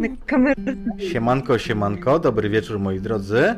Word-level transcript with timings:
Myślę, 0.00 0.08
Na 0.08 0.26
kamerę. 0.26 0.76
Siemanko, 0.98 1.58
siemanko, 1.58 2.18
dobry 2.18 2.48
wieczór 2.48 2.78
moi 2.78 3.00
drodzy. 3.00 3.54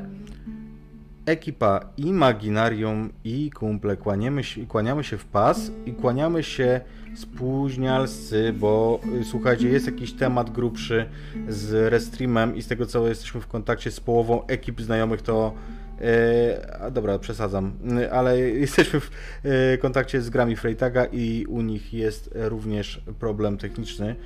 Ekipa 1.27 1.81
Imaginarium 1.97 3.13
i 3.25 3.51
kumple 3.51 3.97
kłaniamy 3.97 4.45
się, 4.45 4.67
kłaniamy 4.67 5.05
się 5.05 5.19
w 5.19 5.25
pas 5.25 5.71
i 5.87 5.93
kłaniamy 5.93 6.43
się 6.43 6.81
spóźnialscy, 7.15 8.53
bo 8.53 9.01
y, 9.21 9.25
słuchajcie, 9.25 9.69
jest 9.69 9.87
jakiś 9.87 10.13
temat 10.13 10.51
grubszy 10.51 11.07
z 11.49 11.93
Restreamem 11.93 12.57
i 12.57 12.63
z 12.63 12.69
tego 12.69 12.87
co 12.87 13.09
jesteśmy 13.09 13.41
w 13.41 13.47
kontakcie 13.47 13.91
z 13.91 14.01
połową 14.01 14.47
ekip 14.47 14.81
znajomych 14.81 15.23
to 15.23 15.55
e, 16.01 16.77
a 16.81 16.91
dobra, 16.91 17.19
przesadzam, 17.19 17.73
y, 18.01 18.13
ale 18.13 18.41
jesteśmy 18.67 19.01
w 19.01 19.11
e, 19.45 19.79
kontakcie 19.79 20.21
z 20.23 20.31
grami 20.31 20.57
Freytaga 20.57 21.05
i 21.05 21.47
u 21.49 21.61
nich 21.61 21.95
jest 21.95 22.31
również 22.35 23.03
problem 23.19 23.59
techniczny. 23.59 24.17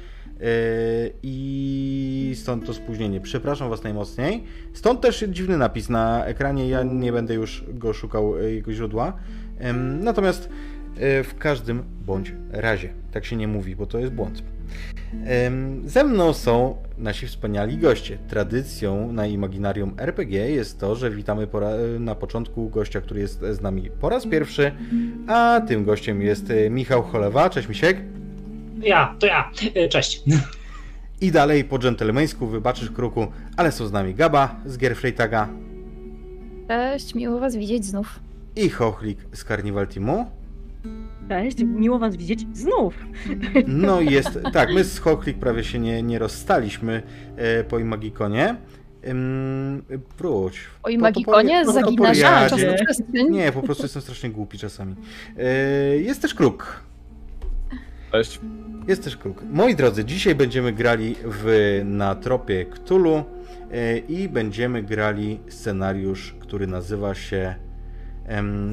Yy, 0.41 1.13
i 1.23 2.33
stąd 2.37 2.67
to 2.67 2.75
spóźnienie. 2.75 3.21
Przepraszam 3.21 3.71
Was 3.71 3.83
najmocniej. 3.83 4.45
Stąd 4.73 5.01
też 5.01 5.25
dziwny 5.29 5.59
napis 5.59 5.89
na 5.89 6.25
ekranie. 6.25 6.69
Ja 6.69 6.83
nie 6.83 7.13
będę 7.13 7.35
już 7.35 7.65
go 7.69 7.93
szukał 7.93 8.37
yy, 8.37 8.55
jego 8.55 8.73
źródła. 8.73 9.13
Natomiast 10.01 10.49
yy, 10.97 11.25
w 11.25 11.35
każdym 11.39 11.83
bądź 12.07 12.33
razie, 12.51 12.89
tak 13.13 13.25
się 13.25 13.37
nie 13.37 13.49
mówi, 13.49 13.77
bo 13.77 13.87
to 13.87 13.99
jest 13.99 14.13
błąd. 14.13 14.43
Ze 15.85 16.05
mną 16.05 16.33
są 16.33 16.77
nasi 16.99 17.27
wspaniali 17.27 17.79
goście. 17.79 18.19
Tradycją 18.29 19.13
na 19.13 19.27
Imaginarium 19.27 19.95
RPG 19.99 20.51
jest 20.51 20.81
to, 20.81 20.95
że 20.95 21.11
witamy 21.11 21.49
na 21.99 22.15
początku 22.15 22.69
gościa, 22.69 23.01
który 23.01 23.21
jest 23.21 23.41
z 23.41 23.61
nami 23.61 23.91
po 24.01 24.09
raz 24.09 24.27
pierwszy, 24.27 24.73
a 25.27 25.61
tym 25.69 25.85
gościem 25.85 26.23
jest 26.23 26.53
Michał 26.71 27.03
Cholewa. 27.03 27.51
Cześć 27.51 27.69
Misiek. 27.69 27.97
Ja, 28.83 29.15
to 29.19 29.27
ja. 29.27 29.51
E, 29.75 29.89
Cześć. 29.89 30.23
I 31.21 31.31
dalej 31.33 31.65
po 31.65 31.79
dżentelmeńsku, 31.79 32.47
wybaczysz 32.47 32.91
kruku, 32.91 33.27
ale 33.57 33.73
są 33.73 33.87
z 33.87 33.93
nami 33.93 34.15
Gaba 34.15 34.57
z 34.67 34.79
gier 34.79 34.97
Freytaga 34.97 35.49
Cześć, 36.69 37.15
miło 37.15 37.41
was 37.41 37.57
widzieć 37.57 37.85
znów. 37.85 38.21
i 38.57 38.69
Chochlik 38.69 39.19
z 39.33 39.45
Carnival 39.45 39.89
Teamu. 39.89 40.31
Cześć, 41.29 41.59
miło 41.65 41.99
was 41.99 42.17
widzieć 42.17 42.47
znów. 42.57 42.95
No 43.67 44.01
i 44.01 44.13
jest, 44.13 44.39
tak, 44.53 44.75
my 44.75 44.85
z 44.85 44.99
Chochlik 44.99 45.39
prawie 45.39 45.65
się 45.65 45.79
nie, 45.79 46.03
nie 46.03 46.19
rozstaliśmy 46.19 47.03
e, 47.37 47.65
po 47.65 47.79
Imagikonie. 47.79 48.57
Ym, 49.09 49.83
wróć. 50.19 50.61
O 50.83 50.89
Imagikonie 50.89 51.61
po- 51.61 51.73
po- 51.73 51.81
po 51.81 51.81
zaginasz 51.87 52.19
poriadzie. 52.21 52.51
czasoprzestrzeń. 52.57 53.31
Nie, 53.31 53.53
po 53.53 53.63
prostu 53.63 53.83
jestem 53.83 54.03
strasznie 54.03 54.31
głupi 54.31 54.59
czasami. 54.59 54.95
E, 55.39 55.45
jest 55.97 56.23
też 56.23 56.35
Kruk. 56.35 56.83
Cześć. 58.13 58.41
Jest 58.89 59.05
też 59.05 59.17
kruk. 59.17 59.43
Moi 59.53 59.75
drodzy, 59.75 60.05
dzisiaj 60.05 60.35
będziemy 60.35 60.73
grali 60.73 61.17
w, 61.25 61.81
na 61.85 62.15
tropie 62.15 62.67
Cthulhu 62.67 63.25
e, 63.73 63.99
i 63.99 64.29
będziemy 64.29 64.83
grali 64.83 65.41
scenariusz, 65.49 66.35
który 66.41 66.67
nazywa 66.67 67.15
się 67.15 67.55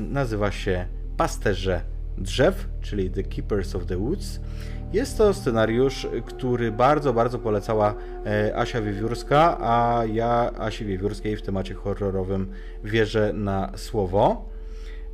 nazywa 0.10 0.52
się 0.52 0.86
Pasterze 1.18 1.82
Drzew, 2.18 2.68
czyli 2.82 3.10
The 3.10 3.24
Keepers 3.24 3.76
of 3.76 3.86
the 3.86 3.98
Woods. 3.98 4.40
Jest 4.94 5.18
to 5.18 5.34
scenariusz, 5.34 6.08
który 6.26 6.72
bardzo, 6.72 7.14
bardzo 7.14 7.40
polecała 7.40 7.96
e, 8.26 8.58
Asia 8.58 8.82
Wiewiórska, 8.82 9.58
a 9.62 10.06
ja 10.06 10.52
Asi 10.58 10.86
Wiewiórskiej 10.86 11.38
w 11.38 11.42
temacie 11.42 11.74
horrorowym 11.74 12.52
wierzę 12.84 13.34
na 13.34 13.72
słowo. 13.76 14.50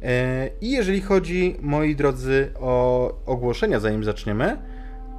E, 0.01 0.49
I 0.61 0.71
jeżeli 0.71 1.01
chodzi, 1.01 1.57
moi 1.61 1.95
drodzy, 1.95 2.51
o 2.59 3.13
ogłoszenia, 3.25 3.79
zanim 3.79 4.03
zaczniemy, 4.03 4.57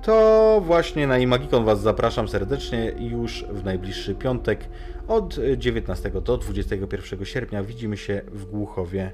to 0.04 0.60
właśnie 0.64 1.06
na 1.06 1.18
Imagikon 1.18 1.64
Was 1.64 1.80
zapraszam 1.80 2.28
serdecznie 2.28 2.92
już 2.98 3.44
w 3.50 3.64
najbliższy 3.64 4.14
piątek 4.14 4.68
od 5.08 5.36
19 5.56 6.10
do 6.10 6.38
21 6.38 7.24
sierpnia. 7.24 7.62
Widzimy 7.62 7.96
się 7.96 8.22
w 8.32 8.44
Głuchowie, 8.44 9.12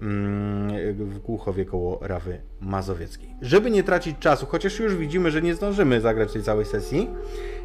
mm, 0.00 0.94
w 0.94 1.18
Głuchowie 1.18 1.64
koło 1.64 1.98
Rawy 2.02 2.40
Mazowieckiej. 2.60 3.28
Żeby 3.42 3.70
nie 3.70 3.82
tracić 3.82 4.18
czasu, 4.18 4.46
chociaż 4.46 4.78
już 4.78 4.96
widzimy, 4.96 5.30
że 5.30 5.42
nie 5.42 5.54
zdążymy 5.54 6.00
zagrać 6.00 6.32
tej 6.32 6.42
całej 6.42 6.66
sesji, 6.66 7.10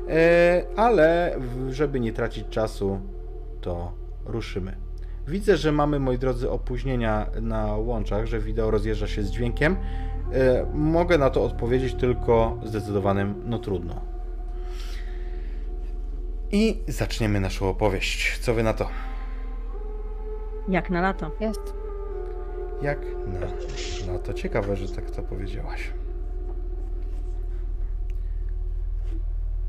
e, 0.10 0.66
ale 0.76 1.40
żeby 1.70 2.00
nie 2.00 2.14
tracić 2.14 2.48
czasu, 2.50 3.00
to 3.62 3.94
ruszymy. 4.26 4.76
Widzę, 5.28 5.58
że 5.58 5.72
mamy, 5.72 6.00
moi 6.00 6.18
drodzy, 6.18 6.50
opóźnienia 6.50 7.28
na 7.42 7.76
łączach, 7.76 8.26
że 8.26 8.40
wideo 8.40 8.72
rozjeżdża 8.72 9.08
się 9.08 9.24
z 9.24 9.32
dźwiękiem. 9.32 9.76
E, 10.34 10.66
Mogę 10.74 11.18
na 11.18 11.30
to 11.30 11.44
odpowiedzieć 11.44 11.94
tylko 11.94 12.58
zdecydowanym 12.64 13.44
no 13.46 13.60
trudno. 13.60 14.02
I 16.52 16.84
zaczniemy 16.88 17.40
naszą 17.40 17.70
opowieść. 17.70 18.40
Co 18.40 18.54
wy 18.54 18.64
na 18.64 18.74
to? 18.74 18.90
Jak 20.70 20.90
na 20.90 21.02
lato. 21.02 21.32
Jest. 21.40 21.74
Jak 22.82 23.00
na, 23.28 23.40
na 24.14 24.20
to? 24.20 24.34
Ciekawe, 24.34 24.76
że 24.76 24.88
tak 24.96 25.12
to 25.12 25.22
powiedziałaś. 25.22 25.92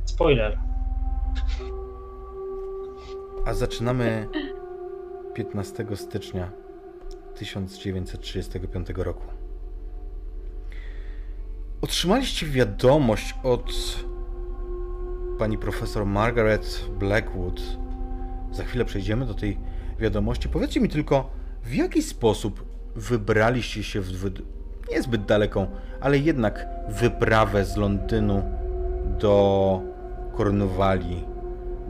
Spoiler. 0.05 0.59
A 3.47 3.55
zaczynamy 3.55 4.29
15 5.34 5.87
stycznia 5.94 6.50
1935 7.34 8.89
roku. 8.97 9.31
Otrzymaliście 11.82 12.47
wiadomość 12.47 13.34
od 13.43 13.72
pani 15.38 15.59
profesor 15.59 16.06
Margaret 16.06 16.84
Blackwood. 16.98 17.62
Za 18.53 18.65
chwilę 18.65 18.84
przejdziemy 18.84 19.26
do 19.26 19.34
tej 19.34 19.59
wiadomości. 19.98 20.48
Powiedzcie 20.48 20.81
mi 20.81 20.88
tylko, 20.88 21.31
w 21.65 21.75
jaki 21.75 22.03
sposób 22.03 22.65
wybraliście 22.97 23.82
się 23.82 24.00
w 24.00 24.31
niezbyt 24.91 25.25
daleką, 25.25 25.66
ale 26.00 26.19
jednak 26.19 26.66
wyprawę 26.88 27.65
z 27.65 27.76
Londynu 27.76 28.43
do 29.19 29.81
Kornwalii, 30.37 31.25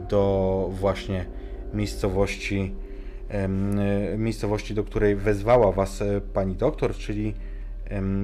do 0.09 0.69
właśnie 0.71 1.25
miejscowości, 1.73 2.75
e, 3.29 3.47
miejscowości, 4.17 4.73
do 4.73 4.83
której 4.83 5.15
wezwała 5.15 5.71
was 5.71 6.01
e, 6.01 6.21
pani 6.21 6.55
doktor, 6.55 6.95
czyli 6.95 7.33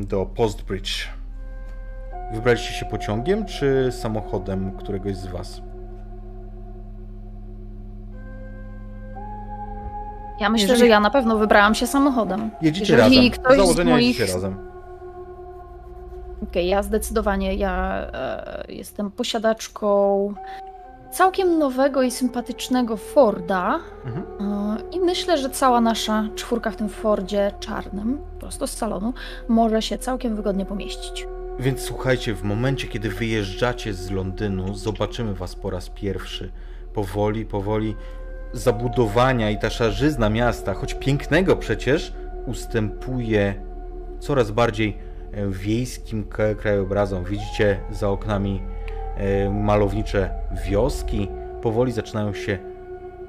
do 0.02 0.26
Postbridge. 0.26 1.19
Wybraliście 2.34 2.74
się 2.74 2.86
pociągiem 2.86 3.46
czy 3.46 3.88
samochodem 3.92 4.72
któregoś 4.78 5.16
z 5.16 5.28
was? 5.28 5.62
Ja 10.40 10.50
myślę, 10.50 10.68
Jeżeli- 10.68 10.80
że 10.80 10.88
ja 10.88 11.00
na 11.00 11.10
pewno 11.10 11.38
wybrałam 11.38 11.76
się 11.76 11.88
samochodem. 11.88 12.52
Jedziecie 12.62 12.94
Jeżeli 12.94 13.16
razem. 13.30 13.44
ktoś 13.44 13.58
założenia 13.58 13.92
z 13.92 13.94
moich... 13.96 14.20
jedziecie 14.20 14.34
razem. 14.34 14.58
Okej, 16.44 16.68
ja 16.68 16.84
zdecydowanie, 16.84 17.56
ja 17.56 17.96
e, 18.14 18.64
jestem 18.70 19.12
posiadaczką 19.12 20.34
całkiem 21.12 21.60
nowego 21.60 22.02
i 22.02 22.12
sympatycznego 22.12 22.98
Forda 22.98 23.80
Mhm. 24.06 24.26
e, 24.42 24.78
i 24.92 25.00
myślę, 25.00 25.38
że 25.38 25.50
cała 25.50 25.82
nasza 25.82 26.24
czwórka 26.36 26.72
w 26.72 26.76
tym 26.76 26.90
Fordzie 26.90 27.52
czarnym, 27.60 28.22
prosto 28.40 28.68
z 28.68 28.72
salonu, 28.72 29.14
może 29.48 29.82
się 29.82 29.98
całkiem 29.98 30.36
wygodnie 30.36 30.66
pomieścić. 30.66 31.28
Więc 31.60 31.82
słuchajcie, 31.82 32.34
w 32.34 32.44
momencie, 32.44 32.88
kiedy 32.88 33.10
wyjeżdżacie 33.10 33.94
z 33.94 34.12
Londynu, 34.12 34.76
zobaczymy 34.76 35.34
was 35.34 35.56
po 35.56 35.70
raz 35.70 35.90
pierwszy. 35.90 36.52
Powoli, 36.94 37.46
powoli 37.46 37.96
zabudowania 38.54 39.50
i 39.50 39.58
ta 39.58 39.70
szarzyzna 39.70 40.30
miasta, 40.30 40.74
choć 40.74 40.94
pięknego 40.94 41.56
przecież, 41.56 42.14
ustępuje 42.46 43.56
coraz 44.20 44.52
bardziej 44.52 44.98
e, 45.32 45.48
wiejskim 45.48 46.26
krajobrazom. 46.58 47.24
Widzicie 47.24 47.80
za 47.92 48.10
oknami 48.10 48.62
e, 49.18 49.50
malownicze 49.50 50.30
wioski, 50.66 51.28
powoli 51.62 51.92
zaczynają 51.92 52.34
się 52.34 52.58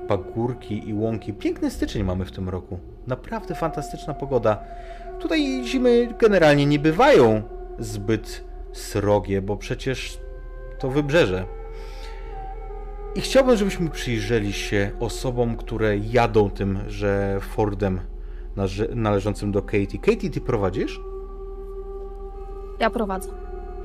pagórki 0.08 0.88
i 0.88 0.94
łąki. 0.94 1.32
Piękny 1.32 1.70
styczeń 1.70 2.02
mamy 2.02 2.24
w 2.24 2.32
tym 2.32 2.48
roku. 2.48 2.78
Naprawdę 3.06 3.54
fantastyczna 3.54 4.14
pogoda. 4.14 4.58
Tutaj 5.20 5.62
zimy 5.64 6.08
generalnie 6.18 6.66
nie 6.66 6.78
bywają 6.78 7.42
zbyt 7.80 8.44
srogie, 8.72 9.42
bo 9.42 9.56
przecież 9.56 10.20
to 10.78 10.90
wybrzeże. 10.90 11.46
I 13.14 13.20
chciałbym, 13.20 13.56
żebyśmy 13.56 13.90
przyjrzeli 13.90 14.52
się 14.52 14.90
osobom, 15.00 15.56
które 15.56 15.98
jadą 15.98 16.50
tym, 16.50 16.78
że 16.88 17.38
Fordem 17.40 18.00
należącym 18.94 19.52
do 19.52 19.62
Katie. 19.62 19.98
Katie, 19.98 20.30
ty 20.30 20.40
prowadzisz? 20.40 21.00
Ja 22.80 22.90
prowadzę. 22.90 23.30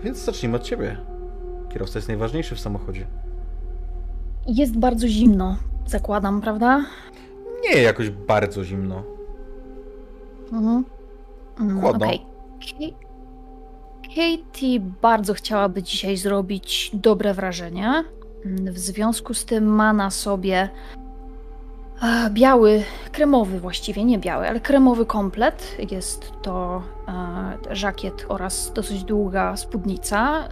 Więc 0.03 0.18
zacznijmy 0.18 0.57
od 0.57 0.63
ciebie. 0.63 0.97
Kierowca 1.69 2.00
jest 2.00 2.07
najważniejszy 2.07 2.56
w 2.56 2.59
samochodzie. 2.59 3.07
Jest 4.47 4.77
bardzo 4.77 5.07
zimno, 5.07 5.57
zakładam, 5.86 6.42
prawda? 6.42 6.86
Nie 7.63 7.81
jakoś 7.81 8.09
bardzo 8.09 8.63
zimno. 8.63 9.03
Mhm. 10.51 10.83
Mm, 11.59 11.81
Chłodno. 11.81 12.06
okej. 12.06 12.25
Katie 14.16 14.80
bardzo 15.02 15.34
chciałaby 15.34 15.84
dzisiaj 15.84 16.18
zrobić 16.18 16.92
dobre 16.94 17.34
wrażenie. 17.34 18.04
W 18.46 18.80
związku 18.80 19.34
z 19.34 19.46
tym 19.46 19.66
ma 19.66 19.94
na 19.94 20.10
sobie 20.10 20.70
e, 22.02 22.30
biały, 22.30 22.84
kremowy 23.12 23.60
właściwie, 23.60 24.04
nie 24.04 24.20
biały, 24.20 24.50
ale 24.50 24.60
kremowy 24.60 25.06
komplet. 25.06 25.78
Jest 25.92 26.32
to 26.42 26.84
e, 27.08 27.76
żakiet 27.76 28.26
oraz 28.28 28.74
dosyć 28.74 29.04
długa 29.04 29.58
spódnica. 29.58 30.50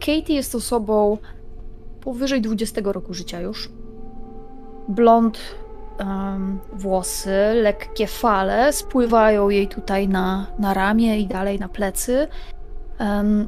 Katie 0.00 0.34
jest 0.34 0.54
osobą 0.54 1.18
powyżej 2.00 2.40
20 2.40 2.80
roku 2.84 3.14
życia 3.14 3.40
już. 3.40 3.70
Blond 4.88 5.38
um, 6.00 6.60
włosy, 6.72 7.52
lekkie 7.54 8.06
fale 8.06 8.72
spływają 8.72 9.48
jej 9.48 9.68
tutaj 9.68 10.08
na, 10.08 10.46
na 10.58 10.74
ramię 10.74 11.20
i 11.20 11.26
dalej 11.26 11.58
na 11.58 11.68
plecy. 11.68 12.28
Um, 13.00 13.46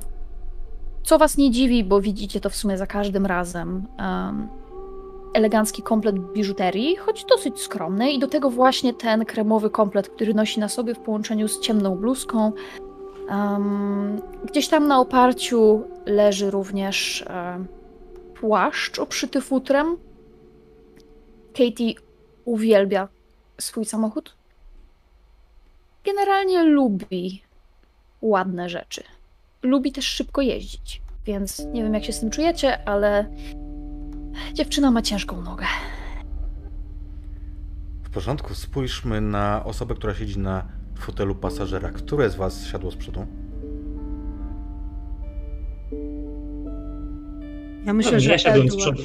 co 1.02 1.18
was 1.18 1.36
nie 1.36 1.50
dziwi, 1.50 1.84
bo 1.84 2.00
widzicie 2.00 2.40
to 2.40 2.50
w 2.50 2.56
sumie 2.56 2.78
za 2.78 2.86
każdym 2.86 3.26
razem. 3.26 3.86
Um, 3.98 4.48
elegancki 5.34 5.82
komplet 5.82 6.18
biżuterii, 6.18 6.96
choć 6.96 7.24
dosyć 7.24 7.60
skromny, 7.60 8.12
i 8.12 8.18
do 8.18 8.26
tego 8.26 8.50
właśnie 8.50 8.94
ten 8.94 9.24
kremowy 9.24 9.70
komplet, 9.70 10.08
który 10.08 10.34
nosi 10.34 10.60
na 10.60 10.68
sobie 10.68 10.94
w 10.94 10.98
połączeniu 10.98 11.48
z 11.48 11.60
ciemną 11.60 11.96
bluzką. 11.96 12.52
Um, 13.28 14.20
gdzieś 14.44 14.68
tam 14.68 14.86
na 14.86 15.00
oparciu 15.00 15.82
leży 16.06 16.50
również 16.50 17.24
um, 17.28 17.66
płaszcz 18.34 18.98
obszyty 18.98 19.40
futrem. 19.40 19.96
Katie 21.52 21.94
uwielbia 22.46 23.08
swój 23.60 23.84
samochód. 23.84 24.36
Generalnie 26.04 26.62
lubi 26.64 27.42
ładne 28.22 28.68
rzeczy. 28.68 29.02
Lubi 29.62 29.92
też 29.92 30.04
szybko 30.06 30.40
jeździć, 30.40 31.02
więc 31.24 31.66
nie 31.72 31.82
wiem 31.82 31.94
jak 31.94 32.04
się 32.04 32.12
z 32.12 32.20
tym 32.20 32.30
czujecie, 32.30 32.88
ale 32.88 33.26
dziewczyna 34.52 34.90
ma 34.90 35.02
ciężką 35.02 35.42
nogę. 35.42 35.66
W 38.02 38.10
porządku, 38.10 38.54
spójrzmy 38.54 39.20
na 39.20 39.64
osobę, 39.64 39.94
która 39.94 40.14
siedzi 40.14 40.38
na 40.38 40.66
fotelu 40.98 41.34
pasażera. 41.34 41.90
Które 41.90 42.30
z 42.30 42.34
was 42.34 42.66
siadło 42.66 42.90
z 42.90 42.96
przodu? 42.96 43.26
Ja 47.86 47.92
myślę, 47.92 48.12
No, 48.12 48.20
że 48.20 48.30
ja 48.30 48.38
siadłem 48.38 48.70
z 48.70 48.76
przodu. 48.76 49.02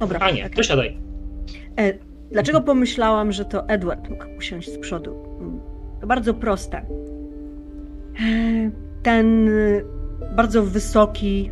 Dobra. 0.00 0.20
A 0.20 0.30
nie, 0.30 0.42
okej. 0.46 0.56
to 0.56 0.62
siadaj. 0.62 0.96
E, 1.78 1.92
dlaczego 2.32 2.60
pomyślałam, 2.60 3.32
że 3.32 3.44
to 3.44 3.68
Edward 3.68 4.10
mógł 4.10 4.24
usiąść 4.38 4.72
z 4.72 4.78
przodu? 4.78 5.14
To 6.00 6.06
bardzo 6.06 6.34
proste. 6.34 6.78
E, 6.78 6.84
Ten 9.02 9.48
y, 9.48 9.84
bardzo 10.36 10.62
wysoki, 10.62 11.50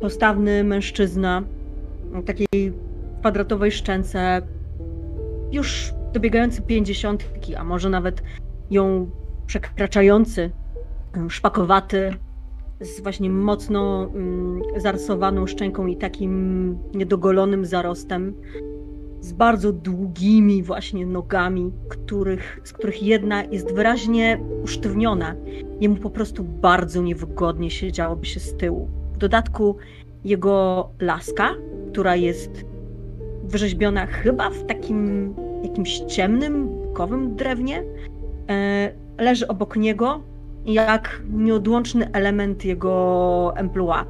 postawny 0.00 0.64
mężczyzna 0.64 1.42
takiej 2.26 2.72
kwadratowej 3.20 3.72
szczęce, 3.72 4.42
już 5.52 5.92
dobiegający 6.12 6.62
pięćdziesiątki, 6.62 7.54
a 7.54 7.64
może 7.64 7.90
nawet 7.90 8.22
ją 8.70 9.10
przekraczający, 9.46 10.50
y, 11.16 11.30
szpakowaty, 11.30 12.14
z 12.80 13.00
właśnie 13.00 13.30
mocno 13.30 14.10
mm, 14.14 14.62
zarysowaną 14.76 15.46
szczęką 15.46 15.86
i 15.86 15.96
takim 15.96 16.78
niedogolonym 16.94 17.66
zarostem, 17.66 18.34
z 19.20 19.32
bardzo 19.32 19.72
długimi 19.72 20.62
właśnie 20.62 21.06
nogami, 21.06 21.72
których, 21.88 22.60
z 22.64 22.72
których 22.72 23.02
jedna 23.02 23.44
jest 23.44 23.74
wyraźnie 23.74 24.40
usztywniona. 24.64 25.34
Jemu 25.80 25.96
po 25.96 26.10
prostu 26.10 26.44
bardzo 26.44 27.02
niewygodnie 27.02 27.70
siedziałoby 27.70 28.26
się 28.26 28.40
z 28.40 28.56
tyłu. 28.56 28.88
W 29.12 29.18
dodatku 29.18 29.76
jego 30.24 30.88
laska, 31.00 31.54
która 31.92 32.16
jest 32.16 32.64
wyrzeźbiona 33.44 34.06
chyba 34.06 34.50
w 34.50 34.66
takim 34.66 35.34
jakimś 35.62 35.98
ciemnym, 35.98 36.68
bukowym 36.68 37.36
drewnie, 37.36 37.84
e, 38.48 38.92
leży 39.18 39.48
obok 39.48 39.76
niego 39.76 40.20
jak 40.66 41.22
nieodłączny 41.30 42.12
element 42.12 42.64
jego 42.64 43.52
emploi. 43.56 44.04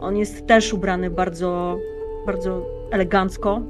On 0.00 0.16
jest 0.16 0.46
też 0.46 0.72
ubrany 0.72 1.10
bardzo, 1.10 1.78
bardzo 2.26 2.66
elegancko, 2.90 3.60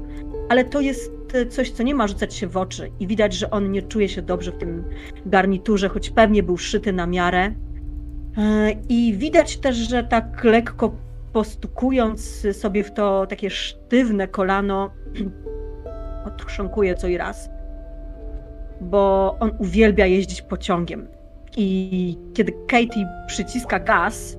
ale 0.49 0.63
to 0.63 0.81
jest 0.81 1.11
coś, 1.49 1.71
co 1.71 1.83
nie 1.83 1.95
ma 1.95 2.07
rzucać 2.07 2.33
się 2.33 2.47
w 2.47 2.57
oczy 2.57 2.91
i 2.99 3.07
widać, 3.07 3.33
że 3.33 3.51
on 3.51 3.71
nie 3.71 3.81
czuje 3.81 4.09
się 4.09 4.21
dobrze 4.21 4.51
w 4.51 4.57
tym 4.57 4.83
garniturze, 5.25 5.89
choć 5.89 6.09
pewnie 6.09 6.43
był 6.43 6.57
szyty 6.57 6.93
na 6.93 7.07
miarę. 7.07 7.51
E, 8.37 8.71
I 8.89 9.13
widać 9.17 9.57
też, 9.57 9.75
że 9.75 10.03
tak 10.03 10.43
lekko 10.43 10.95
postukując 11.33 12.47
sobie 12.53 12.83
w 12.83 12.93
to 12.93 13.25
takie 13.27 13.49
sztywne 13.49 14.27
kolano, 14.27 14.89
otrząkuje 16.27 16.95
co 16.95 17.07
i 17.07 17.17
raz, 17.17 17.49
bo 18.81 19.35
on 19.39 19.51
uwielbia 19.59 20.05
jeździć 20.05 20.41
pociągiem. 20.41 21.07
I 21.57 22.17
kiedy 22.33 22.53
Katie 22.67 23.07
przyciska 23.27 23.79
gaz 23.79 24.37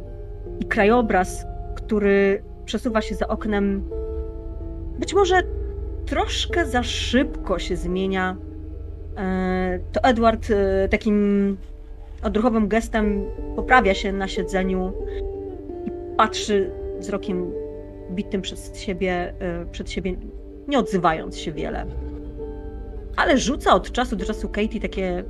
i 0.60 0.64
krajobraz, 0.64 1.46
który 1.76 2.42
przesuwa 2.64 3.02
się 3.02 3.14
za 3.14 3.28
oknem, 3.28 3.90
być 4.98 5.14
może 5.14 5.42
troszkę 6.06 6.66
za 6.66 6.82
szybko 6.82 7.58
się 7.58 7.76
zmienia, 7.76 8.36
e, 9.16 9.78
to 9.92 10.00
Edward 10.02 10.50
e, 10.50 10.88
takim 10.88 11.56
odruchowym 12.22 12.68
gestem 12.68 13.24
poprawia 13.56 13.94
się 13.94 14.12
na 14.12 14.28
siedzeniu 14.28 14.92
i 15.86 15.90
patrzy 16.16 16.70
wzrokiem 16.98 17.52
bitym 18.10 18.42
przez 18.42 18.78
siebie, 18.78 19.34
e, 19.40 19.66
przed 19.72 19.90
siebie, 19.90 20.16
nie 20.68 20.78
odzywając 20.78 21.38
się 21.38 21.52
wiele. 21.52 21.86
Ale 23.16 23.38
rzuca 23.38 23.74
od 23.74 23.92
czasu 23.92 24.16
do 24.16 24.24
czasu 24.24 24.48
Katie 24.48 24.80
takie 24.80 25.24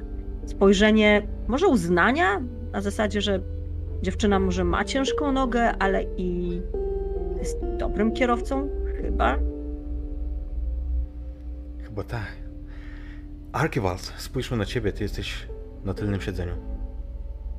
spojrzenie 0.47 1.23
może 1.49 1.66
uznania 1.66 2.42
na 2.73 2.80
zasadzie, 2.80 3.21
że 3.21 3.40
dziewczyna 4.02 4.38
może 4.38 4.64
ma 4.64 4.85
ciężką 4.85 5.33
nogę, 5.33 5.73
ale 5.78 6.04
i 6.16 6.61
jest 7.38 7.59
dobrym 7.78 8.12
kierowcą, 8.12 8.68
chyba. 9.02 9.38
Chyba 11.97 12.09
tak. 12.09 12.37
Archibald, 13.53 14.12
spójrzmy 14.19 14.57
na 14.57 14.65
ciebie, 14.65 14.93
ty 14.93 15.03
jesteś 15.03 15.33
na 15.85 15.95
tylnym 15.95 16.21
siedzeniu. 16.21 16.53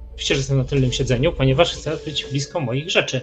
Oczywiście, 0.10 0.36
że 0.36 0.40
jestem 0.40 0.58
na 0.58 0.64
tylnym 0.64 0.92
siedzeniu, 0.92 1.34
ponieważ 1.34 1.74
chcę 1.74 1.98
być 2.06 2.26
blisko 2.26 2.60
moich 2.60 2.90
rzeczy. 2.90 3.22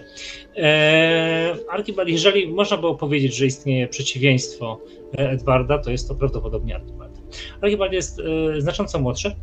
Eee, 0.55 1.55
Archibald, 1.69 2.09
jeżeli 2.09 2.47
można 2.47 2.77
było 2.77 2.95
powiedzieć, 2.95 3.35
że 3.35 3.45
istnieje 3.45 3.87
przeciwieństwo 3.87 4.79
e, 5.17 5.29
Edwarda, 5.29 5.77
to 5.77 5.91
jest 5.91 6.07
to 6.07 6.15
prawdopodobnie 6.15 6.75
Archibald. 6.75 7.21
Archibald 7.61 7.93
jest 7.93 8.19
e, 8.19 8.61
znacząco 8.61 8.99
młodszy. 8.99 9.35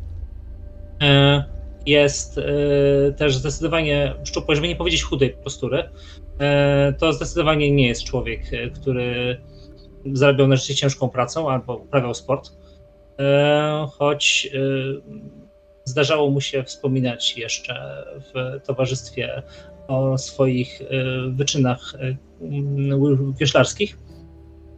E, 1.03 1.45
jest 1.87 2.39
e, 2.39 3.13
też 3.13 3.37
zdecydowanie 3.37 4.15
szczupły, 4.25 4.55
żeby 4.55 4.69
nie 4.69 4.77
powiedzieć 4.77 5.03
chudej 5.03 5.31
postury. 5.31 5.89
E, 6.41 6.95
to 6.99 7.13
zdecydowanie 7.13 7.71
nie 7.71 7.89
jest 7.89 8.05
człowiek, 8.05 8.41
e, 8.53 8.71
który 8.71 9.41
zarabiał 10.13 10.49
na 10.49 10.57
życie 10.57 10.75
ciężką 10.75 11.09
pracą 11.09 11.51
albo 11.51 11.77
uprawiał 11.77 12.15
sport. 12.15 12.53
E, 13.19 13.87
choć 13.99 14.49
e, 14.55 15.23
Zdarzało 15.85 16.31
mu 16.31 16.41
się 16.41 16.63
wspominać 16.63 17.39
jeszcze 17.39 18.05
w 18.21 18.61
towarzystwie 18.67 19.43
o 19.89 20.19
swoich 20.19 20.81
y, 20.81 20.87
wyczynach 21.31 21.95
wioślarskich, 23.39 23.99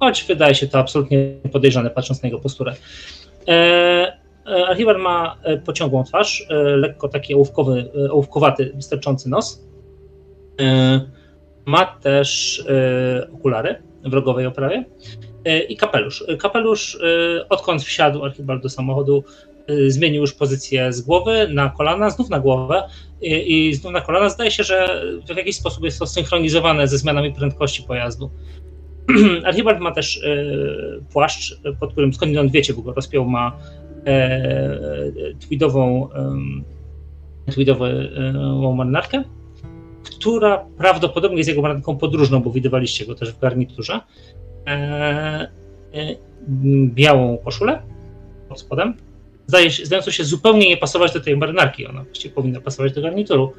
choć 0.01 0.25
wydaje 0.25 0.55
się 0.55 0.69
to 0.69 0.79
absolutnie 0.79 1.37
podejrzane, 1.53 1.91
patrząc 1.91 2.23
na 2.23 2.27
jego 2.27 2.39
posturę. 2.39 2.75
E, 3.49 3.53
e, 4.47 4.67
Archibald 4.69 4.99
ma 4.99 5.37
e, 5.43 5.57
pociągłą 5.57 6.05
twarz, 6.05 6.47
e, 6.51 6.55
lekko 6.55 7.09
taki 7.09 7.35
ołówkowy, 7.35 7.91
e, 8.07 8.13
ołówkowaty, 8.13 8.73
wystarczący 8.75 9.31
nos. 9.31 9.65
E, 10.61 11.01
Ma 11.67 11.87
też 11.87 12.61
e, 12.69 13.31
okulary 13.33 13.83
w 14.05 14.13
rogowej 14.13 14.47
oprawie 14.47 14.85
e, 15.45 15.59
i 15.59 15.77
kapelusz. 15.77 16.25
Kapelusz, 16.39 16.99
e, 17.03 17.49
odkąd 17.49 17.83
wsiadł 17.83 18.25
Archibald 18.25 18.63
do 18.63 18.69
samochodu, 18.69 19.25
zmienił 19.89 20.21
już 20.21 20.33
pozycję 20.33 20.93
z 20.93 21.01
głowy 21.01 21.49
na 21.53 21.71
kolana, 21.71 22.11
znów 22.11 22.31
na 22.31 22.41
głowę 22.41 22.83
i, 23.23 23.69
i 23.69 23.75
znów 23.75 23.93
na 23.93 24.01
kolana. 24.01 24.29
Zdaje 24.29 24.51
się, 24.51 24.65
że 24.65 25.03
w 25.35 25.37
jakiś 25.37 25.57
sposób 25.57 25.85
jest 25.85 25.99
to 25.99 26.07
synchronizowane 26.07 26.89
ze 26.89 26.99
zmianami 26.99 27.33
prędkości 27.33 27.83
pojazdu. 27.83 28.31
Archibald 29.45 29.81
ma 29.81 29.93
też 29.93 30.21
płaszcz, 31.13 31.61
pod 31.81 31.93
którym 31.93 32.15
skądinąd 32.15 32.53
wiecie, 32.53 32.75
bo 32.75 32.83
go 32.83 32.93
rozpiął, 32.93 33.25
ma 33.25 33.59
e, 34.07 35.13
tweedową, 35.41 36.09
tweedową 37.53 37.85
e, 37.85 38.75
marynarkę, 38.77 39.25
która 40.05 40.67
prawdopodobnie 40.79 41.39
jest 41.39 41.49
jego 41.49 41.63
marynarką 41.63 41.97
podróżną, 41.97 42.41
bo 42.41 42.51
widywaliście 42.51 43.07
go 43.07 43.15
też 43.15 43.33
w 43.33 43.39
garniturze. 43.39 44.01
E, 44.67 44.71
e, 45.95 46.17
białą 46.87 47.39
koszulę 47.39 47.83
pod 48.49 48.61
spodem, 48.61 48.95
zdaje 49.47 49.71
się, 49.71 49.87
zdającą 49.87 50.11
się 50.11 50.25
zupełnie 50.25 50.69
nie 50.69 50.77
pasować 50.77 51.13
do 51.13 51.21
tej 51.21 51.37
marynarki. 51.37 51.87
Ona 51.87 52.05
właściwie 52.05 52.35
powinna 52.35 52.61
pasować 52.61 52.93
do 52.93 53.03
garnituru. 53.03 53.53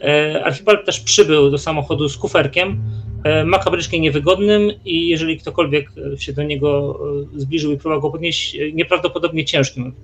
E, 0.00 0.44
Archibald 0.44 0.86
też 0.86 1.00
przybył 1.00 1.50
do 1.50 1.58
samochodu 1.58 2.08
z 2.08 2.16
kuferkiem, 2.16 2.82
e, 3.24 3.44
makabrycznie 3.44 4.00
niewygodnym 4.00 4.70
i 4.84 5.08
jeżeli 5.08 5.38
ktokolwiek 5.38 5.90
się 6.18 6.32
do 6.32 6.42
niego 6.42 7.00
e, 7.36 7.40
zbliżył 7.40 7.72
i 7.72 7.76
próbował 7.76 8.00
go 8.00 8.10
podnieść, 8.10 8.56
nieprawdopodobnie 8.72 9.44
ciężkim, 9.44 9.94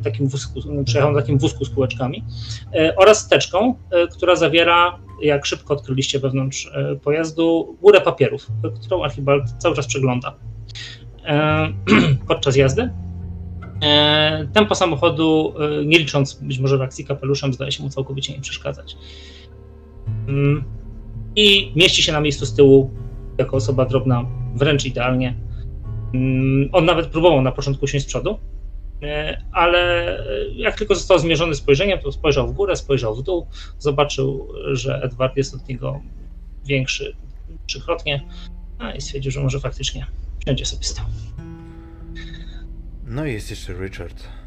takim 0.00 0.28
wózku, 0.28 0.60
przejechał 0.84 1.12
na 1.12 1.20
takim 1.20 1.38
wózku 1.38 1.64
z 1.64 1.70
kółeczkami, 1.70 2.24
oraz 2.96 3.28
teczką, 3.28 3.74
która 4.12 4.36
zawiera, 4.36 4.98
jak 5.22 5.46
szybko 5.46 5.74
odkryliście 5.74 6.18
wewnątrz 6.18 6.70
pojazdu, 7.02 7.76
górę 7.80 8.00
papierów, 8.00 8.46
którą 8.84 9.04
Archibald 9.04 9.44
cały 9.58 9.76
czas 9.76 9.86
przegląda 9.86 10.34
podczas 12.28 12.56
jazdy. 12.56 12.90
E, 13.82 14.48
tempo 14.52 14.74
samochodu, 14.74 15.54
e, 15.58 15.84
nie 15.84 15.98
licząc 15.98 16.34
być 16.34 16.58
może 16.58 16.76
reakcji 16.76 17.04
kapeluszem, 17.04 17.52
zdaje 17.52 17.72
się 17.72 17.82
mu 17.82 17.90
całkowicie 17.90 18.32
nie 18.32 18.40
przeszkadzać. 18.40 18.96
Mm. 20.28 20.64
I 21.36 21.72
mieści 21.76 22.02
się 22.02 22.12
na 22.12 22.20
miejscu 22.20 22.46
z 22.46 22.54
tyłu 22.54 22.90
jako 23.38 23.56
osoba 23.56 23.84
drobna 23.84 24.26
wręcz 24.54 24.84
idealnie. 24.84 25.34
Mm. 26.14 26.68
On 26.72 26.84
nawet 26.84 27.06
próbował 27.06 27.42
na 27.42 27.52
początku 27.52 27.86
siąść 27.86 28.04
z 28.04 28.08
przodu, 28.08 28.30
e, 28.30 28.59
ale 29.52 30.18
jak 30.54 30.78
tylko 30.78 30.94
został 30.94 31.18
zmierzony 31.18 31.54
spojrzeniem, 31.54 31.98
to 31.98 32.12
spojrzał 32.12 32.48
w 32.48 32.52
górę, 32.52 32.76
spojrzał 32.76 33.16
w 33.16 33.22
dół, 33.22 33.46
zobaczył, 33.78 34.48
że 34.72 35.00
Edward 35.02 35.36
jest 35.36 35.54
od 35.54 35.68
niego 35.68 36.00
większy 36.64 37.16
trzykrotnie 37.66 38.24
a 38.80 38.92
i 38.92 39.00
stwierdził, 39.00 39.32
że 39.32 39.40
może 39.40 39.60
faktycznie 39.60 40.06
wsiądzie 40.40 40.66
sobie 40.66 40.86
tyłu. 40.96 41.08
No 43.06 43.26
i 43.26 43.32
jest 43.32 43.50
jeszcze 43.50 43.72
Richard. 43.72 44.39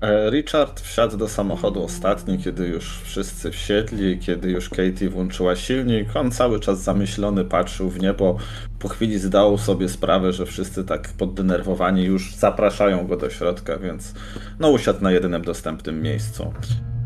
E, 0.00 0.30
Richard 0.30 0.80
wsiadł 0.80 1.16
do 1.16 1.28
samochodu 1.28 1.84
ostatni, 1.84 2.38
kiedy 2.38 2.66
już 2.66 3.00
wszyscy 3.00 3.50
wsiedli, 3.50 4.18
kiedy 4.18 4.50
już 4.50 4.68
Katie 4.68 5.08
włączyła 5.10 5.56
silnik. 5.56 6.16
On 6.16 6.30
cały 6.30 6.60
czas 6.60 6.82
zamyślony 6.82 7.44
patrzył 7.44 7.90
w 7.90 8.00
niebo. 8.00 8.38
Po 8.78 8.88
chwili 8.88 9.18
zdał 9.18 9.58
sobie 9.58 9.88
sprawę, 9.88 10.32
że 10.32 10.46
wszyscy 10.46 10.84
tak 10.84 11.08
poddenerwowani 11.08 12.04
już 12.04 12.34
zapraszają 12.34 13.06
go 13.06 13.16
do 13.16 13.30
środka, 13.30 13.78
więc 13.78 14.14
no 14.58 14.70
usiadł 14.70 15.02
na 15.02 15.12
jedynym 15.12 15.42
dostępnym 15.42 16.02
miejscu. 16.02 16.52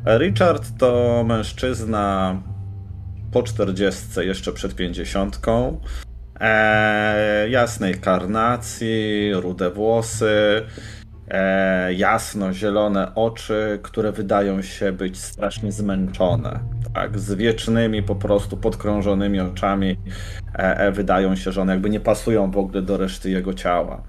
E, 0.06 0.18
Richard 0.18 0.64
to 0.78 1.24
mężczyzna 1.26 2.36
po 3.32 3.42
40, 3.42 4.02
jeszcze 4.16 4.52
przed 4.52 4.74
50 4.74 5.40
e, 6.40 7.48
jasnej 7.48 7.94
karnacji, 7.94 9.30
rude 9.34 9.70
włosy, 9.70 10.62
jasno-zielone 11.96 13.14
oczy, 13.14 13.78
które 13.82 14.12
wydają 14.12 14.62
się 14.62 14.92
być 14.92 15.20
strasznie 15.20 15.72
zmęczone. 15.72 16.60
Tak, 16.94 17.18
z 17.18 17.34
wiecznymi, 17.34 18.02
po 18.02 18.14
prostu 18.14 18.56
podkrążonymi 18.56 19.40
oczami 19.40 19.96
e, 20.54 20.78
e 20.78 20.92
wydają 20.92 21.36
się, 21.36 21.52
że 21.52 21.62
one 21.62 21.72
jakby 21.72 21.90
nie 21.90 22.00
pasują 22.00 22.50
w 22.50 22.58
ogóle 22.58 22.82
do 22.82 22.96
reszty 22.96 23.30
jego 23.30 23.54
ciała. 23.54 24.02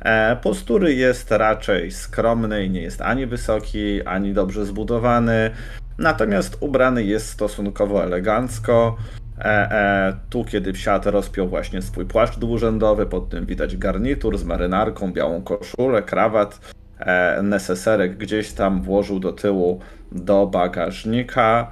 E, 0.00 0.36
postury 0.36 0.94
jest 0.94 1.30
raczej 1.30 1.90
skromny 1.90 2.64
i 2.64 2.70
nie 2.70 2.82
jest 2.82 3.00
ani 3.00 3.26
wysoki, 3.26 4.02
ani 4.02 4.34
dobrze 4.34 4.66
zbudowany. 4.66 5.50
Natomiast 5.98 6.56
ubrany 6.60 7.04
jest 7.04 7.28
stosunkowo 7.28 8.04
elegancko. 8.04 8.96
E, 9.40 9.70
e, 9.72 10.16
tu, 10.30 10.44
kiedy 10.44 10.72
wsiadł, 10.72 11.10
rozpiął 11.10 11.48
właśnie 11.48 11.82
swój 11.82 12.06
płaszcz 12.06 12.38
dwurzędowy, 12.38 13.06
pod 13.06 13.28
tym 13.28 13.46
widać 13.46 13.76
garnitur 13.76 14.38
z 14.38 14.44
marynarką, 14.44 15.12
białą 15.12 15.42
koszulę, 15.42 16.02
krawat, 16.02 16.60
e, 16.98 17.42
neseserek 17.42 18.16
gdzieś 18.16 18.52
tam 18.52 18.82
włożył 18.82 19.20
do 19.20 19.32
tyłu 19.32 19.80
do 20.12 20.46
bagażnika. 20.46 21.70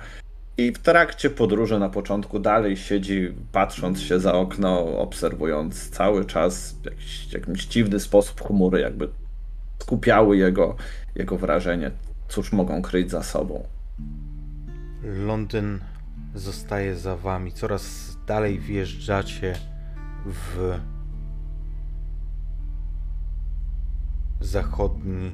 I 0.58 0.72
w 0.72 0.78
trakcie 0.78 1.30
podróży 1.30 1.78
na 1.78 1.88
początku 1.88 2.38
dalej 2.38 2.76
siedzi, 2.76 3.34
patrząc 3.52 4.00
się 4.00 4.20
za 4.20 4.34
okno, 4.34 4.98
obserwując 4.98 5.90
cały 5.90 6.24
czas 6.24 6.72
w 6.82 6.84
jakiś, 6.84 7.32
jakimś 7.32 7.66
dziwny 7.66 8.00
sposób 8.00 8.40
chmury, 8.40 8.80
jakby 8.80 9.08
skupiały 9.78 10.36
jego, 10.36 10.76
jego 11.14 11.36
wrażenie, 11.36 11.90
cóż 12.28 12.52
mogą 12.52 12.82
kryć 12.82 13.10
za 13.10 13.22
sobą. 13.22 13.64
Londyn 15.02 15.78
zostaje 16.36 16.96
za 16.96 17.16
wami. 17.16 17.52
Coraz 17.52 18.16
dalej 18.26 18.58
wjeżdżacie 18.58 19.54
w 20.26 20.78
zachodni, 24.40 25.30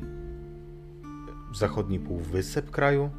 zachodni 1.55 1.99
półwysep 1.99 2.71
kraju. 2.71 3.11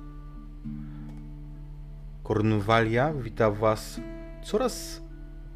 Kornwalia 2.24 3.14
wita 3.14 3.52
was 3.52 4.00
coraz 4.44 5.02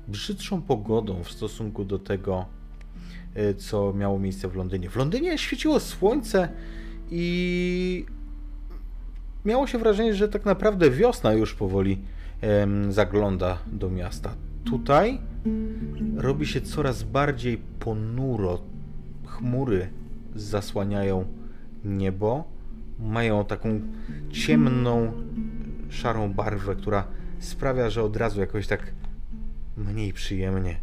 brzydszą 0.08 0.62
pogodą 0.62 1.24
w 1.24 1.32
stosunku 1.32 1.86
do 1.86 2.00
tego, 2.00 2.46
e, 3.36 3.54
co 3.54 3.94
miało 3.94 4.20
miejsce 4.20 4.48
w 4.48 4.56
Londynie. 4.56 4.90
W 4.90 4.96
Londynie 4.96 5.38
świeciło 5.38 5.80
słońce 5.80 6.50
i 7.12 8.06
miało 9.46 9.68
się 9.68 9.78
wrażenie, 9.78 10.16
że 10.16 10.30
tak 10.30 10.46
naprawdę 10.46 10.90
wiosna 10.90 11.34
już 11.34 11.54
powoli 11.54 12.02
zagląda 12.90 13.58
do 13.72 13.90
miasta. 13.90 14.36
Tutaj 14.64 15.20
robi 16.16 16.46
się 16.48 16.62
coraz 16.62 17.04
bardziej 17.04 17.58
ponuro. 17.80 18.62
Chmury 19.26 19.90
zasłaniają 20.36 21.26
niebo, 21.86 22.44
mają 23.00 23.46
taką 23.46 23.82
ciemną, 24.30 25.12
szarą 25.90 26.34
barwę, 26.34 26.76
która 26.76 27.08
sprawia, 27.40 27.90
że 27.90 28.04
od 28.04 28.18
razu 28.18 28.40
jakoś 28.40 28.68
tak 28.68 28.94
mniej 29.78 30.14
przyjemnie. 30.14 30.80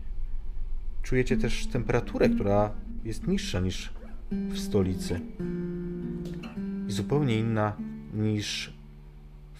Czujecie 1.03 1.37
też 1.37 1.67
temperaturę, 1.67 2.29
która 2.29 2.71
jest 3.05 3.27
niższa 3.27 3.61
niż 3.61 3.93
w 4.31 4.59
stolicy. 4.59 5.21
I 6.89 6.93
zupełnie 6.93 7.39
inna 7.39 7.77
niż 8.15 8.73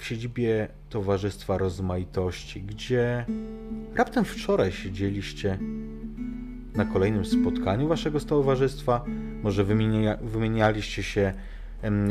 w 0.05 0.07
siedzibie 0.07 0.69
Towarzystwa 0.91 1.59
Rozmaitości, 1.59 2.63
gdzie 2.63 3.25
raptem 3.95 4.25
wczoraj 4.25 4.73
siedzieliście 4.73 5.59
na 6.75 6.85
kolejnym 6.85 7.25
spotkaniu 7.25 7.89
waszego 7.89 8.21
towarzystwa. 8.21 9.05
Może 9.43 9.65
wymienia, 9.65 10.17
wymienialiście 10.17 11.03
się 11.03 11.33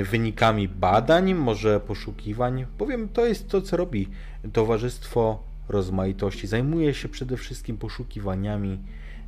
wynikami 0.03 0.67
badań, 0.67 1.33
może 1.33 1.79
poszukiwań. 1.79 2.65
Powiem, 2.77 3.09
to 3.09 3.25
jest 3.25 3.49
to, 3.49 3.61
co 3.61 3.77
robi 3.77 4.07
Towarzystwo 4.53 5.43
Rozmaitości. 5.69 6.47
Zajmuje 6.47 6.93
się 6.93 7.09
przede 7.09 7.37
wszystkim 7.37 7.77
poszukiwaniami 7.77 8.79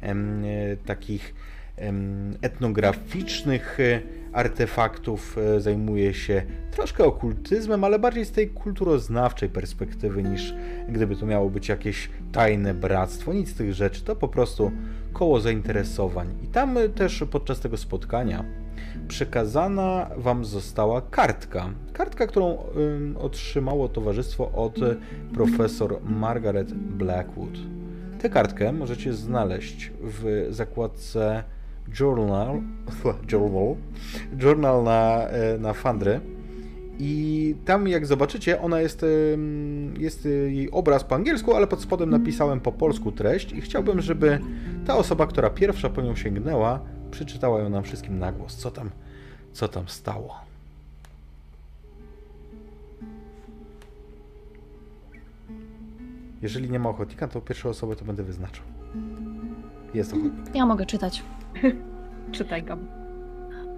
em, 0.01 0.43
takich 0.85 1.35
etnograficznych 2.41 3.79
e, 3.79 4.01
artefaktów, 4.33 5.37
e, 5.37 5.59
zajmuje 5.59 6.13
się 6.13 6.43
troszkę 6.71 7.03
okultyzmem, 7.03 7.83
ale 7.83 7.99
bardziej 7.99 8.25
z 8.25 8.31
tej 8.31 8.49
kulturoznawczej 8.49 9.49
perspektywy 9.49 10.23
niż 10.23 10.53
gdyby 10.89 11.15
to 11.15 11.25
miało 11.25 11.49
być 11.49 11.69
jakieś 11.69 12.09
tajne 12.31 12.73
bractwo. 12.73 13.33
Nic 13.33 13.49
z 13.49 13.53
tych 13.53 13.73
rzeczy, 13.73 14.01
to 14.03 14.15
po 14.15 14.27
prostu 14.27 14.71
koło 15.13 15.39
zainteresowań. 15.39 16.27
I 16.43 16.47
tam 16.47 16.77
też 16.95 17.23
podczas 17.31 17.59
tego 17.59 17.77
spotkania 17.77 18.45
przekazana 19.07 20.09
Wam 20.17 20.45
została 20.45 21.01
kartka. 21.01 21.69
Kartka, 21.93 22.27
którą 22.27 22.57
otrzymało 23.19 23.89
towarzystwo 23.89 24.51
od 24.51 24.75
profesor 25.33 25.99
Margaret 26.03 26.73
Blackwood. 26.73 27.57
Tę 28.19 28.29
kartkę 28.29 28.71
możecie 28.71 29.13
znaleźć 29.13 29.91
w 30.01 30.47
zakładce 30.49 31.43
Journal, 31.99 32.61
journal, 33.31 33.75
journal 34.37 34.83
na, 34.83 35.27
e, 35.27 35.57
na 35.57 35.73
Fandry. 35.73 36.19
I 36.99 37.55
tam, 37.65 37.87
jak 37.87 38.05
zobaczycie, 38.05 38.61
ona 38.61 38.81
jest, 38.81 39.05
jest 39.97 40.25
jej 40.25 40.71
obraz 40.71 41.03
po 41.03 41.15
angielsku, 41.15 41.55
ale 41.55 41.67
pod 41.67 41.81
spodem 41.81 42.09
napisałem 42.09 42.59
po 42.59 42.71
polsku 42.71 43.11
treść 43.11 43.51
i 43.51 43.61
chciałbym, 43.61 44.01
żeby 44.01 44.39
ta 44.85 44.95
osoba, 44.95 45.27
która 45.27 45.49
pierwsza 45.49 45.89
po 45.89 46.01
nią 46.01 46.15
sięgnęła, 46.15 46.79
przeczytała 47.11 47.59
ją 47.59 47.69
nam 47.69 47.83
wszystkim 47.83 48.19
na 48.19 48.31
głos. 48.31 48.55
Co 48.55 48.71
tam, 48.71 48.89
co 49.53 49.67
tam 49.67 49.87
stało? 49.87 50.35
Jeżeli 56.41 56.69
nie 56.69 56.79
ma 56.79 56.89
ochotnika, 56.89 57.27
to 57.27 57.41
pierwszą 57.41 57.69
osobę 57.69 57.95
to 57.95 58.05
będę 58.05 58.23
wyznaczał. 58.23 58.63
Jest 59.93 60.13
ochotnik. 60.13 60.55
Ja 60.55 60.65
mogę 60.65 60.85
czytać. 60.85 61.23
Czytaj 62.31 62.63
go. 62.63 62.77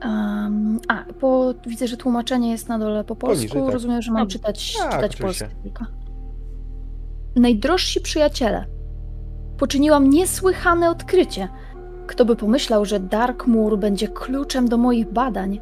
Um, 0.04 0.80
a, 0.88 1.04
bo 1.22 1.54
widzę, 1.68 1.88
że 1.88 1.98
tłumaczenie 1.98 2.52
jest 2.52 2.70
na 2.70 2.80
dole 2.80 3.04
po 3.04 3.16
polsku. 3.16 3.48
Poniżej, 3.48 3.62
tak. 3.64 3.74
Rozumiem, 3.74 4.02
że 4.02 4.12
mam 4.12 4.22
Dobrze. 4.22 4.40
czytać, 4.40 4.78
tak, 4.78 4.92
czytać 4.92 5.16
polskie. 5.16 5.50
Najdrożsi 7.36 8.02
przyjaciele. 8.02 8.66
Poczyniłam 9.58 10.10
niesłychane 10.10 10.90
odkrycie. 10.90 11.48
Kto 12.08 12.26
by 12.26 12.36
pomyślał, 12.36 12.86
że 12.86 13.00
Darkmoor 13.00 13.80
będzie 13.80 14.08
kluczem 14.08 14.68
do 14.68 14.78
moich 14.78 15.12
badań? 15.12 15.60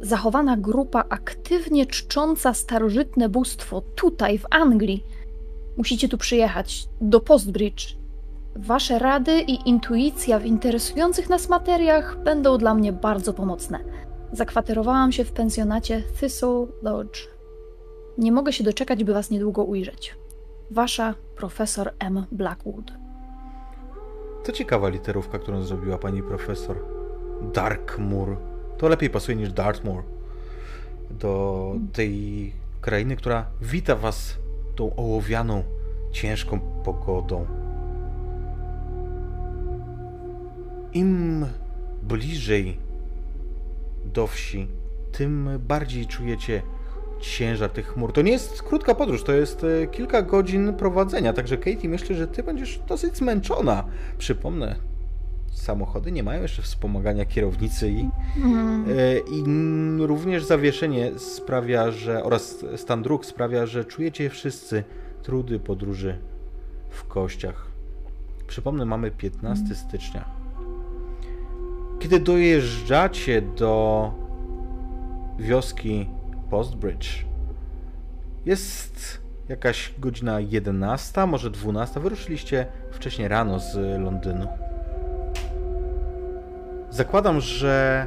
Zachowana 0.00 0.56
grupa 0.56 1.04
aktywnie 1.08 1.86
czcząca 1.86 2.54
starożytne 2.54 3.28
bóstwo 3.28 3.80
tutaj, 3.80 4.38
w 4.38 4.46
Anglii. 4.50 5.04
Musicie 5.76 6.08
tu 6.08 6.18
przyjechać, 6.18 6.88
do 7.00 7.20
Postbridge. 7.20 7.96
Wasze 8.58 8.98
rady 8.98 9.40
i 9.40 9.68
intuicja 9.68 10.38
w 10.38 10.46
interesujących 10.46 11.28
nas 11.28 11.48
materiach 11.48 12.16
będą 12.24 12.58
dla 12.58 12.74
mnie 12.74 12.92
bardzo 12.92 13.32
pomocne. 13.32 13.78
Zakwaterowałam 14.32 15.12
się 15.12 15.24
w 15.24 15.32
pensjonacie 15.32 16.02
Thistle 16.20 16.66
Lodge. 16.82 17.28
Nie 18.18 18.32
mogę 18.32 18.52
się 18.52 18.64
doczekać, 18.64 19.04
by 19.04 19.12
was 19.12 19.30
niedługo 19.30 19.64
ujrzeć. 19.64 20.14
Wasza 20.70 21.14
profesor 21.36 21.92
M. 21.98 22.26
Blackwood. 22.32 22.92
To 24.44 24.52
ciekawa 24.52 24.88
literówka, 24.88 25.38
którą 25.38 25.62
zrobiła 25.62 25.98
pani 25.98 26.22
profesor. 26.22 26.76
Darkmoor. 27.54 28.36
To 28.78 28.88
lepiej 28.88 29.10
pasuje 29.10 29.36
niż 29.36 29.52
Dartmoor. 29.52 30.02
Do 31.10 31.74
tej 31.92 32.52
krainy, 32.80 33.16
która 33.16 33.46
wita 33.62 33.96
was 33.96 34.36
tą 34.76 34.96
ołowianą, 34.96 35.62
ciężką 36.12 36.60
pogodą. 36.84 37.65
Im 40.96 41.46
bliżej 42.02 42.78
do 44.04 44.26
wsi, 44.26 44.68
tym 45.12 45.48
bardziej 45.68 46.06
czujecie 46.06 46.62
ciężar 47.20 47.70
tych 47.70 47.86
chmur. 47.86 48.12
To 48.12 48.22
nie 48.22 48.32
jest 48.32 48.62
krótka 48.62 48.94
podróż, 48.94 49.24
to 49.24 49.32
jest 49.32 49.64
e, 49.64 49.86
kilka 49.86 50.22
godzin 50.22 50.74
prowadzenia, 50.74 51.32
także 51.32 51.56
Katie, 51.56 51.88
myślę, 51.88 52.16
że 52.16 52.26
ty 52.26 52.42
będziesz 52.42 52.78
dosyć 52.88 53.16
zmęczona. 53.16 53.84
Przypomnę, 54.18 54.76
samochody 55.52 56.12
nie 56.12 56.22
mają 56.22 56.42
jeszcze 56.42 56.62
wspomagania 56.62 57.24
kierownicy 57.24 57.90
i, 57.90 58.08
Mm. 58.36 58.84
i 59.32 59.42
również 60.06 60.44
zawieszenie 60.44 61.18
sprawia, 61.18 61.90
że 61.90 62.24
oraz 62.24 62.64
stan 62.76 63.02
dróg 63.02 63.26
sprawia, 63.26 63.66
że 63.66 63.84
czujecie 63.84 64.30
wszyscy 64.30 64.84
trudy 65.22 65.58
podróży 65.58 66.18
w 66.90 67.04
kościach. 67.04 67.66
Przypomnę, 68.46 68.84
mamy 68.84 69.10
15 69.10 69.74
stycznia. 69.74 70.45
Kiedy 71.98 72.20
dojeżdżacie 72.20 73.42
do 73.42 74.12
wioski 75.38 76.10
Postbridge, 76.50 77.24
jest 78.46 79.20
jakaś 79.48 79.94
godzina 79.98 80.40
11, 80.40 81.26
może 81.26 81.50
12. 81.50 82.00
Wyruszyliście 82.00 82.66
wcześniej 82.90 83.28
rano 83.28 83.58
z 83.58 84.00
Londynu. 84.00 84.48
Zakładam, 86.90 87.40
że 87.40 88.06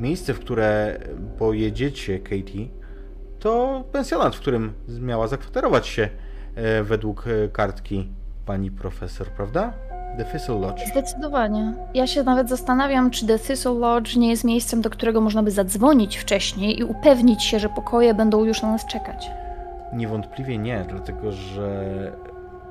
miejsce, 0.00 0.34
w 0.34 0.40
które 0.40 0.98
pojedziecie, 1.38 2.18
Katie, 2.18 2.68
to 3.38 3.84
pensjonat, 3.92 4.36
w 4.36 4.40
którym 4.40 4.72
miała 4.88 5.28
zakwaterować 5.28 5.86
się 5.86 6.08
e, 6.54 6.82
według 6.82 7.24
kartki 7.52 8.08
pani 8.46 8.70
profesor, 8.70 9.26
prawda? 9.26 9.89
The 10.16 10.24
Thistle 10.24 10.58
Lodge. 10.58 10.86
Zdecydowanie. 10.86 11.72
Ja 11.94 12.06
się 12.06 12.22
nawet 12.22 12.48
zastanawiam, 12.48 13.10
czy 13.10 13.26
The 13.26 13.38
Thistle 13.38 13.74
Lodge 13.74 14.16
nie 14.16 14.30
jest 14.30 14.44
miejscem, 14.44 14.80
do 14.80 14.90
którego 14.90 15.20
można 15.20 15.42
by 15.42 15.50
zadzwonić 15.50 16.16
wcześniej 16.16 16.78
i 16.78 16.84
upewnić 16.84 17.42
się, 17.42 17.58
że 17.58 17.68
pokoje 17.68 18.14
będą 18.14 18.44
już 18.44 18.62
na 18.62 18.72
nas 18.72 18.86
czekać. 18.86 19.30
Niewątpliwie 19.92 20.58
nie, 20.58 20.84
dlatego 20.88 21.32
że 21.32 22.12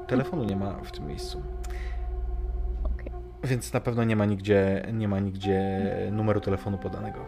telefonu 0.08 0.44
nie 0.44 0.56
ma 0.56 0.74
w 0.84 0.92
tym 0.92 1.08
miejscu. 1.08 1.42
Okej. 2.84 3.12
Więc 3.44 3.74
na 3.74 3.80
pewno 3.80 4.04
nie 4.04 4.16
ma 4.16 4.26
nigdzie, 4.26 4.86
nie 4.94 5.08
ma 5.08 5.20
nigdzie 5.20 5.82
numeru 6.12 6.42
telefonu 6.42 6.78
podanego. 6.78 7.20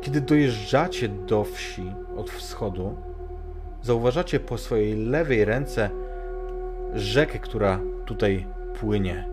Kiedy 0.00 0.20
dojeżdżacie 0.20 1.08
do 1.08 1.44
wsi 1.44 1.92
od 2.16 2.30
wschodu, 2.30 2.96
zauważacie 3.82 4.40
po 4.40 4.58
swojej 4.58 4.96
lewej 4.96 5.44
ręce 5.44 5.90
rzekę, 6.94 7.38
która 7.38 7.78
tutaj 8.04 8.46
płynie. 8.80 9.28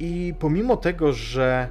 I 0.00 0.34
pomimo 0.38 0.76
tego, 0.76 1.12
że 1.12 1.68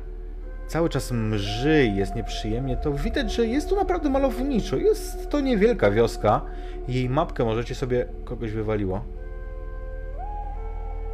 cały 0.68 0.90
czas 0.90 1.12
mrzy, 1.12 1.86
jest 1.96 2.16
nieprzyjemnie, 2.16 2.78
to 2.78 2.92
widać, 2.92 3.34
że 3.34 3.48
jest 3.48 3.70
tu 3.70 3.76
naprawdę 3.76 4.10
malowniczo. 4.10 4.78
Jest 4.78 5.30
to 5.30 5.42
niewielka 5.42 5.92
wioska. 5.92 6.42
Jej 6.88 7.10
mapkę 7.10 7.46
możecie 7.46 7.76
sobie 7.76 8.06
kogoś 8.26 8.52
wywaliło. 8.52 9.04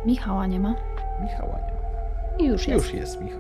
Michała 0.06 0.48
nie 0.48 0.60
ma. 0.60 0.76
Michała 1.22 1.54
nie 1.54 1.74
ma. 1.74 2.38
I 2.40 2.48
już 2.48 2.68
jest. 2.68 2.86
Już 2.86 2.94
jest 2.94 3.22
Michał. 3.22 3.40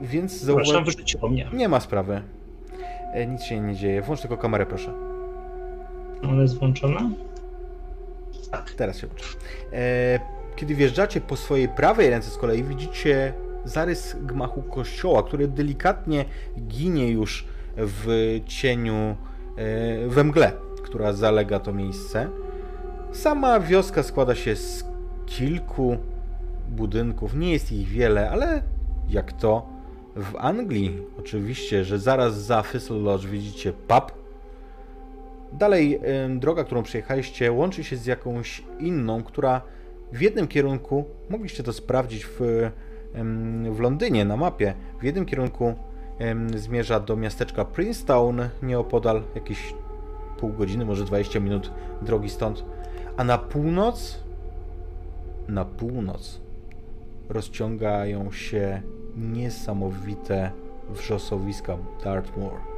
Więc 0.00 0.40
zauważ... 0.40 0.84
wyrzuciło 0.84 1.28
mnie. 1.28 1.48
Nie 1.52 1.68
ma 1.68 1.80
sprawy. 1.80 2.22
E, 3.12 3.26
nic 3.26 3.42
się 3.42 3.60
nie 3.60 3.74
dzieje. 3.74 4.02
Włącz 4.02 4.20
tylko 4.20 4.36
kamerę, 4.36 4.66
proszę. 4.66 4.92
Ona 6.22 6.42
jest 6.42 6.58
włączona? 6.58 7.00
Teraz 8.76 8.98
się 8.98 9.06
uczę. 9.06 9.24
E, 9.72 10.20
kiedy 10.56 10.74
wjeżdżacie 10.74 11.20
po 11.20 11.36
swojej 11.36 11.68
prawej 11.68 12.10
ręce 12.10 12.30
z 12.30 12.36
kolei, 12.36 12.64
widzicie 12.64 13.32
zarys 13.64 14.16
gmachu 14.22 14.62
kościoła, 14.62 15.22
który 15.22 15.48
delikatnie 15.48 16.24
ginie 16.58 17.10
już 17.10 17.46
w 17.76 18.40
cieniu, 18.46 19.16
e, 19.56 20.08
we 20.08 20.24
mgle, 20.24 20.52
która 20.84 21.12
zalega 21.12 21.60
to 21.60 21.72
miejsce. 21.72 22.28
Sama 23.12 23.60
wioska 23.60 24.02
składa 24.02 24.34
się 24.34 24.56
z 24.56 24.84
kilku 25.26 25.96
budynków. 26.68 27.34
Nie 27.34 27.52
jest 27.52 27.72
ich 27.72 27.88
wiele, 27.88 28.30
ale 28.30 28.62
jak 29.08 29.32
to 29.32 29.66
w 30.16 30.36
Anglii, 30.36 31.02
oczywiście, 31.18 31.84
że 31.84 31.98
zaraz 31.98 32.44
za 32.44 32.62
Thistle 32.62 32.98
Lodge 32.98 33.26
widzicie 33.26 33.72
pub, 33.72 34.23
Dalej 35.58 36.00
droga, 36.36 36.64
którą 36.64 36.82
przejechaliście, 36.82 37.52
łączy 37.52 37.84
się 37.84 37.96
z 37.96 38.06
jakąś 38.06 38.62
inną, 38.80 39.22
która 39.22 39.60
w 40.12 40.20
jednym 40.20 40.48
kierunku, 40.48 41.04
mogliście 41.30 41.62
to 41.62 41.72
sprawdzić 41.72 42.26
w, 42.26 42.40
w 43.70 43.80
Londynie 43.80 44.24
na 44.24 44.36
mapie, 44.36 44.74
w 45.00 45.04
jednym 45.04 45.26
kierunku 45.26 45.74
zmierza 46.56 47.00
do 47.00 47.16
miasteczka 47.16 47.64
Princetown, 47.64 48.40
nieopodal, 48.62 49.22
jakieś 49.34 49.74
pół 50.38 50.52
godziny, 50.52 50.84
może 50.84 51.04
20 51.04 51.40
minut 51.40 51.70
drogi 52.02 52.30
stąd, 52.30 52.64
a 53.16 53.24
na 53.24 53.38
północ, 53.38 54.18
na 55.48 55.64
północ 55.64 56.40
rozciągają 57.28 58.32
się 58.32 58.82
niesamowite 59.16 60.50
wrzosowiska 60.90 61.76
Dartmoor. 62.04 62.73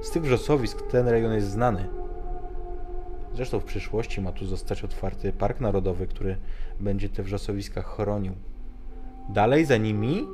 Z 0.00 0.10
tych 0.10 0.22
wrzosowisk 0.22 0.82
ten 0.82 1.08
rejon 1.08 1.32
jest 1.32 1.50
znany. 1.50 1.88
Zresztą 3.34 3.60
w 3.60 3.64
przyszłości 3.64 4.20
ma 4.20 4.32
tu 4.32 4.46
zostać 4.46 4.84
otwarty 4.84 5.32
park 5.32 5.60
narodowy, 5.60 6.06
który 6.06 6.36
będzie 6.80 7.08
te 7.08 7.22
wrzosowiska 7.22 7.82
chronił. 7.82 8.32
Dalej 9.28 9.64
za 9.64 9.76
nimi 9.76 10.26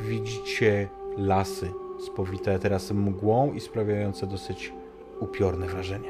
widzicie 0.00 0.88
lasy 1.16 1.70
spowite 2.06 2.58
teraz 2.58 2.90
mgłą 2.90 3.52
i 3.52 3.60
sprawiające 3.60 4.26
dosyć 4.26 4.72
upiorne 5.20 5.66
wrażenie. 5.66 6.08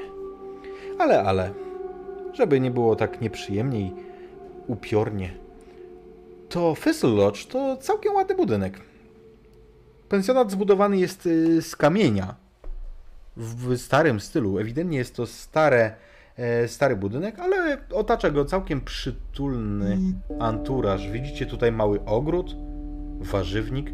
Ale, 0.99 1.23
ale, 1.23 1.51
żeby 2.33 2.61
nie 2.61 2.71
było 2.71 2.97
tak 2.97 3.21
nieprzyjemnie 3.21 3.81
i 3.81 3.93
upiornie, 4.67 5.35
to 6.49 6.75
Thistle 6.85 7.11
Lodge 7.11 7.47
to 7.47 7.77
całkiem 7.77 8.15
ładny 8.15 8.35
budynek. 8.35 8.81
Pensjonat 10.09 10.51
zbudowany 10.51 10.99
jest 10.99 11.27
y, 11.27 11.63
z 11.63 11.77
kamienia 11.77 12.35
w 13.37 13.77
starym 13.77 14.21
stylu. 14.21 14.59
Ewidentnie 14.59 14.99
jest 14.99 15.17
to 15.17 15.27
stare, 15.27 15.95
e, 16.37 16.69
stary 16.69 16.97
budynek, 16.97 17.39
ale 17.39 17.79
otacza 17.93 18.31
go 18.31 18.45
całkiem 18.45 18.81
przytulny 18.81 19.99
anturaż. 20.39 21.11
Widzicie 21.11 21.47
tutaj 21.47 21.73
mały 21.73 22.05
ogród, 22.05 22.57
warzywnik, 23.21 23.93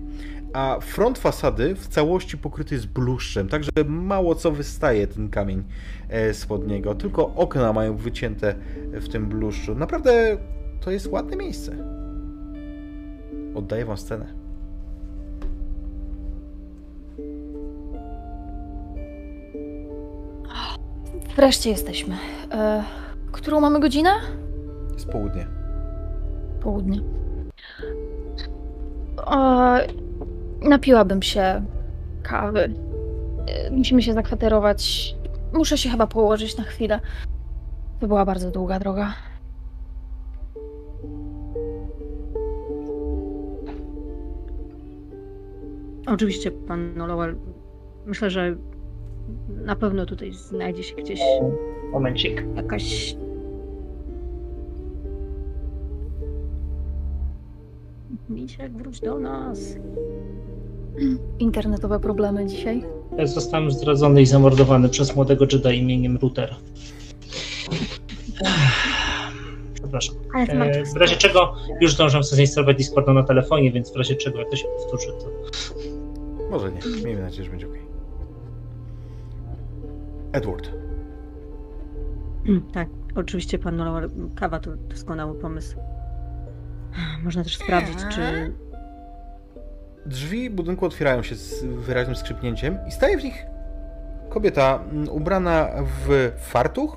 a 0.53 0.79
front 0.81 1.19
fasady 1.19 1.75
w 1.75 1.89
całości 1.89 2.39
pokryty 2.39 2.75
jest 2.75 2.87
bluszczem, 2.87 3.49
także 3.49 3.71
mało 3.87 4.35
co 4.35 4.53
wystaje 4.53 5.07
ten 5.07 5.31
kamień 5.31 5.65
e, 6.09 6.35
spod 6.35 6.67
niego. 6.67 6.95
Tylko 6.95 7.35
okna 7.35 7.73
mają 7.73 7.97
wycięte 7.97 8.55
w 8.93 9.09
tym 9.09 9.27
bluszczu. 9.27 9.75
Naprawdę 9.75 10.39
to 10.81 10.91
jest 10.91 11.07
ładne 11.07 11.37
miejsce. 11.37 11.77
Oddaję 13.55 13.85
wam 13.85 13.97
scenę. 13.97 14.44
Wreszcie 21.37 21.71
jesteśmy. 21.71 22.17
E, 22.53 22.85
którą 23.33 23.61
mamy 23.61 23.81
godzinę? 23.81 24.11
Z 24.97 25.05
południe. 25.05 25.47
Południe. 26.61 27.01
E, 29.37 29.87
napiłabym 30.63 31.23
się 31.23 31.65
kawy. 32.23 32.75
E, 33.47 33.71
musimy 33.71 34.03
się 34.03 34.13
zakwaterować. 34.13 35.15
Muszę 35.53 35.79
się 35.79 35.91
chyba 35.91 36.07
położyć 36.07 36.57
na 36.57 36.65
chwilę. 36.65 37.01
To 38.01 38.09
była 38.09 38.25
bardzo 38.25 38.51
długa 38.51 38.79
droga. 38.79 39.15
Oczywiście, 46.07 46.51
pan 46.51 46.95
Lowell, 46.97 47.37
myślę, 48.07 48.31
że 48.31 48.57
na 49.49 49.77
pewno 49.77 50.07
tutaj 50.07 50.33
znajdzie 50.33 50.83
się 50.83 50.97
gdzieś 50.97 51.21
Momencik. 51.93 52.45
jakaś. 52.57 53.17
Misiek, 58.29 58.73
wróć 58.73 59.01
do 59.01 59.19
nas. 59.19 59.77
Internetowe 61.39 62.01
problemy 62.01 62.47
dzisiaj. 62.47 62.85
Ja 63.19 63.27
Zostałem 63.27 63.71
zdradzony 63.71 64.23
i 64.23 64.27
zamordowany 64.27 64.89
przez 64.89 65.17
młodego 65.17 65.47
Jedi 65.53 65.79
imieniem 65.79 66.17
Router. 66.17 66.55
Przepraszam. 69.75 70.15
Ale 70.35 70.47
to 70.47 70.53
E, 70.53 70.85
w 70.85 70.97
razie 70.97 71.17
czego 71.17 71.55
już 71.81 71.95
zdążam 71.95 72.25
sobie 72.25 72.37
zainstalować 72.37 72.77
Discorda 72.77 73.13
na 73.13 73.23
telefonie, 73.23 73.73
więc 73.73 73.93
w 73.93 73.97
razie 73.97 74.15
czego 74.17 74.39
jak 74.39 74.51
to 74.51 74.57
się 74.57 74.69
powtórzy, 74.69 75.07
to 75.09 75.31
Może 76.51 76.73
nie. 76.73 77.05
Miejmy 77.05 77.23
nadzieję, 77.23 77.45
że 77.45 77.51
będzie 77.51 77.67
ok. 77.67 77.75
Edward. 80.35 80.71
Mm, 82.49 82.63
Tak, 82.73 82.89
oczywiście 83.15 83.59
pan 83.59 83.77
Lowell. 83.77 84.11
Kawa 84.37 84.59
to 84.61 84.77
doskonały 84.77 85.35
pomysł. 85.35 85.77
Można 87.25 87.45
też 87.45 87.57
sprawdzić, 87.57 87.99
czy. 88.11 88.53
Drzwi 90.07 90.51
budynku 90.51 90.87
otwierają 90.87 91.23
się 91.23 91.35
z 91.35 91.65
wyraźnym 91.65 92.17
skrzypnięciem 92.17 92.79
i 92.89 92.93
staje 92.93 93.19
w 93.19 93.25
nich 93.25 93.47
kobieta 94.31 94.85
mm, 94.93 95.09
ubrana 95.09 95.69
w 96.07 96.33
fartuch, 96.39 96.97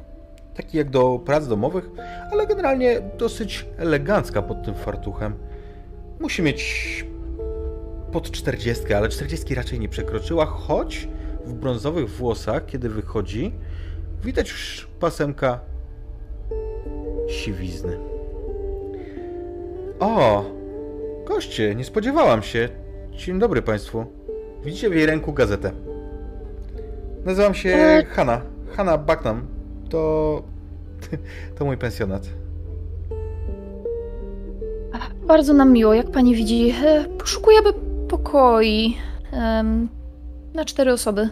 taki 0.56 0.78
jak 0.78 0.90
do 0.90 1.20
prac 1.26 1.48
domowych, 1.48 1.90
ale 2.32 2.48
generalnie 2.48 3.02
dosyć 3.18 3.66
elegancka 3.78 4.42
pod 4.42 4.64
tym 4.64 4.76
fartuchem. 4.76 5.34
Musi 6.20 6.42
mieć 6.42 7.06
pod 8.12 8.32
40, 8.32 8.94
ale 8.94 9.10
40 9.10 9.56
raczej 9.56 9.80
nie 9.80 9.90
przekroczyła, 9.90 10.46
choć 10.46 11.08
w 11.48 11.54
brązowych 11.54 12.10
włosach, 12.10 12.66
kiedy 12.66 12.90
wychodzi, 12.90 13.54
widać 14.24 14.50
już 14.50 14.88
pasemka 15.00 15.60
siwizny. 17.30 17.98
O, 20.00 20.46
goście, 21.26 21.76
nie 21.76 21.84
spodziewałam 21.84 22.42
się. 22.44 22.70
Dzień 23.12 23.40
dobry 23.40 23.62
Państwu. 23.62 24.06
Widzicie 24.66 24.90
w 24.90 24.96
jej 24.96 25.06
ręku 25.06 25.34
gazetę. 25.34 25.72
Nazywam 27.26 27.54
się 27.54 27.70
E- 27.70 28.06
Hanna. 28.06 28.42
Hanna 28.76 28.98
Bucknam. 28.98 29.48
To... 29.90 30.44
To 31.58 31.66
mój 31.66 31.78
pensjonat. 31.78 32.24
Bardzo 35.28 35.54
nam 35.54 35.72
miło, 35.74 35.94
jak 35.94 36.12
pani 36.12 36.36
widzi. 36.36 36.74
e, 36.86 37.06
Poszukujemy 37.20 37.70
pokoi 38.08 38.98
na 40.58 40.66
cztery 40.66 40.92
osoby. 40.94 41.30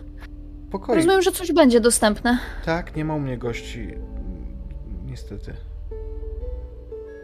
Pokoi. 0.72 0.96
Rozumiem, 0.96 1.22
że 1.22 1.32
coś 1.32 1.52
będzie 1.52 1.80
dostępne. 1.80 2.38
Tak, 2.66 2.96
nie 2.96 3.06
ma 3.06 3.16
u 3.16 3.20
mnie 3.20 3.38
gości. 3.38 3.88
Niestety. 5.06 5.54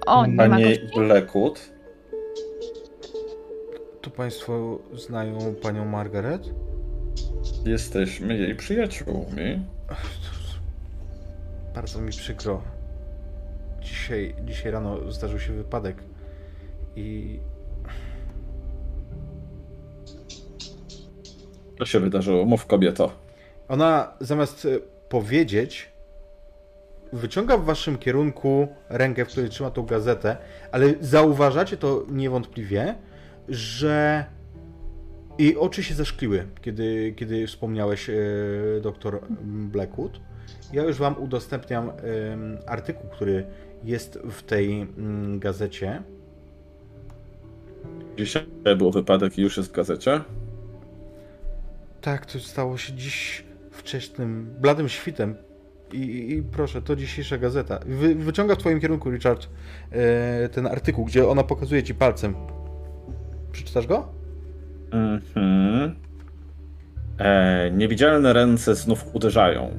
O, 0.06 0.26
nie 0.26 0.34
ma 0.36 0.50
Panie 0.50 0.66
gości. 0.66 0.88
Blackwood, 0.96 1.72
To 4.02 4.10
Państwo 4.10 4.80
znają 4.94 5.56
Panią 5.62 5.86
Margaret? 5.86 6.50
jesteśmy 7.66 8.38
jej 8.38 8.56
przyjaciółmi. 8.56 9.66
Bardzo 11.76 12.02
mi 12.02 12.10
przykro. 12.10 12.62
Dzisiaj, 13.82 14.36
dzisiaj 14.46 14.72
rano 14.72 15.12
zdarzył 15.12 15.40
się 15.40 15.54
wypadek 15.54 16.04
i 16.96 17.40
Co 21.82 21.86
się 21.86 22.00
wydarzyło? 22.00 22.46
Mów 22.46 22.66
kobieto. 22.66 23.12
Ona 23.68 24.14
zamiast 24.20 24.66
e, 24.66 24.80
powiedzieć, 25.10 25.90
wyciąga 27.14 27.58
w 27.58 27.66
waszym 27.66 27.98
kierunku 27.98 28.68
rękę, 28.90 29.26
w 29.26 29.28
której 29.28 29.50
trzyma 29.50 29.72
tą 29.72 29.86
gazetę, 29.86 30.38
ale 30.72 30.94
zauważacie 31.00 31.78
to 31.78 32.06
niewątpliwie, 32.10 32.96
że 33.50 34.26
jej 35.40 35.58
oczy 35.58 35.84
się 35.84 35.94
zaszkliły, 35.94 36.48
kiedy, 36.62 37.14
kiedy 37.18 37.48
wspomniałeś 37.48 38.10
e, 38.10 38.14
doktor 38.82 39.22
Blackwood. 39.44 40.20
Ja 40.74 40.84
już 40.84 40.98
wam 40.98 41.18
udostępniam 41.18 41.90
em, 41.90 42.58
artykuł, 42.68 43.10
który 43.10 43.46
jest 43.84 44.20
w 44.32 44.44
tej 44.44 44.82
mm, 44.82 45.40
gazecie. 45.40 46.04
Dzisiaj 48.18 48.46
był 48.78 48.92
wypadek 48.92 49.38
i 49.38 49.42
już 49.42 49.58
jest 49.58 49.70
w 49.70 49.74
gazecie. 49.74 50.22
Tak, 52.02 52.26
to 52.26 52.40
stało 52.40 52.78
się 52.78 52.94
dziś 52.94 53.44
wczesnym, 53.72 54.56
bladym 54.60 54.90
świtem. 54.90 55.36
I, 55.94 56.32
i, 56.32 56.44
proszę, 56.44 56.82
to 56.82 56.96
dzisiejsza 56.96 57.38
gazeta. 57.38 57.80
Wy, 57.86 58.16
wyciąga 58.16 58.56
w 58.56 58.58
twoim 58.58 58.80
kierunku, 58.80 59.12
Richard, 59.12 59.48
e, 59.92 60.50
ten 60.50 60.68
artykuł, 60.68 61.06
gdzie 61.06 61.28
ona 61.28 61.44
pokazuje 61.44 61.84
ci 61.84 61.96
palcem. 61.96 62.36
Przeczytasz 63.52 63.88
go? 63.88 64.10
Mhm. 64.92 65.96
E, 67.18 67.72
niewidzialne 67.72 68.34
ręce 68.34 68.76
znów 68.76 69.06
uderzają. 69.16 69.72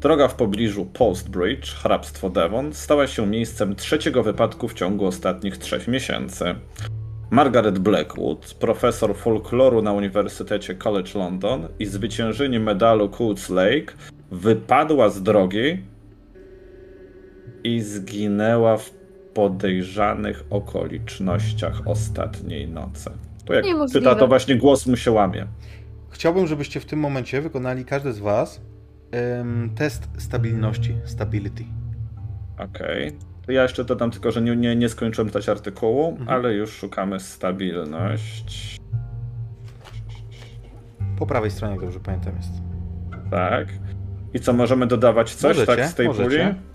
Droga 0.00 0.28
w 0.28 0.34
pobliżu 0.34 0.86
Post 0.86 1.28
Bridge, 1.28 1.74
hrabstwo 1.74 2.30
Devon, 2.30 2.72
stała 2.72 3.06
się 3.06 3.26
miejscem 3.26 3.76
trzeciego 3.76 4.22
wypadku 4.22 4.68
w 4.68 4.74
ciągu 4.74 5.06
ostatnich 5.06 5.58
trzech 5.58 5.88
miesięcy. 5.88 6.54
Margaret 7.30 7.78
Blackwood, 7.78 8.54
profesor 8.54 9.16
folkloru 9.16 9.82
na 9.82 9.92
Uniwersytecie 9.92 10.74
College 10.74 11.18
London 11.18 11.68
i 11.78 11.86
zwyciężyni 11.86 12.58
medalu 12.58 13.08
Coates 13.08 13.50
Lake, 13.50 13.92
wypadła 14.30 15.08
z 15.08 15.22
drogi 15.22 15.82
i 17.64 17.80
zginęła 17.80 18.76
w 18.76 18.90
podejrzanych 19.34 20.44
okolicznościach 20.50 21.82
ostatniej 21.86 22.68
nocy. 22.68 23.10
Tu 23.44 23.52
jak 23.52 23.64
Niemożliwe. 23.64 24.00
czyta, 24.00 24.14
to 24.14 24.28
właśnie 24.28 24.56
głos 24.56 24.86
mu 24.86 24.96
się 24.96 25.10
łamie. 25.10 25.46
Chciałbym, 26.10 26.46
żebyście 26.46 26.80
w 26.80 26.84
tym 26.84 26.98
momencie 26.98 27.42
wykonali 27.42 27.84
każdy 27.84 28.12
z 28.12 28.18
was 28.18 28.60
em, 29.10 29.70
test 29.74 30.08
stabilności, 30.18 30.94
stability. 31.04 31.64
Okej. 32.58 33.12
To 33.12 33.18
Ja 33.48 33.62
jeszcze 33.62 33.84
dodam 33.84 34.10
tylko, 34.10 34.30
że 34.30 34.42
nie, 34.42 34.56
nie, 34.56 34.76
nie 34.76 34.88
skończyłem 34.88 35.28
czytać 35.28 35.48
artykułu, 35.48 36.08
Mhm. 36.08 36.28
ale 36.28 36.54
już 36.54 36.70
szukamy 36.72 37.20
stabilność. 37.20 38.76
Po 41.18 41.26
prawej 41.26 41.50
stronie, 41.50 41.72
jak 41.74 41.80
dobrze 41.82 42.00
pamiętam, 42.00 42.36
jest. 42.36 42.50
Tak. 43.30 43.68
I 44.34 44.40
co, 44.40 44.52
możemy 44.52 44.86
dodawać 44.86 45.34
coś 45.34 45.56
Możecie, 45.56 45.76
tak 45.76 45.86
z 45.90 45.94
tej 45.94 46.06
możecie. 46.06 46.28
puli? 46.28 46.68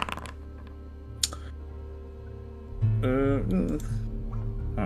Yy. 3.12 3.44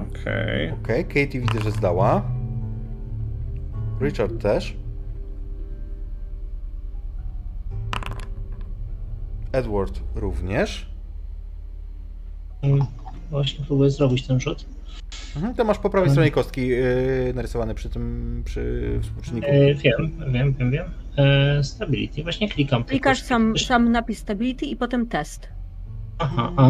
Okej. 0.09 0.71
Okej, 0.71 1.05
Katie 1.05 1.39
widzę, 1.41 1.59
że 1.63 1.71
zdała. 1.71 2.23
Richard 4.01 4.41
też. 4.41 4.77
Edward 9.51 9.99
również. 10.15 10.96
Mm, 12.61 12.85
właśnie 13.29 13.65
próbuję 13.67 13.89
zrobić 13.89 14.27
ten 14.27 14.39
rzut. 14.39 14.65
Mhm, 15.35 15.55
to 15.55 15.63
masz 15.63 15.79
po 15.79 15.89
prawej 15.89 16.09
stronie 16.09 16.31
kostki 16.31 16.67
yy, 16.67 17.31
narysowane 17.35 17.75
przy 17.75 17.89
tym, 17.89 18.41
przy 18.45 18.99
współczynniku. 19.01 19.47
E, 19.47 19.73
wiem, 19.75 20.11
wiem, 20.33 20.53
wiem, 20.53 20.71
wiem. 20.71 20.85
E, 21.17 21.63
stability, 21.63 22.23
właśnie 22.23 22.49
klikam. 22.49 22.83
Klikasz 22.83 23.21
sam, 23.21 23.57
sam 23.57 23.91
napis 23.91 24.19
stability 24.19 24.65
i 24.65 24.75
potem 24.75 25.07
test. 25.07 25.49
Aha, 26.17 26.53
a, 26.57 26.67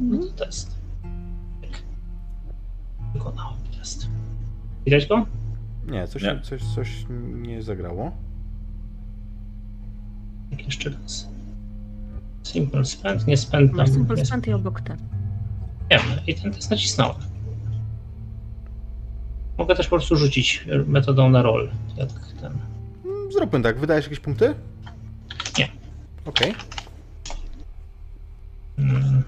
no 0.00 0.18
to 0.18 0.44
test. 0.44 0.78
Tak. 1.62 1.82
Wykonałem 3.14 3.58
test. 3.78 4.08
Widać 4.84 5.06
go? 5.06 5.26
Nie, 5.86 6.06
coś, 6.06 6.22
Nie. 6.22 6.40
Coś, 6.42 6.62
coś 6.62 7.06
nie 7.42 7.62
zagrało. 7.62 8.12
Tak, 10.50 10.64
jeszcze 10.64 10.90
raz. 10.90 11.28
Simple 12.48 12.84
spend, 12.84 13.26
nie 13.26 13.36
spend 13.36 13.72
Masz 13.72 13.86
tam. 13.90 13.94
simple 13.94 14.24
spend 14.26 14.46
i 14.46 14.52
obok 14.52 14.80
ten. 14.80 14.98
Wiem, 15.90 16.00
i 16.26 16.34
ten 16.34 16.52
test 16.52 16.70
nacisnąłem. 16.70 17.16
Mogę 19.58 19.74
też 19.74 19.86
po 19.86 19.96
prostu 19.96 20.16
rzucić 20.16 20.64
metodą 20.86 21.30
na 21.30 21.42
roll. 21.42 21.70
Jak 21.96 22.08
ten. 22.40 22.52
Mm, 23.04 23.32
Zróbmy 23.32 23.62
tak, 23.62 23.78
wydajesz 23.80 24.04
jakieś 24.04 24.20
punkty? 24.20 24.54
Nie. 25.58 25.68
Okej. 26.24 26.54
Mm. 28.78 29.22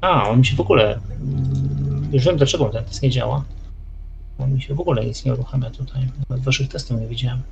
A, 0.00 0.28
on 0.28 0.38
mi 0.38 0.46
się 0.46 0.56
w 0.56 0.60
ogóle. 0.60 1.00
Już 2.12 2.24
wiem 2.24 2.36
dlaczego 2.36 2.64
ten 2.68 2.84
test 2.84 3.02
nie 3.02 3.10
działa. 3.10 3.44
On 4.38 4.52
mi 4.54 4.62
się 4.62 4.74
w 4.74 4.80
ogóle 4.80 5.04
nic 5.06 5.24
nie 5.24 5.32
uruchamia 5.34 5.70
tutaj. 5.70 6.08
Nawet 6.28 6.44
waszych 6.44 6.68
testów 6.68 7.00
nie 7.00 7.06
widziałem. 7.06 7.42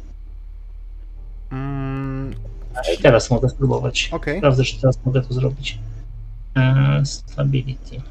I 3.00 3.02
teraz 3.02 3.30
mogę 3.30 3.48
spróbować. 3.48 4.08
Okej. 4.12 4.38
Sprawdzę, 4.38 4.64
czy 4.64 4.80
teraz 4.80 4.98
mogę 5.06 5.22
to 5.22 5.34
zrobić. 5.34 5.78
E, 6.56 7.02
stability. 7.04 8.02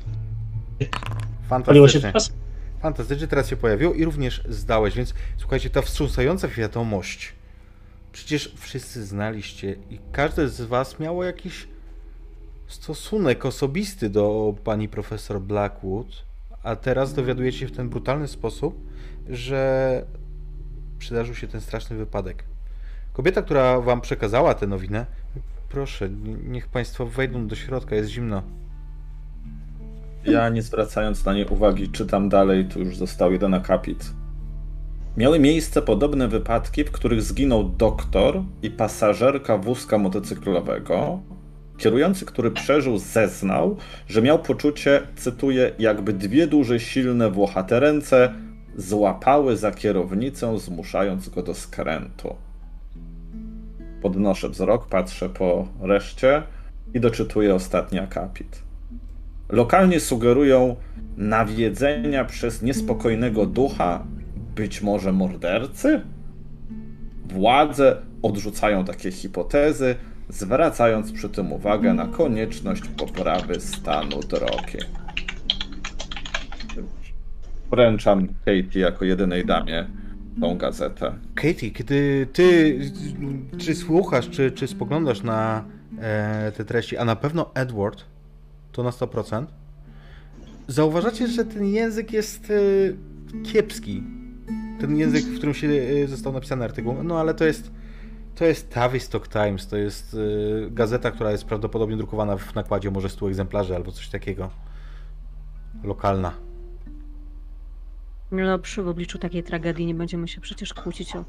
Paliło 1.65 1.88
się 1.88 2.00
teraz? 2.00 2.34
Fantastycznie, 2.82 3.28
teraz 3.28 3.50
się 3.50 3.56
pojawiło 3.56 3.93
i 3.93 4.06
również 4.06 4.43
zdałeś, 4.50 4.95
więc 4.95 5.13
słuchajcie, 5.38 5.69
ta 5.69 5.82
wstrząsająca 5.82 6.48
wiadomość. 6.48 7.34
Przecież 8.12 8.56
wszyscy 8.58 9.06
znaliście 9.06 9.76
i 9.89 10.00
każdy 10.12 10.50
z 10.50 10.62
was 10.62 11.00
miało 11.00 11.24
jakiś 11.24 11.67
stosunek 12.67 13.45
osobisty 13.45 14.10
do 14.10 14.56
pani 14.63 14.89
profesor 14.89 15.41
Blackwood, 15.41 16.08
a 16.63 16.76
teraz 16.76 17.13
dowiadujecie 17.13 17.60
się 17.60 17.67
w 17.67 17.71
ten 17.71 17.89
brutalny 17.89 18.28
sposób, 18.28 18.76
że 19.30 20.06
przydarzył 21.00 21.36
się 21.36 21.48
ten 21.48 21.62
straszny 21.62 21.98
wypadek. 21.98 22.43
Kobieta, 23.15 23.41
która 23.41 23.82
wam 23.82 24.01
przekazała 24.01 24.54
tę 24.54 24.67
nowinę, 24.67 25.06
proszę, 25.69 26.10
niech 26.43 26.67
państwo 26.67 27.06
wejdą 27.06 27.47
do 27.47 27.56
środka, 27.56 27.95
jest 27.95 28.10
zimno. 28.10 28.43
Ja 30.25 30.49
nie 30.49 30.62
zwracając 30.62 31.25
na 31.25 31.34
nie 31.34 31.45
uwagi, 31.45 31.89
czytam 31.89 32.30
dalej, 32.30 32.65
tu 32.65 32.80
już 32.80 32.97
został 32.97 33.32
jeden 33.32 33.54
akapit. 33.54 34.13
Miały 35.17 35.39
miejsce 35.39 35.82
podobne 35.82 36.28
wypadki, 36.28 36.84
w 36.84 36.91
których 36.91 37.21
zginął 37.21 37.63
doktor 37.63 38.43
i 38.62 38.69
pasażerka 38.69 39.58
wózka 39.58 39.97
motocyklowego. 39.97 41.19
Kierujący, 41.78 42.25
który 42.25 42.51
przeżył, 42.51 42.97
zeznał, 42.97 43.78
że 44.08 44.21
miał 44.21 44.39
poczucie, 44.39 45.01
cytuję, 45.15 45.71
jakby 45.80 46.13
dwie 46.13 46.47
duże, 46.47 46.80
silne, 46.80 47.32
włochate 47.32 47.80
ręce 47.80 48.34
złapały 48.78 49.58
za 49.58 49.71
kierownicę, 49.71 50.60
zmuszając 50.60 51.30
go 51.30 51.43
do 51.43 51.54
skrętu. 51.54 52.36
Podnoszę 54.06 54.50
wzrok, 54.50 54.88
patrzę 54.88 55.30
po 55.30 55.68
reszcie 55.82 56.44
i 56.94 57.00
doczytuję 57.00 57.56
ostatni 57.56 58.00
akapit. 58.00 58.63
Lokalnie 59.50 60.00
sugerują 60.00 60.76
nawiedzenia 61.18 62.26
przez 62.26 62.62
niespokojnego 62.62 63.46
ducha, 63.46 64.06
być 64.56 64.82
może 64.82 65.12
mordercy? 65.12 66.02
Władze 67.26 67.98
odrzucają 68.22 68.86
takie 68.86 69.12
hipotezy, 69.12 69.96
zwracając 70.30 71.12
przy 71.12 71.30
tym 71.30 71.54
uwagę 71.54 71.94
na 71.94 72.08
konieczność 72.08 72.84
poprawy 72.98 73.60
stanu 73.60 74.20
drogi. 74.20 74.78
Wręczam 77.72 78.28
Katie 78.28 78.80
jako 78.80 79.06
jedynej 79.06 79.46
damie 79.46 79.88
tą 80.41 80.58
gazetę. 80.58 81.13
Katie, 81.36 81.71
kiedy 81.71 82.28
ty 82.34 82.80
czy 83.58 83.76
słuchasz, 83.76 84.30
czy, 84.30 84.52
czy 84.52 84.67
spoglądasz 84.67 85.24
na 85.24 85.65
e, 86.00 86.52
te 86.52 86.65
treści, 86.65 86.98
a 86.98 87.06
na 87.06 87.15
pewno 87.15 87.52
Edward, 87.54 88.04
to 88.71 88.84
na 88.84 88.89
100%, 88.89 89.45
zauważacie, 90.67 91.28
że 91.28 91.45
ten 91.45 91.65
język 91.65 92.13
jest 92.13 92.52
e, 92.52 93.43
kiepski. 93.43 94.04
Ten 94.80 94.98
język, 94.98 95.26
w 95.26 95.38
którym 95.38 95.54
się 95.54 95.67
e, 95.67 96.08
został 96.08 96.34
napisany 96.34 96.65
artykuł. 96.65 97.04
No 97.04 97.19
ale 97.19 97.34
to 97.34 97.45
jest 97.45 97.71
to 98.36 98.45
jest 98.45 98.69
Tavistock 98.69 99.28
Times, 99.28 99.67
to 99.67 99.78
jest 99.78 100.13
e, 100.13 100.69
gazeta, 100.71 101.12
która 101.12 101.32
jest 101.32 101.45
prawdopodobnie 101.45 101.98
drukowana 101.98 102.38
w 102.38 102.56
nakładzie 102.56 102.91
może 102.91 103.10
100 103.10 103.28
egzemplarzy 103.28 103.76
albo 103.76 103.91
coś 103.91 104.10
takiego. 104.10 104.50
Lokalna. 105.84 106.44
No 108.36 108.45
dobrze, 108.45 108.84
w 108.84 108.88
obliczu 108.88 109.17
takiej 109.19 109.43
tragedii 109.43 109.86
nie 109.86 109.95
będziemy 109.95 110.28
się 110.28 110.41
przecież 110.41 110.74
kłócić 110.74 111.15
o 111.15 111.26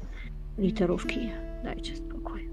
literówki. 0.57 1.29
Dajcie 1.63 1.95
spokój. 1.95 2.49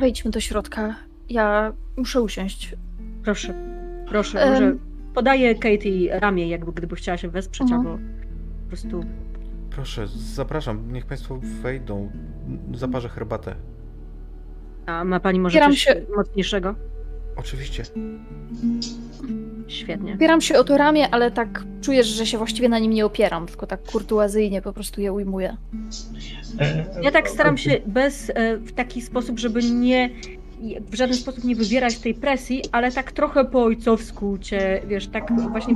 Wejdźmy 0.00 0.30
do 0.30 0.40
środka. 0.40 0.94
Ja 1.28 1.72
muszę 1.96 2.22
usiąść. 2.22 2.74
Proszę, 3.24 3.54
proszę, 4.08 4.42
Em. 4.42 4.52
może 4.52 4.76
podaję 5.14 5.54
Katie 5.54 6.20
ramię, 6.20 6.48
jakby 6.48 6.72
gdyby 6.72 6.96
chciała 6.96 7.18
się 7.18 7.28
wesprzeć, 7.28 7.62
Mhm. 7.62 7.80
albo 7.80 7.98
po 8.62 8.68
prostu 8.68 9.04
Proszę, 9.70 10.06
zapraszam, 10.08 10.92
niech 10.92 11.06
Państwo 11.06 11.38
wejdą. 11.62 12.10
Zaparzę 12.74 13.08
herbatę. 13.08 13.54
A 14.86 15.04
ma 15.04 15.20
pani 15.20 15.40
może 15.40 15.52
Opieram 15.58 15.70
coś 15.72 15.80
się- 15.80 16.02
mocniejszego? 16.16 16.74
Oczywiście. 17.36 17.84
Świetnie. 19.68 20.14
Opieram 20.14 20.40
się 20.40 20.58
o 20.58 20.64
to 20.64 20.76
ramię, 20.76 21.08
ale 21.10 21.30
tak 21.30 21.64
czujesz, 21.80 22.06
że 22.06 22.26
się 22.26 22.38
właściwie 22.38 22.68
na 22.68 22.78
nim 22.78 22.92
nie 22.92 23.06
opieram, 23.06 23.46
tylko 23.46 23.66
tak 23.66 23.82
kurtuazyjnie 23.82 24.62
po 24.62 24.72
prostu 24.72 25.00
je 25.00 25.12
ujmuję. 25.12 25.56
Ja 27.02 27.10
tak 27.10 27.28
staram 27.28 27.58
się 27.58 27.80
bez, 27.86 28.30
e, 28.34 28.56
w 28.56 28.72
taki 28.72 29.02
sposób, 29.02 29.38
żeby 29.38 29.62
nie, 29.62 30.10
w 30.80 30.94
żaden 30.94 31.16
sposób 31.16 31.44
nie 31.44 31.56
wywierać 31.56 31.98
tej 31.98 32.14
presji, 32.14 32.62
ale 32.72 32.92
tak 32.92 33.12
trochę 33.12 33.44
po 33.44 33.64
ojcowsku 33.64 34.38
cię, 34.38 34.82
wiesz, 34.86 35.06
tak 35.06 35.32
właśnie 35.50 35.74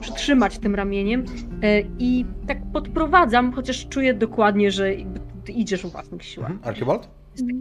przytrzymać 0.00 0.58
tym 0.58 0.74
ramieniem 0.74 1.24
e, 1.62 1.80
i 1.98 2.24
tak 2.46 2.58
podprowadzam, 2.72 3.52
chociaż 3.52 3.88
czuję 3.88 4.14
dokładnie, 4.14 4.70
że 4.70 4.94
idziesz 5.48 5.84
o 5.84 5.88
własnych 5.88 6.24
siłach. 6.24 6.50
Mhm. 6.50 6.68
Archibald? 6.68 7.17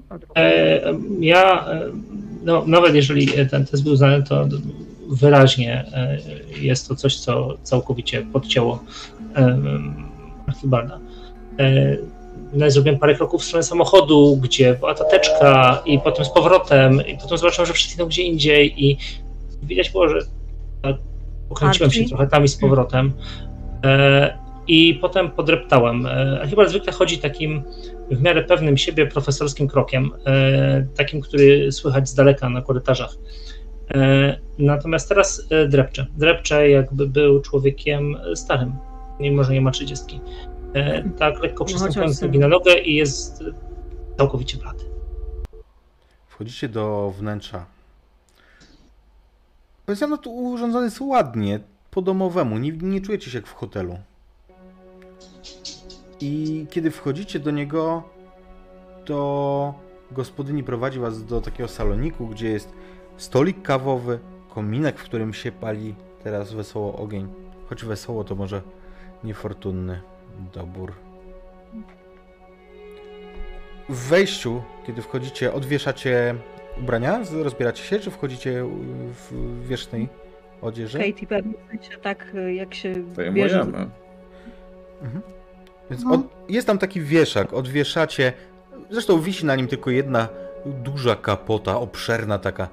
Odruch. 0.09 0.31
E, 0.37 0.81
Ja, 1.19 1.67
e, 1.67 1.91
no, 2.43 2.63
nawet 2.67 2.95
jeżeli 2.95 3.27
ten 3.49 3.65
test 3.65 3.83
był 3.83 3.95
znany, 3.95 4.23
to 4.23 4.47
wyraźnie 5.09 5.85
e, 5.93 6.17
jest 6.59 6.87
to 6.87 6.95
coś, 6.95 7.15
co 7.15 7.57
całkowicie 7.63 8.21
podcięło 8.33 8.83
Archibalda. 10.47 10.99
No, 12.53 12.71
zrobiłem 12.71 12.99
parę 12.99 13.15
kroków 13.15 13.41
w 13.41 13.45
stronę 13.45 13.63
samochodu, 13.63 14.37
gdzie 14.41 14.73
była 14.73 14.93
ta 14.93 15.03
teczka 15.03 15.81
i 15.85 15.99
potem 15.99 16.25
z 16.25 16.29
powrotem 16.29 17.07
i 17.07 17.17
potem 17.17 17.37
zobaczyłem, 17.37 17.67
że 17.67 17.73
przeszedł 17.73 18.07
gdzie 18.07 18.23
indziej 18.23 18.85
i 18.85 18.97
widać 19.63 19.89
było, 19.89 20.09
że 20.09 20.19
tak, 20.81 20.95
pokręciłem 21.49 21.91
się 21.91 22.05
trochę 22.05 22.27
tam 22.27 22.43
i 22.43 22.47
z 22.47 22.55
powrotem. 22.55 23.13
E, 23.83 24.37
I 24.67 24.95
potem 25.01 25.31
podreptałem. 25.31 26.05
Archibald 26.41 26.69
zwykle 26.69 26.93
chodzi 26.93 27.17
takim 27.17 27.63
w 28.11 28.21
miarę 28.21 28.43
pewnym 28.43 28.77
siebie 28.77 29.07
profesorskim 29.07 29.67
krokiem, 29.67 30.11
e, 30.25 30.85
takim, 30.97 31.21
który 31.21 31.71
słychać 31.71 32.09
z 32.09 32.13
daleka 32.13 32.49
na 32.49 32.61
korytarzach. 32.61 33.11
E, 33.95 34.37
Natomiast 34.59 35.09
teraz 35.09 35.47
drepcze. 35.69 36.05
Drepcze 36.17 36.69
jakby 36.69 37.07
był 37.07 37.41
człowiekiem 37.41 38.17
starym, 38.35 38.73
mimo 39.19 39.43
że 39.43 39.53
nie 39.53 39.61
ma 39.61 39.71
trzydziestki. 39.71 40.21
E, 40.73 41.09
Tak 41.09 41.39
lekko 41.43 41.65
przystępując 41.65 42.21
nogi 42.21 42.39
na 42.39 42.47
nogę 42.47 42.79
i 42.79 42.95
jest 42.95 43.43
całkowicie 44.17 44.57
blady. 44.57 44.83
Wchodzicie 46.27 46.69
do 46.69 47.13
wnętrza. 47.19 47.65
Powiedziano, 49.85 50.17
tu 50.17 50.35
urządzony 50.35 50.85
jest 50.85 51.01
ładnie, 51.01 51.59
po 51.91 52.01
domowemu. 52.01 52.57
Nie, 52.57 52.71
nie 52.71 53.01
czujecie 53.01 53.31
się 53.31 53.37
jak 53.37 53.47
w 53.47 53.53
hotelu. 53.53 53.97
I 56.21 56.65
kiedy 56.69 56.91
wchodzicie 56.91 57.39
do 57.39 57.51
niego, 57.51 58.03
to 59.05 59.73
gospodyni 60.11 60.63
prowadzi 60.63 60.99
was 60.99 61.25
do 61.25 61.41
takiego 61.41 61.67
saloniku, 61.69 62.27
gdzie 62.27 62.49
jest 62.49 62.73
stolik 63.17 63.61
kawowy, 63.61 64.19
kominek, 64.49 64.99
w 64.99 65.03
którym 65.03 65.33
się 65.33 65.51
pali 65.51 65.95
teraz 66.23 66.53
wesoło 66.53 66.95
ogień. 66.95 67.27
Choć 67.69 67.85
wesoło 67.85 68.23
to 68.23 68.35
może 68.35 68.61
niefortunny 69.23 70.01
dobór. 70.53 70.93
W 73.89 74.09
wejściu, 74.09 74.61
kiedy 74.87 75.01
wchodzicie, 75.01 75.53
odwieszacie 75.53 76.35
ubrania, 76.79 77.19
rozbieracie 77.43 77.83
się, 77.83 77.99
czy 77.99 78.11
wchodzicie 78.11 78.63
w 79.11 79.67
wierzchnej 79.67 80.09
odzieży? 80.61 80.97
Katie 80.97 81.27
pewnie 81.27 81.53
tak, 82.01 82.33
jak 82.55 82.73
się 82.73 82.93
bierze. 83.33 83.63
Zajmujemy. 83.63 83.89
Więc 85.89 86.03
No. 86.03 86.13
od, 86.13 86.21
jest 86.49 86.67
tam 86.67 86.77
taki 86.77 87.01
wieszak, 87.01 87.53
odwieszacie. 87.53 88.33
Zresztą 88.89 89.21
wisi 89.21 89.45
na 89.45 89.55
nim 89.55 89.67
tylko 89.67 89.89
jedna 89.89 90.27
duża 90.65 91.15
kapota, 91.15 91.79
obszerna 91.79 92.39
taka, 92.39 92.67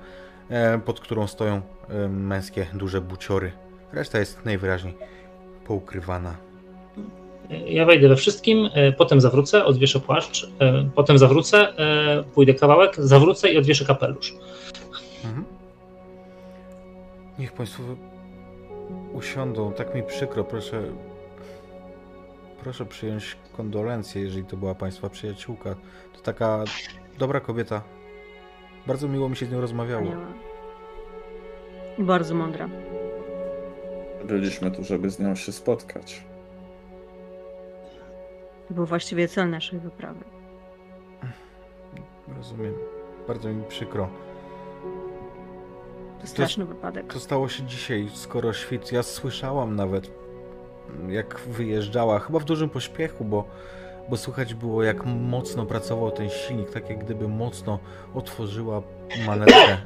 e, 0.50 0.78
pod 0.78 1.00
którą 1.00 1.26
stoją 1.26 1.60
e, 1.88 2.08
męskie 2.08 2.66
duże 2.74 3.00
buciory. 3.00 3.52
Reszta 3.92 4.18
jest 4.18 4.44
najwyraźniej 4.44 4.94
poukrywana. 5.66 6.36
Ja 7.66 7.84
wejdę 7.86 8.08
we 8.08 8.16
wszystkim, 8.16 8.68
e, 8.74 8.92
potem 8.92 9.20
zawrócę, 9.20 9.64
odwieszę 9.64 10.00
płaszcz, 10.00 10.50
e, 10.60 10.88
potem 10.94 11.18
zawrócę, 11.18 11.78
e, 11.78 12.24
pójdę 12.34 12.54
kawałek, 12.54 12.96
zawrócę 12.98 13.50
i 13.52 13.58
odwieszę 13.58 13.84
kapelusz. 13.84 14.34
Mhm. 15.24 15.44
Niech 17.38 17.52
Państwo 17.52 17.82
usiądą. 19.12 19.72
Tak 19.72 19.94
mi 19.94 20.02
przykro, 20.02 20.44
proszę. 20.44 20.82
Proszę 22.64 22.86
przyjąć 22.86 23.36
kondolencje, 23.56 24.22
jeżeli 24.22 24.44
to 24.44 24.56
była 24.56 24.74
Państwa 24.74 25.08
przyjaciółka. 25.08 25.74
To 26.12 26.20
taka 26.20 26.64
dobra 27.18 27.40
kobieta. 27.40 27.82
Bardzo 28.86 29.08
miło 29.08 29.28
mi 29.28 29.36
się 29.36 29.46
z 29.46 29.50
nią 29.52 29.60
rozmawiało. 29.60 30.06
Bardzo 31.98 32.34
mądra. 32.34 32.68
Byliśmy 34.24 34.70
tu, 34.70 34.84
żeby 34.84 35.10
z 35.10 35.18
nią 35.18 35.34
się 35.34 35.52
spotkać. 35.52 36.24
To 38.68 38.74
był 38.74 38.86
właściwie 38.86 39.28
cel 39.28 39.50
naszej 39.50 39.78
wyprawy. 39.80 40.24
Rozumiem. 42.36 42.74
Bardzo 43.28 43.48
mi 43.48 43.64
przykro. 43.64 44.08
To 46.20 46.26
straszny 46.26 46.64
wypadek. 46.64 47.12
To 47.12 47.20
stało 47.20 47.48
się 47.48 47.62
dzisiaj, 47.62 48.08
skoro 48.14 48.52
świt. 48.52 48.92
Ja 48.92 49.02
słyszałam 49.02 49.76
nawet, 49.76 50.23
jak 51.08 51.40
wyjeżdżała, 51.40 52.18
chyba 52.18 52.38
w 52.38 52.44
dużym 52.44 52.68
pośpiechu, 52.70 53.24
bo, 53.24 53.44
bo 54.08 54.16
słychać 54.16 54.54
było, 54.54 54.82
jak 54.82 55.04
mocno 55.06 55.66
pracował 55.66 56.10
ten 56.10 56.30
silnik, 56.30 56.70
tak 56.70 56.90
jak 56.90 57.04
gdyby 57.04 57.28
mocno 57.28 57.78
otworzyła 58.14 58.82
manetkę. 59.26 59.78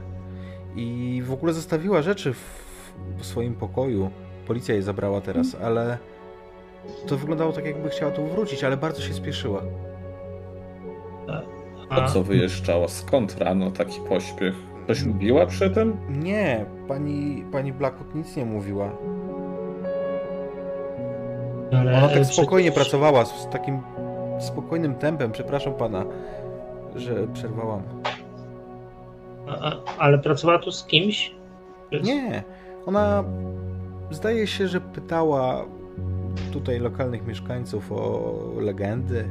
I 0.76 1.22
w 1.26 1.32
ogóle 1.32 1.52
zostawiła 1.52 2.02
rzeczy 2.02 2.32
w, 2.32 2.64
w 3.18 3.26
swoim 3.26 3.54
pokoju. 3.54 4.10
Policja 4.46 4.74
je 4.74 4.82
zabrała 4.82 5.20
teraz, 5.20 5.56
ale 5.62 5.98
to 7.06 7.16
wyglądało 7.16 7.52
tak, 7.52 7.66
jakby 7.66 7.88
chciała 7.88 8.12
tu 8.12 8.26
wrócić, 8.26 8.64
ale 8.64 8.76
bardzo 8.76 9.02
się 9.02 9.14
spieszyła. 9.14 9.62
Po 11.88 12.08
co 12.08 12.22
wyjeżdżała? 12.22 12.88
Skąd 12.88 13.38
rano 13.38 13.70
taki 13.70 14.00
pośpiech? 14.00 14.54
Coś 14.86 15.02
mówiła 15.04 15.46
przy 15.46 15.70
tym? 15.70 15.96
Nie, 16.08 16.66
pani, 16.88 17.44
pani 17.52 17.72
Blackwood 17.72 18.14
nic 18.14 18.36
nie 18.36 18.44
mówiła. 18.44 18.90
Ale 21.72 21.92
Ona 21.92 22.00
tak 22.00 22.10
przecież- 22.10 22.36
spokojnie 22.36 22.72
pracowała, 22.72 23.24
z 23.24 23.48
takim 23.50 23.80
spokojnym 24.40 24.94
tempem. 24.94 25.32
Przepraszam 25.32 25.74
pana, 25.74 26.04
że 26.96 27.26
przerwałam. 27.32 27.82
A, 29.48 29.68
a- 29.68 29.76
ale 29.98 30.18
pracowała 30.18 30.58
tu 30.58 30.72
z 30.72 30.84
kimś? 30.84 31.34
Nie, 32.02 32.42
ona 32.86 33.24
zdaje 34.10 34.46
się, 34.46 34.68
że 34.68 34.80
pytała 34.80 35.64
tutaj 36.52 36.78
lokalnych 36.80 37.26
mieszkańców 37.26 37.92
o 37.92 38.32
legendy, 38.60 39.28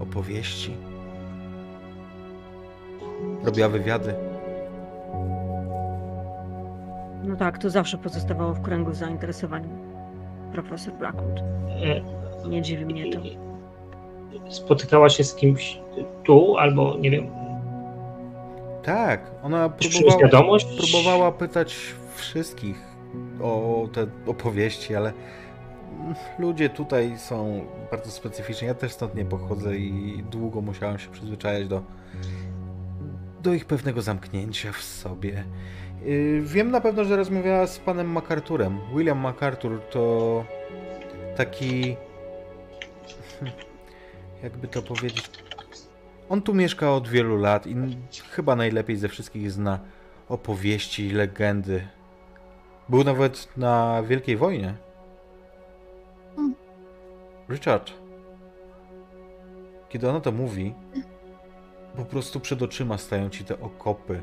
opowieści. 0.00 0.76
Robiła 3.44 3.68
wywiady. 3.68 4.14
No 7.24 7.36
tak, 7.36 7.58
to 7.58 7.70
zawsze 7.70 7.98
pozostawało 7.98 8.54
w 8.54 8.60
kręgu 8.62 8.92
zainteresowań 8.94 9.68
profesor 10.54 10.94
Blackwood. 10.94 11.38
e, 12.44 12.48
Nie 12.48 12.62
dziwi 12.62 12.86
mnie 12.86 13.12
to. 13.12 13.20
Spotykała 14.48 15.08
się 15.08 15.24
z 15.24 15.34
kimś 15.34 15.80
tu, 16.24 16.56
albo 16.58 16.96
nie 16.98 17.10
wiem, 17.10 17.26
Tak, 18.82 19.30
ona 19.42 19.68
próbowała, 19.68 20.58
próbowała 20.78 21.32
pytać 21.32 21.76
wszystkich 22.16 22.76
o 23.42 23.84
te 23.92 24.06
opowieści, 24.26 24.96
ale 24.96 25.12
ludzie 26.38 26.68
tutaj 26.68 27.18
są 27.18 27.60
bardzo 27.90 28.10
specyficzni. 28.10 28.68
Ja 28.68 28.74
też 28.74 28.92
stąd 28.92 29.14
nie 29.14 29.24
pochodzę 29.24 29.76
i 29.76 30.22
długo 30.30 30.60
musiałem 30.60 30.98
się 30.98 31.10
przyzwyczajać 31.10 31.68
do, 31.68 31.82
do 33.42 33.54
ich 33.54 33.64
pewnego 33.64 34.02
zamknięcia 34.02 34.72
w 34.72 34.80
sobie. 34.82 35.44
Yy, 36.04 36.42
Wiem 36.42 36.70
na 36.70 36.80
pewno, 36.80 37.04
że 37.04 37.16
rozmawiała 37.16 37.66
z 37.66 37.78
panem 37.78 38.10
MacArthurem. 38.10 38.80
William 38.94 39.18
MacArthur 39.18 39.80
to 39.90 40.44
taki. 41.36 41.96
Jakby 44.42 44.68
to 44.68 44.82
powiedzieć. 44.82 45.30
On 46.28 46.42
tu 46.42 46.54
mieszka 46.54 46.92
od 46.92 47.08
wielu 47.08 47.36
lat 47.36 47.66
i 47.66 47.76
chyba 48.30 48.56
najlepiej 48.56 48.96
ze 48.96 49.08
wszystkich 49.08 49.50
zna 49.50 49.78
opowieści 50.28 51.06
i 51.06 51.10
legendy. 51.10 51.86
Był 52.88 53.04
nawet 53.04 53.56
na 53.56 54.02
Wielkiej 54.02 54.36
Wojnie. 54.36 54.74
Mm. 56.38 56.54
Richard, 57.48 57.92
kiedy 59.88 60.10
ona 60.10 60.20
to 60.20 60.32
mówi, 60.32 60.74
po 61.96 62.04
prostu 62.04 62.40
przed 62.40 62.62
oczyma 62.62 62.98
stają 62.98 63.30
ci 63.30 63.44
te 63.44 63.60
okopy, 63.60 64.20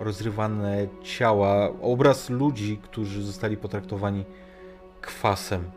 rozrywane 0.00 0.86
ciała, 1.02 1.68
obraz 1.82 2.30
ludzi, 2.30 2.78
którzy 2.82 3.22
zostali 3.22 3.56
potraktowani 3.56 4.24
kwasem. 5.00 5.70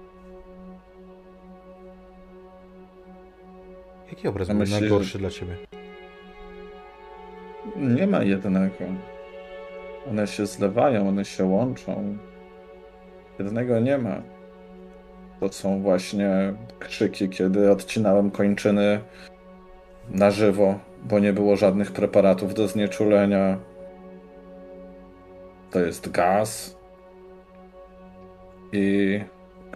Jaki 4.10 4.28
obraz 4.28 4.48
był 4.48 4.58
myślę, 4.58 4.76
że- 4.76 4.82
najgorszy 4.82 5.18
dla 5.18 5.30
ciebie? 5.30 5.56
Nie 7.76 8.08
ma 8.08 8.24
jednego. 8.24 8.76
One 10.10 10.28
się 10.28 10.46
zlewają, 10.46 11.08
one 11.08 11.26
się 11.26 11.46
łączą. 11.46 12.18
Jednego 13.40 13.80
nie 13.80 13.98
ma. 13.98 14.22
To 15.40 15.50
są 15.50 15.82
właśnie 15.82 16.54
krzyki, 16.80 17.30
kiedy 17.30 17.72
odcinałem 17.72 18.32
kończyny 18.32 19.00
na 20.10 20.32
żywo, 20.32 20.80
bo 21.04 21.20
nie 21.20 21.34
było 21.34 21.56
żadnych 21.56 21.92
preparatów 21.92 22.54
do 22.54 22.68
znieczulenia. 22.68 23.58
To 25.72 25.80
jest 25.80 26.12
gaz. 26.12 26.78
I 28.74 29.20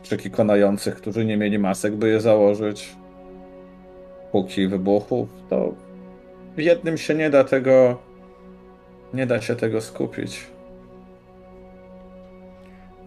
krzyki 0.02 0.32
konających, 0.32 0.96
którzy 0.96 1.26
nie 1.26 1.38
mieli 1.38 1.60
masek, 1.60 1.96
by 1.96 2.10
je 2.10 2.22
założyć. 2.22 2.96
Huki 4.32 4.68
wybuchów. 4.68 5.30
To 5.50 5.74
w 6.56 6.60
jednym 6.60 6.98
się 6.98 7.16
nie 7.16 7.30
da 7.30 7.44
tego. 7.44 8.02
Nie 9.14 9.26
da 9.26 9.42
się 9.42 9.56
tego 9.56 9.82
skupić. 9.82 10.48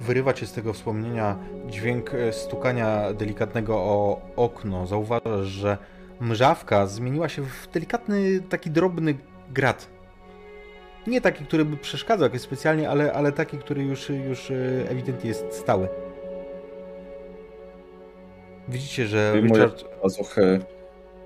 Wyrywa 0.01 0.33
cię 0.33 0.46
z 0.46 0.53
tego 0.53 0.72
wspomnienia 0.72 1.37
dźwięk 1.68 2.14
e, 2.14 2.33
stukania 2.33 3.12
delikatnego 3.12 3.77
o 3.77 4.20
okno. 4.37 4.87
Zauważasz, 4.87 5.46
że 5.46 5.79
mrzawka 6.20 6.87
zmieniła 6.87 7.29
się 7.29 7.42
w 7.42 7.68
delikatny, 7.72 8.40
taki 8.40 8.70
drobny 8.70 9.14
grat. 9.51 9.95
Nie 11.07 11.21
taki, 11.21 11.45
który 11.45 11.64
by 11.64 11.77
przeszkadzał 11.77 12.25
jakoś 12.25 12.40
specjalnie, 12.40 12.90
ale, 12.90 13.12
ale 13.12 13.33
taki, 13.33 13.59
który 13.59 13.83
już, 13.83 14.09
już 14.09 14.51
e, 14.51 14.55
ewidentnie 14.90 15.29
jest 15.29 15.53
stały. 15.53 15.88
Widzicie, 18.69 19.07
że 19.07 19.33
Wyjmuję 19.33 19.64
Richard... 19.64 19.85
pazuchy 20.03 20.61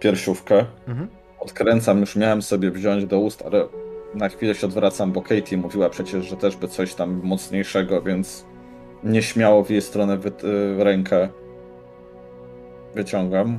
piersiówkę. 0.00 0.66
Mhm. 0.88 1.08
Odkręcam, 1.38 2.00
już 2.00 2.16
miałem 2.16 2.42
sobie 2.42 2.70
wziąć 2.70 3.06
do 3.06 3.18
ust, 3.18 3.42
ale 3.46 3.66
na 4.14 4.28
chwilę 4.28 4.54
się 4.54 4.66
odwracam, 4.66 5.12
bo 5.12 5.22
Katie 5.22 5.56
mówiła 5.56 5.90
przecież, 5.90 6.24
że 6.24 6.36
też 6.36 6.56
by 6.56 6.68
coś 6.68 6.94
tam 6.94 7.20
mocniejszego, 7.24 8.02
więc 8.02 8.46
nieśmiało 9.04 9.64
w 9.64 9.70
jej 9.70 9.82
stronę 9.82 10.14
y, 10.14 10.84
rękę 10.84 11.28
wyciągam. 12.94 13.58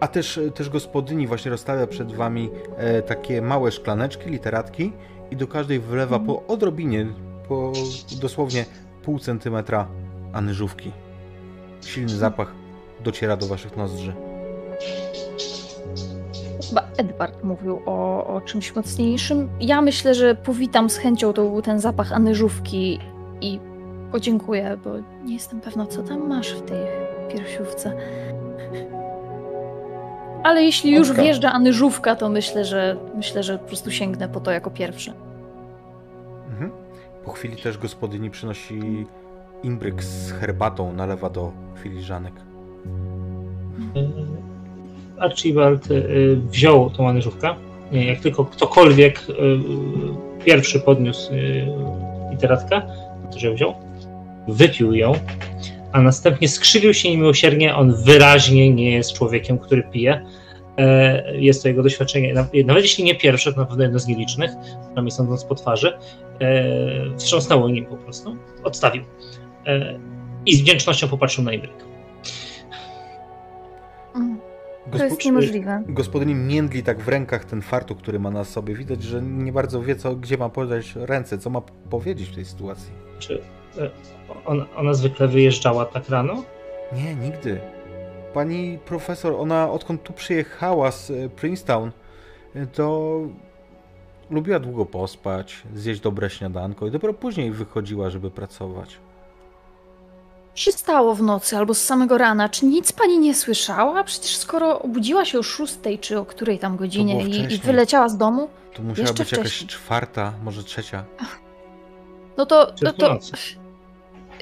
A 0.00 0.08
też, 0.08 0.40
też 0.54 0.68
gospodyni 0.68 1.26
właśnie 1.26 1.50
rozstawia 1.50 1.86
przed 1.86 2.12
wami 2.12 2.50
e, 2.76 3.02
takie 3.02 3.42
małe 3.42 3.72
szklaneczki, 3.72 4.30
literatki 4.30 4.92
i 5.30 5.36
do 5.36 5.46
każdej 5.46 5.80
wlewa 5.80 6.18
po 6.18 6.46
odrobinie, 6.46 7.06
po 7.48 7.72
dosłownie 8.20 8.64
pół 9.02 9.18
centymetra 9.18 9.88
anyżówki. 10.32 10.92
Silny 11.80 12.16
zapach 12.16 12.52
dociera 13.04 13.36
do 13.36 13.46
waszych 13.46 13.76
nozdrzy. 13.76 14.12
Chyba 16.68 16.88
Edward 16.96 17.44
mówił 17.44 17.80
o, 17.86 18.26
o 18.26 18.40
czymś 18.40 18.74
mocniejszym. 18.74 19.48
Ja 19.60 19.82
myślę, 19.82 20.14
że 20.14 20.34
powitam 20.34 20.90
z 20.90 20.96
chęcią 20.96 21.32
to, 21.32 21.62
ten 21.62 21.80
zapach 21.80 22.12
anyżówki 22.12 22.98
i 23.40 23.60
podziękuję, 24.12 24.78
bo 24.84 24.90
nie 25.24 25.34
jestem 25.34 25.60
pewna, 25.60 25.86
co 25.86 26.02
tam 26.02 26.28
masz 26.28 26.54
w 26.54 26.62
tej 26.62 26.78
piersiówce. 27.28 27.96
Ale 30.48 30.62
jeśli 30.62 30.92
już 30.92 31.10
Oka. 31.10 31.22
wjeżdża 31.22 31.52
anyżówka, 31.52 32.16
to 32.16 32.28
myślę, 32.28 32.64
że 32.64 32.96
myślę, 33.16 33.42
że 33.42 33.58
po 33.58 33.68
prostu 33.68 33.90
sięgnę 33.90 34.28
po 34.28 34.40
to 34.40 34.50
jako 34.50 34.70
pierwsze. 34.70 35.12
Mhm. 36.50 36.70
Po 37.24 37.32
chwili 37.32 37.56
też 37.56 37.78
gospodyni 37.78 38.30
przynosi 38.30 39.06
imbryk 39.62 40.02
z 40.02 40.32
herbatą, 40.32 40.92
nalewa 40.92 41.30
do 41.30 41.52
filiżanek. 41.82 42.32
Archibald 45.18 45.90
y, 45.90 46.36
wziął 46.50 46.90
tą 46.90 47.08
anyżówkę. 47.08 47.54
Nie, 47.92 48.06
Jak 48.06 48.20
tylko 48.20 48.44
ktokolwiek 48.44 49.20
y, 49.30 49.34
pierwszy 50.44 50.80
podniósł 50.80 51.32
y, 51.32 51.66
literatkę, 52.30 52.82
to 53.32 53.46
ją 53.46 53.54
wziął, 53.54 53.74
wypił 54.48 54.94
ją, 54.94 55.12
a 55.92 56.02
następnie 56.02 56.48
skrzywił 56.48 56.94
się 56.94 57.10
niemiłosiernie. 57.10 57.76
On 57.76 57.94
wyraźnie 58.04 58.74
nie 58.74 58.90
jest 58.90 59.12
człowiekiem, 59.12 59.58
który 59.58 59.82
pije. 59.82 60.26
E, 60.78 61.36
Jest 61.40 61.62
to 61.62 61.68
jego 61.68 61.82
doświadczenie, 61.82 62.34
na- 62.34 62.46
nawet 62.66 62.82
jeśli 62.82 63.04
nie 63.04 63.14
pierwsze, 63.14 63.52
to 63.52 63.60
na 63.60 63.66
pewno 63.66 63.82
jedno 63.82 63.98
z 63.98 64.06
nielicznych, 64.06 64.50
przynajmniej 64.86 65.10
sądząc 65.10 65.44
po 65.44 65.54
twarzy. 65.54 65.98
E, 66.40 67.16
Wstrząsnęło 67.16 67.68
nim 67.68 67.86
po 67.86 67.96
prostu, 67.96 68.36
odstawił 68.64 69.02
E, 69.66 69.98
i 70.46 70.56
z 70.56 70.60
wdzięcznością 70.60 71.08
popatrzył 71.08 71.44
na 71.44 71.52
imbryk. 71.52 71.84
Mm, 74.16 74.38
To 74.98 75.04
jest 75.04 75.24
niemożliwe. 75.24 75.82
Gospodyni 75.88 76.34
międli 76.34 76.82
tak 76.82 77.00
w 77.00 77.08
rękach 77.08 77.44
ten 77.44 77.62
fartuch, 77.62 77.98
który 77.98 78.18
ma 78.20 78.30
na 78.30 78.44
sobie. 78.44 78.74
Widać, 78.74 79.02
że 79.02 79.22
nie 79.22 79.52
bardzo 79.52 79.82
wie, 79.82 79.96
co, 79.96 80.16
gdzie 80.16 80.36
ma 80.38 80.48
podać 80.48 80.92
ręce, 80.96 81.38
co 81.38 81.50
ma 81.50 81.60
powiedzieć 81.90 82.28
w 82.28 82.34
tej 82.34 82.44
sytuacji. 82.44 82.92
Czy 83.18 83.42
ona, 84.46 84.66
ona 84.76 84.94
zwykle 84.94 85.28
wyjeżdżała 85.28 85.84
tak 85.84 86.08
rano? 86.08 86.44
Nie, 86.92 87.14
nigdy. 87.14 87.60
Pani 88.34 88.78
profesor, 88.84 89.32
ona 89.40 89.70
odkąd 89.70 90.02
tu 90.02 90.12
przyjechała 90.12 90.90
z 90.90 91.10
e, 91.10 91.28
Princeton, 91.28 91.90
e, 92.54 92.66
to 92.66 93.18
lubiła 94.30 94.58
długo 94.58 94.86
pospać, 94.86 95.62
zjeść 95.74 96.00
dobre 96.00 96.30
śniadanko 96.30 96.86
i 96.86 96.90
dopiero 96.90 97.14
później 97.14 97.50
wychodziła, 97.50 98.10
żeby 98.10 98.30
pracować. 98.30 98.98
Co 100.54 100.62
się 100.62 100.72
stało 100.72 101.14
w 101.14 101.22
nocy 101.22 101.56
albo 101.56 101.74
z 101.74 101.84
samego 101.84 102.18
rana? 102.18 102.48
Czy 102.48 102.66
nic 102.66 102.92
pani 102.92 103.18
nie 103.18 103.34
słyszała? 103.34 104.04
Przecież 104.04 104.36
skoro 104.36 104.82
obudziła 104.82 105.24
się 105.24 105.38
o 105.38 105.42
szóstej 105.42 105.98
czy 105.98 106.18
o 106.18 106.24
której 106.24 106.58
tam 106.58 106.76
godzinie 106.76 107.24
i, 107.24 107.52
i 107.54 107.58
wyleciała 107.58 108.08
z 108.08 108.16
domu, 108.16 108.48
To 108.74 108.82
musiała 108.82 109.08
być 109.12 109.18
jakaś 109.18 109.38
wcześniej. 109.38 109.68
czwarta, 109.68 110.32
może 110.44 110.64
trzecia. 110.64 111.04
no 112.36 112.46
to, 112.46 112.72
Czy 112.74 112.84
to, 112.84 112.92
to? 112.92 113.18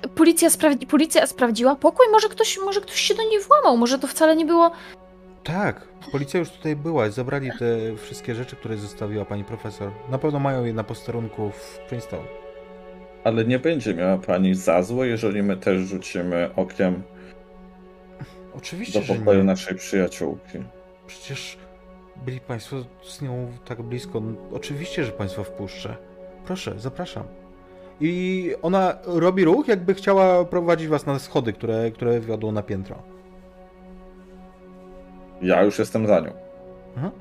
Policja, 0.08 0.50
sprawdzi, 0.50 0.86
policja 0.86 1.26
sprawdziła 1.26 1.76
pokój, 1.76 2.06
może 2.12 2.28
ktoś, 2.28 2.58
może 2.64 2.80
ktoś 2.80 3.00
się 3.00 3.14
do 3.14 3.22
niej 3.22 3.40
włamał, 3.40 3.76
może 3.76 3.98
to 3.98 4.06
wcale 4.06 4.36
nie 4.36 4.44
było... 4.44 4.70
Tak, 5.44 5.88
policja 6.12 6.40
już 6.40 6.50
tutaj 6.50 6.76
była 6.76 7.06
i 7.06 7.12
zabrali 7.12 7.50
te 7.58 7.96
wszystkie 7.96 8.34
rzeczy, 8.34 8.56
które 8.56 8.76
zostawiła 8.76 9.24
pani 9.24 9.44
profesor. 9.44 9.90
Na 10.10 10.18
pewno 10.18 10.38
mają 10.38 10.64
je 10.64 10.72
na 10.72 10.84
posterunku 10.84 11.50
w 11.50 11.78
Princeton. 11.88 12.24
Ale 13.24 13.44
nie 13.44 13.58
będzie 13.58 13.94
miała 13.94 14.18
pani 14.18 14.54
za 14.54 14.82
złe, 14.82 15.06
jeżeli 15.08 15.42
my 15.42 15.56
też 15.56 15.78
rzucimy 15.82 16.50
okiem 16.56 17.02
Oczywiście, 18.56 19.00
do 19.00 19.06
że 19.06 19.14
pokoju 19.14 19.38
nie. 19.38 19.44
naszej 19.44 19.76
przyjaciółki. 19.76 20.58
Przecież 21.06 21.58
byli 22.24 22.40
państwo 22.40 22.76
z 23.04 23.22
nią 23.22 23.52
tak 23.64 23.82
blisko. 23.82 24.20
No, 24.20 24.32
Oczywiście, 24.52 25.04
że 25.04 25.12
państwa 25.12 25.42
wpuszczę. 25.44 25.96
Proszę, 26.46 26.74
zapraszam. 26.78 27.24
I 28.00 28.54
ona 28.62 28.98
robi 29.06 29.44
ruch, 29.44 29.68
jakby 29.68 29.94
chciała 29.94 30.44
prowadzić 30.44 30.88
was 30.88 31.06
na 31.06 31.18
schody, 31.18 31.52
które, 31.52 31.90
które 31.90 32.20
wiodą 32.20 32.52
na 32.52 32.62
piętro. 32.62 32.96
Ja 35.42 35.62
już 35.62 35.78
jestem 35.78 36.06
za 36.06 36.20
nią. 36.20 36.32
Mhm. 36.96 37.12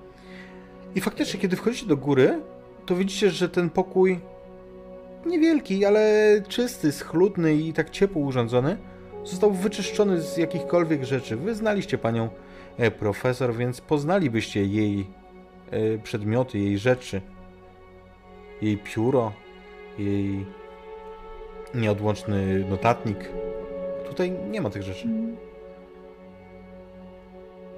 I 0.95 1.01
faktycznie, 1.01 1.39
kiedy 1.39 1.55
wchodzicie 1.55 1.85
do 1.85 1.97
góry, 1.97 2.39
to 2.85 2.95
widzicie, 2.95 3.29
że 3.29 3.49
ten 3.49 3.69
pokój 3.69 4.19
niewielki, 5.25 5.85
ale 5.85 6.01
czysty, 6.47 6.91
schludny 6.91 7.55
i 7.55 7.73
tak 7.73 7.89
ciepło 7.89 8.21
urządzony, 8.21 8.77
został 9.23 9.51
wyczyszczony 9.51 10.21
z 10.21 10.37
jakichkolwiek 10.37 11.03
rzeczy. 11.03 11.35
Wy 11.35 11.55
znaliście 11.55 11.97
panią 11.97 12.29
e, 12.77 12.91
profesor, 12.91 13.55
więc 13.55 13.81
poznalibyście 13.81 14.65
jej 14.65 15.07
e, 15.71 15.97
przedmioty, 15.97 16.59
jej 16.59 16.77
rzeczy. 16.77 17.21
Jej 18.61 18.77
pióro, 18.77 19.31
jej 19.99 20.45
nieodłączny 21.75 22.65
notatnik. 22.69 23.29
Tutaj 24.07 24.31
nie 24.31 24.61
ma 24.61 24.69
tych 24.69 24.83
rzeczy. 24.83 25.07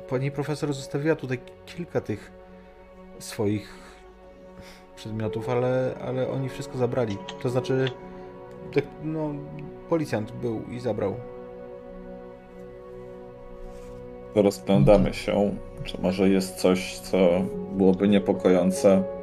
Pani 0.09 0.31
profesor 0.31 0.73
zostawiła 0.73 1.15
tutaj 1.15 1.39
kilka 1.65 2.01
tych 2.01 2.31
swoich 3.19 3.97
przedmiotów, 4.95 5.49
ale, 5.49 5.95
ale 6.01 6.29
oni 6.29 6.49
wszystko 6.49 6.77
zabrali. 6.77 7.17
To 7.41 7.49
znaczy, 7.49 7.91
no, 9.03 9.33
policjant 9.89 10.31
był 10.31 10.63
i 10.71 10.79
zabrał. 10.79 11.15
Rozglądamy 14.35 15.13
się. 15.13 15.55
Czy 15.83 16.01
może 16.01 16.29
jest 16.29 16.55
coś, 16.55 16.99
co 16.99 17.17
byłoby 17.71 18.07
niepokojące? 18.07 19.16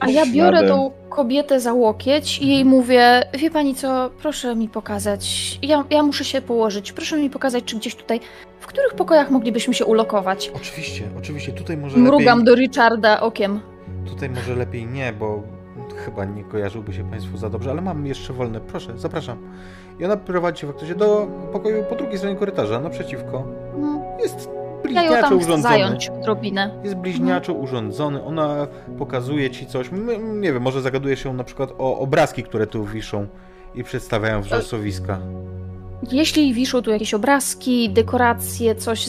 A 0.00 0.10
ja 0.10 0.26
biorę 0.26 0.50
Śladem. 0.58 0.68
tą 0.68 0.90
kobietę 1.08 1.60
za 1.60 1.72
łokieć 1.72 2.38
i 2.38 2.48
jej 2.48 2.64
mówię, 2.64 3.22
wie 3.38 3.50
pani 3.50 3.74
co, 3.74 4.10
proszę 4.22 4.56
mi 4.56 4.68
pokazać, 4.68 5.58
ja, 5.62 5.84
ja 5.90 6.02
muszę 6.02 6.24
się 6.24 6.42
położyć, 6.42 6.92
proszę 6.92 7.16
mi 7.18 7.30
pokazać, 7.30 7.64
czy 7.64 7.76
gdzieś 7.76 7.94
tutaj, 7.94 8.20
w 8.60 8.66
których 8.66 8.94
pokojach 8.94 9.30
moglibyśmy 9.30 9.74
się 9.74 9.84
ulokować. 9.84 10.50
Oczywiście, 10.56 11.04
oczywiście. 11.18 11.52
Tutaj 11.52 11.76
może 11.76 11.98
Mrugam 11.98 12.38
lepiej... 12.38 12.44
do 12.44 12.54
Richarda 12.60 13.20
okiem. 13.20 13.60
Tutaj 14.06 14.30
może 14.30 14.54
lepiej 14.56 14.86
nie, 14.86 15.12
bo 15.12 15.42
chyba 16.04 16.24
nie 16.24 16.44
kojarzyłby 16.44 16.92
się 16.92 17.10
Państwu 17.10 17.36
za 17.36 17.50
dobrze, 17.50 17.70
ale 17.70 17.82
mam 17.82 18.06
jeszcze 18.06 18.32
wolne. 18.32 18.60
Proszę, 18.60 18.92
zapraszam. 18.96 19.38
I 20.00 20.04
ona 20.04 20.16
prowadzi 20.16 20.60
cię 20.60 20.66
faktycznie 20.66 20.94
do 20.94 21.26
pokoju 21.52 21.84
po 21.84 21.94
drugiej 21.96 22.18
stronie 22.18 22.36
korytarza, 22.36 22.80
naprzeciwko. 22.80 23.44
No, 23.78 24.02
Jest 24.22 24.55
bliźniaczo 24.86 25.28
tam 25.28 25.38
urządzony. 25.38 25.62
zająć 25.62 26.08
odrobinę. 26.08 26.70
Jest 26.84 26.96
bliźniaczo 26.96 27.52
urządzony, 27.52 28.24
ona 28.24 28.66
pokazuje 28.98 29.50
ci 29.50 29.66
coś. 29.66 29.90
Nie 30.22 30.52
wiem, 30.52 30.62
może 30.62 30.82
zagaduje 30.82 31.16
się 31.16 31.34
na 31.34 31.44
przykład 31.44 31.70
o 31.78 31.98
obrazki, 31.98 32.42
które 32.42 32.66
tu 32.66 32.84
wiszą 32.84 33.26
i 33.74 33.84
przedstawiają 33.84 34.42
wrzosowiska. 34.42 35.18
Jeśli 36.12 36.54
wiszą 36.54 36.82
tu 36.82 36.90
jakieś 36.90 37.14
obrazki, 37.14 37.90
dekoracje, 37.90 38.74
coś, 38.74 39.08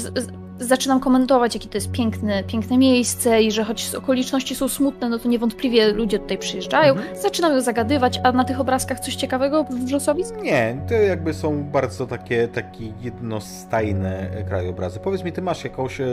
zaczynam 0.60 1.00
komentować, 1.00 1.56
jakie 1.56 1.70
to 1.70 1.78
jest 1.78 1.92
piękne, 1.92 2.44
piękne 2.44 2.78
miejsce 2.78 3.42
i 3.44 3.52
że 3.52 3.64
choć 3.64 3.96
okoliczności 3.96 4.56
są 4.56 4.68
smutne, 4.68 5.10
no 5.10 5.20
to 5.20 5.30
niewątpliwie 5.30 5.94
ludzie 5.94 6.20
tutaj 6.20 6.38
przyjeżdżają. 6.38 6.94
Mhm. 6.94 7.18
Zaczynam 7.18 7.54
ją 7.54 7.62
zagadywać, 7.62 8.20
a 8.24 8.32
na 8.32 8.44
tych 8.44 8.60
obrazkach 8.60 9.00
coś 9.00 9.16
ciekawego 9.16 9.64
wrzosowisk? 9.86 10.36
Nie, 10.42 10.78
to 10.88 10.94
jakby 10.94 11.34
są 11.34 11.64
bardzo 11.64 12.08
takie, 12.08 12.48
takie 12.48 12.86
jednostajne 13.02 14.30
krajobrazy. 14.48 15.00
Powiedz 15.00 15.24
mi, 15.24 15.32
ty 15.32 15.42
masz 15.42 15.64
jakąś 15.64 16.02
e, 16.02 16.06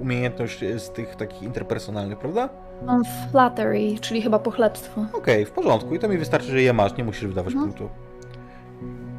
umiejętność 0.00 0.60
z 0.78 0.90
tych 0.90 1.16
takich 1.16 1.42
interpersonalnych, 1.42 2.18
prawda? 2.18 2.48
Mam 2.86 3.02
flattery, 3.30 3.98
czyli 4.00 4.22
chyba 4.22 4.38
pochlebstwo. 4.38 5.04
Okej, 5.12 5.44
w 5.44 5.50
porządku. 5.50 5.94
I 5.94 5.98
to 5.98 6.08
mi 6.08 6.18
wystarczy, 6.18 6.46
że 6.50 6.62
je 6.62 6.72
masz, 6.72 6.96
nie 6.96 7.04
musisz 7.04 7.26
wydawać 7.26 7.52
Mhm. 7.54 7.72
punktu. 7.72 7.88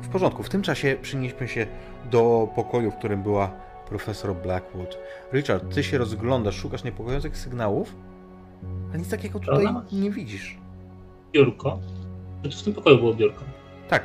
W 0.01 0.09
porządku. 0.09 0.43
W 0.43 0.49
tym 0.49 0.61
czasie 0.61 0.95
przenieśmy 1.01 1.47
się 1.47 1.65
do 2.11 2.47
pokoju, 2.55 2.91
w 2.91 2.95
którym 2.95 3.23
była 3.23 3.51
profesor 3.95 4.35
Blackwood. 4.35 4.97
Richard, 5.33 5.73
ty 5.75 5.83
się 5.83 5.97
rozglądasz, 5.97 6.55
szukasz 6.55 6.83
niepokojących 6.83 7.37
sygnałów, 7.37 7.95
a 8.93 8.97
nic 8.97 9.09
takiego 9.09 9.39
tutaj 9.39 9.65
nie 9.91 10.11
widzisz. 10.11 10.57
Biurko. 11.33 11.79
W 12.43 12.61
tym 12.63 12.73
pokoju 12.73 12.97
było 12.97 13.13
biurko. 13.13 13.43
Tak, 13.89 14.03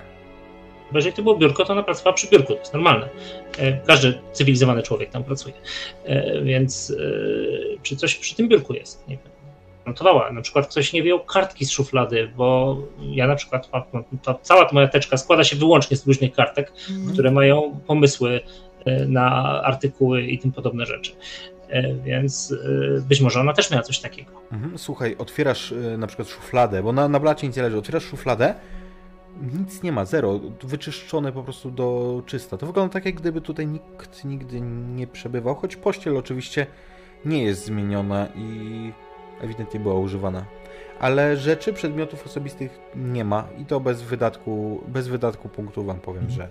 Bo 0.92 0.98
jeżeli 0.98 1.14
to 1.16 1.22
było 1.22 1.36
biurko, 1.36 1.64
to 1.64 1.72
ona 1.72 1.82
pracowała 1.82 2.14
przy 2.14 2.28
biurku, 2.30 2.52
to 2.52 2.58
jest 2.58 2.72
normalne. 2.74 3.08
E, 3.58 3.72
Każdy 3.86 4.18
cywilizowany 4.32 4.82
człowiek 4.82 5.10
tam 5.10 5.24
pracuje. 5.24 5.54
E, 6.04 6.42
Więc 6.42 6.90
e, 6.90 7.78
czy 7.82 7.96
coś 7.96 8.16
przy 8.16 8.34
tym 8.36 8.48
biurku 8.48 8.74
jest? 8.74 9.08
Nie 9.08 9.16
wiem. 9.16 9.26
Notowała. 9.86 10.32
Na 10.32 10.42
przykład 10.42 10.66
ktoś 10.68 10.92
nie 10.92 11.02
wyjął 11.02 11.20
kartki 11.24 11.64
z 11.64 11.70
szuflady, 11.70 12.30
bo 12.36 12.76
ja 13.00 13.26
na 13.26 13.34
przykład, 13.36 13.68
mam- 13.72 14.04
ta, 14.22 14.34
cała 14.42 14.64
ta 14.64 14.70
moja 14.72 14.88
teczka 14.88 15.16
składa 15.16 15.44
się 15.44 15.56
wyłącznie 15.56 15.96
z 15.96 16.06
różnych 16.06 16.32
kartek, 16.32 16.72
które 17.12 17.30
mają 17.30 17.80
pomysły 17.86 18.40
na 19.08 19.32
artykuły 19.62 20.22
i 20.22 20.38
tym 20.38 20.52
podobne 20.52 20.86
rzeczy. 20.86 21.12
E, 21.68 21.94
Więc 21.94 22.54
e, 22.98 23.00
być 23.00 23.20
może 23.20 23.40
ona 23.40 23.52
też 23.52 23.70
miała 23.70 23.82
coś 23.82 23.98
takiego. 23.98 24.30
Mhm. 24.52 24.78
Słuchaj, 24.78 25.16
otwierasz 25.18 25.74
na 25.98 26.06
przykład 26.06 26.28
szufladę, 26.28 26.82
bo 26.82 26.92
na, 26.92 27.08
na 27.08 27.20
blacie 27.20 27.46
nic 27.46 27.56
nie 27.56 27.62
leży. 27.62 27.78
Otwierasz 27.78 28.04
szufladę, 28.04 28.54
nic 29.42 29.82
nie 29.82 29.92
ma, 29.92 30.04
zero. 30.04 30.40
Wyczyszczone 30.62 31.32
po 31.32 31.42
prostu 31.42 31.70
do 31.70 32.22
czysta. 32.26 32.56
To 32.56 32.66
wygląda 32.66 32.92
tak, 32.92 33.06
jak 33.06 33.14
gdyby 33.14 33.40
tutaj 33.40 33.66
nikt 33.66 34.24
nigdy 34.24 34.60
nie 34.60 35.06
przebywał, 35.06 35.54
choć 35.54 35.76
pościel 35.76 36.16
oczywiście 36.16 36.66
nie 37.24 37.42
jest 37.42 37.64
zmieniona 37.64 38.26
i 38.36 38.92
ewidentnie 39.40 39.80
była 39.80 39.94
używana. 39.94 40.44
Ale 41.00 41.36
rzeczy, 41.36 41.72
przedmiotów 41.72 42.26
osobistych 42.26 42.78
nie 42.96 43.24
ma 43.24 43.44
i 43.58 43.64
to 43.64 43.80
bez 43.80 44.02
wydatku, 44.02 44.84
bez 44.88 45.08
wydatku 45.08 45.48
punktu 45.48 45.84
wam 45.84 46.00
powiem, 46.00 46.30
że 46.30 46.48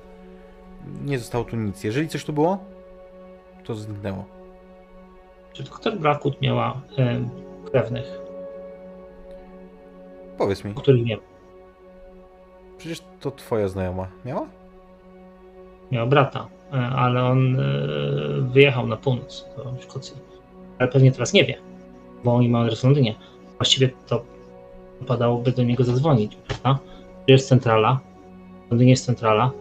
nie 1.05 1.19
zostało 1.19 1.43
tu 1.43 1.55
nic. 1.55 1.83
Jeżeli 1.83 2.07
coś 2.07 2.25
tu 2.25 2.33
było, 2.33 2.57
to 3.63 3.75
zniknęło. 3.75 4.25
Czy 5.53 5.63
doktor 5.63 5.97
Blackwood 5.97 6.41
miała 6.41 6.81
e, 6.97 7.29
krewnych, 7.71 8.25
Powiedz 10.37 10.63
mi, 10.63 10.73
których 10.73 11.05
nie 11.05 11.17
ma? 11.17 11.23
przecież 12.77 13.01
to 13.19 13.31
twoja 13.31 13.67
znajoma 13.67 14.07
miała? 14.25 14.47
Miała 15.91 16.05
brata, 16.05 16.47
e, 16.73 16.75
ale 16.77 17.23
on 17.23 17.59
e, 17.59 17.63
wyjechał 18.41 18.87
na 18.87 18.97
północ 18.97 19.45
do 19.57 19.81
Szkocji. 19.81 20.15
Ale 20.79 20.89
pewnie 20.89 21.11
teraz 21.11 21.33
nie 21.33 21.45
wie, 21.45 21.57
bo 22.23 22.35
oni 22.35 22.49
mają 22.49 22.63
adres 22.63 22.81
w 22.81 22.83
Londynie. 22.83 23.15
Właściwie 23.57 23.89
to 24.07 24.25
wypadałoby 25.01 25.51
do 25.51 25.63
niego 25.63 25.83
zadzwonić, 25.83 26.35
prawda? 26.47 26.79
Tu 27.25 27.31
jest 27.31 27.47
centrala, 27.47 27.99
w 28.67 28.71
Londynie 28.71 28.91
jest 28.91 29.05
centrala. 29.05 29.51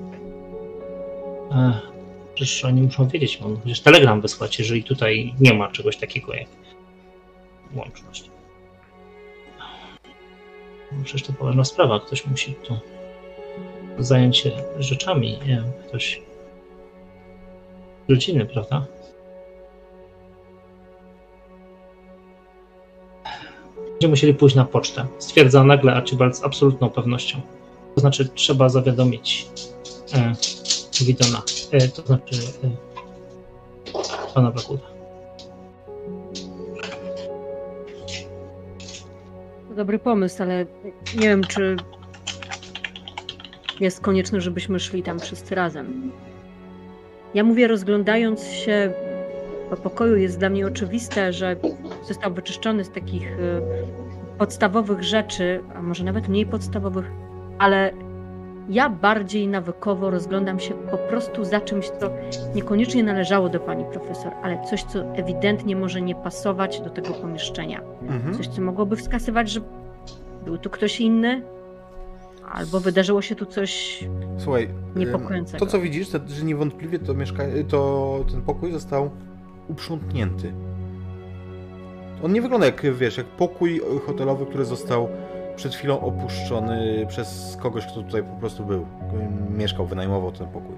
Ech, 1.51 1.93
przecież 2.35 2.65
oni 2.65 2.83
muszą 2.83 3.09
wiedzieć, 3.09 3.41
on 3.45 3.57
przecież 3.61 3.81
telegram 3.81 4.21
wysłać, 4.21 4.59
jeżeli 4.59 4.85
tutaj 4.85 5.35
nie 5.41 5.55
ma 5.55 5.71
czegoś 5.71 5.97
takiego 5.97 6.35
jak 6.35 6.49
łączność. 7.75 8.31
No 10.93 11.05
Przecież 11.05 11.23
to 11.23 11.33
poważna 11.33 11.65
sprawa, 11.65 12.01
ktoś 12.01 12.27
musi 12.27 12.55
tu 12.55 12.79
zająć 13.99 14.37
się 14.37 14.51
rzeczami, 14.79 15.31
nie 15.31 15.47
wiem, 15.47 15.73
ktoś 15.89 16.23
rodziny, 18.09 18.47
prawda? 18.47 18.87
Będziemy 23.91 24.11
musieli 24.11 24.35
pójść 24.35 24.57
na 24.57 24.65
pocztę. 24.65 25.07
Stwierdza 25.19 25.65
nagle 25.65 25.95
Archibald 25.95 26.37
z 26.37 26.45
absolutną 26.45 26.91
pewnością. 26.91 27.41
To 27.95 28.01
znaczy, 28.01 28.29
trzeba 28.29 28.69
zawiadomić 28.69 29.47
e, 30.15 30.33
Widona, 31.03 31.43
e, 31.73 31.89
to 31.89 32.03
znaczy 32.03 32.37
e, 32.65 34.35
pana 34.35 34.51
Blackwooda. 34.51 34.95
Dobry 39.77 39.99
pomysł, 39.99 40.43
ale 40.43 40.67
nie 41.15 41.29
wiem, 41.29 41.45
czy 41.45 41.77
jest 43.81 44.01
konieczne, 44.01 44.41
żebyśmy 44.41 44.81
szli 44.81 45.03
tam 45.03 45.21
wszyscy 45.21 45.55
razem. 45.55 46.13
Ja 47.35 47.45
mówię, 47.45 47.69
rozglądając 47.69 48.45
się 48.45 48.93
po 49.71 49.77
pokoju, 49.77 50.17
jest 50.17 50.39
dla 50.39 50.51
mnie 50.51 50.67
oczywiste, 50.67 51.33
że 51.33 51.57
został 52.09 52.35
wyczyszczony 52.35 52.85
z 52.85 52.91
takich 52.91 53.39
y, 53.39 53.61
podstawowych 54.39 55.03
rzeczy, 55.03 55.61
a 55.75 55.83
może 55.83 56.05
nawet 56.05 56.29
mniej 56.29 56.47
podstawowych, 56.47 57.11
ale 57.59 57.93
ja 58.69 58.89
bardziej 58.89 59.49
nawykowo 59.49 60.11
rozglądam 60.11 60.61
się 60.61 60.75
po 60.75 60.99
prostu 60.99 61.45
za 61.45 61.61
czymś, 61.61 61.89
co 61.89 62.11
niekoniecznie 62.55 63.05
należało 63.05 63.49
do 63.49 63.61
pani 63.61 63.85
profesor, 63.85 64.33
ale 64.43 64.65
coś, 64.71 64.85
co 64.85 65.15
ewidentnie 65.15 65.77
może 65.77 66.03
nie 66.03 66.15
pasować 66.15 66.81
do 66.81 66.91
tego 66.91 67.15
pomieszczenia. 67.15 67.81
Mhm. 68.03 68.35
Coś, 68.35 68.49
co 68.49 68.63
mogłoby 68.63 68.97
wskazywać, 68.97 69.51
że 69.51 69.61
był 70.45 70.59
tu 70.59 70.71
ktoś 70.71 71.01
inny, 71.01 71.43
albo 72.53 72.81
wydarzyło 72.81 73.23
się 73.23 73.35
tu 73.35 73.47
coś. 73.47 74.05
Słuchaj, 74.39 74.69
Niepokojącego. 74.97 75.67
to 75.67 75.73
co 75.73 75.81
widzisz, 75.81 76.09
to, 76.09 76.19
że 76.29 76.45
niewątpliwie 76.45 76.99
to, 76.99 77.15
mieszka... 77.15 77.43
to 77.69 78.21
ten 78.31 78.43
pokój 78.43 78.73
został 78.73 79.11
uprzątnięty. 79.69 80.53
On 82.23 82.33
nie 82.33 82.43
wygląda 82.43 82.67
jak, 82.67 82.95
wiesz, 82.95 83.17
jak 83.17 83.27
pokój 83.27 83.81
hotelowy, 84.07 84.47
który 84.47 84.65
został 84.65 85.09
przed 85.57 85.75
chwilą 85.75 86.01
opuszczony 86.01 87.07
przez 87.09 87.59
kogoś, 87.61 87.87
kto 87.87 88.03
tutaj 88.03 88.23
po 88.23 88.37
prostu 88.41 88.65
był. 88.65 88.87
Mieszkał, 89.51 89.87
wynajmował 89.87 90.33
ten 90.33 90.47
pokój. 90.47 90.77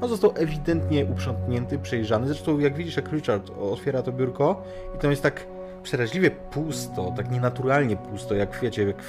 On 0.00 0.08
został 0.08 0.32
ewidentnie 0.36 1.04
uprzątnięty, 1.04 1.78
przejrzany. 1.78 2.26
Zresztą 2.26 2.58
jak 2.58 2.76
widzisz, 2.76 2.96
jak 2.96 3.12
Richard 3.12 3.50
otwiera 3.60 4.02
to 4.02 4.12
biurko 4.12 4.62
i 4.96 4.98
tam 4.98 5.10
jest 5.10 5.22
tak 5.22 5.46
przeraźliwie 5.82 6.30
pusto, 6.30 7.12
tak 7.16 7.30
nienaturalnie 7.30 7.96
pusto, 7.96 8.34
jak 8.34 8.60
wiecie, 8.62 8.84
jak 8.86 9.02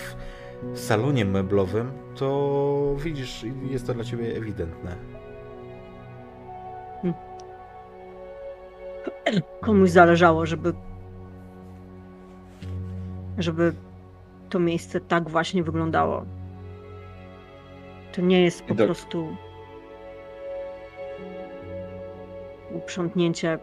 w 0.74 0.80
salonie 0.80 1.26
meblowym, 1.26 1.92
to 2.16 2.96
widzisz, 2.98 3.46
jest 3.70 3.88
to 3.88 3.94
dla 3.94 4.04
ciebie 4.04 4.38
ewidentne. 4.38 4.96
Komuś 9.62 9.90
zależało, 9.90 10.46
żeby. 10.46 10.74
żeby 13.38 13.74
to 14.56 14.60
miejsce 14.60 15.00
tak 15.02 15.30
właśnie 15.30 15.64
wyglądało. 15.64 16.26
To 18.14 18.22
nie 18.22 18.44
jest 18.44 18.62
po 18.62 18.68
Widok. 18.68 18.88
prostu 18.88 19.38
uprzątnięcie 22.72 23.60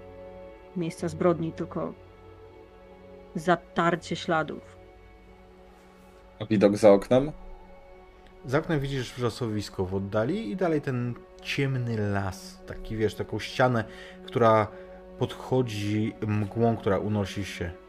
miejsca 0.77 1.09
zbrodni, 1.09 1.53
tylko 1.53 1.95
zatarcie 3.35 4.17
śladów. 4.17 4.77
Widok 6.51 6.77
za 6.77 6.91
oknem? 6.91 7.33
Za 8.45 8.59
oknem 8.59 8.81
widzisz 8.81 9.15
wrzosowisko 9.15 9.85
w 9.85 9.95
oddali 9.95 10.51
i 10.51 10.57
dalej 10.57 10.81
ten 10.81 11.15
ciemny 11.43 11.97
las. 12.13 12.63
Taki 12.67 12.97
wiesz, 12.97 13.15
taką 13.15 13.39
ścianę, 13.39 13.85
która 14.27 14.67
podchodzi 15.19 16.13
mgłą, 16.27 16.77
która 16.77 16.99
unosi 16.99 17.45
się. 17.45 17.82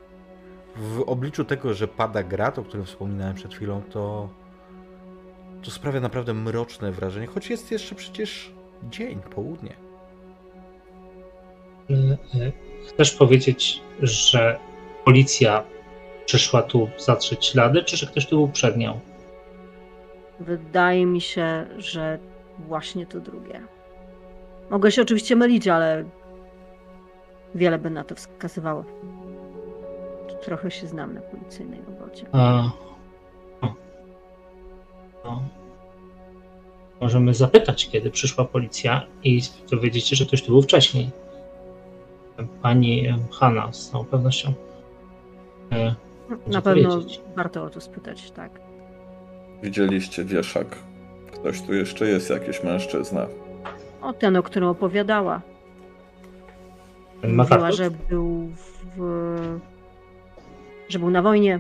W 0.76 1.02
obliczu 1.02 1.46
tego, 1.46 1.74
że 1.74 1.88
pada 1.88 2.24
grat, 2.24 2.60
o 2.60 2.64
którym 2.64 2.86
wspominałem 2.86 3.36
przed 3.36 3.54
chwilą, 3.54 3.82
to 3.92 4.30
to 5.64 5.72
sprawia 5.72 6.00
naprawdę 6.00 6.34
mroczne 6.34 6.92
wrażenie, 6.92 7.28
choć 7.28 7.50
jest 7.50 7.72
jeszcze 7.72 7.96
przecież 7.96 8.52
dzień, 8.90 9.20
południe. 9.36 9.74
E, 11.90 11.94
e, 11.94 12.52
Chcesz 12.88 13.12
powiedzieć, 13.16 13.82
że 14.02 14.60
policja 15.06 15.64
przyszła 16.26 16.62
tu 16.62 16.90
zatrzeć 16.98 17.46
ślady, 17.46 17.84
czy 17.84 17.98
że 17.98 18.08
ktoś 18.08 18.26
tu 18.28 18.36
był 18.36 18.48
przed 18.48 18.78
nią? 18.78 19.00
Wydaje 20.40 21.06
mi 21.06 21.22
się, 21.22 21.68
że 21.78 22.20
właśnie 22.60 23.06
to 23.06 23.20
drugie. 23.20 23.62
Mogę 24.70 24.92
się 24.92 25.02
oczywiście 25.02 25.36
mylić, 25.36 25.68
ale 25.68 26.06
wiele 27.56 27.78
by 27.80 27.90
na 27.90 28.04
to 28.04 28.16
wskazywało. 28.16 28.86
Trochę 30.46 30.72
się 30.72 30.88
znam 30.88 31.14
na 31.14 31.22
policyjnej 31.22 31.80
robocie. 31.88 32.26
A... 32.32 32.64
o. 33.62 33.74
No. 35.26 35.44
Możemy 37.02 37.34
zapytać, 37.34 37.90
kiedy 37.90 38.12
przyszła 38.12 38.46
policja 38.46 39.06
i 39.24 39.42
dowiedzieć 39.72 40.08
się, 40.08 40.16
że 40.16 40.26
ktoś 40.26 40.42
tu 40.44 40.52
był 40.52 40.62
wcześniej. 40.62 41.10
Pani 42.62 43.08
Hanna 43.40 43.74
z 43.74 43.90
całą 43.90 44.06
pewnością. 44.06 44.54
e, 45.72 45.96
Na 46.48 46.62
pewno 46.62 46.90
powiedzieć. 46.90 47.22
warto 47.36 47.64
o 47.64 47.70
to 47.70 47.82
spytać, 47.82 48.32
tak. 48.32 48.52
Widzieliście 49.64 50.24
wieszak. 50.24 50.78
Ktoś 51.32 51.62
tu 51.62 51.74
jeszcze 51.74 52.06
jest, 52.08 52.30
jakiś 52.30 52.64
mężczyzna. 52.64 53.28
O 54.02 54.14
ten, 54.14 54.36
o 54.36 54.44
którym 54.44 54.70
opowiadała. 54.70 55.42
Mówiła, 57.24 57.72
że 57.72 57.92
był 57.92 58.50
w... 58.98 59.60
że 60.94 61.00
był 61.00 61.10
na 61.10 61.22
wojnie. 61.22 61.60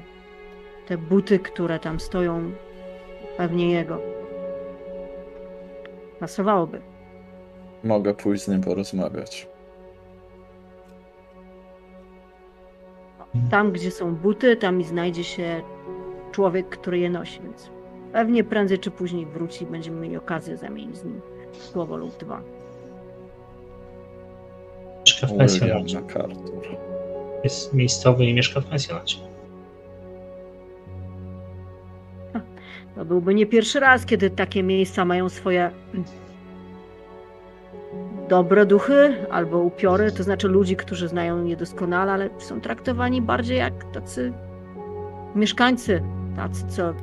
Te 0.87 0.97
buty, 0.97 1.39
które 1.39 1.79
tam 1.79 1.99
stoją, 1.99 2.51
pewnie 3.37 3.71
jego. 3.71 3.99
Pasowałoby. 6.19 6.81
Mogę 7.83 8.13
pójść 8.13 8.43
z 8.43 8.47
nim 8.47 8.61
porozmawiać. 8.61 9.47
Tam, 13.51 13.71
gdzie 13.71 13.91
są 13.91 14.15
buty, 14.15 14.55
tam 14.55 14.81
i 14.81 14.83
znajdzie 14.83 15.23
się 15.23 15.61
człowiek, 16.31 16.69
który 16.69 16.99
je 16.99 17.09
nosi, 17.09 17.41
więc 17.41 17.69
pewnie 18.11 18.43
prędzej 18.43 18.79
czy 18.79 18.91
później 18.91 19.25
wróci 19.25 19.63
i 19.63 19.67
będziemy 19.67 20.01
mieli 20.01 20.17
okazję 20.17 20.57
zamienić 20.57 20.97
z 20.97 21.05
nim 21.05 21.21
słowo 21.53 21.97
lub 21.97 22.17
dwa. 22.17 22.41
William 25.05 25.37
pensjonacie. 25.37 26.01
MacArthur. 26.01 26.92
Jest 27.43 27.73
miejscowy 27.73 28.25
i 28.25 28.33
mieszka 28.33 28.61
w 28.61 28.65
pensjonacie. 28.65 29.17
To 32.95 33.05
byłby 33.05 33.33
nie 33.33 33.45
pierwszy 33.45 33.79
raz, 33.79 34.05
kiedy 34.05 34.29
takie 34.29 34.63
miejsca 34.63 35.05
mają 35.05 35.29
swoje 35.29 35.71
dobre 38.29 38.65
duchy 38.65 39.27
albo 39.31 39.59
upiory, 39.59 40.11
to 40.11 40.23
znaczy 40.23 40.47
ludzi, 40.47 40.75
którzy 40.75 41.07
znają 41.07 41.45
je 41.45 41.55
doskonale, 41.55 42.11
ale 42.11 42.29
są 42.37 42.61
traktowani 42.61 43.21
bardziej 43.21 43.57
jak 43.57 43.91
tacy 43.91 44.33
mieszkańcy, 45.35 46.03
tacy, 46.35 46.67
co 46.67 46.93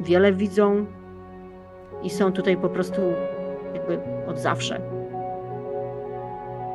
wiele 0.00 0.32
widzą 0.32 0.86
i 2.02 2.10
są 2.10 2.32
tutaj 2.32 2.56
po 2.56 2.68
prostu 2.68 3.00
jakby 3.74 3.98
od 4.26 4.38
zawsze. 4.38 4.80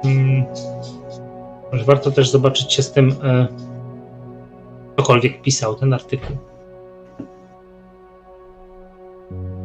Mm. 0.05 0.45
Może 1.71 1.83
warto 1.85 2.11
też 2.11 2.29
zobaczyć 2.29 2.73
się 2.73 2.83
z 2.83 2.91
tym, 2.91 3.15
e, 3.23 3.47
ktokolwiek 4.93 5.41
pisał 5.41 5.75
ten 5.75 5.93
artykuł. 5.93 6.37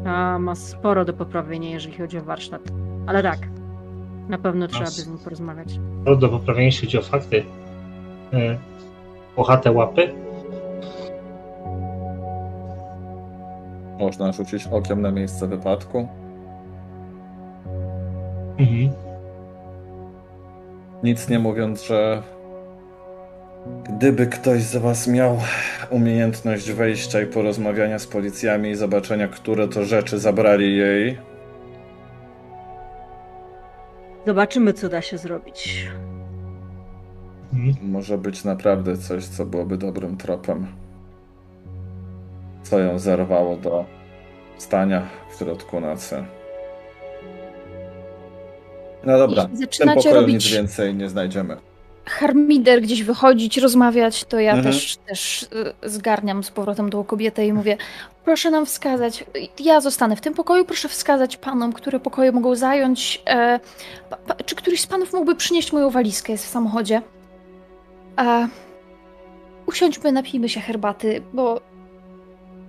A 0.07 0.39
ma 0.39 0.55
sporo 0.55 1.05
do 1.05 1.13
poprawienia, 1.13 1.71
jeżeli 1.71 1.99
chodzi 1.99 2.19
o 2.19 2.23
warsztat. 2.25 2.61
Ale 3.07 3.23
tak, 3.23 3.39
na 4.29 4.39
pewno 4.39 4.69
trzeba 4.69 4.85
by 4.85 4.91
z 4.91 5.09
nim 5.09 5.19
porozmawiać. 5.19 5.69
To 6.05 6.17
do 6.17 6.29
poprawienia, 6.29 6.67
jeśli 6.67 6.87
chodzi 6.87 6.99
o 6.99 7.03
fakty. 7.03 7.45
E, 8.33 8.59
Pochate 9.37 9.73
łapy. 9.73 10.15
Można 13.99 14.33
rzucić 14.33 14.67
okiem 14.67 15.03
na 15.03 15.11
miejsce 15.11 15.49
wypadku. 15.49 16.09
Mhm. 18.59 19.12
Nic 21.03 21.29
nie 21.29 21.39
mówiąc, 21.39 21.83
że 21.85 22.23
gdyby 23.85 24.27
ktoś 24.27 24.63
z 24.63 24.77
Was 24.77 25.09
miał 25.09 25.39
umiejętność 25.91 26.73
wejścia 26.73 27.21
i 27.21 27.27
porozmawiania 27.27 27.99
z 27.99 28.07
policjami 28.07 28.71
i 28.71 28.75
zobaczenia, 28.75 29.29
które 29.29 29.69
to 29.69 29.85
rzeczy 29.85 30.19
zabrali 30.19 30.77
jej, 30.77 31.19
Zobaczymy, 34.27 34.73
co 34.73 34.89
da 34.89 35.03
się 35.03 35.19
zrobić. 35.19 35.89
Mhm. 37.53 37.91
może 37.91 38.19
być 38.19 38.45
naprawdę 38.45 38.97
coś, 38.97 39.25
co 39.25 39.47
byłoby 39.47 39.79
dobrym 39.79 40.17
tropem. 40.17 40.67
Co 42.63 42.79
ją 42.79 42.99
zerwało 42.99 43.57
do 43.57 43.85
stania 44.59 45.09
w 45.31 45.39
środku 45.39 45.81
nocy. 45.81 46.25
No 49.05 49.19
dobra, 49.19 49.43
Jeśli 49.43 49.57
w 49.57 49.59
tym 49.59 49.67
zaczynacie 49.89 50.13
robić- 50.15 50.35
nic 50.35 50.47
więcej 50.55 50.95
nie 50.95 51.09
znajdziemy. 51.09 51.57
harmider 52.07 52.83
gdzieś 52.83 53.03
wychodzić, 53.03 53.59
rozmawiać, 53.59 54.25
to 54.25 54.41
ja 54.41 54.53
Mhm. 54.53 54.75
też, 54.75 54.97
też 54.97 55.43
y, 55.43 55.49
zgarniam 55.91 56.45
z 56.45 56.51
powrotem 56.51 56.91
tą 56.91 57.05
kobietę 57.05 57.47
i 57.47 57.53
mówię, 57.53 57.77
proszę 58.25 58.51
nam 58.51 58.67
wskazać, 58.67 59.25
ja 59.61 59.81
zostanę 59.81 60.17
w 60.17 60.21
tym 60.21 60.35
pokoju, 60.35 60.65
proszę 60.65 60.89
wskazać 60.89 61.37
panom, 61.37 61.73
które 61.73 62.01
pokoje 62.01 62.33
mogą 62.33 62.55
zająć. 62.57 63.23
E, 63.27 63.61
pa, 64.11 64.17
pa, 64.17 64.35
czy 64.35 64.55
któryś 64.55 64.81
z 64.81 64.87
panów 64.87 65.13
mógłby 65.13 65.35
przynieść 65.35 65.73
moją 65.73 65.91
walizkę, 65.91 66.33
jest 66.33 66.47
w 66.47 66.49
samochodzie? 66.49 67.03
E, 68.19 68.49
usiądźmy, 69.67 70.13
napijmy 70.13 70.49
się 70.49 70.61
herbaty, 70.61 71.23
bo 71.33 71.61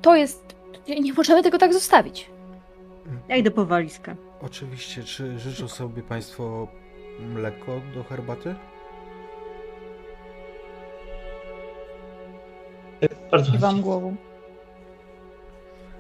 to 0.02 0.16
jest. 0.16 0.56
Nie 0.88 1.14
możemy 1.14 1.44
tego 1.44 1.58
tak 1.58 1.74
zostawić. 1.74 2.30
Ja 3.30 3.36
idę 3.36 3.52
po 3.52 3.66
walizkę. 3.66 4.16
Oczywiście. 4.42 5.04
Czy 5.04 5.40
życzą 5.40 5.68
sobie 5.68 6.04
Państwo 6.04 6.68
mleko 7.20 7.82
do 7.96 8.04
herbaty? 8.04 8.56
Bardzo 13.32 13.52
Kiwam 13.52 13.82
głową. 13.82 14.16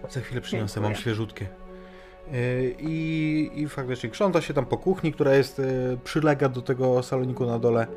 Za 0.09 0.21
chwilę 0.21 0.41
przyniosę, 0.41 0.73
Dziękuję. 0.73 0.89
mam 0.89 1.01
świeżutkie. 1.01 1.47
Yy, 2.31 2.75
I, 2.79 3.51
I 3.55 3.69
faktycznie 3.69 4.09
krząta 4.09 4.41
się 4.41 4.53
tam 4.53 4.65
po 4.65 4.77
kuchni, 4.77 5.13
która 5.13 5.35
jest, 5.35 5.59
yy, 5.59 5.97
przylega 6.03 6.49
do 6.49 6.61
tego 6.61 7.03
saloniku 7.03 7.45
na 7.45 7.59
dole 7.59 7.87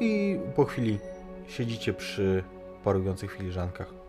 i 0.00 0.38
po 0.56 0.64
chwili 0.64 0.98
siedzicie 1.48 1.94
przy 1.94 2.44
parujących 2.84 3.32
filiżankach. 3.32 4.03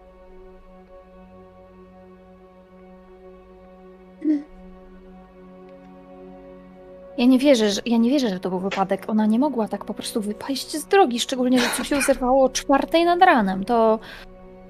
Ja 7.17 7.25
nie 7.25 7.39
wierzę, 7.39 7.71
że, 7.71 7.81
ja 7.85 7.97
nie 7.97 8.09
wierzę, 8.09 8.29
że 8.29 8.39
to 8.39 8.49
był 8.49 8.59
wypadek. 8.59 9.03
Ona 9.07 9.25
nie 9.25 9.39
mogła 9.39 9.67
tak 9.67 9.85
po 9.85 9.93
prostu 9.93 10.21
wypaść 10.21 10.71
z 10.71 10.85
drogi, 10.85 11.19
szczególnie, 11.19 11.59
że 11.59 11.65
coś 11.77 11.87
się 11.87 12.01
zerwało 12.01 12.43
o 12.43 12.49
czwartej 12.49 13.05
nad 13.05 13.21
ranem. 13.21 13.65
To 13.65 13.99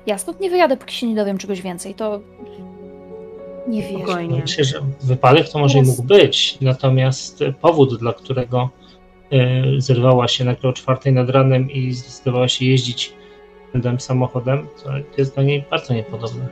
ja 0.05 0.17
stąd 0.17 0.39
nie 0.39 0.49
wyjadę, 0.49 0.77
póki 0.77 0.95
się 0.95 1.07
nie 1.07 1.15
dowiem 1.15 1.37
czegoś 1.37 1.61
więcej. 1.61 1.93
To 1.93 2.19
nie 3.67 3.81
wierzę. 3.81 3.97
Spokojnie. 3.97 4.41
Myślę, 4.41 4.63
że 4.63 4.81
wypadek 5.03 5.49
to 5.49 5.59
może 5.59 5.79
i 5.79 5.81
mógł 5.81 6.03
być, 6.03 6.57
natomiast 6.61 7.43
powód, 7.61 7.99
dla 7.99 8.13
którego 8.13 8.69
e, 9.31 9.63
zerwała 9.77 10.27
się 10.27 10.45
nagle 10.45 10.69
o 10.69 10.73
czwartej 10.73 11.13
nad 11.13 11.29
ranem 11.29 11.71
i 11.71 11.93
zdecydowała 11.93 12.47
się 12.47 12.65
jeździć 12.65 13.13
tym 13.83 13.99
samochodem, 13.99 14.67
to 14.83 14.91
jest 15.17 15.35
do 15.35 15.43
niej 15.43 15.65
bardzo 15.71 15.93
niepodobne. 15.93 16.47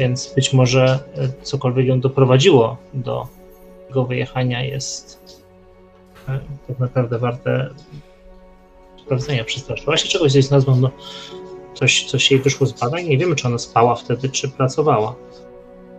Więc 0.00 0.34
być 0.34 0.52
może 0.52 0.98
e, 1.16 1.28
cokolwiek 1.42 1.86
ją 1.86 2.00
doprowadziło 2.00 2.76
do 2.94 3.26
tego 3.88 4.04
wyjechania 4.04 4.62
jest 4.62 5.20
e, 6.28 6.40
tak 6.68 6.78
naprawdę 6.78 7.18
warte 7.18 7.70
sprawdzenia. 9.04 9.44
Przestraszyła 9.44 9.96
się 9.96 10.08
czegoś, 10.08 10.32
coś 10.32 10.44
z 10.44 10.50
nazwą, 10.50 10.76
no, 10.76 10.90
coś, 11.74 12.04
coś 12.04 12.30
jej 12.30 12.40
wyszło 12.40 12.66
z 12.66 12.72
badań. 12.80 13.04
Nie 13.08 13.18
wiemy, 13.18 13.36
czy 13.36 13.48
ona 13.48 13.58
spała 13.58 13.94
wtedy, 13.94 14.28
czy 14.28 14.48
pracowała. 14.48 15.14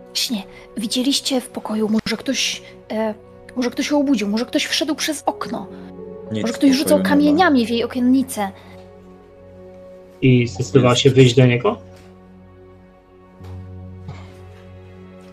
Właśnie, 0.08 0.42
widzieliście 0.76 1.40
w 1.40 1.48
pokoju, 1.48 1.88
może 1.88 2.16
ktoś, 2.16 2.62
e, 2.90 3.14
może 3.56 3.70
ktoś 3.70 3.90
ją 3.90 4.00
obudził, 4.00 4.28
może 4.28 4.44
ktoś 4.46 4.64
wszedł 4.64 4.94
przez 4.94 5.22
okno, 5.26 5.66
Nic 6.32 6.42
może 6.42 6.54
ktoś 6.54 6.70
rzucał 6.76 6.98
ma. 6.98 7.04
kamieniami 7.04 7.66
w 7.66 7.70
jej 7.70 7.84
okiennicę. 7.84 8.50
I 10.22 10.46
zdecydowała 10.46 10.96
się 10.96 11.10
wyjść 11.10 11.34
do 11.34 11.46
niego? 11.46 11.78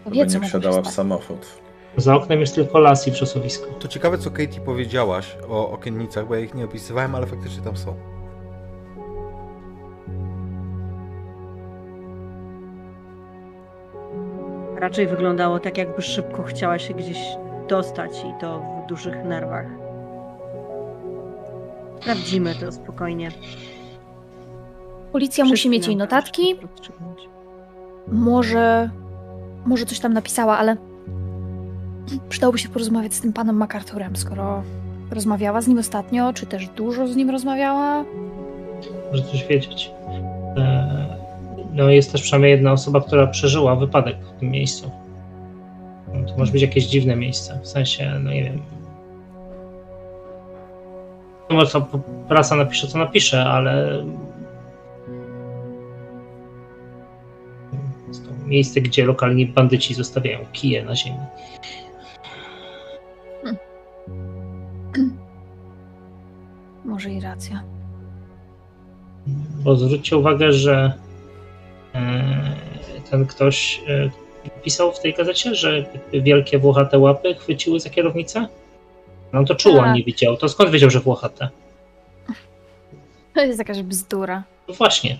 Żeby 0.05 0.25
nie 0.39 0.39
wsiadała 0.47 0.81
w 0.81 0.91
samochód. 0.91 1.62
Za 1.97 2.15
oknem 2.15 2.39
jest 2.39 2.55
tylko 2.55 2.79
las 2.79 3.07
i 3.07 3.11
przesuwisko. 3.11 3.65
To 3.79 3.87
ciekawe, 3.87 4.17
co 4.17 4.31
Katie 4.31 4.61
powiedziałaś 4.65 5.37
o 5.49 5.71
okiennicach, 5.71 6.27
bo 6.27 6.35
ja 6.35 6.41
ich 6.41 6.53
nie 6.53 6.65
opisywałem, 6.65 7.15
ale 7.15 7.27
faktycznie 7.27 7.63
tam 7.63 7.77
są. 7.77 7.95
Raczej 14.75 15.07
wyglądało 15.07 15.59
tak, 15.59 15.77
jakby 15.77 16.01
szybko 16.01 16.43
chciała 16.43 16.79
się 16.79 16.93
gdzieś 16.93 17.17
dostać 17.67 18.11
i 18.19 18.41
to 18.41 18.59
w 18.59 18.89
dużych 18.89 19.25
nerwach. 19.25 19.65
Sprawdzimy 22.01 22.55
to 22.55 22.71
spokojnie. 22.71 23.31
Policja 25.11 25.43
musi 25.43 25.53
Wszyscy 25.53 25.69
mieć 25.69 25.87
jej 25.87 25.95
notatki, 25.95 26.55
może, 28.07 28.89
może 29.65 29.85
coś 29.85 29.99
tam 29.99 30.13
napisała, 30.13 30.57
ale 30.57 30.77
przydałoby 32.29 32.59
się 32.59 32.69
porozmawiać 32.69 33.13
z 33.13 33.21
tym 33.21 33.33
panem 33.33 33.55
MacArthurem, 33.55 34.15
skoro 34.15 34.63
rozmawiała 35.11 35.61
z 35.61 35.67
nim 35.67 35.77
ostatnio, 35.77 36.33
czy 36.33 36.45
też 36.45 36.67
dużo 36.67 37.07
z 37.07 37.15
nim 37.15 37.29
rozmawiała. 37.29 38.05
Może 39.11 39.23
coś 39.23 39.45
wiedzieć. 39.47 39.91
E, 40.57 41.03
No 41.73 41.89
jest 41.89 42.11
też 42.11 42.21
przynajmniej 42.21 42.51
jedna 42.51 42.71
osoba, 42.71 43.01
która 43.01 43.27
przeżyła 43.27 43.75
wypadek 43.75 44.17
w 44.25 44.39
tym 44.39 44.51
miejscu. 44.51 44.91
No, 46.13 46.29
To 46.29 46.37
może 46.37 46.51
być 46.51 46.61
jakieś 46.61 46.85
dziwne 46.85 47.15
miejsce. 47.15 47.59
W 47.63 47.67
sensie, 47.67 48.19
no 48.23 48.31
nie 48.31 48.43
wiem. 48.43 48.61
No 51.49 51.55
może 51.55 51.71
to 51.71 51.87
prasa 52.27 52.55
napisze, 52.55 52.87
co 52.87 52.97
napisze, 52.97 53.45
ale 53.45 54.03
miejsce, 58.45 58.81
gdzie 58.81 59.05
lokalni 59.05 59.45
bandyci 59.45 59.93
zostawiają 59.93 60.39
kije 60.51 60.85
na 60.85 60.95
ziemi. 60.95 61.17
Może 66.85 67.09
i 67.11 67.21
racja. 67.21 67.63
Bo 69.63 69.75
zwróćcie 69.75 70.17
uwagę, 70.17 70.53
że 70.53 70.93
e, 71.95 72.55
ten 73.11 73.25
ktoś 73.25 73.81
e, 73.87 74.09
pisał 74.63 74.91
w 74.91 74.99
tej 74.99 75.13
gazecie, 75.13 75.55
że 75.55 75.85
wielkie 76.13 76.59
włochate 76.59 76.99
łapy 76.99 77.35
chwyciły 77.35 77.79
za 77.79 77.89
kierownicę? 77.89 78.47
No 79.33 79.43
to 79.43 79.55
czuło, 79.55 79.77
Tak. 79.79 79.95
nie 79.95 80.03
widział. 80.03 80.37
To 80.37 80.49
skąd 80.49 80.69
wiedział, 80.69 80.89
że 80.89 80.99
włochate? 80.99 81.49
To 83.33 83.41
jest 83.41 83.59
jakaś 83.59 83.81
bzdura. 83.81 84.43
No 84.67 84.73
właśnie. 84.73 85.19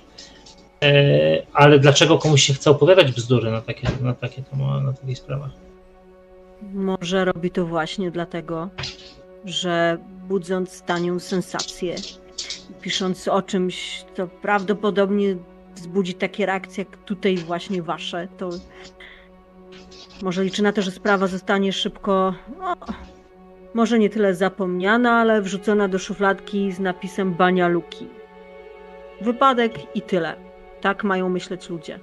E, 0.83 1.41
ale 1.53 1.79
dlaczego 1.79 2.17
komuś 2.17 2.43
się 2.43 2.53
chce 2.53 2.71
opowiadać 2.71 3.11
bzdury 3.11 3.51
na 3.51 3.61
takie, 3.61 3.87
na 4.01 4.13
takie, 4.13 4.43
na 4.83 4.93
takich 4.93 5.17
sprawach? 5.17 5.51
Może 6.73 7.25
robi 7.25 7.51
to 7.51 7.65
właśnie 7.65 8.11
dlatego, 8.11 8.69
że 9.45 9.97
budząc 10.27 10.81
tanią 10.81 11.19
sensację, 11.19 11.95
pisząc 12.81 13.27
o 13.27 13.41
czymś, 13.41 14.05
co 14.17 14.27
prawdopodobnie 14.27 15.35
wzbudzi 15.75 16.13
takie 16.13 16.45
reakcje 16.45 16.85
jak 16.89 16.97
tutaj 16.97 17.37
właśnie 17.37 17.83
wasze, 17.83 18.27
to 18.37 18.49
może 20.21 20.43
liczy 20.43 20.63
na 20.63 20.71
to, 20.71 20.81
że 20.81 20.91
sprawa 20.91 21.27
zostanie 21.27 21.73
szybko, 21.73 22.33
no, 22.59 22.75
może 23.73 23.99
nie 23.99 24.09
tyle 24.09 24.35
zapomniana, 24.35 25.11
ale 25.11 25.41
wrzucona 25.41 25.87
do 25.87 25.99
szufladki 25.99 26.71
z 26.71 26.79
napisem 26.79 27.33
Bania 27.33 27.67
Luki. 27.67 28.07
Wypadek 29.21 29.73
i 29.95 30.01
tyle. 30.01 30.35
Tak 30.81 31.03
mają 31.03 31.29
myśleć 31.29 31.69
ludzie. 31.69 31.99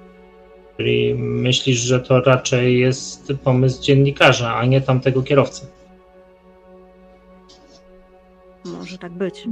Czyli 0.76 1.14
myślisz, 1.14 1.78
że 1.78 2.00
to 2.00 2.20
raczej 2.20 2.78
jest 2.78 3.32
pomysł 3.44 3.82
dziennikarza, 3.82 4.54
a 4.54 4.64
nie 4.64 4.80
tamtego 4.80 5.22
kierowcy. 5.22 5.66
Może 8.64 8.98
tak 8.98 9.12
być. 9.12 9.48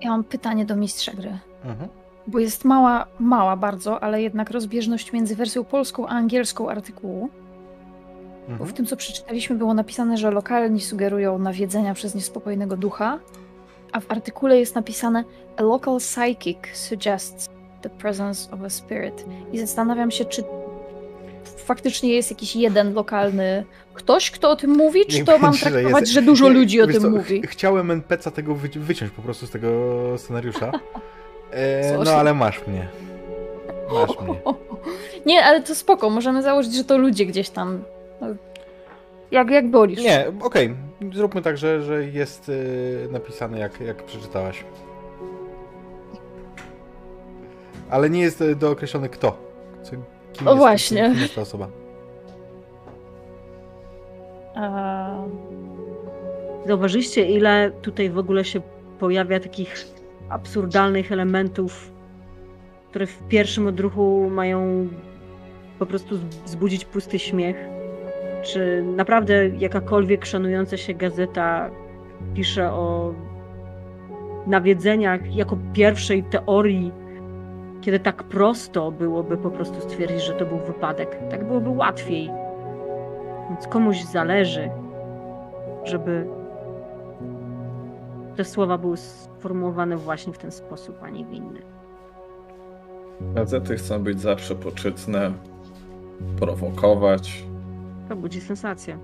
Ja 0.00 0.10
mam 0.10 0.24
pytanie 0.24 0.64
do 0.64 0.76
mistrza 0.76 1.12
gry. 1.12 1.38
Mhm. 1.64 1.88
Bo 2.26 2.38
jest 2.38 2.64
mała, 2.64 3.06
mała 3.18 3.56
bardzo, 3.56 4.02
ale 4.02 4.22
jednak 4.22 4.50
rozbieżność 4.50 5.12
między 5.12 5.36
wersją 5.36 5.64
polską 5.64 6.06
a 6.06 6.10
angielską 6.10 6.68
artykułu. 6.70 7.28
Bo 8.48 8.48
w 8.48 8.60
Mhm. 8.60 8.72
tym, 8.72 8.86
co 8.86 8.96
przeczytaliśmy, 8.96 9.56
było 9.56 9.74
napisane, 9.74 10.16
że 10.16 10.30
lokalni 10.30 10.80
sugerują 10.80 11.38
nawiedzenia 11.38 11.94
przez 11.94 12.14
niespokojnego 12.14 12.76
ducha, 12.76 13.18
a 13.92 14.00
w 14.00 14.10
artykule 14.10 14.58
jest 14.58 14.74
napisane 14.74 15.24
A 15.56 15.62
local 15.62 15.98
psychic 15.98 16.58
suggests 16.74 17.48
the 17.82 17.90
presence 17.90 18.52
of 18.52 18.62
a 18.62 18.70
spirit. 18.70 19.24
I 19.52 19.58
zastanawiam 19.58 20.10
się, 20.10 20.24
czy 20.24 20.44
faktycznie 21.76 22.14
jest 22.14 22.30
jakiś 22.30 22.56
jeden 22.56 22.94
lokalny 22.94 23.64
ktoś, 23.94 24.30
kto 24.30 24.50
o 24.50 24.56
tym 24.56 24.70
mówi, 24.70 25.06
czy 25.06 25.16
Niech 25.16 25.24
to 25.26 25.38
mam 25.38 25.54
że 25.54 25.70
traktować, 25.70 26.00
jest- 26.00 26.12
że 26.12 26.22
dużo 26.22 26.48
Nie, 26.48 26.54
ludzi 26.54 26.82
o 26.82 26.86
tym 26.86 27.02
co, 27.02 27.10
mówi. 27.10 27.42
ch- 27.42 27.50
Chciałem 27.50 27.90
NPC 27.90 28.30
tego 28.30 28.54
wyci- 28.54 28.78
wyciąć 28.78 29.12
po 29.12 29.22
prostu 29.22 29.46
z 29.46 29.50
tego 29.50 29.68
scenariusza. 30.18 30.72
E, 31.54 31.98
no 32.04 32.10
ale 32.10 32.34
masz 32.34 32.66
mnie. 32.66 32.88
Masz 33.92 34.20
mnie. 34.20 34.40
Nie, 35.26 35.44
ale 35.44 35.62
to 35.62 35.74
spoko, 35.74 36.10
możemy 36.10 36.42
założyć, 36.42 36.74
że 36.74 36.84
to 36.84 36.98
ludzie 36.98 37.26
gdzieś 37.26 37.50
tam. 37.50 37.82
no, 38.20 38.26
Jak, 39.30 39.50
jak 39.50 39.70
wolisz. 39.70 40.00
Nie, 40.00 40.26
okej. 40.42 40.74
Zróbmy 41.14 41.42
tak, 41.42 41.58
że, 41.58 41.82
że 41.82 42.04
jest 42.04 42.48
y, 42.48 43.08
napisane 43.10 43.58
jak, 43.58 43.80
jak 43.80 44.02
przeczytałaś. 44.02 44.64
Ale 47.90 48.10
nie 48.10 48.20
jest 48.20 48.40
y, 48.40 48.56
dookreślony 48.56 49.08
kto. 49.08 49.36
Co, 49.82 49.90
kim 50.32 50.48
O 50.48 50.50
jest, 50.50 50.60
właśnie. 50.60 51.02
Kim, 51.02 51.12
kim 51.12 51.22
jest 51.22 51.34
ta 51.34 51.40
osoba. 51.40 51.68
Zauważyliście, 56.66 57.30
ile 57.30 57.70
tutaj 57.82 58.10
w 58.10 58.18
ogóle 58.18 58.44
się 58.44 58.60
pojawia 58.98 59.40
takich 59.40 59.86
absurdalnych 60.28 61.12
elementów, 61.12 61.92
które 62.90 63.06
w 63.06 63.22
pierwszym 63.28 63.66
odruchu 63.66 64.30
mają 64.30 64.88
po 65.78 65.86
prostu 65.86 66.18
wzbudzić 66.44 66.84
pusty 66.84 67.18
śmiech? 67.18 67.56
Czy 68.42 68.82
naprawdę 68.82 69.48
jakakolwiek 69.48 70.26
szanująca 70.26 70.76
się 70.76 70.94
gazeta 70.94 71.70
pisze 72.34 72.72
o 72.72 73.14
nawiedzeniach 74.46 75.34
jako 75.34 75.58
pierwszej 75.72 76.22
teorii 76.22 76.92
kiedy 77.82 78.00
tak 78.00 78.22
prosto 78.22 78.90
byłoby 78.90 79.36
po 79.36 79.50
prostu 79.50 79.80
stwierdzić, 79.80 80.22
że 80.22 80.32
to 80.32 80.46
był 80.46 80.58
wypadek. 80.58 81.18
Tak 81.30 81.46
byłoby 81.46 81.70
łatwiej. 81.70 82.30
Więc 83.50 83.66
komuś 83.66 84.02
zależy, 84.02 84.70
żeby 85.84 86.26
te 88.36 88.44
słowa 88.44 88.78
były 88.78 88.96
sformułowane 88.96 89.96
właśnie 89.96 90.32
w 90.32 90.38
ten 90.38 90.52
sposób, 90.52 90.96
a 91.02 91.10
nie 91.10 91.24
w 91.24 91.32
inny. 91.32 91.62
Gazety 93.34 93.76
chcą 93.76 94.02
być 94.02 94.20
zawsze 94.20 94.54
poczytne, 94.54 95.32
prowokować. 96.38 97.44
To 98.08 98.16
budzi 98.16 98.40
sensację. 98.40 98.98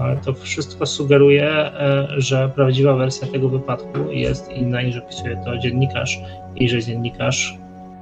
Ale 0.00 0.16
to 0.16 0.34
wszystko 0.34 0.86
sugeruje, 0.86 1.48
e, 1.50 2.08
że 2.16 2.48
prawdziwa 2.54 2.96
wersja 2.96 3.28
tego 3.28 3.48
wypadku 3.48 4.10
jest 4.10 4.48
inna 4.48 4.82
niż 4.82 4.96
opisuje 4.96 5.42
to 5.44 5.58
dziennikarz 5.58 6.18
i 6.56 6.68
że 6.68 6.82
dziennikarz, 6.82 7.58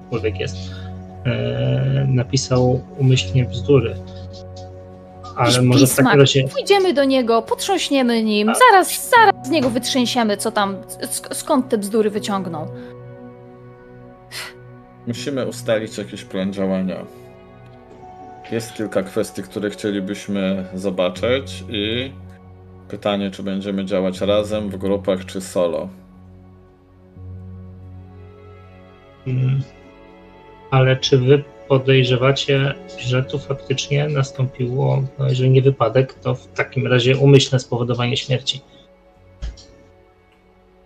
człowiek 0.09 0.41
jest, 0.41 0.57
e, 1.25 2.07
napisał 2.09 2.81
umyślnie 2.99 3.45
bzdury. 3.45 3.95
Ale 5.37 5.53
Jakiś 5.53 5.67
może 5.67 5.87
w 5.87 5.97
takim 5.97 6.21
razie 6.21 6.49
Pójdziemy 6.49 6.95
do 6.95 7.05
niego, 7.05 7.43
potrząśniemy 7.43 8.23
nim, 8.23 8.49
A- 8.49 8.55
zaraz, 8.55 9.11
zaraz 9.11 9.47
z 9.47 9.51
niego 9.51 9.71
wytrzęsiemy, 9.71 10.37
co 10.37 10.51
tam, 10.51 10.77
sk- 11.01 11.35
skąd 11.35 11.69
te 11.69 11.79
bzdury 11.79 12.11
wyciągną. 12.11 12.67
Musimy 15.07 15.47
ustalić 15.47 15.99
jakiś 15.99 16.25
plan 16.25 16.53
działania. 16.53 16.97
Jest 18.53 18.75
kilka 18.75 19.03
kwestii, 19.03 19.43
które 19.43 19.71
chcielibyśmy 19.71 20.65
zobaczyć 20.75 21.65
i 21.69 22.13
pytanie, 22.89 23.31
czy 23.31 23.43
będziemy 23.43 23.85
działać 23.85 24.21
razem, 24.21 24.71
w 24.71 24.77
grupach, 24.77 25.25
czy 25.25 25.41
solo. 25.41 25.89
Mm. 29.27 29.63
Ale 30.71 30.97
czy 30.97 31.19
wy 31.19 31.45
podejrzewacie, 31.69 32.75
że 32.99 33.25
tu 33.25 33.39
faktycznie 33.39 34.09
nastąpiło, 34.09 35.03
no 35.19 35.29
jeżeli 35.29 35.51
nie 35.51 35.63
wypadek, 35.63 36.15
to 36.15 36.35
w 36.35 36.47
takim 36.47 36.87
razie 36.87 37.17
umyślne 37.17 37.59
spowodowanie 37.59 38.17
śmierci? 38.17 38.61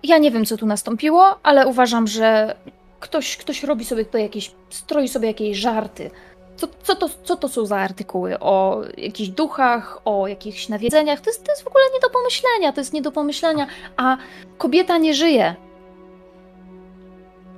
Ja 0.03 0.19
nie 0.19 0.31
wiem, 0.31 0.45
co 0.45 0.57
tu 0.57 0.67
nastąpiło, 0.67 1.39
ale 1.43 1.67
uważam, 1.67 2.07
że 2.07 2.55
ktoś, 3.01 3.37
ktoś 3.37 3.63
robi 3.63 3.85
sobie 3.85 4.05
tutaj 4.05 4.23
jakieś, 4.23 4.53
stroi 4.71 5.09
sobie 5.09 5.29
jakieś 5.29 5.59
żarty. 5.59 6.11
Co, 6.57 6.69
co, 6.83 6.97
to, 6.97 7.09
co 7.25 7.37
to 7.37 7.49
są 7.49 7.67
za 7.67 7.77
artykuły? 7.77 8.39
O 8.39 8.83
jakichś 8.97 9.31
duchach, 9.31 10.01
o 10.05 10.27
jakichś 10.27 10.69
nawiedzeniach? 10.69 11.21
To 11.21 11.31
jest, 11.31 11.45
to 11.45 11.53
jest 11.53 11.63
w 11.63 11.67
ogóle 11.67 11.85
nie 11.95 12.01
do 12.01 12.11
pomyślenia, 12.11 12.73
to 12.73 12.81
jest 12.81 12.93
nie 12.93 13.03
do 13.03 13.13
pomyślenia. 13.13 13.67
A 13.97 14.17
kobieta 14.59 14.99
nie 14.99 15.15
żyje, 15.15 15.55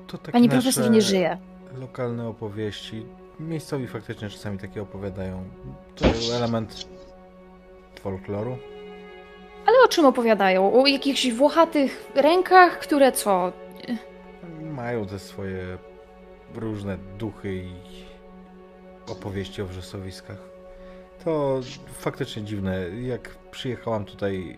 To 0.06 0.18
takie 0.18 0.32
pani 0.32 0.48
nasze 0.48 0.62
profesor 0.62 0.90
nie 0.90 1.02
żyje. 1.02 1.38
Lokalne 1.80 2.28
opowieści. 2.28 3.06
Miejscowi 3.40 3.86
faktycznie 3.86 4.30
czasami 4.30 4.58
takie 4.58 4.82
opowiadają. 4.82 5.44
To 5.94 6.36
element 6.36 6.88
folkloru. 8.00 8.58
Ale 9.66 9.76
o 9.84 9.88
czym 9.88 10.04
opowiadają? 10.04 10.82
O 10.82 10.86
jakichś 10.86 11.30
włochatych 11.32 12.10
rękach, 12.14 12.78
które 12.78 13.12
co? 13.12 13.52
Mają 14.60 15.06
te 15.06 15.18
swoje 15.18 15.78
różne 16.54 16.98
duchy 17.18 17.54
i 17.54 17.72
opowieści 19.10 19.62
o 19.62 19.66
wrzosowiskach. 19.66 20.38
To 21.24 21.60
faktycznie 21.92 22.42
dziwne. 22.42 22.90
Jak 23.02 23.38
przyjechałam 23.50 24.04
tutaj, 24.04 24.56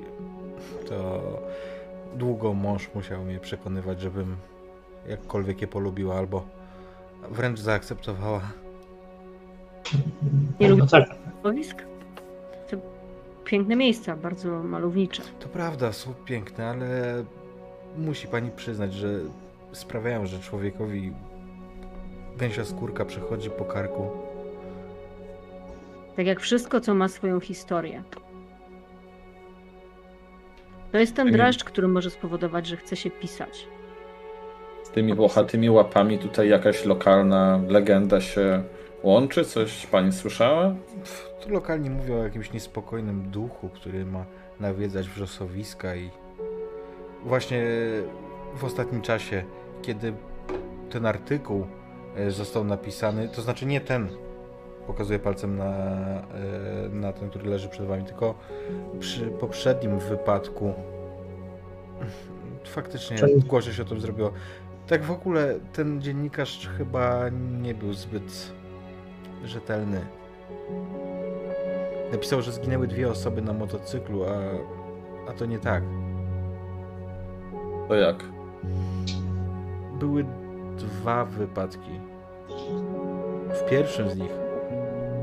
to 0.89 1.23
długo 2.15 2.55
mąż 2.55 2.91
musiał 2.95 3.25
mnie 3.25 3.41
przekonywać, 3.41 4.01
żebym 4.01 4.37
jakkolwiek 5.09 5.61
je 5.61 5.67
polubiła 5.67 6.19
albo 6.19 6.45
wręcz 7.31 7.59
zaakceptowała. 7.61 8.41
Nie 10.61 10.69
no 10.69 10.77
lubię 10.77 10.89
tak, 10.91 11.05
Boisk? 11.43 11.83
To 12.71 12.77
piękne 13.45 13.77
miejsca, 13.77 14.17
bardzo 14.17 14.63
malownicze. 14.63 15.23
To 15.41 15.49
prawda, 15.49 15.93
są 15.93 16.15
piękne, 16.15 16.67
ale 16.71 17.25
musi 17.99 18.27
pani 18.29 18.51
przyznać, 18.51 18.95
że 18.95 19.09
sprawiają, 19.73 20.27
że 20.27 20.39
człowiekowi 20.39 21.13
gęsia 22.39 22.65
skórka 22.65 23.05
przechodzi 23.05 23.51
po 23.51 23.65
karku. 23.65 24.11
Tak 26.17 26.27
jak 26.27 26.41
wszystko, 26.41 26.81
co 26.81 26.95
ma 26.95 27.09
swoją 27.09 27.41
historię. 27.41 28.03
To 30.93 30.99
jest 30.99 31.17
ten 31.17 31.27
Tak. 31.27 31.33
dreszcz, 31.33 31.65
który 31.65 31.89
może 31.89 32.11
spowodować, 32.11 32.67
że 32.67 32.77
chce 32.77 32.97
się 32.97 33.11
pisać. 33.11 33.67
Tymi 34.97 35.15
włochatymi 35.15 35.71
łapami 35.71 36.19
tutaj 36.19 36.49
jakaś 36.49 36.85
lokalna 36.85 37.61
legenda 37.69 38.21
się 38.21 38.63
łączy? 39.03 39.45
Coś 39.45 39.87
pani 39.87 40.13
słyszała? 40.13 40.75
Tu 41.41 41.51
lokalni 41.51 41.91
mówią 41.91 42.21
o 42.21 42.23
jakimś 42.23 42.53
niespokojnym 42.53 43.31
duchu, 43.31 43.69
który 43.69 44.07
ma 44.07 44.25
nawiedzać 44.61 45.09
wrzosowiska 45.09 45.97
i 45.97 46.11
właśnie 47.25 47.65
w 48.55 48.65
ostatnim 48.65 49.03
czasie, 49.03 49.45
kiedy 49.83 50.13
ten 50.91 51.07
artykuł 51.07 51.67
e, 52.17 52.31
został 52.31 52.65
napisany, 52.65 53.29
to 53.29 53.43
znaczy 53.43 53.67
nie 53.67 53.81
ten, 53.81 54.09
pokazuję 54.87 55.19
palcem 55.19 55.57
na, 55.57 55.73
e, 55.75 56.89
na 56.91 57.13
ten, 57.13 57.31
który 57.31 57.51
leży 57.51 57.69
przed 57.69 57.87
wami, 57.87 58.05
tylko 58.05 58.35
przy 59.01 59.27
poprzednim 59.27 59.99
wypadku 59.99 60.75
faktycznie 62.65 63.17
głośno 63.47 63.73
się 63.73 63.83
o 63.83 63.87
tym 63.87 64.01
zrobiło. 64.01 64.33
Tak 64.87 65.05
w 65.05 65.11
ogóle 65.11 65.55
ten 65.73 66.03
dziennikarz 66.03 66.69
chyba 66.79 67.29
nie 67.61 67.75
był 67.75 67.93
zbyt 67.93 68.53
rzetelny. 69.45 70.07
Napisał, 72.13 72.43
że 72.43 72.53
zginęły 72.53 72.87
dwie 72.87 73.11
osoby 73.11 73.43
na 73.43 73.53
motocyklu, 73.53 74.25
a, 74.25 74.37
a 75.31 75.33
to 75.33 75.47
nie 75.47 75.59
tak. 75.59 75.83
To 77.89 77.95
jak? 77.95 78.25
Były 79.99 80.25
dwa 80.77 81.25
wypadki. 81.25 82.01
W 83.51 83.71
pierwszym 83.71 84.11
z 84.11 84.17
nich 84.17 84.33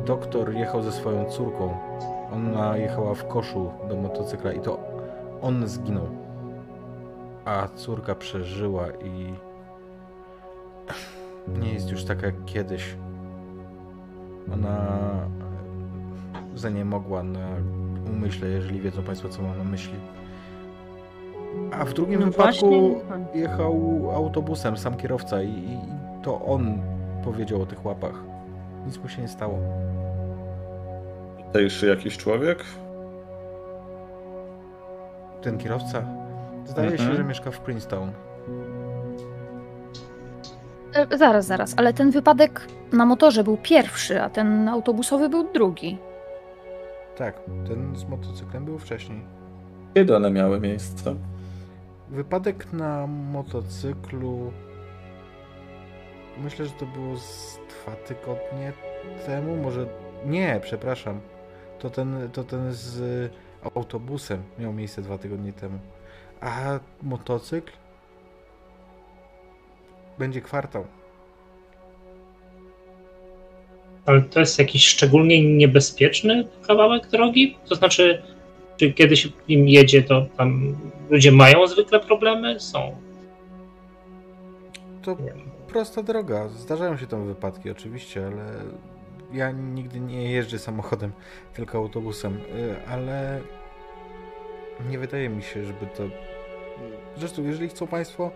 doktor 0.06 0.54
jechał 0.54 0.82
ze 0.82 0.92
swoją 0.92 1.26
córką. 1.26 1.78
Ona 2.34 2.78
jechała 2.78 3.14
w 3.14 3.28
koszu 3.28 3.72
do 3.90 3.96
motocykla 3.96 4.54
i 4.54 4.60
to 4.60 4.80
on 5.42 5.68
zginął. 5.68 6.08
A 7.46 7.68
córka 7.68 8.16
przeżyła 8.16 8.88
i 8.88 9.34
nie 11.62 11.74
jest 11.74 11.92
już 11.92 12.04
taka 12.04 12.26
jak 12.26 12.46
kiedyś. 12.46 12.96
Ona 14.54 14.78
zaniemogła 16.56 17.24
na 17.24 17.48
umyśle, 18.16 18.48
jeżeli 18.48 18.80
wiedzą 18.82 19.04
Państwo, 19.04 19.30
co 19.30 19.42
mam 19.42 19.58
na 19.58 19.64
myśli. 19.64 19.94
A 21.72 21.86
w 21.86 21.94
drugim 21.94 22.20
No 22.20 22.26
wypadku 22.26 22.70
właśnie, 23.08 23.42
jechał 23.42 24.10
autobusem 24.16 24.78
sam 24.78 24.96
kierowca 24.98 25.42
i, 25.44 25.50
i 25.50 25.78
to 26.24 26.42
on 26.42 26.82
powiedział 27.24 27.62
o 27.62 27.66
tych 27.66 27.86
łapach. 27.86 28.24
Nic 28.86 28.98
mu 28.98 29.10
się 29.10 29.22
nie 29.22 29.28
stało. 29.28 29.60
Tutejszy 31.46 31.88
jakiś 31.88 32.18
człowiek? 32.18 32.64
Ten 35.42 35.58
kierowca 35.58 36.04
zdaje 36.66 36.90
się, 36.90 36.96
Mhm. 37.04 37.16
że 37.18 37.24
mieszka 37.24 37.52
w 37.52 37.60
Princeton. 37.60 38.12
E, 40.96 41.18
Zaraz, 41.18 41.46
zaraz, 41.46 41.74
ale 41.78 41.94
ten 41.94 42.12
wypadek 42.12 42.62
na 42.92 43.06
motorze 43.06 43.44
był 43.44 43.58
pierwszy, 43.58 44.22
a 44.22 44.30
ten 44.30 44.70
autobusowy 44.70 45.30
był 45.30 45.54
drugi. 45.54 45.98
Tak, 47.18 47.36
ten 47.68 47.96
z 47.96 48.06
motocyklem 48.06 48.66
był 48.66 48.80
wcześniej. 48.80 49.22
Kiedy 49.94 50.16
one 50.16 50.32
miały 50.32 50.60
miejsce? 50.60 51.16
Wypadek 52.10 52.74
na 52.74 53.08
motocyklu. 53.08 54.52
Myślę, 56.44 56.66
że 56.66 56.72
to 56.72 56.86
było 56.86 57.18
z 57.18 57.60
dwa 57.70 57.96
tygodnie 57.96 58.74
temu. 59.26 59.56
Może. 59.56 59.86
Nie, 60.26 60.60
przepraszam. 60.64 61.20
To 61.80 61.90
ten, 61.90 62.30
to 62.34 62.44
ten 62.44 62.68
z 62.74 63.32
autobusem 63.76 64.44
miał 64.60 64.74
miejsce 64.74 65.02
dwa 65.02 65.18
tygodnie 65.18 65.54
temu. 65.54 65.80
A 66.42 66.80
motocykl? 67.04 67.72
Będzie 70.18 70.42
kwartał. 70.42 70.86
ale 74.06 74.22
to 74.22 74.40
jest 74.40 74.60
jakiś 74.60 74.88
szczególnie 74.88 75.56
niebezpieczny 75.56 76.48
kawałek 76.68 77.08
drogi? 77.08 77.58
To 77.70 77.76
znaczy, 77.76 78.24
czy 78.78 78.94
kiedy 78.94 79.18
się 79.18 79.30
im 79.48 79.70
jedzie, 79.70 80.04
to 80.04 80.26
tam 80.38 80.76
ludzie 81.10 81.32
mają 81.32 81.68
zwykle 81.68 82.00
problemy? 82.00 82.60
Są. 82.60 82.96
To 85.02 85.18
prosta 85.68 86.04
droga. 86.04 86.48
Zdarzają 86.48 86.98
się 86.98 87.08
tam 87.08 87.28
wypadki, 87.28 87.70
oczywiście, 87.70 88.28
ale 88.28 88.46
ja 89.34 89.52
nigdy 89.52 90.00
nie 90.00 90.32
jeżdżę 90.32 90.60
samochodem, 90.60 91.12
tylko 91.54 91.78
autobusem. 91.78 92.38
Y, 92.38 92.88
Ale 92.88 93.42
nie 94.90 95.00
wydaje 95.00 95.30
mi 95.30 95.44
się, 95.44 95.66
żeby 95.66 95.86
to. 95.98 96.04
Zresztą, 97.18 97.44
jeżeli 97.44 97.70
chcą 97.70 97.88
Państwo 97.88 98.32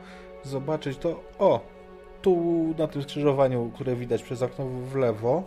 zobaczyć, 0.47 0.97
to 0.97 1.23
o! 1.39 1.77
tu 2.21 2.73
na 2.77 2.87
tym 2.87 3.03
skrzyżowaniu, 3.03 3.71
które 3.75 3.95
widać 3.95 4.23
przez 4.23 4.41
okno 4.41 4.65
w 4.65 4.95
lewo 4.95 5.43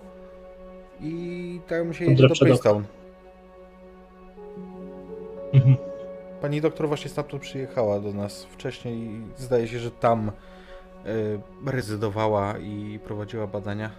i 1.00 1.60
tam 1.68 1.94
się 1.94 2.04
jedzie 2.04 2.28
do. 2.28 2.34
Princeton. 2.34 2.84
Mhm. 5.52 5.76
Pani 6.40 6.60
doktor 6.60 6.88
właśnie 6.88 7.10
stamtąd 7.10 7.42
przyjechała 7.42 8.00
do 8.00 8.12
nas 8.12 8.44
wcześniej 8.44 8.98
i 8.98 9.20
zdaje 9.36 9.68
się, 9.68 9.78
że 9.78 9.90
tam 9.90 10.28
y, 11.06 11.70
rezydowała 11.70 12.58
i 12.58 12.98
prowadziła 13.04 13.46
badania. 13.46 13.90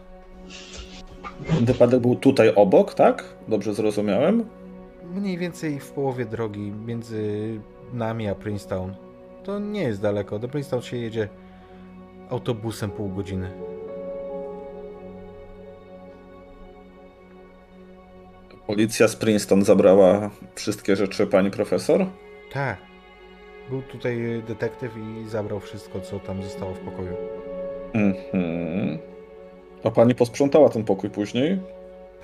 Wypadek 1.62 2.00
był 2.00 2.16
tutaj 2.16 2.56
obok, 2.56 2.94
tak? 2.94 3.24
Dobrze 3.48 3.74
zrozumiałem? 3.74 4.46
Mniej 5.14 5.38
więcej 5.38 5.80
w 5.80 5.92
połowie 5.92 6.26
drogi 6.26 6.74
między 6.86 7.60
nami 7.94 8.28
a 8.28 8.36
Princeton. 8.36 8.96
To 9.44 9.60
nie 9.60 9.84
jest 9.84 10.02
daleko. 10.02 10.40
Do 10.40 10.48
Princeton 10.48 10.82
się 10.82 10.98
jedzie 10.98 11.30
autobusem 12.30 12.92
pół 12.92 13.10
godziny. 13.10 13.52
Policja 18.68 19.08
z 19.08 19.16
Princeton 19.16 19.64
zabrała 19.64 20.30
wszystkie 20.56 20.96
rzeczy 20.96 21.28
pani 21.28 21.52
profesor? 21.52 22.06
Tak. 22.54 22.78
Był 23.70 23.82
tutaj 23.82 24.44
detektyw 24.48 24.92
i 24.98 25.30
zabrał 25.30 25.60
wszystko, 25.60 26.00
co 26.00 26.20
tam 26.20 26.44
zostało 26.44 26.74
w 26.74 26.80
pokoju. 26.80 27.16
Mhm. 27.94 29.00
A 29.84 29.92
pani 29.92 30.16
posprzątała 30.16 30.70
ten 30.70 30.84
pokój 30.84 31.10
później? 31.10 31.60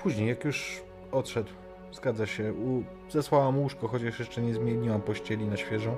Później, 0.02 0.28
jak 0.28 0.44
już 0.44 0.82
odszedł, 1.12 1.50
zgadza 1.92 2.26
się, 2.26 2.52
u... 2.52 2.82
zesłałam 3.10 3.58
łóżko, 3.58 3.88
chociaż 3.88 4.18
jeszcze 4.18 4.42
nie 4.42 4.54
zmieniłam 4.54 5.00
pościeli 5.00 5.44
na 5.44 5.56
świeżą. 5.56 5.96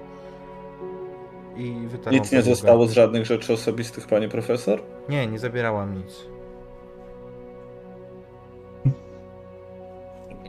I 1.57 1.87
wytarłam 1.87 2.15
Nic 2.23 2.33
nie 2.33 2.43
zostało 2.43 2.87
z 2.87 2.93
żadnych 2.93 3.27
rzeczy 3.27 3.53
osobistych 3.53 4.07
pani 4.07 4.29
profesor? 4.29 4.83
Nie, 5.09 5.27
nie 5.27 5.39
zabierałam 5.39 5.95
nic. 5.99 6.25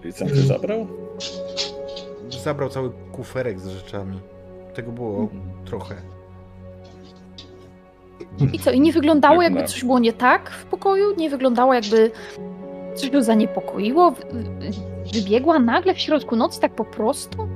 Policjant 0.02 0.32
cię 0.32 0.41
zabrał? 0.41 0.88
Zabrał 2.43 2.70
cały 2.70 2.91
kuferek 3.12 3.60
z 3.60 3.68
rzeczami. 3.68 4.20
Tego 4.74 4.91
było 4.91 5.30
trochę. 5.66 5.95
I 8.54 8.60
co, 8.60 8.72
i 8.72 8.80
nie 8.82 8.91
wyglądało 8.93 9.41
jakby 9.41 9.64
coś 9.64 9.84
było 9.84 9.99
nie 9.99 10.14
tak 10.14 10.49
w 10.49 10.66
pokoju? 10.66 11.16
Nie 11.18 11.30
wyglądało 11.30 11.74
jakby 11.74 12.12
coś 12.95 13.10
go 13.10 13.24
zaniepokoiło? 13.24 14.12
Wy- 14.12 14.26
wy- 14.43 14.72
Wybiegła 15.14 15.60
nagle 15.60 15.93
w 15.93 15.99
środku 15.99 16.36
nocy 16.36 16.60
tak 16.62 16.76
po 16.76 16.86
prostu? 16.86 17.47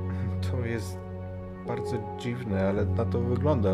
Dziwne, 2.26 2.68
ale 2.68 2.84
na 2.84 3.04
to 3.04 3.20
wygląda. 3.20 3.70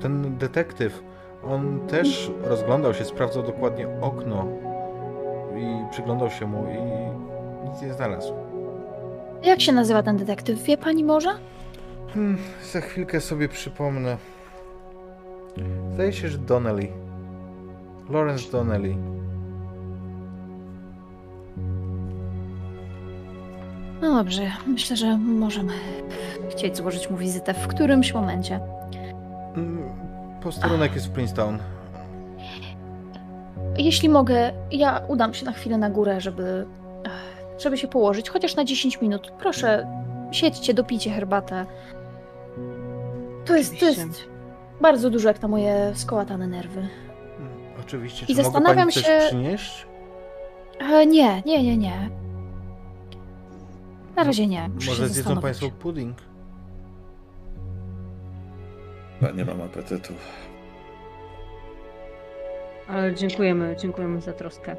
Ten 0.00 0.38
detektyw, 0.38 1.02
on 1.44 1.80
też 1.88 2.30
rozglądał 2.44 2.94
się, 2.94 3.04
sprawdzał 3.04 3.42
dokładnie 3.42 3.88
okno 4.00 4.46
i 5.56 5.90
przyglądał 5.90 6.30
się 6.30 6.46
mu 6.46 6.66
i 6.66 6.78
nic 7.68 7.82
nie 7.82 7.92
znalazł. 7.94 8.32
Jak 9.42 9.60
się 9.60 9.72
nazywa 9.72 10.02
ten 10.02 10.16
detektyw? 10.16 10.62
Wie 10.62 10.78
pani 10.78 11.04
może? 11.04 11.30
Hmm, 12.14 12.38
za 12.72 12.80
chwilkę 12.80 13.20
sobie 13.20 13.48
przypomnę. 13.48 14.16
Zdaje 15.94 16.12
się, 16.12 16.28
że 16.28 16.38
Donnelly. 16.38 16.88
Lawrence 18.10 18.52
Donnelly. 18.52 18.96
No 24.06 24.14
dobrze, 24.14 24.50
myślę, 24.66 24.96
że 24.96 25.16
możemy 25.18 25.72
chcieć 26.50 26.76
złożyć 26.76 27.10
mu 27.10 27.16
wizytę 27.16 27.54
w 27.54 27.66
którymś 27.66 28.14
momencie. 28.14 28.60
Mm, 29.56 29.82
Posterunek 30.42 30.94
jest 30.94 31.06
w 31.06 31.10
Princeton. 31.10 31.58
Jeśli 33.78 34.08
mogę, 34.08 34.52
ja 34.70 35.00
udam 35.08 35.34
się 35.34 35.46
na 35.46 35.52
chwilę 35.52 35.78
na 35.78 35.90
górę, 35.90 36.20
żeby, 36.20 36.66
żeby 37.58 37.78
się 37.78 37.88
położyć, 37.88 38.30
chociaż 38.30 38.56
na 38.56 38.64
10 38.64 39.00
minut. 39.00 39.32
Proszę, 39.38 39.86
siedźcie, 40.32 40.74
dopijcie 40.74 41.10
herbatę. 41.10 41.66
To 43.44 43.56
jest, 43.56 43.80
to 43.80 43.86
jest 43.86 44.24
bardzo 44.80 45.10
dużo 45.10 45.28
jak 45.28 45.42
na 45.42 45.48
moje 45.48 45.92
skołatane 45.94 46.46
nerwy. 46.46 46.80
Mm, 46.80 47.52
Oczywiście. 47.80 48.24
I 48.24 48.26
Czy 48.26 48.32
mogę 48.32 48.44
zastanawiam 48.44 48.76
pani 48.78 48.92
coś 48.92 49.04
się- 49.04 49.20
przynieść? 49.26 49.86
E, 50.80 51.06
nie, 51.06 51.42
nie, 51.46 51.62
nie, 51.62 51.76
nie. 51.76 52.25
Na 54.16 54.24
razie 54.24 54.46
nie. 54.46 54.68
Muszę 54.68 54.90
Może 54.90 55.08
zjedzą 55.08 55.40
państwo 55.40 55.70
pudding? 55.70 56.16
Ja 59.22 59.30
nie 59.30 59.44
mam 59.44 59.62
apetytu. 59.62 60.14
Ale 62.88 63.14
dziękujemy, 63.14 63.76
dziękujemy 63.80 64.20
za 64.20 64.32
troskę. 64.32 64.76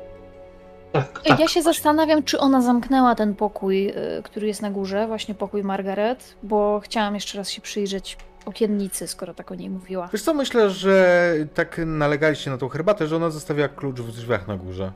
Tak, 0.91 1.21
tak. 1.23 1.39
Ja 1.39 1.47
się 1.47 1.61
zastanawiam, 1.61 2.23
czy 2.23 2.39
ona 2.39 2.61
zamknęła 2.61 3.15
ten 3.15 3.35
pokój, 3.35 3.89
y, 3.89 4.23
który 4.23 4.47
jest 4.47 4.61
na 4.61 4.71
górze, 4.71 5.07
właśnie 5.07 5.35
pokój 5.35 5.63
Margaret, 5.63 6.35
bo 6.43 6.79
chciałam 6.83 7.15
jeszcze 7.15 7.37
raz 7.37 7.49
się 7.49 7.61
przyjrzeć 7.61 8.17
okiennicy, 8.45 9.07
skoro 9.07 9.33
tak 9.33 9.51
o 9.51 9.55
niej 9.55 9.69
mówiła. 9.69 10.09
Wiesz 10.13 10.21
co, 10.21 10.33
myślę, 10.33 10.69
że 10.69 11.33
tak 11.53 11.81
nalegaliście 11.85 12.51
na 12.51 12.57
tą 12.57 12.69
herbatę, 12.69 13.07
że 13.07 13.15
ona 13.15 13.29
zostawia 13.29 13.67
klucz 13.67 13.99
w 13.99 14.11
drzwiach 14.11 14.47
na 14.47 14.57
górze. 14.57 14.91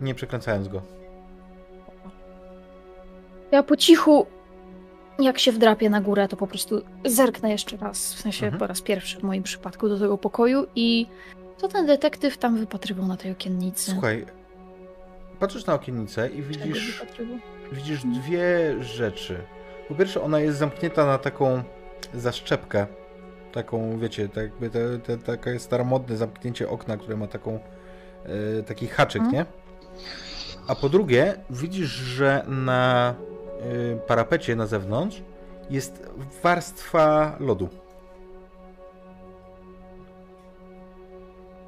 Nie 0.00 0.14
przekręcając 0.14 0.68
go. 0.68 0.82
Ja 3.52 3.62
po 3.62 3.76
cichu, 3.76 4.26
jak 5.18 5.38
się 5.38 5.52
wdrapię 5.52 5.90
na 5.90 6.00
górę, 6.00 6.28
to 6.28 6.36
po 6.36 6.46
prostu 6.46 6.82
zerknę 7.04 7.50
jeszcze 7.50 7.76
raz, 7.76 8.14
w 8.14 8.20
sensie 8.20 8.46
Mhm. 8.46 8.58
po 8.60 8.66
raz 8.66 8.80
pierwszy 8.80 9.20
w 9.20 9.22
moim 9.22 9.42
przypadku 9.42 9.88
do 9.88 9.98
tego 9.98 10.18
pokoju 10.18 10.66
i 10.74 11.06
co 11.56 11.68
ten 11.68 11.86
detektyw 11.86 12.38
tam 12.38 12.56
wypatrywał 12.58 13.06
na 13.06 13.16
tej 13.16 13.32
okiennicy? 13.32 13.90
Słuchaj, 13.90 14.26
patrzysz 15.38 15.66
na 15.66 15.74
okiennicę 15.74 16.28
i 16.28 16.42
widzisz, 16.42 17.02
widzisz 17.72 18.04
dwie 18.04 18.74
rzeczy. 18.84 19.38
Po 19.88 19.94
pierwsze, 19.94 20.22
ona 20.22 20.40
jest 20.40 20.58
zamknięta 20.58 21.06
na 21.06 21.18
taką 21.18 21.62
zaszczepkę. 22.14 22.86
Taką, 23.52 23.98
wiecie, 23.98 24.28
tak 24.28 24.44
jakby 24.44 24.70
te, 24.70 24.98
te, 24.98 25.18
takie 25.18 25.58
staromodne 25.58 26.16
zamknięcie 26.16 26.68
okna, 26.68 26.96
które 26.96 27.16
ma 27.16 27.26
taką 27.26 27.58
e, 28.58 28.62
taki 28.62 28.86
haczyk, 28.86 29.22
Mhm. 29.22 29.34
nie? 29.34 29.46
A 30.68 30.74
po 30.74 30.88
drugie, 30.88 31.34
widzisz, 31.50 31.88
że 31.90 32.44
na 32.48 33.14
parapecie 34.06 34.56
na 34.56 34.66
zewnątrz 34.66 35.22
jest 35.70 36.10
warstwa 36.42 37.36
lodu. 37.40 37.68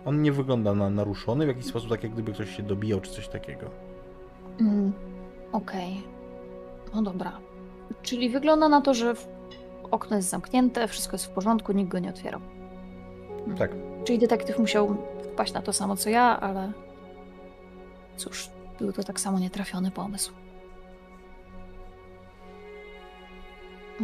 On 0.05 0.23
nie 0.23 0.33
wygląda 0.33 0.75
na 0.75 0.91
naruszony 0.91 1.45
w 1.45 1.49
jakiś 1.49 1.67
sposób, 1.67 1.91
tak 1.91 2.03
jak 2.03 2.13
gdyby 2.13 2.33
ktoś 2.33 2.57
się 2.57 2.63
dobijał 2.63 3.01
czy 3.01 3.11
coś 3.11 3.29
takiego. 3.29 3.71
Mm, 4.61 4.93
Okej. 5.53 6.03
No 6.95 7.03
dobra. 7.03 7.33
Czyli 8.03 8.31
wygląda 8.31 8.69
na 8.69 8.81
to, 8.81 8.95
że 8.95 9.15
okno 9.91 10.17
jest 10.17 10.29
zamknięte, 10.29 10.89
wszystko 10.89 11.15
jest 11.15 11.27
w 11.27 11.31
porządku, 11.31 11.73
nikt 11.73 11.91
go 11.91 11.99
nie 11.99 12.11
otwierał. 12.11 12.41
Tak. 13.59 13.71
Czyli 14.05 14.19
detektyw 14.19 14.59
musiał 14.59 14.97
wpaść 15.33 15.53
na 15.53 15.63
to 15.63 15.73
samo 15.73 15.97
co 15.97 16.11
ja, 16.11 16.41
ale 16.41 16.73
cóż, 18.17 18.51
był 18.79 18.93
to 18.93 19.03
tak 19.03 19.21
samo 19.21 19.39
nietrafiony 19.39 19.91
pomysł. 19.91 20.33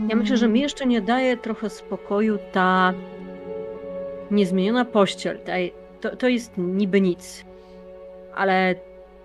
Ja 0.09 0.17
myślę, 0.17 0.37
że 0.37 0.45
Mm, 0.47 0.55
mi 0.55 0.61
jeszcze 0.61 0.87
nie 0.87 1.01
daje 1.01 1.37
trochę 1.37 1.71
spokoju 1.71 2.39
ta 2.53 2.95
niezmieniona 4.31 4.85
pościel. 4.85 5.39
Ta, 5.45 5.53
to, 6.01 6.17
to 6.17 6.29
jest 6.29 6.53
niby 6.59 7.01
nic, 7.01 7.45
ale 8.35 8.75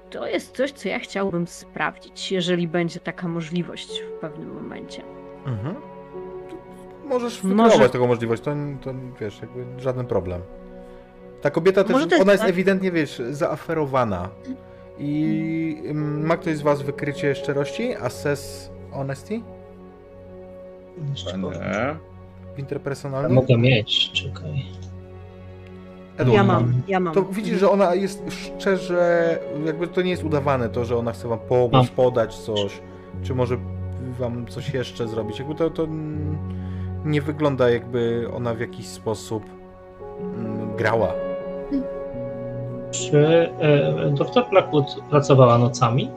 to 0.09 0.27
jest 0.27 0.55
coś, 0.57 0.71
co 0.71 0.89
ja 0.89 0.99
chciałbym 0.99 1.47
sprawdzić, 1.47 2.31
jeżeli 2.31 2.67
będzie 2.67 2.99
taka 2.99 3.27
możliwość 3.27 4.01
w 4.01 4.19
pewnym 4.19 4.53
momencie. 4.53 5.03
Mhm. 5.45 5.75
Możesz 7.05 7.43
Może- 7.43 7.63
wykreować 7.63 7.91
taką 7.91 8.07
możliwość, 8.07 8.41
to, 8.43 8.51
to 8.81 8.91
wiesz, 9.21 9.41
jakby 9.41 9.81
żaden 9.81 10.05
problem. 10.05 10.41
Ta 11.41 11.49
kobieta 11.51 11.83
też, 11.83 11.91
Może 11.93 12.05
jest 12.05 12.21
ona 12.21 12.31
jest 12.31 12.41
tak- 12.43 12.49
ewidentnie, 12.51 12.91
wiesz, 12.91 13.21
zaaferowana. 13.29 14.29
I 14.99 15.83
mm, 15.85 16.25
ma 16.25 16.37
ktoś 16.37 16.57
z 16.57 16.61
was 16.61 16.81
wykrycie 16.81 17.35
szczerości? 17.35 17.95
Assess 17.95 18.71
honesty? 18.91 19.41
Jeszcze 21.09 21.37
Nie. 21.37 21.95
Interpersonalnym? 22.57 23.33
mogę 23.33 23.57
mieć, 23.57 24.11
czekaj. 24.11 24.65
Edward, 26.17 26.35
Ja 26.37 26.43
mam, 26.43 26.73
ja 26.87 26.99
mam. 26.99 27.13
To 27.13 27.23
widzisz, 27.23 27.59
że 27.59 27.69
ona 27.69 27.95
jest 27.95 28.23
szczerze, 28.29 29.39
jakby 29.65 29.87
to 29.87 30.01
nie 30.01 30.09
jest 30.11 30.23
udawane 30.23 30.69
to, 30.69 30.85
że 30.85 30.97
ona 30.97 31.11
chce 31.11 31.27
wam 31.27 31.39
pomóc, 31.39 31.71
Mam. 31.73 31.87
podać 31.87 32.35
coś, 32.35 32.79
czy 33.23 33.35
może 33.35 33.57
wam 34.19 34.47
coś 34.47 34.73
jeszcze 34.73 35.07
zrobić. 35.07 35.39
Jakby 35.39 35.55
to, 35.55 35.69
to 35.69 35.87
nie 37.05 37.21
wygląda 37.21 37.69
jakby 37.69 38.27
ona 38.35 38.53
w 38.53 38.59
jakiś 38.59 38.87
sposób 38.87 39.43
mm, 40.21 40.75
grała. 40.75 41.13
Czy 42.91 43.17
e, 43.59 44.11
doktor 44.17 44.49
Blackwood 44.49 44.95
pracowała 45.09 45.57
nocami? 45.57 46.09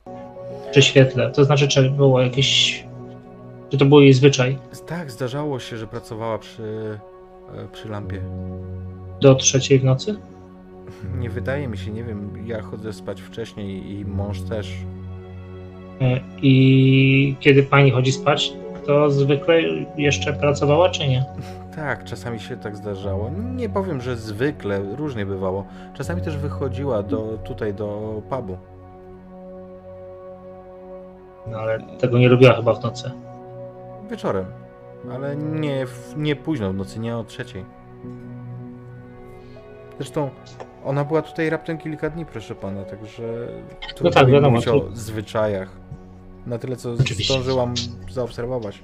Przy 0.70 0.82
świetle? 0.82 1.30
To 1.30 1.44
znaczy, 1.44 1.68
czy 1.68 1.90
było 1.90 2.20
jakieś. 2.20 2.84
Czy 3.72 3.78
to 3.78 3.84
był 3.84 4.00
jej 4.00 4.12
zwyczaj? 4.12 4.58
Tak, 4.86 5.10
zdarzało 5.10 5.58
się, 5.58 5.76
że 5.76 5.86
pracowała 5.86 6.38
przy, 6.38 6.98
e, 7.54 7.68
przy 7.72 7.88
lampie. 7.88 8.20
Do 9.20 9.34
trzeciej 9.34 9.78
w 9.78 9.84
nocy? 9.84 10.16
Nie 11.18 11.30
wydaje 11.30 11.68
mi 11.68 11.78
się, 11.78 11.90
nie 11.90 12.04
wiem, 12.04 12.46
ja 12.46 12.62
chodzę 12.62 12.92
spać 12.92 13.22
wcześniej 13.22 13.92
i 13.92 14.04
mąż 14.04 14.40
też. 14.40 14.72
E, 16.00 16.20
I 16.42 17.36
kiedy 17.40 17.62
pani 17.62 17.90
chodzi 17.90 18.12
spać, 18.12 18.52
to 18.86 19.10
zwykle 19.10 19.62
jeszcze 19.96 20.32
pracowała, 20.32 20.90
czy 20.90 21.08
nie? 21.08 21.24
Tak, 21.76 22.04
czasami 22.04 22.40
się 22.40 22.56
tak 22.56 22.76
zdarzało. 22.76 23.30
Nie 23.54 23.68
powiem, 23.68 24.00
że 24.00 24.16
zwykle, 24.16 24.80
różnie 24.96 25.26
bywało. 25.26 25.66
Czasami 25.94 26.22
też 26.22 26.36
wychodziła 26.36 27.02
do, 27.02 27.38
tutaj 27.44 27.74
do 27.74 28.20
pubu. 28.30 28.58
No 31.46 31.58
ale 31.58 31.80
tego 31.98 32.18
nie 32.18 32.28
lubiła 32.28 32.54
chyba 32.54 32.74
w 32.74 32.82
nocy. 32.82 33.10
Wieczorem. 34.10 34.46
Ale 35.12 35.36
nie, 35.36 35.86
nie 36.16 36.36
późno 36.36 36.72
w 36.72 36.74
nocy, 36.74 36.98
nie 36.98 37.16
o 37.16 37.24
trzeciej. 37.24 37.64
Zresztą 39.98 40.30
ona 40.84 41.04
była 41.04 41.22
tutaj 41.22 41.50
raptem 41.50 41.78
kilka 41.78 42.10
dni, 42.10 42.26
proszę 42.26 42.54
pana, 42.54 42.84
także 42.84 43.48
trudno 43.94 44.10
tak, 44.10 44.26
wiadomo, 44.30 44.50
mówić 44.50 44.68
o 44.68 44.88
zwyczajach. 44.92 45.76
Na 46.46 46.58
tyle, 46.58 46.76
co 46.76 46.92
Oczywiście. 46.92 47.34
zdążyłam 47.34 47.74
zaobserwować. 48.10 48.82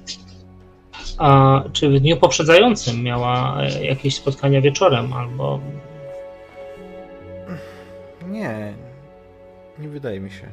A 1.17 1.61
czy 1.73 1.89
w 1.89 1.99
dniu 1.99 2.17
poprzedzającym 2.17 3.03
miała 3.03 3.61
e, 3.61 3.85
jakieś 3.85 4.15
spotkania 4.15 4.61
wieczorem 4.61 5.13
albo 5.13 5.59
Nie, 8.27 8.73
nie 9.79 9.89
wydaje 9.89 10.19
mi 10.19 10.31
się. 10.31 10.47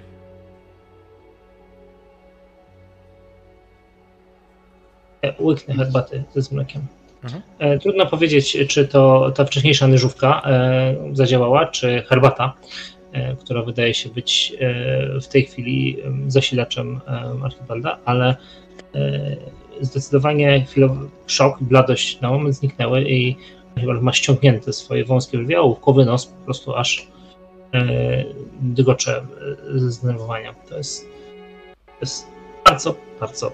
Łyknę 5.41 5.75
herbaty 5.75 6.25
z 6.35 6.53
mlekiem? 6.53 6.83
Mhm. 7.25 7.43
E, 7.59 7.79
Trudno 7.79 8.07
powiedzieć, 8.07 8.57
czy 8.69 8.89
to 8.89 9.33
ta 9.35 9.45
wcześniejsza 9.45 9.87
nyżówka 9.87 10.43
e, 10.45 10.95
zadziałała, 11.13 11.67
czy 11.67 12.03
herbata, 12.09 12.53
e, 13.13 13.37
która 13.37 13.63
wydaje 13.63 13.95
się 13.95 14.09
być 14.09 14.53
e, 14.61 15.21
w 15.21 15.29
tej 15.29 15.47
chwili 15.47 16.01
em, 16.03 16.31
zasilaczem 16.31 17.01
em, 17.07 17.45
Archibalda, 17.45 17.99
ale 18.05 18.37
e, 18.95 19.37
zdecydowanie 19.81 20.65
chwilowy 20.65 21.09
szok 21.27 21.57
bladość 21.61 22.21
na 22.21 22.31
moment 22.31 22.57
zniknęły 22.57 23.03
i 23.03 23.37
Archibald 23.77 24.03
ma 24.03 24.13
ściągnięte 24.13 24.73
swoje 24.73 25.05
wąskie 25.05 25.39
brwi, 25.39 25.55
a 25.55 25.63
łówkowy 25.63 26.05
nos 26.05 26.27
po 26.27 26.45
prostu 26.45 26.75
aż 26.75 27.07
e, 27.75 28.25
dygocze 28.61 29.27
e, 29.75 29.79
ze 29.79 29.91
zdenerwowania. 29.91 30.55
To 30.69 30.77
jest, 30.77 31.07
to 31.87 32.01
jest 32.01 32.27
bardzo, 32.65 32.95
bardzo, 33.21 33.53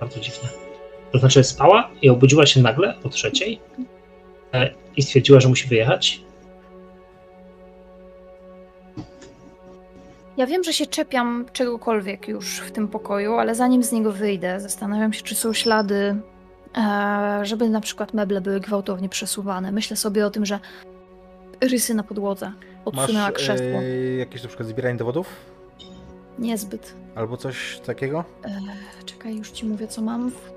bardzo 0.00 0.20
dziwne. 0.20 0.63
To 1.14 1.18
znaczy 1.18 1.44
spała 1.44 1.90
i 2.02 2.10
obudziła 2.10 2.46
się 2.46 2.62
nagle 2.62 2.94
o 3.04 3.08
trzeciej 3.08 3.60
e, 4.52 4.70
i 4.96 5.02
stwierdziła, 5.02 5.40
że 5.40 5.48
musi 5.48 5.68
wyjechać. 5.68 6.20
Ja 10.36 10.46
wiem, 10.46 10.64
że 10.64 10.72
się 10.72 10.86
czepiam 10.86 11.44
czegokolwiek 11.52 12.28
już 12.28 12.58
w 12.58 12.70
tym 12.70 12.88
pokoju, 12.88 13.34
ale 13.34 13.54
zanim 13.54 13.82
z 13.82 13.92
niego 13.92 14.12
wyjdę, 14.12 14.60
zastanawiam 14.60 15.12
się, 15.12 15.22
czy 15.22 15.34
są 15.34 15.52
ślady, 15.52 16.16
e, 16.76 17.40
żeby 17.42 17.68
na 17.68 17.80
przykład 17.80 18.14
meble 18.14 18.40
były 18.40 18.60
gwałtownie 18.60 19.08
przesuwane. 19.08 19.72
Myślę 19.72 19.96
sobie 19.96 20.26
o 20.26 20.30
tym, 20.30 20.46
że 20.46 20.58
rysy 21.60 21.94
na 21.94 22.02
podłodze 22.02 22.52
odsunęła 22.84 23.26
Masz 23.26 23.34
krzesło. 23.34 23.66
e, 23.66 24.14
jakieś 24.14 24.42
na 24.42 24.48
przykład 24.48 24.68
zbieranie 24.68 24.98
dowodów? 24.98 25.28
Niezbyt. 26.38 26.94
Albo 27.14 27.36
coś 27.36 27.80
takiego? 27.86 28.24
E, 28.44 28.60
czekaj, 29.04 29.36
już 29.36 29.50
ci 29.50 29.66
mówię, 29.66 29.86
co 29.86 30.02
mam. 30.02 30.30
W... 30.30 30.53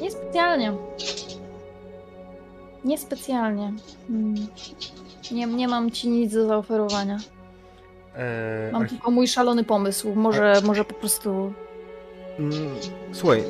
Niespecjalnie. 0.00 0.72
Niespecjalnie. 2.84 3.72
Hmm. 4.08 4.34
Nie, 5.32 5.46
nie 5.46 5.68
mam 5.68 5.90
ci 5.90 6.08
nic 6.08 6.34
do 6.34 6.46
zaoferowania. 6.46 7.18
E, 8.14 8.70
Mam 8.72 8.86
tylko 8.88 9.10
mój 9.10 9.28
szalony 9.28 9.64
pomysł. 9.64 10.14
Może, 10.14 10.60
może 10.64 10.84
po 10.84 10.94
prostu. 10.94 11.52
mm, 12.38 12.52
słuchaj, 13.12 13.44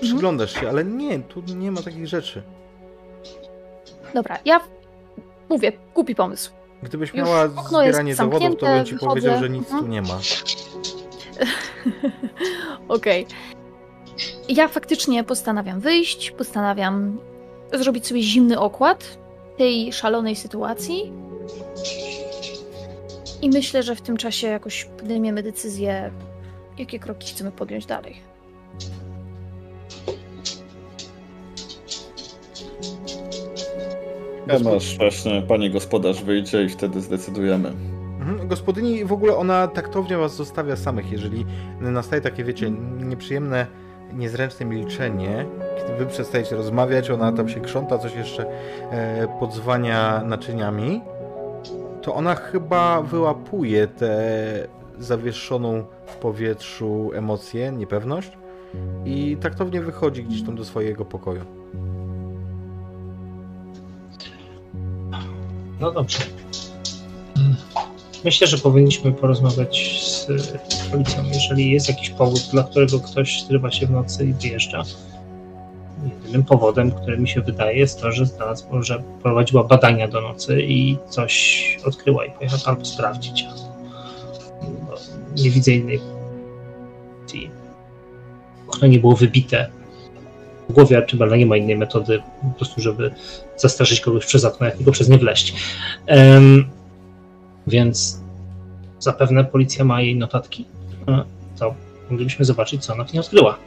przyglądasz 0.00 0.52
się, 0.60 0.68
ale 0.68 0.84
nie, 0.84 1.18
tu 1.20 1.42
nie 1.56 1.70
ma 1.72 1.82
takich 1.82 2.06
rzeczy. 2.08 2.42
Dobra, 4.14 4.38
ja 4.44 4.60
mówię, 5.48 5.72
głupi 5.94 6.14
pomysł. 6.14 6.50
Gdybyś 6.82 7.14
miała 7.14 7.48
zbieranie 7.48 8.14
dowodów, 8.14 8.56
to 8.60 8.66
bym 8.66 8.84
ci 8.84 8.92
wychodzę. 8.94 9.08
powiedział, 9.08 9.38
że 9.40 9.50
nic 9.50 9.64
Mhm. 9.64 9.82
tu 9.84 9.88
nie 9.90 10.02
ma. 10.02 10.18
Okej. 12.88 13.26
Ja 14.48 14.68
faktycznie 14.68 15.24
postanawiam 15.24 15.80
wyjść, 15.80 16.30
postanawiam 16.30 17.18
zrobić 17.72 18.06
sobie 18.06 18.22
zimny 18.22 18.60
okład 18.60 19.18
tej 19.56 19.92
szalonej 19.92 20.36
sytuacji. 20.36 21.12
I 23.42 23.50
myślę, 23.50 23.82
że 23.82 23.96
w 23.96 24.00
tym 24.00 24.16
czasie 24.16 24.46
jakoś 24.46 24.84
podejmiemy 24.84 25.42
decyzję, 25.42 26.10
jakie 26.78 26.98
kroki 26.98 27.28
chcemy 27.28 27.52
podjąć 27.52 27.86
dalej. 27.86 28.16
Ja 34.46 34.58
masz 34.58 34.98
właśnie, 34.98 35.42
pani 35.42 35.70
gospodarz 35.70 36.22
wyjdzie 36.22 36.64
i 36.64 36.68
wtedy 36.68 37.00
zdecydujemy. 37.00 37.93
Mhm. 38.24 38.48
Gospodyni 38.48 39.04
w 39.04 39.12
ogóle 39.12 39.36
ona 39.36 39.68
taktownie 39.68 40.16
was 40.16 40.36
zostawia 40.36 40.76
samych, 40.76 41.12
jeżeli 41.12 41.46
nastaje 41.80 42.22
takie, 42.22 42.44
wiecie, 42.44 42.70
nieprzyjemne, 42.98 43.66
niezręczne 44.12 44.66
milczenie, 44.66 45.46
kiedy 45.78 45.98
wy 45.98 46.06
przestajecie 46.06 46.56
rozmawiać, 46.56 47.10
ona 47.10 47.32
tam 47.32 47.48
się 47.48 47.60
krząta, 47.60 47.98
coś 47.98 48.14
jeszcze 48.14 48.46
e, 48.90 49.38
podzwania 49.40 50.22
naczyniami, 50.24 51.00
to 52.02 52.14
ona 52.14 52.34
chyba 52.34 53.02
wyłapuje 53.02 53.86
tę 53.86 54.18
zawieszoną 54.98 55.84
w 56.06 56.16
powietrzu 56.16 57.10
emocję, 57.14 57.72
niepewność 57.72 58.38
i 59.04 59.36
taktownie 59.40 59.80
wychodzi 59.80 60.24
gdzieś 60.24 60.42
tam 60.42 60.56
do 60.56 60.64
swojego 60.64 61.04
pokoju. 61.04 61.44
No 65.80 65.92
dobrze. 65.92 66.18
Myślę, 68.24 68.46
że 68.46 68.58
powinniśmy 68.58 69.12
porozmawiać 69.12 70.00
z 70.04 70.26
policją, 70.90 71.24
jeżeli 71.32 71.70
jest 71.70 71.88
jakiś 71.88 72.10
powód, 72.10 72.48
dla 72.52 72.62
którego 72.62 73.00
ktoś 73.00 73.42
zrywa 73.42 73.70
się 73.70 73.86
w 73.86 73.90
nocy 73.90 74.26
i 74.26 74.32
wyjeżdża. 74.32 74.82
Jedynym 76.04 76.44
powodem, 76.44 76.90
który 76.90 77.18
mi 77.18 77.28
się 77.28 77.40
wydaje, 77.40 77.78
jest 77.78 78.00
to, 78.00 78.12
że 78.12 78.26
znalazł, 78.26 78.82
że 78.82 79.02
prowadziła 79.22 79.64
badania 79.64 80.08
do 80.08 80.20
nocy 80.20 80.62
i 80.62 80.96
coś 81.08 81.64
odkryła 81.84 82.24
i 82.24 82.30
pojechała 82.30 82.62
albo 82.64 82.84
sprawdzić. 82.84 83.44
Nie 85.36 85.50
widzę 85.50 85.72
innej 85.72 86.00
opcji. 87.22 87.50
Okno 88.68 88.88
nie 88.88 88.98
było 88.98 89.16
wybite. 89.16 89.70
W 90.68 90.72
głowie 90.72 90.96
Archibalda 90.96 91.36
nie 91.36 91.46
ma 91.46 91.56
innej 91.56 91.76
metody, 91.76 92.22
po 92.42 92.56
prostu, 92.56 92.80
żeby 92.80 93.14
zastraszyć 93.56 94.00
kogoś 94.00 94.26
przez 94.26 94.44
okno, 94.44 94.66
jak 94.66 94.76
tylko 94.76 94.92
przez 94.92 95.08
nie 95.08 95.18
wleść. 95.18 95.54
Em, 96.06 96.70
więc 97.66 98.20
zapewne 98.98 99.44
policja 99.44 99.84
ma 99.84 100.00
jej 100.00 100.16
notatki. 100.16 100.64
E, 101.08 101.24
To 101.58 101.74
moglibyśmy 102.10 102.44
zobaczyć, 102.44 102.84
co 102.84 102.92
ona 102.92 103.04
w 103.04 103.12
niej 103.12 103.20
odkryła. 103.20 103.58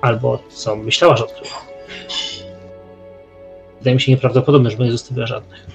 Albo 0.00 0.42
co 0.48 0.76
myślała, 0.76 1.16
że 1.16 1.24
odkryła. 1.24 1.56
Wydaje 3.78 3.94
mi 3.94 4.00
się 4.00 4.12
nieprawdopodobne, 4.12 4.70
żeby 4.70 4.84
nie 4.84 4.90
zostawiła 4.92 5.26
żadnych. 5.26 5.66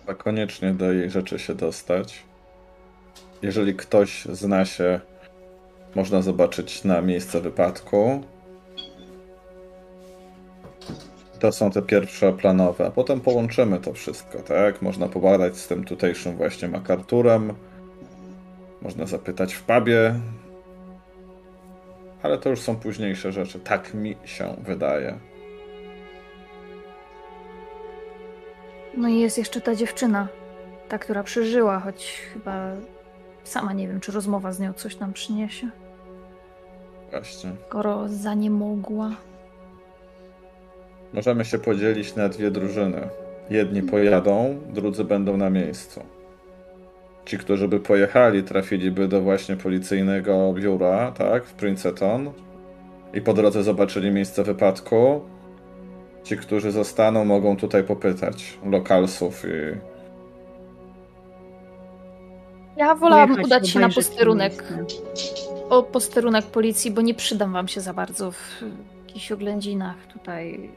Trzeba 0.00 0.14
koniecznie 0.14 0.72
do 0.72 0.92
jej 0.92 1.10
rzeczy 1.10 1.38
się 1.38 1.54
dostać. 1.54 2.22
Jeżeli 3.42 3.74
ktoś 3.74 4.24
zna 4.24 4.64
się, 4.64 5.00
można 5.94 6.22
zobaczyć 6.22 6.84
na 6.84 7.00
miejsce 7.00 7.40
wypadku. 7.40 8.22
To 11.40 11.52
są 11.52 11.70
te 11.70 11.82
pierwsze 11.82 12.32
planowe, 12.32 12.86
a 12.86 12.90
potem 12.90 13.20
połączymy 13.20 13.78
to 13.80 13.92
wszystko, 13.92 14.38
tak? 14.38 14.82
Można 14.82 15.08
pobadać 15.08 15.56
z 15.56 15.68
tym 15.68 15.84
tutejszym 15.84 16.36
właśnie 16.36 16.68
MacArthurem. 16.68 17.54
Można 18.82 19.06
zapytać 19.06 19.54
w 19.54 19.62
pubie. 19.62 20.14
Ale 22.22 22.38
to 22.38 22.50
już 22.50 22.60
są 22.60 22.76
późniejsze 22.76 23.32
rzeczy. 23.32 23.60
Tak 23.60 23.94
mi 23.94 24.16
się 24.24 24.56
wydaje. 24.64 25.18
No 28.96 29.08
i 29.08 29.18
jest 29.20 29.38
jeszcze 29.38 29.60
ta 29.60 29.74
dziewczyna, 29.74 30.28
ta, 30.88 30.98
która 30.98 31.22
przeżyła, 31.22 31.80
choć 31.80 32.22
chyba 32.32 32.70
sama 33.44 33.72
nie 33.72 33.88
wiem, 33.88 34.00
czy 34.00 34.12
rozmowa 34.12 34.52
z 34.52 34.60
nią 34.60 34.72
coś 34.72 34.98
nam 34.98 35.12
przyniesie, 35.12 35.70
Właśnie. 37.10 37.52
skoro 37.68 38.08
zaniemogła. 38.08 39.10
Możemy 41.12 41.44
się 41.44 41.58
podzielić 41.58 42.14
na 42.16 42.28
dwie 42.28 42.50
drużyny. 42.50 43.08
Jedni 43.50 43.82
pojadą, 43.82 44.58
drudzy 44.68 45.04
będą 45.04 45.36
na 45.36 45.50
miejscu. 45.50 46.02
ci, 47.24 47.38
którzy 47.38 47.68
by 47.68 47.80
pojechali, 47.80 48.42
trafiliby 48.42 49.08
do 49.08 49.20
właśnie 49.20 49.56
policyjnego 49.56 50.52
biura, 50.52 51.12
tak, 51.12 51.44
w 51.44 51.52
Princeton 51.52 52.30
i 53.14 53.20
po 53.20 53.34
drodze 53.34 53.62
zobaczyli 53.62 54.10
miejsce 54.10 54.44
wypadku. 54.44 55.20
Ci, 56.24 56.36
którzy 56.36 56.70
zostaną, 56.70 57.24
mogą 57.24 57.56
tutaj 57.56 57.84
popytać 57.84 58.58
lokalsów 58.64 59.44
i 59.44 59.78
Ja 62.76 62.94
wolałabym 62.94 63.44
udać 63.44 63.68
się 63.68 63.80
na 63.80 63.88
posterunek, 63.88 64.64
o 65.70 65.82
posterunek 65.82 66.46
policji, 66.46 66.90
bo 66.90 67.02
nie 67.02 67.14
przydam 67.14 67.52
wam 67.52 67.68
się 67.68 67.80
za 67.80 67.94
bardzo 67.94 68.30
w 68.30 68.64
jakichś 69.06 69.32
oględzinach 69.32 70.06
tutaj. 70.06 70.70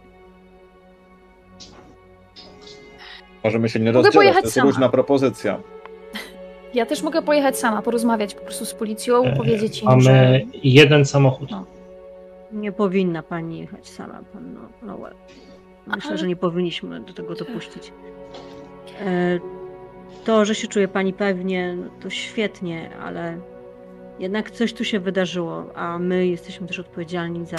Możemy 3.44 3.70
się 3.70 3.80
nie 3.80 3.86
Mogę 3.86 3.94
rozdzielać. 3.98 4.16
pojechać 4.16 4.42
To 4.42 4.48
jest 4.48 4.56
sama. 4.56 4.66
różna 4.70 4.90
propozycja. 4.90 5.60
Ja 6.74 6.86
też 6.86 7.02
mogę 7.04 7.22
pojechać 7.22 7.58
sama, 7.60 7.82
porozmawiać 7.82 8.36
po 8.36 8.42
prostu 8.42 8.66
z 8.66 8.74
policją, 8.74 9.24
E, 9.24 9.36
powiedzieć 9.36 9.82
im, 9.82 9.86
Mamy 9.90 10.02
że 10.02 10.42
jeden 10.64 11.06
samochód. 11.06 11.52
No. 11.52 11.66
Nie 12.52 12.72
powinna 12.72 13.24
pani 13.24 13.60
jechać 13.60 13.88
sama, 13.88 14.20
pan 14.34 14.54
no, 14.54 14.88
Lowell. 14.94 15.14
Myślę, 15.88 16.10
Ale- 16.10 16.18
że 16.18 16.28
nie 16.28 16.36
powinniśmy 16.36 17.00
do 17.02 17.14
tego 17.14 17.36
dopuścić. 17.36 17.94
E, 19.06 19.40
To, 20.26 20.46
że 20.46 20.56
się 20.56 20.68
czuje 20.68 20.88
pani 20.88 21.14
pewnie, 21.14 21.76
no 21.76 21.86
to 22.02 22.10
świetnie, 22.10 22.90
ale 23.04 23.38
jednak 24.20 24.52
coś 24.52 24.74
tu 24.74 24.84
się 24.84 25.00
wydarzyło, 25.00 25.66
a 25.76 26.00
my 26.00 26.28
jesteśmy 26.28 26.68
też 26.68 26.80
odpowiedzialni 26.80 27.46
za 27.46 27.58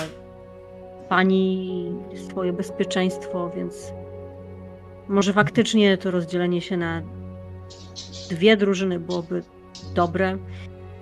pani 1.09 1.93
swoje 2.31 2.53
bezpieczeństwo, 2.53 3.51
więc 3.57 3.93
może 5.09 5.33
faktycznie 5.33 5.99
to 5.99 6.11
rozdzielenie 6.11 6.61
się 6.61 6.77
na 6.77 7.03
dwie 8.31 8.57
drużyny 8.57 9.01
byłoby 9.01 9.43
dobre. 9.95 10.39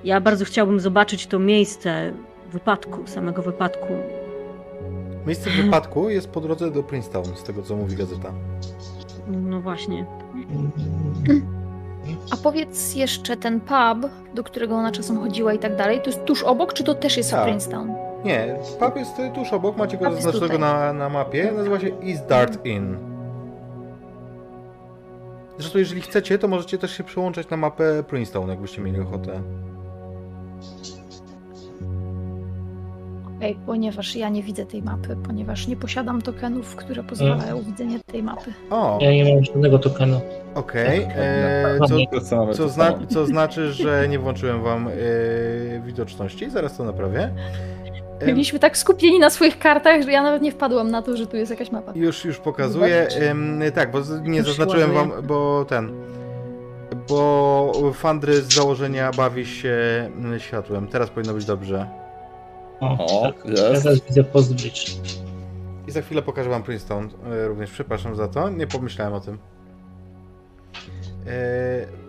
Ja 0.05 0.21
bardzo 0.21 0.45
chciałbym 0.45 0.81
zobaczyć 0.81 1.27
to 1.27 1.39
miejsce 1.39 2.13
wypadku, 2.53 3.07
samego 3.07 3.43
wypadku. 3.43 3.93
Miejsce 5.27 5.51
wypadku 5.51 6.09
jest 6.09 6.29
po 6.29 6.41
drodze 6.41 6.71
do 6.71 6.83
Princeton, 6.83 7.25
z 7.25 7.43
tego 7.43 7.63
co 7.63 7.77
mówi 7.77 7.97
gazeta. 7.97 8.33
No 9.29 9.61
właśnie. 9.61 10.07
A 12.31 12.37
powiedz 12.37 12.95
jeszcze 12.95 13.37
ten 13.37 13.61
pub, 13.61 14.11
do 14.35 14.45
którego 14.45 14.75
ona 14.75 14.93
czasem 14.93 15.19
chodziła 15.19 15.53
i 15.53 15.59
tak 15.59 15.77
dalej, 15.77 16.01
to 16.01 16.07
jest 16.11 16.25
tuż 16.25 16.43
obok, 16.43 16.73
czy 16.73 16.85
to 16.85 16.95
też 16.95 17.17
jest 17.17 17.29
w 17.31 17.33
Tak. 17.33 17.45
Princeton? 17.45 17.95
Nie, 18.25 18.57
pub 18.81 18.97
jest 18.97 19.17
tuż 19.35 19.53
obok, 19.53 19.77
macie 19.77 19.97
go 19.97 20.13
zaznaczonego 20.13 20.59
na, 20.59 20.93
na 20.93 21.09
mapie, 21.09 21.53
nazywa 21.57 21.81
się 21.81 21.91
East 22.07 22.27
Dart 22.27 22.67
Inn. 22.67 23.12
Zresztą 25.63 25.79
jeżeli 25.79 26.01
chcecie, 26.01 26.39
to 26.39 26.49
możecie 26.49 26.79
też 26.79 26.97
się 26.97 27.05
przyłączyć 27.05 27.51
na 27.51 27.57
mapę 27.57 28.03
Princeton, 28.09 28.49
jakbyście 28.49 28.83
mieli 28.83 29.01
ochotę. 29.01 29.43
Okej, 33.37 33.57
ponieważ 33.67 34.17
ja 34.17 34.29
nie 34.29 34.43
widzę 34.43 34.67
tej 34.67 34.83
mapy, 34.83 35.17
ponieważ 35.27 35.67
nie 35.67 35.77
posiadam 35.77 36.23
tokenów, 36.23 36.77
które 36.77 37.05
pozwalają 37.05 37.63
widzenie 37.63 37.99
tej 38.01 38.23
mapy. 38.23 38.53
O, 38.71 38.99
Ja 39.01 39.13
nie 39.13 39.35
mam 39.35 39.45
żadnego 39.45 39.79
tokenu. 39.79 40.21
okej. 40.55 41.01
Tak, 41.01 41.13
e, 41.17 41.77
tak. 41.79 41.89
Co, 41.89 42.21
co, 42.21 42.47
to 42.57 42.69
zna, 42.69 42.91
samo. 42.93 43.07
co 43.07 43.27
znaczy, 43.27 43.73
że 43.73 44.09
nie 44.09 44.19
włączyłem 44.19 44.63
wam 44.63 44.89
e, 44.89 44.93
widoczności, 45.87 46.51
zaraz 46.51 46.77
to 46.77 46.85
naprawię. 46.85 47.31
Byliśmy 48.27 48.59
tak 48.59 48.77
skupieni 48.79 49.18
na 49.18 49.31
swoich 49.31 49.59
kartach, 49.59 50.03
że 50.03 50.12
ja 50.12 50.23
nawet 50.23 50.43
nie 50.43 50.53
wpadłam 50.53 50.91
na 50.91 51.03
to, 51.03 51.16
że 51.16 51.27
tu 51.27 51.37
jest 51.37 51.51
jakaś 51.51 51.73
mapa. 51.73 51.93
Już, 51.95 52.25
już 52.25 52.39
pokazuję. 52.39 53.07
Zobaczyć. 53.11 53.75
Tak, 53.75 53.91
bo 53.91 53.99
nie 54.23 54.39
Już 54.39 54.47
zaznaczyłem 54.47 54.93
wam, 54.93 55.12
bo 55.23 55.64
ten. 55.68 55.93
Bo 57.09 57.73
Fandry 57.95 58.43
z 58.43 58.55
założenia 58.55 59.11
bawi 59.11 59.47
się 59.47 59.77
mm, 60.16 60.41
światłem. 60.41 60.89
Teraz 60.89 61.11
powinno 61.11 61.35
być 61.35 61.45
dobrze. 61.45 61.89
O, 62.81 63.20
O, 63.20 63.33
tak. 63.33 63.43
teraz 63.57 64.01
widzę 64.09 64.25
Postbridge. 64.25 64.91
I 65.89 65.91
za 65.91 66.03
chwilę 66.03 66.23
pokażę 66.23 66.51
wam 66.51 66.62
Princeton. 66.62 67.09
E, 67.33 67.49
Również 67.49 67.70
przepraszam 67.70 68.16
za 68.16 68.29
to, 68.29 68.49
nie 68.49 68.66
pomyślałem 68.66 69.14
o 69.14 69.20
tym. 69.20 69.35
E, 69.35 69.39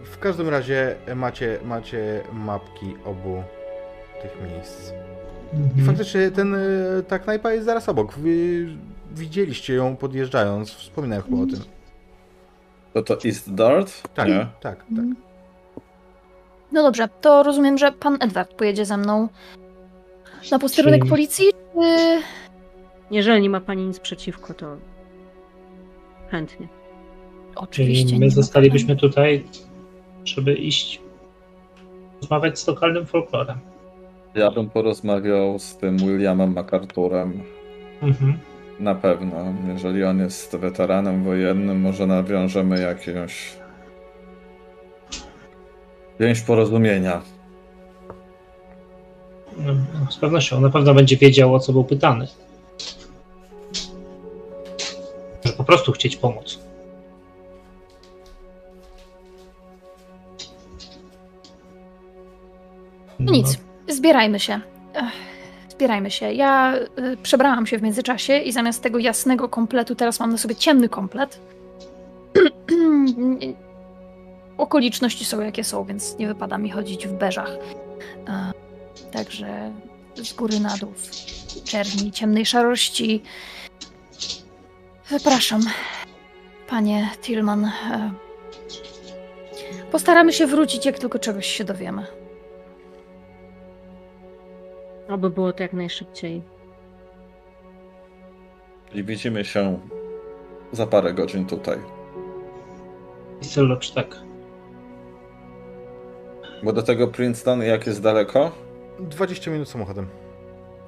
W 0.03 0.17
każdym 0.19 0.49
razie 0.49 0.95
macie, 1.15 1.59
macie 1.63 2.21
mapki 2.33 2.95
obu 3.05 3.43
tych 4.21 4.37
miejsc. 4.51 4.91
I 5.53 5.79
Mhm. 5.79 5.85
faktycznie 5.87 6.31
ten, 6.31 6.55
e, 6.55 6.59
ta 7.07 7.19
knajpa 7.19 7.51
jest 7.53 7.65
zaraz 7.65 7.89
obok. 7.89 8.13
Wy 8.13 8.65
widzieliście 9.15 9.73
ją 9.73 9.95
podjeżdżając, 9.95 10.71
wspominałem 10.71 11.23
chyba 11.23 11.37
o 11.37 11.45
tym. 11.45 11.59
To 12.93 13.03
to 13.03 13.17
East 13.25 13.53
Dart? 13.53 14.13
Tak, 14.13 14.27
Nie. 14.27 14.47
tak, 14.61 14.77
tak. 14.79 15.05
No 16.71 16.83
dobrze, 16.83 17.07
to 17.21 17.43
rozumiem, 17.43 17.77
że 17.77 17.91
pan 17.91 18.17
Edward 18.19 18.53
pojedzie 18.53 18.85
ze 18.85 18.97
mną 18.97 19.27
na 20.51 20.59
posterunek 20.59 20.99
Czyli- 20.99 21.09
policji, 21.09 21.45
czy... 21.73 22.21
Jeżeli 23.11 23.41
nie 23.41 23.49
ma 23.49 23.61
pani 23.61 23.85
nic 23.87 23.99
przeciwko, 23.99 24.53
to 24.53 24.77
chętnie. 26.31 26.67
Oczywiście 27.55 28.05
Czyli 28.09 28.19
my 28.19 28.29
zostalibyśmy 28.29 28.95
tutaj, 28.95 29.45
żeby 30.25 30.53
iść 30.53 31.01
rozmawiać 32.21 32.59
z 32.59 32.67
lokalnym 32.67 33.05
folklorem. 33.05 33.57
Ja 34.35 34.51
bym 34.51 34.69
porozmawiał 34.69 35.59
z 35.59 35.77
tym 35.77 35.97
Williamem 35.97 36.53
MacArthurem. 36.53 37.43
Mhm. 38.01 38.39
Na 38.79 38.95
pewno. 38.95 39.37
Jeżeli 39.73 40.03
on 40.03 40.19
jest 40.19 40.55
weteranem 40.55 41.23
wojennym, 41.23 41.81
może 41.81 42.07
nawiążemy 42.07 42.81
jakąś 42.81 43.57
więź 46.19 46.41
porozumienia. 46.41 47.21
No, 49.57 49.73
no, 49.73 50.11
z 50.11 50.17
pewnością. 50.17 50.61
Na 50.61 50.69
pewno 50.69 50.93
będzie 50.93 51.17
wiedział, 51.17 51.55
o 51.55 51.59
co 51.59 51.73
był 51.73 51.83
pytany. 51.83 52.27
Że 55.45 55.53
po 55.53 55.63
prostu 55.63 55.91
chcieć 55.91 56.15
pomóc. 56.15 56.59
No 63.19 63.31
nic, 63.31 63.59
zbierajmy 63.87 64.39
się. 64.39 64.59
Ech, 64.93 65.11
zbierajmy 65.69 66.11
się. 66.11 66.33
Ja 66.33 66.75
y, 66.75 67.17
przebrałam 67.23 67.67
się 67.67 67.77
w 67.77 67.81
międzyczasie 67.81 68.37
i 68.37 68.51
zamiast 68.51 68.83
tego 68.83 68.99
jasnego 68.99 69.49
kompletu 69.49 69.95
teraz 69.95 70.19
mam 70.19 70.31
na 70.31 70.37
sobie 70.37 70.55
ciemny 70.55 70.89
komplet. 70.89 71.39
Okoliczności 74.57 75.25
są 75.25 75.41
jakie 75.41 75.63
są, 75.63 75.83
więc 75.83 76.17
nie 76.17 76.27
wypada 76.27 76.57
mi 76.57 76.69
chodzić 76.71 77.07
w 77.07 77.13
beżach. 77.13 77.51
E, 78.27 78.51
Także 79.11 79.71
z 80.15 80.33
góry 80.33 80.59
na 80.59 80.77
dół, 80.77 80.93
czerni, 81.63 82.11
ciemnej 82.11 82.45
szarości. 82.45 83.23
Zapraszam, 85.09 85.61
panie 86.67 87.09
Tillman. 87.21 87.65
E, 87.65 88.11
Postaramy 89.91 90.33
się 90.33 90.47
wrócić, 90.47 90.85
jak 90.85 90.99
tylko 90.99 91.19
czegoś 91.19 91.47
się 91.47 91.63
dowiemy. 91.63 92.05
Oby 95.13 95.29
było 95.29 95.53
to 95.53 95.63
jak 95.63 95.73
najszybciej. 95.73 96.41
I 98.93 99.03
widzimy 99.03 99.45
się 99.45 99.79
za 100.71 100.87
parę 100.87 101.13
godzin 101.13 101.45
tutaj. 101.45 101.77
Sylocz, 103.41 103.91
tak. 103.91 104.15
Bo 106.63 106.73
do 106.73 106.83
tego 106.83 107.07
Princeton 107.07 107.61
jak 107.61 107.87
jest 107.87 108.01
daleko? 108.01 108.51
20 108.99 109.51
minut 109.51 109.69
samochodem. 109.69 110.07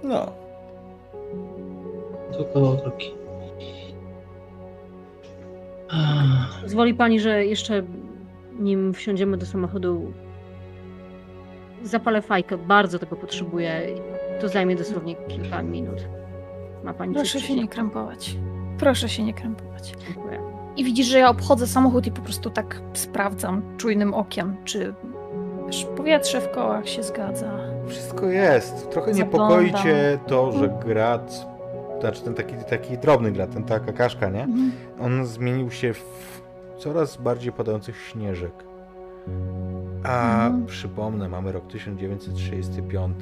No. 0.03 0.31
To 2.38 2.45
koło 2.45 2.76
drogi. 2.76 3.14
Pozwoli 6.61 6.93
pani, 6.93 7.19
że 7.19 7.45
jeszcze 7.45 7.84
nim 8.60 8.93
wsiądziemy 8.93 9.38
do 9.38 9.45
samochodu, 9.45 10.14
zapalę 11.86 12.22
fajkę. 12.22 12.57
Bardzo 12.57 12.99
tego 12.99 13.16
potrzebuję. 13.16 13.82
To 14.41 14.49
zajmie 14.49 14.76
dosłownie 14.76 15.16
kilka 15.16 15.64
minut. 15.64 16.07
Ma 16.84 16.94
pani 16.94 17.14
Proszę 17.14 17.40
się 17.40 17.56
nie 17.56 17.68
krępować. 17.68 18.38
Proszę 18.78 19.10
się 19.10 19.24
nie 19.24 19.34
krępować. 19.34 19.94
Dziękuję. 20.07 20.40
I 20.78 20.84
widzisz, 20.84 21.07
że 21.07 21.20
ja 21.20 21.30
obchodzę 21.30 21.68
samochód 21.68 22.07
i 22.07 22.12
po 22.12 22.22
prostu 22.22 22.49
tak 22.49 22.82
sprawdzam 22.94 23.62
czujnym 23.78 24.14
okiem, 24.14 24.56
czy 24.64 24.94
wiesz, 25.68 25.88
powietrze 25.98 26.41
w 26.41 26.52
kołach 26.52 26.90
się 26.90 27.03
zgadza. 27.03 27.52
Wszystko 27.88 28.26
jest. 28.26 28.90
Trochę 28.90 29.12
niepokoi 29.12 29.74
cię 29.74 30.20
to, 30.28 30.52
że 30.52 30.80
grat, 30.86 31.45
znaczy 31.99 32.22
ten 32.22 32.34
taki, 32.34 32.53
taki 32.70 32.98
drobny 32.98 33.32
grat, 33.32 33.53
ten 33.53 33.64
taka 33.64 33.94
kaszka, 33.94 34.30
nie? 34.30 34.44
Mhm. 34.44 34.72
On 35.02 35.26
zmienił 35.26 35.72
się 35.72 35.94
w 35.94 36.41
coraz 36.78 37.18
bardziej 37.18 37.52
padających 37.52 37.98
śnieżek. 38.02 38.53
A 40.07 40.45
Mhm. 40.45 40.65
przypomnę, 40.65 41.30
mamy 41.30 41.52
rok 41.52 41.68
1935. 41.68 43.15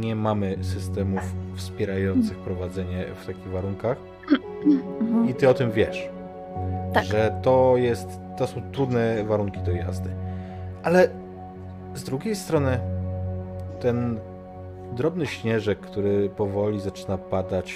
Nie 0.00 0.16
mamy 0.16 0.56
systemów 0.64 1.22
wspierających 1.56 2.38
prowadzenie 2.38 3.04
w 3.22 3.26
takich 3.26 3.48
warunkach. 3.48 3.96
Mhm. 5.00 5.28
I 5.28 5.34
ty 5.34 5.48
o 5.48 5.54
tym 5.54 5.70
wiesz. 5.72 6.08
Tak. 6.94 7.04
Że 7.04 7.40
to 7.42 7.74
jest 7.76 8.08
to 8.38 8.46
są 8.46 8.62
trudne 8.72 9.24
warunki 9.24 9.60
do 9.60 9.72
jazdy. 9.72 10.10
Ale 10.82 11.08
z 11.94 12.04
drugiej 12.04 12.36
strony 12.36 12.78
ten 13.80 14.18
drobny 14.92 15.26
śnieżek, 15.26 15.80
który 15.80 16.28
powoli 16.28 16.80
zaczyna 16.80 17.18
padać 17.18 17.74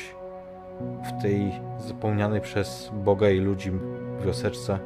w 1.09 1.23
tej 1.23 1.53
zapełnianej 1.79 2.41
przez 2.41 2.91
Boga 3.05 3.31
i 3.31 3.39
ludzi 3.41 3.73
wioseczce, 4.27 4.79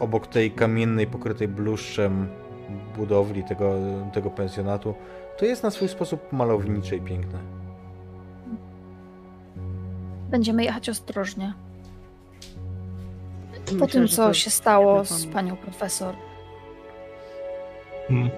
obok 0.00 0.26
tej 0.26 0.50
kamiennej, 0.50 1.06
pokrytej 1.06 1.48
bluszczem 1.48 2.28
budowli 2.96 3.44
tego, 3.44 3.74
tego 4.12 4.30
pensjonatu, 4.30 4.94
to 5.38 5.44
jest 5.44 5.62
na 5.62 5.70
swój 5.70 5.88
sposób 5.88 6.32
malownicze 6.32 6.96
i 6.96 7.00
piękne. 7.00 7.38
Będziemy 10.30 10.64
jechać 10.64 10.88
ostrożnie. 10.88 11.54
Po 13.66 13.72
Myślę, 13.72 13.88
tym, 13.88 14.08
co 14.08 14.34
się 14.34 14.50
stało 14.50 15.04
z 15.04 15.26
panią 15.26 15.56
profesor. 15.56 16.14
Hmm. 18.08 18.30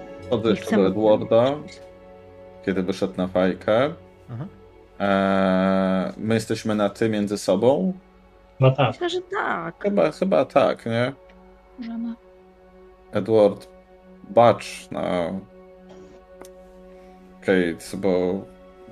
Chcemy- 0.61 0.83
do 0.83 0.87
Edwarda, 0.87 1.55
kiedy 2.65 2.83
wyszedł 2.83 3.13
na 3.17 3.27
fajkę. 3.27 3.93
Mhm. 4.29 4.49
Eee, 4.99 6.13
my 6.17 6.33
jesteśmy 6.33 6.75
na 6.75 6.89
ty 6.89 7.09
między 7.09 7.37
sobą? 7.37 7.93
No 8.59 8.71
tak. 8.71 8.87
Myślę, 8.87 9.09
że 9.09 9.21
tak. 9.21 9.83
Chyba, 9.83 10.11
chyba 10.11 10.45
tak, 10.45 10.85
nie? 10.85 11.13
Możemy. 11.79 12.13
Edward, 13.11 13.67
bacz 14.29 14.87
na 14.91 15.31
Kate, 17.41 17.97
bo 17.97 18.41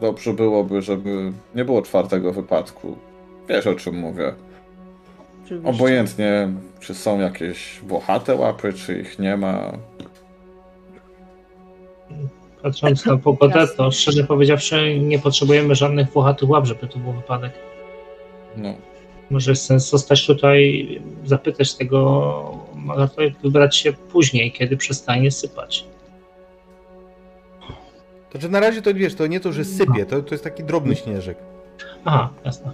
dobrze 0.01 0.33
byłoby, 0.33 0.81
żeby 0.81 1.31
nie 1.55 1.65
było 1.65 1.81
czwartego 1.81 2.33
wypadku. 2.33 2.97
Wiesz 3.49 3.67
o 3.67 3.75
czym 3.75 3.95
mówię. 3.95 4.33
Oczywiście. 5.45 5.69
Obojętnie, 5.69 6.49
czy 6.79 6.93
są 6.93 7.19
jakieś 7.19 7.79
włochate 7.83 8.35
łapy, 8.35 8.73
czy 8.73 8.99
ich 8.99 9.19
nie 9.19 9.37
ma. 9.37 9.71
Patrząc 12.63 13.05
na 13.05 13.17
pogodę, 13.17 13.67
to 13.77 13.91
szczerze 13.91 14.23
powiedziawszy, 14.23 14.99
nie 14.99 15.19
potrzebujemy 15.19 15.75
żadnych 15.75 16.09
włochatych 16.09 16.49
łap, 16.49 16.65
żeby 16.65 16.87
to 16.87 16.99
był 16.99 17.13
wypadek. 17.13 17.53
No. 18.57 18.73
Może 19.29 19.51
jest 19.51 19.65
sens 19.65 19.89
zostać 19.89 20.27
tutaj, 20.27 21.01
zapytać 21.25 21.75
tego 21.75 22.64
Magatora 22.85 23.27
i 23.27 23.35
wybrać 23.43 23.77
się 23.77 23.93
później, 23.93 24.51
kiedy 24.51 24.77
przestanie 24.77 25.31
sypać. 25.31 25.85
To 28.29 28.39
czy 28.39 28.49
na 28.49 28.59
razie 28.59 28.81
to 28.81 28.93
wiesz, 28.93 29.15
to 29.15 29.27
nie 29.27 29.39
to, 29.39 29.53
że 29.53 29.65
sypie, 29.65 30.05
to, 30.05 30.21
to 30.21 30.33
jest 30.33 30.43
taki 30.43 30.63
drobny 30.63 30.95
śnieżek. 30.95 31.37
Aha, 32.05 32.29
jasne. 32.45 32.71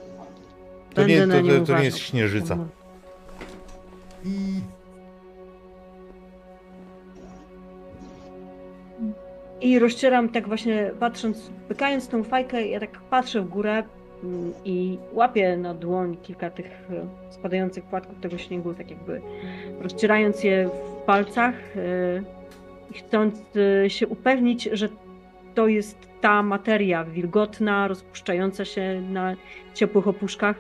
To 0.93 1.07
nie, 1.07 1.27
to, 1.27 1.33
to, 1.33 1.41
nie 1.41 1.59
to 1.59 1.77
nie 1.77 1.83
jest 1.83 1.97
śnieżyca. 1.97 2.57
I 9.61 9.79
rozcieram 9.79 10.29
tak 10.29 10.47
właśnie, 10.47 10.91
patrząc, 10.99 11.51
pykając 11.67 12.07
tą 12.07 12.23
fajkę, 12.23 12.67
ja 12.67 12.79
tak 12.79 13.01
patrzę 13.01 13.41
w 13.41 13.49
górę 13.49 13.83
i 14.65 14.97
łapię 15.13 15.57
na 15.57 15.73
dłoń 15.73 16.17
kilka 16.23 16.49
tych 16.49 16.65
e, 16.65 17.07
spadających 17.29 17.83
płatków 17.83 18.19
tego 18.19 18.37
śniegu, 18.37 18.73
tak 18.73 18.91
jakby 18.91 19.21
rozcierając 19.79 20.43
je 20.43 20.69
w 20.69 21.05
palcach 21.05 21.55
e, 21.75 21.79
i 22.91 22.93
chcąc 22.93 23.41
e, 23.85 23.89
się 23.89 24.07
upewnić, 24.07 24.69
że 24.73 24.89
to 25.55 25.67
jest 25.67 25.97
ta 26.21 26.43
materia 26.43 27.03
wilgotna, 27.03 27.87
rozpuszczająca 27.87 28.65
się 28.65 29.01
na 29.01 29.35
ciepłych 29.73 30.07
opuszkach, 30.07 30.55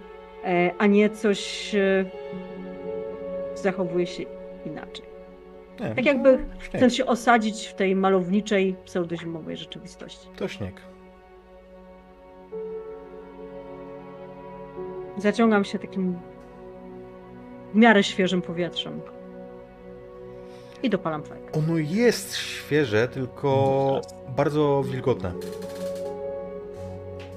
a 0.77 0.87
nie 0.87 1.09
coś 1.09 1.71
zachowuje 3.55 4.07
się 4.07 4.23
inaczej. 4.65 5.05
Nie, 5.79 5.95
Tak 5.95 6.05
jakby 6.05 6.39
chcąc 6.59 6.95
się 6.95 7.05
osadzić 7.05 7.67
w 7.67 7.73
tej 7.73 7.95
malowniczej, 7.95 8.75
pseudozimowej 8.85 9.57
rzeczywistości. 9.57 10.27
To 10.35 10.47
śnieg. 10.47 10.81
Zaciągam 15.17 15.63
się 15.65 15.79
takim 15.79 16.19
w 17.73 17.75
miarę 17.75 18.03
świeżym 18.03 18.41
powietrzem. 18.41 19.01
I 20.83 20.89
dopalam 20.89 21.23
fajkę. 21.23 21.51
Ono 21.59 21.77
jest 21.77 22.35
świeże, 22.35 23.07
tylko 23.07 24.01
bardzo 24.35 24.83
wilgotne. 24.85 25.33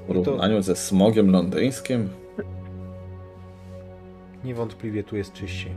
W 0.05 0.07
porównaniu 0.07 0.63
ze 0.63 0.77
smogiem 0.77 1.31
londyńskim. 1.31 2.09
Niewątpliwie 4.45 5.05
tu 5.05 5.17
jest 5.17 5.33
czyściej. 5.33 5.73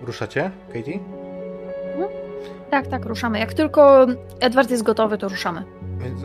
Ruszacie, 0.00 0.50
Katie? 0.72 0.98
Tak, 2.70 2.86
tak, 2.86 3.04
ruszamy. 3.06 3.38
Jak 3.38 3.54
tylko 3.54 4.06
Edward 4.40 4.70
jest 4.70 4.82
gotowy, 4.82 5.18
to 5.18 5.28
ruszamy. 5.28 5.64
Więc 5.98 6.20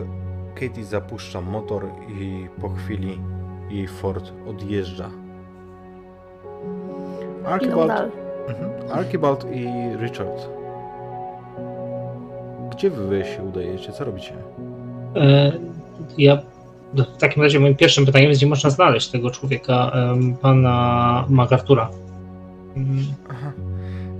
Katie 0.68 0.84
zapuszcza 0.84 1.40
motor 1.40 1.86
i 2.08 2.48
po 2.60 2.68
chwili 2.68 3.18
jej 3.70 3.88
Ford 3.88 4.32
odjeżdża. 4.48 5.10
Archibald, 7.46 7.88
dalej. 7.88 8.12
mhm. 8.48 8.70
Archibald 8.98 9.44
i 9.54 9.66
Richard. 10.00 10.48
Gdzie 12.72 12.90
wy 12.90 13.24
się 13.24 13.42
udajecie? 13.42 13.92
Co 13.92 14.04
robicie? 14.04 14.32
E, 15.16 15.52
Ja 16.18 16.38
w 16.94 17.16
takim 17.16 17.42
razie 17.42 17.60
moim 17.60 17.76
pierwszym 17.76 18.06
pytaniem 18.06 18.28
jest, 18.28 18.40
gdzie 18.40 18.46
można 18.46 18.70
znaleźć 18.70 19.08
tego 19.10 19.30
człowieka, 19.30 19.92
pana 20.42 21.24
MacArthura. 21.28 21.90
Aha. 23.30 23.52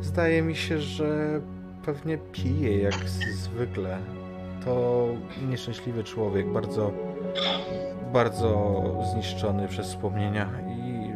Zdaje 0.00 0.42
mi 0.42 0.56
się, 0.56 0.78
że 0.78 1.40
pewnie 1.84 2.18
pije 2.32 2.78
jak 2.78 2.94
zwykle. 3.34 3.98
To 4.64 5.06
nieszczęśliwy 5.48 6.04
człowiek, 6.04 6.52
bardzo, 6.52 6.92
bardzo 8.12 8.82
zniszczony 9.12 9.68
przez 9.68 9.86
wspomnienia 9.86 10.48
i 10.68 11.12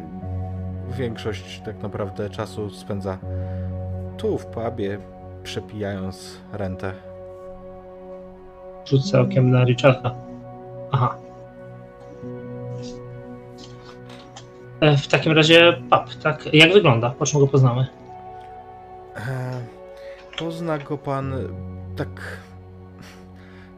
większość 0.97 1.61
tak 1.65 1.81
naprawdę 1.83 2.29
czasu 2.29 2.69
spędza 2.69 3.17
tu 4.17 4.37
w 4.37 4.45
pubie, 4.45 4.97
przepijając 5.43 6.37
rentę. 6.53 6.93
Rzucę 8.85 9.21
okiem 9.21 9.51
na 9.51 9.63
Richarda. 9.65 10.15
Aha. 10.91 11.17
E, 14.81 14.97
W 14.97 15.07
takim 15.07 15.31
razie 15.31 15.73
pub, 15.89 16.21
tak? 16.23 16.53
Jak 16.53 16.73
wygląda? 16.73 17.09
Po 17.09 17.25
czym 17.25 17.39
go 17.39 17.47
poznamy? 17.47 17.87
E, 19.15 19.21
Pozna 20.39 20.77
go 20.77 20.97
pan 20.97 21.33
tak. 21.97 22.37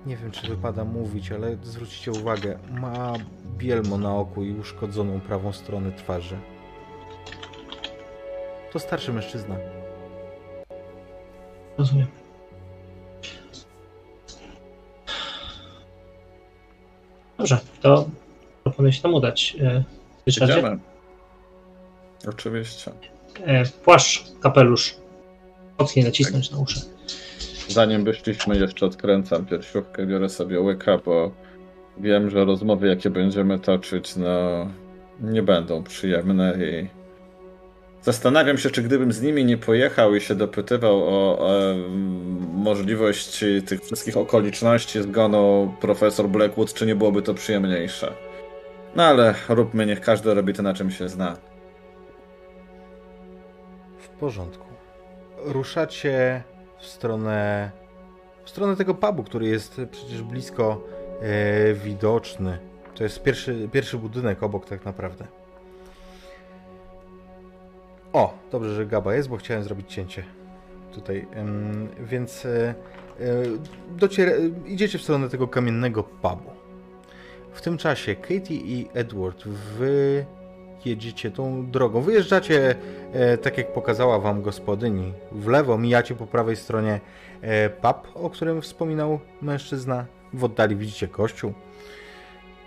Nie 0.09 0.17
wiem, 0.17 0.31
czy 0.31 0.47
wypada 0.47 0.83
mówić, 0.83 1.31
ale 1.31 1.57
zwróćcie 1.63 2.11
uwagę. 2.11 2.59
Ma 2.71 3.13
bielmo 3.57 3.97
na 3.97 4.15
oku 4.15 4.43
i 4.43 4.53
uszkodzoną 4.53 5.21
prawą 5.21 5.53
stronę 5.53 5.91
twarzy. 5.91 6.37
To 8.73 8.79
starszy 8.79 9.13
mężczyzna. 9.13 9.55
Rozumiem. 11.77 12.07
Dobrze, 17.37 17.59
to 17.81 18.09
proponuję 18.63 18.93
się 18.93 19.01
tam 19.01 19.13
udać. 19.13 19.57
E. 19.61 19.83
Oczywiście. 22.29 22.91
E, 23.45 23.65
Płaszcz, 23.65 24.25
kapelusz. 24.41 24.95
Mocniej 25.79 26.05
nacisnąć 26.05 26.51
na 26.51 26.57
uszy. 26.57 26.81
Zanim 27.69 28.03
wyszliśmy, 28.03 28.57
jeszcze 28.57 28.85
odkręcam 28.85 29.45
piersiówkę, 29.45 30.05
biorę 30.05 30.29
sobie 30.29 30.59
łyka, 30.59 30.97
bo 31.05 31.31
wiem, 31.97 32.29
że 32.29 32.45
rozmowy, 32.45 32.87
jakie 32.87 33.09
będziemy 33.09 33.59
toczyć, 33.59 34.15
no 34.15 34.67
nie 35.21 35.43
będą 35.43 35.83
przyjemne 35.83 36.53
i 36.65 36.87
zastanawiam 38.01 38.57
się, 38.57 38.69
czy 38.69 38.83
gdybym 38.83 39.11
z 39.11 39.21
nimi 39.21 39.45
nie 39.45 39.57
pojechał 39.57 40.15
i 40.15 40.21
się 40.21 40.35
dopytywał 40.35 41.03
o, 41.03 41.39
o 41.39 41.71
mm, 41.71 42.39
możliwość 42.53 43.43
tych 43.65 43.81
wszystkich 43.81 44.17
okoliczności 44.17 45.01
zgonu 45.01 45.73
profesor 45.81 46.29
Blackwood, 46.29 46.73
czy 46.73 46.85
nie 46.85 46.95
byłoby 46.95 47.21
to 47.21 47.33
przyjemniejsze. 47.33 48.13
No 48.95 49.03
ale 49.03 49.35
róbmy, 49.49 49.85
niech 49.85 50.01
każdy 50.01 50.33
robi 50.33 50.53
to, 50.53 50.63
na 50.63 50.73
czym 50.73 50.91
się 50.91 51.09
zna. 51.09 51.37
W 53.97 54.09
porządku. 54.09 54.67
Ruszacie 55.45 56.43
w 56.79 56.85
stronę. 56.85 57.71
w 58.45 58.49
stronę 58.49 58.75
tego 58.75 58.95
pubu, 58.95 59.23
który 59.23 59.47
jest 59.47 59.81
przecież 59.91 60.21
blisko 60.23 60.81
e, 61.21 61.73
widoczny. 61.73 62.59
To 62.95 63.03
jest 63.03 63.23
pierwszy, 63.23 63.69
pierwszy 63.71 63.97
budynek 63.97 64.43
obok, 64.43 64.65
tak 64.65 64.85
naprawdę. 64.85 65.25
O, 68.13 68.33
dobrze, 68.51 68.75
że 68.75 68.85
Gaba 68.85 69.15
jest, 69.15 69.29
bo 69.29 69.37
chciałem 69.37 69.63
zrobić 69.63 69.93
cięcie 69.93 70.23
tutaj. 70.93 71.27
Em, 71.33 71.87
więc 71.99 72.45
e, 72.45 72.69
e, 72.69 72.75
docier- 73.97 74.29
e, 74.29 74.69
idziecie 74.69 74.97
w 74.97 75.01
stronę 75.01 75.29
tego 75.29 75.47
kamiennego 75.47 76.03
pubu. 76.03 76.51
W 77.53 77.61
tym 77.61 77.77
czasie 77.77 78.15
Katie 78.15 78.55
i 78.55 78.87
Edward, 78.93 79.43
wy 79.47 80.25
jedziecie 80.85 81.31
tą 81.31 81.71
drogą. 81.71 82.01
Wyjeżdżacie, 82.01 82.75
e, 83.13 83.37
tak 83.37 83.57
jak 83.57 83.73
pokazała 83.73 84.19
wam 84.19 84.41
gospodyni, 84.41 85.13
w 85.31 85.47
lewo, 85.47 85.77
mijacie 85.77 86.15
po 86.15 86.27
prawej 86.27 86.55
stronie 86.55 86.99
e, 87.41 87.69
pub, 87.69 88.11
o 88.15 88.29
którym 88.29 88.61
wspominał 88.61 89.19
mężczyzna. 89.41 90.05
W 90.33 90.43
oddali 90.43 90.75
widzicie 90.75 91.07
kościół. 91.07 91.53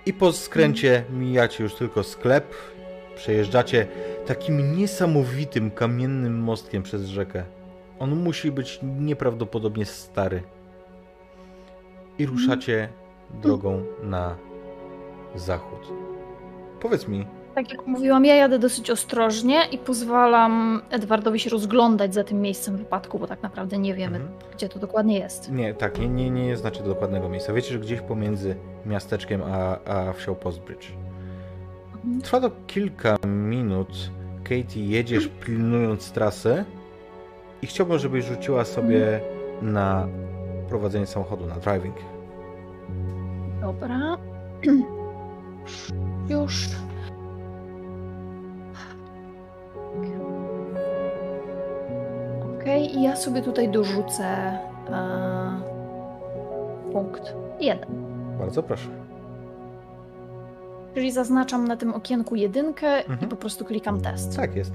I 0.06 0.12
po 0.12 0.32
skręcie 0.32 1.04
mijacie 1.10 1.64
już 1.64 1.74
tylko 1.74 2.02
sklep. 2.02 2.54
Przejeżdżacie 3.16 3.86
takim 4.26 4.76
niesamowitym 4.76 5.70
kamiennym 5.70 6.38
mostkiem 6.38 6.82
przez 6.82 7.06
rzekę. 7.06 7.44
On 7.98 8.16
musi 8.16 8.52
być 8.52 8.80
nieprawdopodobnie 8.82 9.86
stary. 9.86 10.42
I 12.18 12.26
ruszacie 12.26 12.88
drogą 13.42 13.84
na 14.02 14.36
zachód. 15.34 15.92
Powiedz 16.80 17.08
mi, 17.08 17.26
Tak 17.54 17.72
jak 17.72 17.86
mówiłam, 17.86 18.24
ja 18.24 18.34
jadę 18.34 18.58
dosyć 18.58 18.90
ostrożnie 18.90 19.60
i 19.72 19.78
pozwalam 19.78 20.82
Edwardowi 20.90 21.38
się 21.40 21.50
rozglądać 21.50 22.14
za 22.14 22.24
tym 22.24 22.40
miejscem 22.40 22.76
wypadku, 22.76 23.18
bo 23.18 23.26
tak 23.26 23.42
naprawdę 23.42 23.78
nie 23.78 23.94
wiemy, 23.94 24.16
Mhm. 24.16 24.34
gdzie 24.56 24.68
to 24.68 24.78
dokładnie 24.78 25.18
jest. 25.18 25.50
nie, 25.52 25.74
tak, 25.74 25.98
nie, 25.98 26.08
nie, 26.08 26.30
nie 26.30 26.56
znacie 26.56 26.82
dokładnego 26.82 27.28
miejsca. 27.28 27.52
Wiecie, 27.52 27.72
że 27.72 27.78
gdzieś 27.78 28.00
pomiędzy 28.00 28.56
miasteczkiem 28.86 29.42
a, 29.42 29.78
a 29.84 30.12
wsią 30.12 30.34
Postbridge. 30.34 30.86
Mhm. 31.94 32.20
Trwa 32.22 32.40
to 32.40 32.50
kilka 32.66 33.16
minut. 33.26 33.88
Katie, 34.44 34.84
jedziesz 34.86 35.28
pilnując 35.46 36.12
trasy 36.12 36.64
i 37.62 37.66
chciałbym, 37.66 37.98
żebyś 37.98 38.24
rzuciła 38.24 38.64
sobie 38.64 39.20
na 39.62 40.06
prowadzenie 40.68 41.06
samochodu, 41.06 41.46
na 41.46 41.54
driving. 41.54 41.96
Dobra. 43.60 44.16
Już. 46.28 46.68
Okej, 52.62 52.96
i 52.98 53.02
ja 53.02 53.16
sobie 53.16 53.42
tutaj 53.42 53.68
dorzucę 53.68 54.24
e, 54.24 55.60
punkt 56.92 57.34
jeden. 57.60 57.88
Bardzo 58.38 58.62
proszę. 58.62 58.88
Czyli 60.94 61.12
zaznaczam 61.12 61.68
na 61.68 61.76
tym 61.76 61.94
okienku 61.94 62.34
jedynkę 62.36 62.86
Mhm. 62.88 63.20
i 63.20 63.26
po 63.26 63.36
prostu 63.36 63.64
klikam 63.64 64.00
test. 64.00 64.36
Tak 64.36 64.56
jest. 64.56 64.72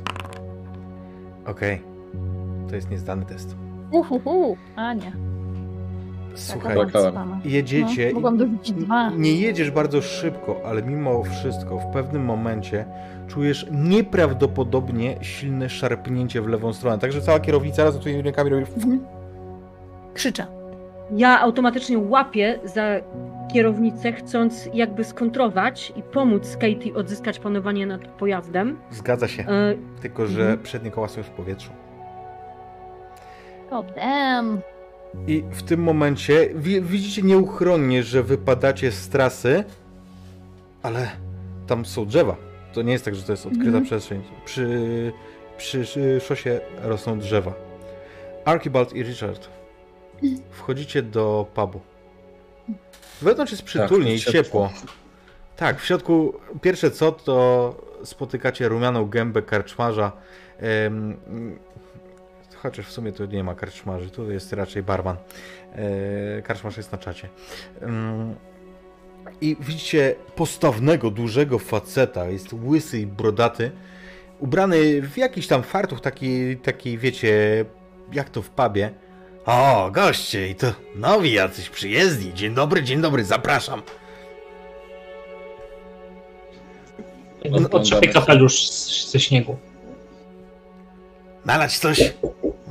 Okej. 1.47 1.81
To 2.69 2.75
jest 2.75 2.89
niezdany 2.89 3.25
test. 3.25 3.55
Uhuhu. 3.91 4.57
A 4.75 4.93
nie. 4.93 5.11
Słuchaj, 6.37 6.75
Taka 6.77 6.91
Taka- 6.91 7.11
spama. 7.11 7.39
jedziecie. 7.45 8.11
No. 8.87 9.11
Nie 9.17 9.31
jedziesz 9.35 9.71
bardzo 9.71 10.01
szybko, 10.01 10.61
ale 10.65 10.83
mimo 10.83 11.23
wszystko 11.23 11.77
w 11.77 11.85
pewnym 11.93 12.25
momencie 12.25 12.85
czujesz 13.27 13.67
nieprawdopodobnie 13.71 15.15
silne 15.21 15.69
szarpnięcie 15.69 16.41
w 16.41 16.47
lewą 16.47 16.73
stronę. 16.73 16.99
Także 16.99 17.21
cała 17.21 17.39
kierownica 17.39 17.83
razem 17.83 18.01
z 18.01 18.03
twoimi 18.03 18.21
rękami 18.21 18.49
robi. 18.49 18.63
Mhm. 18.75 18.99
Krzyczę. 20.13 20.45
Ja 21.11 21.39
automatycznie 21.41 21.97
łapię 21.99 22.59
za 22.63 22.81
kierownicę, 23.53 24.11
chcąc 24.13 24.69
jakby 24.73 25.03
skontrować 25.03 25.93
i 25.95 26.03
pomóc 26.03 26.57
Katie 26.57 26.93
odzyskać 26.95 27.39
panowanie 27.39 27.85
nad 27.85 28.07
pojazdem. 28.07 28.77
Zgadza 28.91 29.27
się. 29.27 29.43
E, 29.43 29.75
Tylko, 30.01 30.27
że 30.27 30.41
Mhm. 30.41 30.59
przednie 30.59 30.91
koła 30.91 31.07
są 31.07 31.17
już 31.19 31.27
w 31.27 31.31
powietrzu. 31.31 31.71
God 33.69 33.85
damn. 33.95 34.59
I 35.27 35.43
w 35.51 35.63
tym 35.63 35.83
momencie 35.83 36.49
wi- 36.55 36.81
widzicie 36.81 37.21
nieuchronnie, 37.21 38.03
że 38.03 38.23
wypadacie 38.23 38.91
z 38.91 39.09
trasy, 39.09 39.63
ale 40.83 41.11
tam 41.67 41.85
są 41.85 42.05
drzewa. 42.05 42.35
To 42.73 42.81
nie 42.81 42.91
jest 42.93 43.05
tak, 43.05 43.15
że 43.15 43.23
to 43.23 43.31
jest 43.33 43.45
odkryta 43.45 43.65
Mhm. 43.67 43.85
przestrzeń. 43.85 44.23
Przy, 44.45 44.67
przy, 45.57 45.81
przy 45.83 46.19
szosie 46.19 46.59
rosną 46.81 47.19
drzewa. 47.19 47.53
Archibald 48.45 48.93
i 48.93 49.03
Richard 49.03 49.47
wchodzicie 50.51 51.01
do 51.01 51.45
pubu. 51.53 51.79
Wewnątrz 53.21 53.51
jest 53.51 53.63
przytulnie 53.63 54.13
i 54.13 54.19
ciepło. 54.19 54.43
ciepło. 54.43 54.69
Tak, 55.55 55.79
w 55.79 55.85
środku 55.85 56.33
pierwsze 56.61 56.91
co 56.91 57.11
to 57.11 57.75
spotykacie 58.03 58.69
rumianą 58.69 59.05
gębę 59.05 59.41
karczmarza. 59.41 60.11
Chociaż 62.67 62.85
w 62.85 62.91
sumie 62.91 63.11
tu 63.11 63.25
nie 63.25 63.43
ma 63.43 63.55
karczmarzy, 63.55 64.09
tu 64.09 64.31
jest 64.31 64.53
raczej 64.53 64.83
barman. 64.83 65.17
E, 65.75 66.41
karczmarz 66.41 66.77
jest 66.77 66.91
na 66.91 66.97
czacie. 66.97 67.29
Em, 67.81 68.35
I 69.41 69.57
widzicie 69.59 70.15
postawnego, 70.35 71.11
dużego 71.11 71.59
faceta, 71.59 72.29
jest 72.29 72.53
łysy 72.53 72.99
i 72.99 73.07
brodaty, 73.07 73.71
ubrany 74.39 75.01
w 75.01 75.17
jakiś 75.17 75.47
tam 75.47 75.63
fartuch, 75.63 76.01
taki, 76.01 76.57
taki 76.57 76.97
wiecie, 76.97 77.65
jak 78.13 78.29
to 78.29 78.41
w 78.41 78.49
pubie. 78.49 78.91
O, 79.45 79.91
goście, 79.91 80.49
i 80.49 80.55
to 80.55 80.73
nowi 80.95 81.33
jacyś 81.33 81.69
przyjezdni. 81.69 82.33
Dzień 82.33 82.53
dobry, 82.53 82.83
dzień 82.83 83.01
dobry, 83.01 83.23
zapraszam. 83.23 83.81
Potrzepie 87.71 88.07
kapelusz 88.07 88.69
ze 89.11 89.19
śniegu. 89.19 89.57
Nalać 91.47 91.77
coś? 91.77 92.13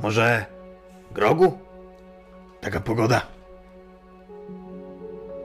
Może 0.03 0.45
grogu? 1.11 1.57
Taka 2.61 2.79
pogoda. 2.79 3.21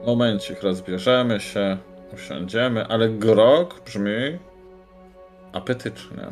Momencik, 0.07 0.63
rozbierzemy 0.63 1.41
się, 1.41 1.79
usiądziemy, 2.15 2.87
ale 2.87 3.09
grog 3.09 3.81
brzmi 3.85 4.39
apetycznie. 5.53 6.27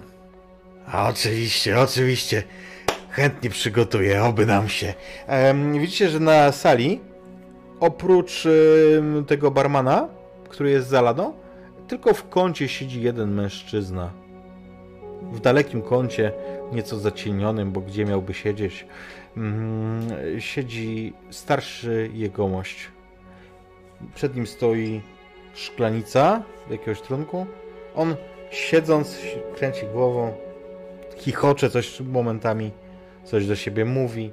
A 0.86 1.09
oczywiście, 1.09 1.81
oczywiście. 1.81 2.43
Chętnie 3.10 3.51
przygotuję, 3.51 4.24
oby 4.24 4.47
nam 4.47 4.68
się. 4.68 4.94
Em, 5.27 5.78
widzicie, 5.78 6.09
że 6.09 6.20
na 6.20 6.52
sali, 6.52 7.01
oprócz 7.81 8.47
em, 8.47 9.24
tego 9.24 9.51
barmana, 9.51 10.09
który 10.48 10.70
jest 10.70 10.89
za 10.89 11.02
ladą, 11.02 11.32
tylko 11.89 12.14
w 12.14 12.28
kącie 12.28 12.68
siedzi 12.68 13.02
jeden 13.02 13.35
mężczyzna. 13.35 14.19
W 15.32 15.40
dalekim 15.40 15.82
kącie, 15.82 16.32
nieco 16.72 16.98
zacienionym, 16.98 17.72
bo 17.72 17.80
gdzie 17.80 18.05
miałby 18.05 18.34
siedzieć, 18.34 18.86
mm, 19.36 20.02
siedzi 20.38 21.12
starszy 21.30 22.10
jegomość. 22.14 22.88
Przed 24.14 24.36
nim 24.36 24.47
stoi 24.47 25.01
szklanica 25.55 26.42
jakiegoś 26.70 27.01
trunku. 27.01 27.47
On 27.94 28.14
siedząc, 28.51 29.18
kręci 29.56 29.86
głową, 29.92 30.32
chichocze 31.16 31.70
coś 31.70 32.01
momentami, 32.01 32.70
coś 33.24 33.47
do 33.47 33.56
siebie 33.56 33.84
mówi 33.84 34.30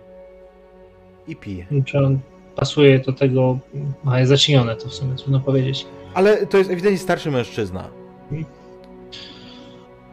i 1.27 1.35
pije. 1.35 1.65
Czy 1.85 1.97
on 1.97 2.19
pasuje 2.55 2.99
do 2.99 3.14
tego, 3.14 3.59
a 4.05 4.19
jest 4.19 4.30
zacienione, 4.30 4.76
to 4.76 4.89
w 4.89 4.93
sumie 4.93 5.15
trudno 5.15 5.39
powiedzieć. 5.39 5.88
Ale 6.14 6.47
to 6.47 6.57
jest 6.57 6.69
ewidentnie 6.69 6.99
starszy 6.99 7.31
mężczyzna. 7.31 7.89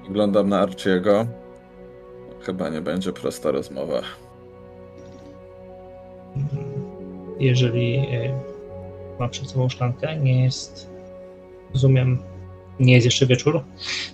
Oglądam 0.09 0.49
na 0.49 0.61
Archiego. 0.61 1.27
Chyba 2.41 2.69
nie 2.69 2.81
będzie 2.81 3.13
prosta 3.13 3.51
rozmowa. 3.51 4.01
Jeżeli 7.41 7.97
e, 7.97 8.41
ma 9.21 9.29
przed 9.29 9.51
sobą 9.51 9.69
szklankę, 9.69 10.17
nie 10.17 10.45
jest, 10.45 10.91
rozumiem, 11.73 12.19
nie 12.81 12.93
jest 12.95 13.05
jeszcze 13.05 13.27
wieczór. 13.27 13.61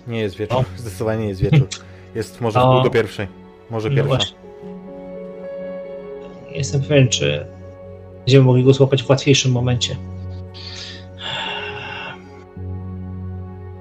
Nie 0.07 0.19
jest 0.19 0.35
wieczór, 0.35 0.57
O. 0.57 0.63
zdecydowanie 0.77 1.21
nie 1.23 1.29
jest 1.29 1.41
wieczór. 1.41 1.67
Jest 2.15 2.41
może 2.41 2.59
w 2.59 2.63
O. 2.63 2.73
pół 2.73 2.83
do 2.83 2.89
pierwszej. 2.89 3.27
Może 3.69 3.89
No 3.89 3.95
pierwsza. 3.95 4.15
właśnie. 4.15 4.37
Nie 6.51 6.57
Jestem 6.57 6.81
pewien, 6.81 7.07
czy 7.09 7.45
będziemy 8.19 8.45
mogli 8.45 8.63
go 8.63 8.73
złapać 8.73 9.03
w 9.03 9.09
łatwiejszym 9.09 9.51
momencie. 9.51 9.95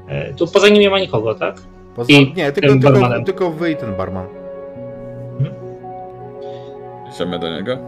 E, 0.08 0.34
Tu 0.34 0.46
poza 0.46 0.68
nim 0.68 0.80
nie 0.80 0.90
ma 0.90 0.98
nikogo, 0.98 1.34
tak? 1.34 1.62
Poza, 1.96 2.12
I 2.12 2.32
nie, 2.36 2.52
tylko, 2.52 2.72
tylko, 2.72 2.90
barmanem. 2.90 3.24
tylko 3.24 3.50
wy 3.50 3.70
i 3.70 3.76
ten 3.76 3.96
barman. 3.96 4.26
Idziemy 7.14 7.38
do 7.38 7.50
niego? 7.56 7.78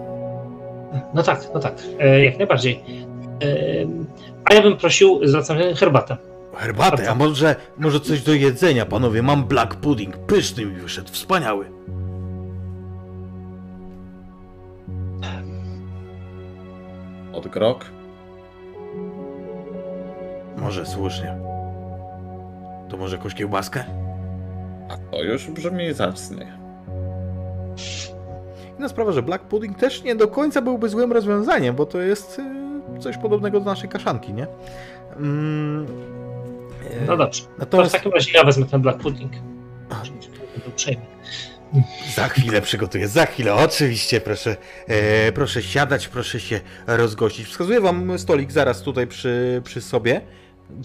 No 1.14 1.22
tak, 1.22 1.40
no 1.54 1.60
tak, 1.60 1.74
e, 2.00 2.24
jak 2.24 2.38
najbardziej. 2.38 2.80
E, 3.42 3.46
A 4.44 4.54
ja 4.54 4.62
bym 4.62 4.76
prosił, 4.76 5.20
zwracam 5.26 5.58
się, 5.58 5.74
herbatę. 5.74 6.16
Herbatę, 6.56 7.10
a 7.10 7.14
może, 7.14 7.56
może 7.78 8.00
coś 8.00 8.22
do 8.22 8.32
jedzenia, 8.34 8.86
panowie? 8.86 9.22
Mam 9.22 9.44
black 9.44 9.74
pudding, 9.74 10.16
pyszny 10.18 10.66
mi 10.66 10.72
wyszedł, 10.72 11.08
wspaniały. 11.12 11.66
Od 17.32 17.48
grog? 17.48 17.84
Może 20.56 20.86
słusznie. 20.86 21.51
To 22.92 22.98
może 22.98 23.16
jakąś 23.16 23.34
kiełbaskę? 23.34 23.84
A 24.88 24.96
to 25.10 25.22
już 25.22 25.50
brzmi 25.50 25.92
zacnie. 25.92 26.52
Inna 28.78 28.88
sprawa, 28.88 29.12
że 29.12 29.22
black 29.22 29.44
pudding 29.44 29.78
też 29.78 30.02
nie 30.02 30.14
do 30.16 30.28
końca 30.28 30.62
byłby 30.62 30.88
złym 30.88 31.12
rozwiązaniem, 31.12 31.76
bo 31.76 31.86
to 31.86 32.00
jest 32.00 32.38
y, 32.38 32.98
coś 33.00 33.18
podobnego 33.18 33.60
do 33.60 33.66
naszej 33.66 33.88
kaszanki, 33.88 34.32
nie? 34.34 34.46
Mm, 35.16 35.86
No 37.06 37.16
dobrze. 37.16 37.42
To 37.42 37.48
w 37.56 37.58
Natomiast 37.58 37.92
takim 37.92 38.12
razie 38.12 38.32
ja 38.38 38.44
wezmę 38.44 38.66
ten 38.66 38.82
black 38.82 38.98
pudding. 38.98 39.32
Uprzejmy. 40.68 41.02
za 42.16 42.28
chwilę 42.28 42.60
przygotuję, 42.60 43.08
za 43.08 43.26
chwilę, 43.26 43.54
oczywiście, 43.54 44.20
proszę, 44.20 44.56
e, 44.88 45.32
proszę 45.32 45.62
siadać, 45.62 46.08
proszę 46.08 46.40
się 46.40 46.60
rozgościć. 46.86 47.46
Wskazuję 47.46 47.80
wam 47.80 48.18
stolik 48.18 48.52
zaraz 48.52 48.82
tutaj 48.82 49.06
przy, 49.06 49.60
przy 49.64 49.80
sobie. 49.80 50.20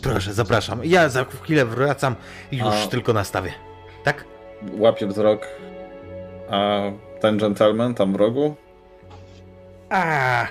Proszę, 0.04 0.34
zapraszam. 0.34 0.80
Ja 0.84 1.10
za 1.10 1.26
chwilę 1.26 1.66
wracam 1.66 2.16
i 2.52 2.58
już 2.58 2.86
A- 2.86 2.88
tylko 2.88 3.14
nastawię. 3.14 3.54
Tak? 4.04 4.26
Łapię 4.78 5.08
wzrok. 5.08 5.48
A 6.50 6.82
ten 7.20 7.38
gentleman 7.38 7.96
tam 7.96 8.14
w 8.14 8.16
rogu? 8.16 8.56
A, 9.90 10.48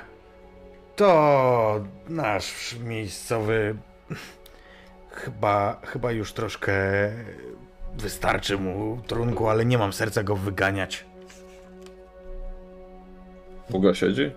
to 0.97 1.81
nasz 2.09 2.77
miejscowy. 2.85 3.77
Chyba, 5.11 5.81
chyba 5.87 6.13
już 6.13 6.33
troszkę 6.33 6.73
wystarczy 7.99 8.59
mu 8.59 8.99
trunku, 9.07 9.49
ale 9.49 9.65
nie 9.65 9.79
mam 9.79 9.93
serca 9.93 10.23
go 10.23 10.37
wyganiać. 10.37 11.05
Długo 13.71 13.95
siedzi? 13.95 14.31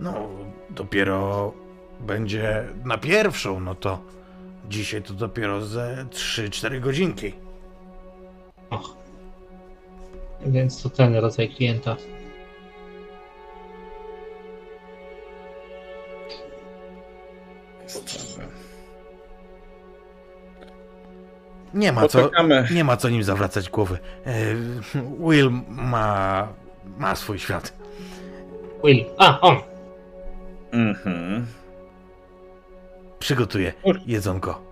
No, 0.00 0.28
dopiero 0.70 1.52
będzie 2.00 2.68
na 2.84 2.98
pierwszą, 2.98 3.60
no 3.60 3.74
to 3.74 4.00
dzisiaj 4.68 5.02
to 5.02 5.14
dopiero 5.14 5.60
ze 5.60 6.06
3-4 6.10 6.80
godzinki. 6.80 7.32
Och. 8.70 8.96
Więc 10.46 10.82
to 10.82 10.90
ten 10.90 11.16
rodzaj 11.16 11.48
klienta. 11.48 11.96
Nie 21.74 21.92
ma 21.92 22.08
co, 22.08 22.30
nie 22.74 22.84
ma 22.84 22.96
co 22.96 23.08
nim 23.08 23.22
zawracać 23.22 23.70
głowy. 23.70 23.98
E, 24.26 24.32
Will 25.20 25.50
ma, 25.68 26.48
ma 26.98 27.16
swój 27.16 27.38
świat. 27.38 27.72
Will. 28.84 29.04
A, 29.18 29.40
on. 29.40 29.56
Mhm. 30.72 31.46
Przygotuje 33.24 33.72
Ur. 33.82 34.00
jedzonko. 34.06 34.62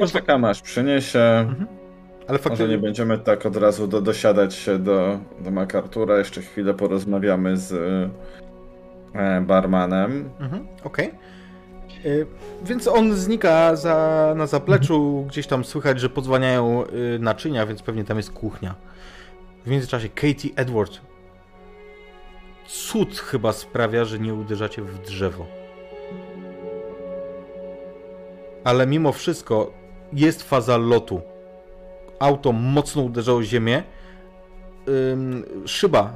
Poczekamy 0.00 0.48
aż 0.48 0.62
przyniesie. 0.62 1.18
Ale 1.20 1.46
Może 2.28 2.38
faktycznie 2.38 2.68
nie 2.68 2.78
będziemy 2.78 3.18
tak 3.18 3.46
od 3.46 3.56
razu 3.56 3.86
do, 3.86 4.00
dosiadać 4.00 4.54
się 4.54 4.78
do, 4.78 5.18
do 5.40 5.50
MacArthur'a. 5.50 6.18
Jeszcze 6.18 6.42
chwilę 6.42 6.74
porozmawiamy 6.74 7.56
z 7.56 7.72
e, 9.14 9.40
barmanem. 9.40 10.30
Mhm, 10.40 10.66
Okej. 10.84 11.10
Y, 12.04 12.26
Więc 12.64 12.88
on 12.88 13.14
znika 13.14 13.76
za, 13.76 14.34
na 14.36 14.46
zapleczu, 14.46 15.24
gdzieś 15.28 15.46
tam 15.46 15.64
słychać, 15.64 16.00
że 16.00 16.08
podzwaniają 16.08 16.84
y, 16.86 17.18
naczynia, 17.18 17.66
więc 17.66 17.82
pewnie 17.82 18.04
tam 18.04 18.16
jest 18.16 18.32
kuchnia. 18.32 18.74
W 19.66 19.70
międzyczasie 19.70 20.08
Katie 20.08 20.50
Edward. 20.56 21.00
Cud 22.66 23.18
chyba 23.18 23.52
sprawia, 23.52 24.04
że 24.04 24.18
nie 24.18 24.34
uderzacie 24.34 24.82
w 24.82 24.98
drzewo. 24.98 25.46
Ale 28.64 28.86
mimo 28.86 29.12
wszystko 29.12 29.72
jest 30.12 30.42
faza 30.42 30.76
lotu. 30.76 31.20
Auto 32.18 32.52
mocno 32.52 33.02
uderzało 33.02 33.42
ziemię. 33.42 33.82
Szyba, 35.66 36.12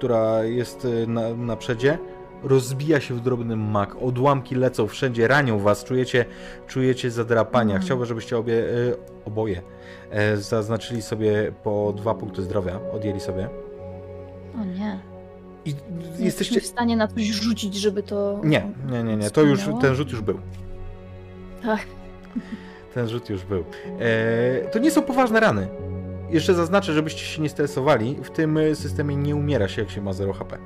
która 0.00 0.44
jest 0.44 0.84
y, 0.84 1.06
na, 1.06 1.34
na 1.34 1.56
przedzie, 1.56 1.98
rozbija 2.42 3.00
się 3.00 3.14
w 3.14 3.20
drobny 3.20 3.56
mak. 3.56 3.96
Odłamki 4.02 4.54
lecą 4.54 4.86
wszędzie, 4.86 5.28
ranią 5.28 5.58
was, 5.58 5.84
czujecie, 5.84 6.24
czujecie 6.66 7.10
zadrapania. 7.10 7.74
Mm. 7.74 7.82
Chciałbym, 7.82 8.06
żebyście 8.06 8.38
obie, 8.38 8.54
y, 8.54 8.96
oboje 9.24 9.62
e, 10.10 10.36
zaznaczyli 10.36 11.02
sobie 11.02 11.52
po 11.62 11.92
dwa 11.96 12.14
punkty 12.14 12.42
zdrowia, 12.42 12.80
odjęli 12.92 13.20
sobie. 13.20 13.48
O 14.60 14.64
nie. 14.64 15.09
I 15.64 15.74
Nie 16.18 16.24
jesteście... 16.24 16.60
w 16.60 16.66
stanie 16.66 16.96
na 16.96 17.08
coś 17.08 17.22
rzucić, 17.24 17.74
żeby 17.74 18.02
to. 18.02 18.40
Nie, 18.44 18.66
nie, 18.90 19.02
nie, 19.02 19.16
nie. 19.16 19.30
To 19.30 19.42
już, 19.42 19.60
ten 19.80 19.94
rzut 19.94 20.10
już 20.10 20.20
był. 20.20 20.38
Tak. 21.62 21.80
Ten 22.94 23.08
rzut 23.08 23.30
już 23.30 23.44
był. 23.44 23.64
E, 24.00 24.68
to 24.72 24.78
nie 24.78 24.90
są 24.90 25.02
poważne 25.02 25.40
rany. 25.40 25.68
Jeszcze 26.30 26.54
zaznaczę, 26.54 26.92
żebyście 26.92 27.24
się 27.24 27.42
nie 27.42 27.48
stresowali. 27.48 28.16
W 28.22 28.30
tym 28.30 28.58
systemie 28.74 29.16
nie 29.16 29.36
umiera 29.36 29.68
się, 29.68 29.82
jak 29.82 29.90
się 29.90 30.00
ma 30.02 30.12
0 30.12 30.32
HP. 30.32 30.58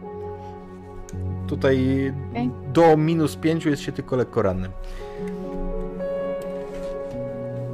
Tutaj 1.46 2.12
Okej. 2.30 2.50
do 2.72 2.96
minus 2.96 3.36
5 3.36 3.64
jest 3.64 3.82
się 3.82 3.92
tylko 3.92 4.16
lekko 4.16 4.42
rannym. 4.42 4.70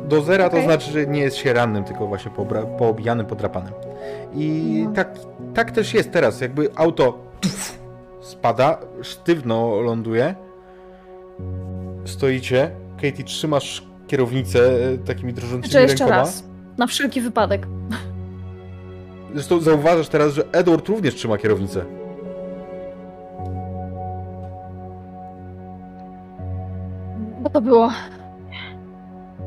Do 0.09 0.22
zera 0.22 0.44
to 0.44 0.51
Okej. 0.51 0.64
znaczy, 0.64 0.90
że 0.90 1.06
nie 1.06 1.20
jest 1.20 1.36
się 1.36 1.52
rannym, 1.52 1.84
tylko 1.84 2.06
właśnie 2.06 2.30
poobra- 2.30 2.76
poobijanym, 2.78 3.26
podrapanym. 3.26 3.72
I 4.35 4.86
tak, 4.94 5.18
tak 5.55 5.70
też 5.70 5.94
jest 5.94 6.10
teraz. 6.10 6.40
Jakby 6.40 6.68
auto 6.77 7.18
tuf, 7.40 7.78
spada, 8.20 8.78
sztywno 9.02 9.81
ląduje. 9.81 10.35
Stoicie. 12.05 12.70
Katie, 12.97 13.24
trzymasz 13.24 13.86
kierownicę 14.06 14.60
e, 14.94 14.98
takimi 14.98 15.32
drżącymi 15.32 15.62
Jeszcze, 15.62 15.82
jeszcze 15.82 16.05
rękoma. 16.05 16.20
raz. 16.20 16.44
Na 16.78 16.86
wszelki 16.86 17.20
wypadek. 17.20 17.66
Zresztą 19.35 19.60
zauważasz 19.60 20.09
teraz, 20.09 20.32
że 20.32 20.44
Edward 20.52 20.89
również 20.89 21.14
trzyma 21.14 21.39
kierownicę. 21.39 21.85
Bo 27.40 27.51
to 27.51 27.60
było. 27.60 27.90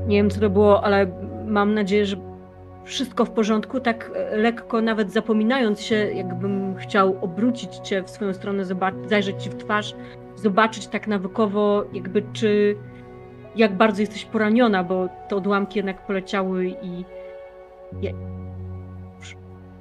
Nie 0.08 0.18
wiem, 0.18 0.30
co 0.30 0.40
to 0.40 0.50
było, 0.50 0.84
ale 0.84 1.08
mam 1.46 1.74
nadzieję, 1.74 2.06
że 2.06 2.18
wszystko 2.84 3.26
w 3.26 3.32
porządku. 3.32 3.80
Tak 3.80 4.12
e, 4.16 4.38
lekko, 4.38 4.82
nawet 4.82 5.12
zapominając 5.12 5.82
się, 5.82 5.96
jakbym 5.96 6.76
chciał 6.76 7.18
obrócić 7.22 7.76
cię 7.76 8.04
w 8.04 8.10
swoją 8.10 8.34
stronę, 8.34 8.64
zajrzeć 9.10 9.44
ci 9.44 9.50
w 9.50 9.56
twarz, 9.56 9.96
zobaczyć 10.36 10.88
tak 10.88 11.08
nawykowo, 11.08 11.86
jakby 11.94 12.24
czy 12.34 12.76
jak 13.56 13.78
bardzo 13.78 14.02
jesteś 14.02 14.26
poraniona, 14.26 14.84
bo 14.84 15.10
te 15.30 15.36
odłamki 15.36 15.80
jednak 15.80 16.06
poleciały 16.08 16.68
i 16.68 17.06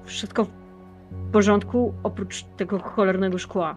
wszystko 0.05 0.45
w 0.45 0.51
porządku, 1.33 1.95
oprócz 2.03 2.45
tego 2.57 2.79
cholernego 2.79 3.39
szkła. 3.39 3.77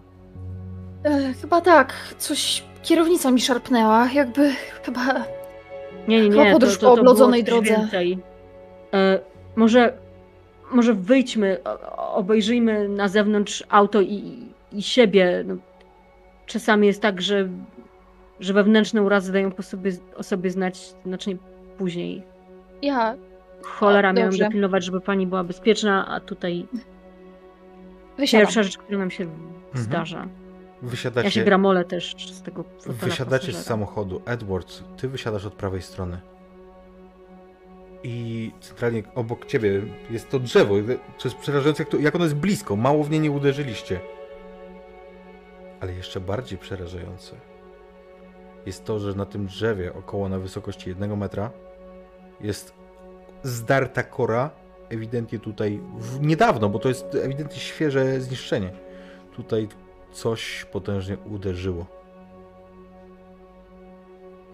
E, 1.04 1.32
chyba 1.40 1.60
tak. 1.60 1.94
Coś. 2.18 2.64
Kierownica 2.82 3.30
mi 3.30 3.40
szarpnęła. 3.40 4.08
Jakby. 4.12 4.52
Chyba. 4.82 5.00
Nie, 6.08 6.20
nie, 6.20 6.30
Chyba 6.30 6.44
nie. 6.44 6.52
podróż 6.52 6.78
to, 6.78 6.80
po 6.80 6.86
to, 6.86 6.94
to 6.94 7.00
oblodzonej 7.00 7.44
było 7.44 7.58
coś 7.58 7.68
drodze. 7.68 7.82
Więcej. 7.82 8.18
E, 8.96 9.20
może, 9.56 9.92
może 10.72 10.94
wyjdźmy, 10.94 11.58
obejrzyjmy 11.96 12.88
na 12.88 13.08
zewnątrz 13.08 13.64
auto 13.68 14.00
i, 14.00 14.46
i 14.72 14.82
siebie. 14.82 15.44
No, 15.46 15.56
czasami 16.46 16.86
jest 16.86 17.02
tak, 17.02 17.22
że, 17.22 17.48
że 18.40 18.52
wewnętrzne 18.52 19.02
urazy 19.02 19.32
dają 19.32 19.52
po 19.52 19.62
sobie, 19.62 19.92
o 20.16 20.22
sobie 20.22 20.50
znać 20.50 20.94
znacznie 21.06 21.36
później. 21.78 22.22
Ja 22.82 23.16
Cholera, 23.62 24.08
A, 24.08 24.12
miałem 24.12 24.36
dopilnować, 24.36 24.84
żeby 24.84 25.00
pani 25.00 25.26
była 25.26 25.44
bezpieczna, 25.44 26.08
a 26.08 26.20
tutaj 26.20 26.66
wysiadam. 28.18 28.46
pierwsza 28.46 28.62
rzecz, 28.62 28.78
która 28.78 28.98
nam 28.98 29.10
się 29.10 29.26
zdarza. 29.74 30.26
Wysiadacie, 30.82 31.26
Ja 31.26 31.30
się 31.30 31.44
gramolę 31.44 31.84
też 31.84 32.14
z 32.32 32.42
tego 32.42 32.64
wysiadacie 32.86 33.44
z 33.44 33.46
pasażera. 33.46 33.62
samochodu. 33.62 34.22
Edward, 34.26 34.82
ty 34.96 35.08
wysiadasz 35.08 35.44
od 35.46 35.54
prawej 35.54 35.82
strony. 35.82 36.20
I 38.08 38.52
centralnie 38.60 39.02
obok 39.14 39.46
ciebie 39.46 39.82
jest 40.10 40.30
to 40.30 40.38
drzewo. 40.38 40.74
To 41.18 41.28
jest 41.28 41.36
przerażające, 41.36 41.82
jak, 41.82 41.90
to, 41.90 41.98
jak 41.98 42.14
ono 42.14 42.24
jest 42.24 42.36
blisko. 42.36 42.76
Mało 42.76 43.04
w 43.04 43.10
nie 43.10 43.20
nie 43.20 43.30
uderzyliście. 43.30 44.00
Ale 45.80 45.92
jeszcze 45.92 46.20
bardziej 46.20 46.58
przerażające 46.58 47.36
jest 48.66 48.84
to, 48.84 48.98
że 48.98 49.14
na 49.14 49.26
tym 49.26 49.46
drzewie, 49.46 49.94
około 49.94 50.28
na 50.28 50.38
wysokości 50.38 50.88
jednego 50.88 51.16
metra, 51.16 51.50
jest 52.40 52.72
zdarta 53.42 54.02
kora, 54.02 54.50
ewidentnie 54.88 55.38
tutaj 55.38 55.80
w, 55.98 56.20
niedawno, 56.20 56.68
bo 56.68 56.78
to 56.78 56.88
jest 56.88 57.14
ewidentnie 57.14 57.60
świeże 57.60 58.20
zniszczenie. 58.20 58.70
Tutaj 59.32 59.68
coś 60.12 60.66
potężnie 60.72 61.16
uderzyło. 61.18 61.86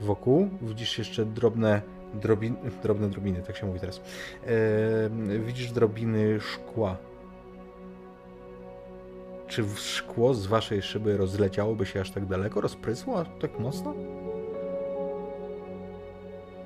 Wokół 0.01 0.49
widzisz 0.62 0.99
jeszcze 0.99 1.24
drobne 1.24 1.83
drobiny, 2.14 2.56
drobne 2.82 3.09
drobiny, 3.09 3.43
tak 3.47 3.56
się 3.56 3.66
mówi 3.66 3.80
teraz. 3.80 4.01
Widzisz 5.47 5.72
drobiny 5.72 6.40
szkła. 6.40 6.97
Czy 9.47 9.64
szkło 9.76 10.34
z 10.34 10.47
waszej 10.47 10.82
szyby 10.82 11.16
rozleciałoby 11.16 11.86
się 11.86 12.01
aż 12.01 12.10
tak 12.10 12.26
daleko? 12.26 12.60
Rozprysło 12.60 13.24
tak 13.40 13.59
mocno? 13.59 13.94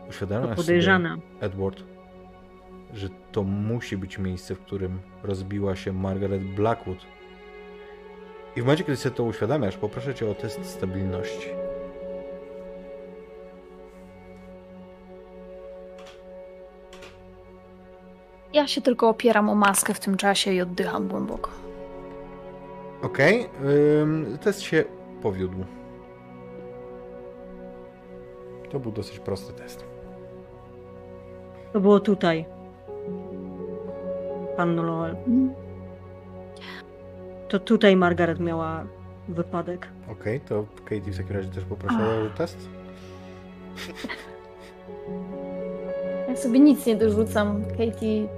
Uświadamiasz 0.09 0.45
sobie, 0.49 0.57
podejrzane. 0.57 1.17
Edward, 1.41 1.83
że 2.95 3.09
to 3.33 3.43
musi 3.43 3.97
być 3.97 4.19
miejsce, 4.19 4.55
w 4.55 4.61
którym 4.61 4.99
rozbiła 5.23 5.77
się 5.77 5.93
Margaret 5.93 6.43
Blackwood. 6.43 6.99
I 8.57 8.61
w 8.61 8.65
momencie, 8.65 8.85
kiedy 8.85 8.97
sobie 8.97 9.15
to 9.15 9.25
uświadamiasz, 9.25 9.77
poproszę 9.77 10.15
cię 10.15 10.31
o 10.31 10.35
test 10.35 10.65
stabilności. 10.65 11.49
Ja 18.53 18.67
się 18.67 18.81
tylko 18.81 19.09
opieram 19.09 19.49
o 19.49 19.55
maskę 19.55 19.95
w 19.95 20.01
tym 20.01 20.17
czasie 20.17 20.53
i 20.53 20.61
oddycham 20.61 21.09
głęboko. 21.09 21.51
Okej, 23.03 23.49
ym, 24.03 24.39
test 24.41 24.61
się 24.61 24.85
powiódł. 25.23 25.65
To 28.71 28.81
był 28.81 28.93
dosyć 28.93 29.19
prosty 29.19 29.53
test. 29.53 29.85
To 31.73 31.81
było 31.81 32.01
tutaj. 32.01 32.45
Pan 34.57 34.77
Noel. 34.77 35.17
To 37.49 37.59
tutaj 37.59 37.97
Margaret 37.97 38.41
miała 38.41 38.85
wypadek. 39.29 39.89
Okej, 40.13 40.41
to 40.41 40.65
Katie 40.85 41.13
w 41.13 41.17
takim 41.17 41.37
razie 41.37 41.49
też 41.49 41.65
poproszę 41.65 42.31
o 42.35 42.39
test. 42.39 42.69
Ja 46.37 46.43
sobie 46.43 46.61
nic 46.61 46.87
nie 46.87 46.97
dorzucam. 46.97 47.63
Katie 47.71 48.29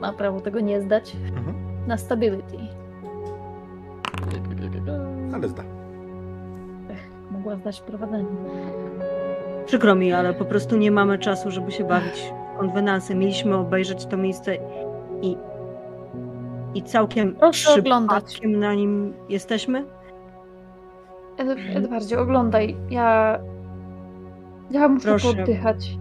ma 0.00 0.12
prawo 0.12 0.40
tego 0.40 0.60
nie 0.60 0.80
zdać. 0.80 1.16
Mhm. 1.36 1.54
Na 1.86 1.96
stability. 1.96 2.56
Ale 5.34 5.48
zda. 5.48 5.62
Mogła 7.30 7.56
zdać 7.56 7.80
prowadzenie. 7.80 8.28
Przykro 9.66 9.94
mi, 9.94 10.12
ale 10.12 10.34
po 10.34 10.44
prostu 10.44 10.76
nie 10.76 10.90
mamy 10.90 11.18
czasu, 11.18 11.50
żeby 11.50 11.72
się 11.72 11.84
bawić 11.84 12.32
w 12.54 12.58
konwenanse. 12.58 13.14
Mieliśmy 13.14 13.56
obejrzeć 13.56 14.06
to 14.06 14.16
miejsce 14.16 14.54
i, 15.22 15.36
i 16.74 16.82
całkiem 16.82 17.34
Proszę 17.34 17.74
oglądać. 17.74 18.40
na 18.44 18.74
nim 18.74 19.14
jesteśmy. 19.28 19.84
Ed 21.38 21.58
Edwardzie, 21.74 22.20
oglądaj. 22.20 22.76
Ja... 22.90 23.38
Ja 24.70 24.88
muszę 24.88 25.08
Proszę. 25.08 25.28
oddychać. 25.28 25.98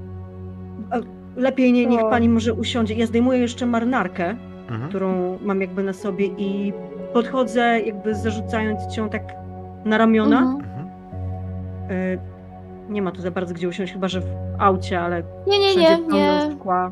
Lepiej 1.38 1.73
nie, 1.73 1.85
niech 1.85 2.01
O. 2.03 2.09
pani 2.09 2.30
może 2.30 2.53
usiądzie. 2.53 2.93
Ja 2.95 3.05
zdejmuję 3.05 3.39
jeszcze 3.39 3.65
marynarkę, 3.65 4.35
Mhm. 4.69 4.89
którą 4.89 5.38
mam 5.41 5.61
jakby 5.61 5.84
na 5.84 5.93
sobie 5.93 6.26
i 6.26 6.73
podchodzę 7.14 7.80
jakby 7.80 8.15
zarzucając 8.15 8.88
cię 8.88 9.09
tak 9.09 9.23
na 9.85 9.97
ramiona. 9.97 10.39
Mhm. 10.41 10.88
Y, 11.91 12.19
nie 12.89 13.01
ma 13.01 13.11
tu 13.11 13.22
za 13.22 13.31
bardzo 13.31 13.53
gdzie 13.53 13.68
usiąść, 13.68 13.93
chyba 13.93 14.07
że 14.07 14.22
w 14.22 14.26
aucie, 14.59 14.99
ale 15.01 15.23
Nie, 15.47 15.59
nie, 15.59 15.69
wszędzie 15.69 15.97
nie, 15.97 16.14
nie. 16.14 16.51
szkła. 16.55 16.91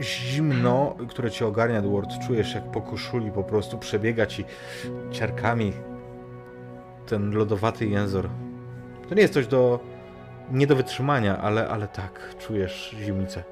Zimno, 0.00 0.94
które 1.08 1.30
cię 1.30 1.46
ogarnia, 1.46 1.78
Edward, 1.78 2.10
czujesz 2.26 2.54
jak 2.54 2.64
po 2.64 2.80
koszuli 2.80 3.30
po 3.30 3.42
prostu 3.42 3.78
przebiega 3.78 4.26
ci 4.26 4.44
ciarkami 5.10 5.72
ten 7.06 7.30
lodowaty 7.34 7.86
jęzor. 7.86 8.28
To 9.08 9.14
nie 9.14 9.22
jest 9.22 9.34
coś 9.34 9.46
do... 9.46 9.80
nie 10.52 10.66
do 10.66 10.76
wytrzymania, 10.76 11.38
ale, 11.38 11.68
ale 11.68 11.88
tak, 11.88 12.34
czujesz 12.38 12.96
zimnicę. 12.98 13.44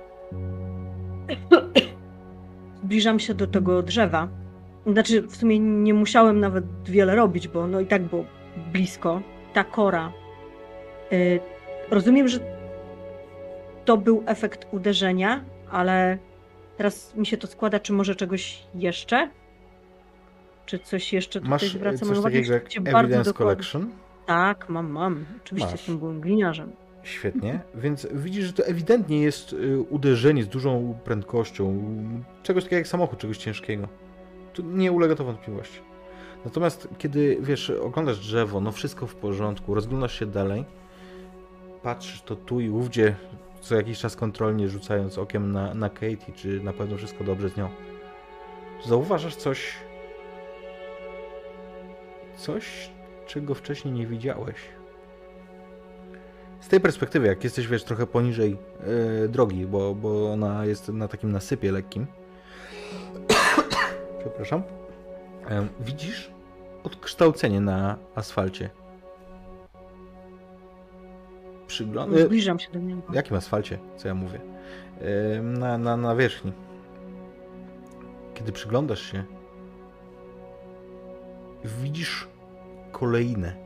Zbliżam 2.85 3.18
się 3.18 3.35
do 3.35 3.47
tego 3.47 3.82
drzewa. 3.82 4.28
Znaczy, 4.86 5.23
w 5.23 5.36
sumie 5.36 5.59
nie 5.59 5.94
musiałem 5.94 6.40
nawet 6.40 6.64
wiele 6.85 7.16
robić, 7.16 7.48
bo 7.48 7.66
no 7.66 7.81
i 7.81 7.86
tak 7.86 8.02
było 8.02 8.24
blisko. 8.73 9.20
Ta 9.52 9.64
kora. 9.64 10.12
Y, 11.12 11.40
rozumiem, 11.90 12.28
że 12.28 12.39
to 13.85 13.97
był 13.97 14.23
efekt 14.27 14.66
uderzenia, 14.73 15.44
ale 15.70 16.18
teraz 16.77 17.14
mi 17.14 17.27
się 17.27 17.36
to 17.36 17.47
składa, 17.47 17.81
czy 17.81 17.93
może 17.93 18.14
czegoś 18.14 18.62
jeszcze? 18.74 19.31
Czy 20.66 20.78
coś 20.78 21.12
jeszcze 21.12 21.40
tutaj 21.40 21.51
Masz 21.51 21.62
e, 21.62 21.68
zwraca 21.68 22.06
coś 22.06 22.18
uwagę? 22.18 22.36
takiego 22.36 22.55
jak 22.55 22.64
bardzo 22.82 23.01
Evidence 23.01 23.31
dokładnie. 23.31 23.55
Collection? 23.55 23.90
Tak, 24.27 24.68
mam, 24.68 24.90
mam. 24.90 25.24
Oczywiście 25.44 25.70
Masz. 25.70 25.81
jestem 25.81 25.98
byłym 25.98 26.20
gliniarzem. 26.20 26.73
Świetnie, 27.07 27.61
więc 27.74 28.07
widzisz, 28.12 28.45
że 28.45 28.53
to 28.53 28.66
ewidentnie 28.66 29.23
jest 29.23 29.53
y, 29.53 29.81
uderzenie 29.81 30.45
z 30.45 30.49
dużą 30.49 30.99
prędkością, 31.05 31.83
czegoś 32.43 32.65
takiego 32.65 32.78
jak 32.78 32.89
samochód, 32.89 33.19
czegoś 33.19 33.39
ciężkiego. 33.39 33.89
To 34.55 34.62
nie 34.62 34.93
ulega 34.93 35.15
to 35.15 35.24
wątpliwości. 35.24 35.81
Natomiast 36.45 36.89
kiedy, 36.99 37.39
wiesz, 37.41 37.70
oglądasz 37.70 38.19
drzewo, 38.19 38.61
no 38.61 38.73
wszystko 38.73 39.07
w 39.07 39.15
porządku, 39.15 39.74
rozglądasz 39.74 40.19
się 40.19 40.27
dalej, 40.27 40.65
patrzysz 41.83 42.23
to 42.23 42.37
tu 42.37 42.61
i 42.61 42.70
ówdzie, 42.70 43.16
co 43.61 43.74
jakiś 43.77 43.99
czas 43.99 44.16
kontrolnie 44.16 44.69
rzucając 44.69 45.19
okiem 45.19 45.53
na, 45.53 45.74
na 45.74 45.91
Katie, 45.91 46.33
czy 46.35 46.61
na 46.61 46.73
pewno 46.73 46.97
wszystko 46.97 47.24
dobrze 47.24 47.49
z 47.49 47.57
nią, 47.57 47.69
zauważasz 48.87 49.37
coś, 49.37 49.73
coś, 52.37 52.91
czego 53.27 53.55
wcześniej 53.55 53.95
nie 53.95 54.07
widziałeś. 54.07 54.57
Z 56.61 56.69
tej 56.69 56.81
perspektywy, 56.81 57.27
jak 57.27 57.45
jesteś, 57.45 57.66
wiesz, 57.69 57.85
trochę 57.85 58.07
poniżej 58.07 58.57
e, 59.24 59.28
drogi, 59.28 59.66
bo, 59.66 59.95
bo 59.95 60.33
ona 60.33 60.65
jest 60.65 60.89
na 60.89 61.09
takim 61.09 61.33
nasypie 61.33 61.73
lekkim. 61.73 62.07
Przepraszam. 64.20 64.62
E, 65.51 65.66
widzisz 65.81 66.31
odkształcenie 66.85 67.61
na 67.61 67.99
asfalcie. 68.15 68.70
Przygląd... 71.66 72.15
E, 72.16 72.24
Zbliżam 72.24 72.59
się 72.59 72.73
do 72.73 72.78
niego. 72.78 73.03
jakim 73.12 73.37
asfalcie? 73.37 73.78
Co 73.97 74.09
ja 74.09 74.15
mówię? 74.15 74.41
Na, 75.43 75.78
na, 75.78 75.97
na 75.97 76.16
wierzchni. 76.16 76.53
Kiedy 78.35 78.53
przyglądasz 78.53 79.12
się, 79.12 79.24
widzisz 81.65 82.28
kolejne. 82.93 83.66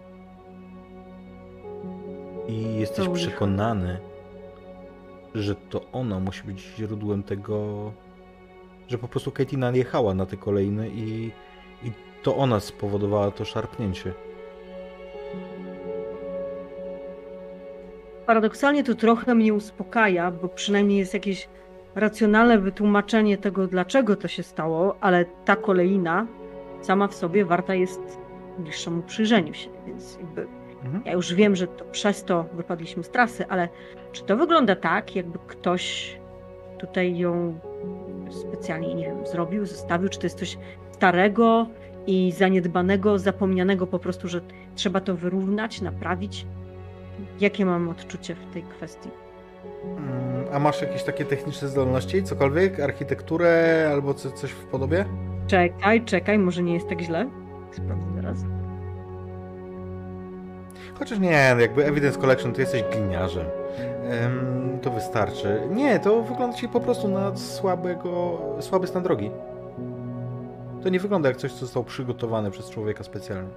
I 2.50 2.80
jesteś 2.80 3.06
To 3.06 3.14
licho. 3.14 3.14
przekonany, 3.14 3.98
że 5.34 5.54
to 5.54 5.80
ona 5.92 6.20
musi 6.20 6.42
być 6.42 6.60
źródłem 6.60 7.22
tego, 7.22 7.92
że 8.88 8.98
po 8.98 9.08
prostu 9.08 9.30
Katie 9.32 9.56
najechała 9.58 10.14
na 10.14 10.26
te 10.26 10.36
kolejne 10.36 10.88
i, 10.88 11.30
i 11.84 11.92
to 12.22 12.36
ona 12.36 12.60
spowodowała 12.60 13.30
to 13.30 13.44
szarpnięcie. 13.44 14.12
Paradoksalnie 18.26 18.84
to 18.84 18.94
trochę 18.94 19.34
mnie 19.34 19.54
uspokaja, 19.54 20.30
bo 20.30 20.48
przynajmniej 20.48 20.98
jest 20.98 21.14
jakieś 21.14 21.48
racjonalne 21.94 22.58
wytłumaczenie 22.58 23.38
tego, 23.38 23.66
dlaczego 23.66 24.16
to 24.16 24.28
się 24.28 24.42
stało, 24.42 24.96
ale 25.00 25.24
ta 25.44 25.56
kolejna 25.56 26.26
sama 26.80 27.08
w 27.08 27.14
sobie 27.14 27.44
warta 27.44 27.74
jest 27.74 28.00
bliższemu 28.58 29.02
przyjrzeniu 29.02 29.54
się, 29.54 29.70
więc 29.86 30.16
jakby 30.20 30.46
Mhm. 30.84 31.02
ja 31.06 31.12
już 31.12 31.34
wiem, 31.34 31.56
że 31.56 31.66
to 31.66 31.84
przez 31.84 32.24
to 32.24 32.44
wypadliśmy 32.54 33.04
z 33.04 33.10
trasy, 33.10 33.46
ale 33.48 33.68
czy 34.12 34.24
to 34.24 34.36
wygląda 34.36 34.76
tak, 34.76 35.16
jakby 35.16 35.38
ktoś 35.46 36.16
tutaj 36.78 37.18
ją 37.18 37.58
specjalnie, 38.30 38.94
nie 38.94 39.04
wiem, 39.04 39.26
zrobił, 39.26 39.66
zostawił, 39.66 40.08
czy 40.08 40.18
to 40.18 40.26
jest 40.26 40.38
coś 40.38 40.58
starego 40.92 41.66
i 42.06 42.32
zaniedbanego, 42.32 43.18
zapomnianego 43.18 43.86
po 43.86 43.98
prostu, 43.98 44.28
że 44.28 44.40
trzeba 44.74 45.00
to 45.00 45.14
wyrównać, 45.14 45.80
naprawić? 45.80 46.46
Jakie 47.40 47.66
mam 47.66 47.88
odczucie 47.88 48.34
w 48.34 48.52
tej 48.52 48.62
kwestii? 48.62 49.10
Mm, 49.84 50.44
A 50.52 50.58
masz 50.58 50.82
jakieś 50.82 51.02
takie 51.02 51.24
techniczne 51.24 51.68
zdolności? 51.68 52.22
Cokolwiek? 52.22 52.80
Architekturę 52.80 53.88
albo 53.92 54.14
co, 54.14 54.30
coś 54.30 54.50
w 54.50 54.64
podobie? 54.64 55.04
Czekaj, 55.46 56.04
czekaj, 56.04 56.38
może 56.38 56.62
nie 56.62 56.74
jest 56.74 56.88
tak 56.88 57.00
źle. 57.00 57.30
Sprawdzę 57.72 58.06
zaraz. 58.14 58.38
Chociaż 61.00 61.18
nie, 61.18 61.56
jakby 61.58 61.86
Evidence 61.86 62.20
Collection 62.20 62.52
to 62.52 62.60
jesteś 62.60 62.82
gliniarzem. 62.92 63.46
Em, 64.04 64.78
to 64.82 64.90
wystarczy. 64.90 65.60
Nie, 65.70 66.00
to 66.00 66.22
wygląda 66.22 66.56
ci 66.56 66.68
po 66.68 66.80
prostu 66.80 67.08
na 67.08 67.36
słabego, 67.36 68.38
słaby 68.60 68.86
stan 68.86 69.02
drogi. 69.02 69.30
To 70.82 70.88
nie 70.88 71.00
wygląda 71.00 71.28
jak 71.28 71.38
coś, 71.38 71.52
co 71.52 71.58
zostało 71.58 71.84
przygotowane 71.84 72.50
przez 72.50 72.70
człowieka 72.70 73.04
specjalnie. 73.04 73.50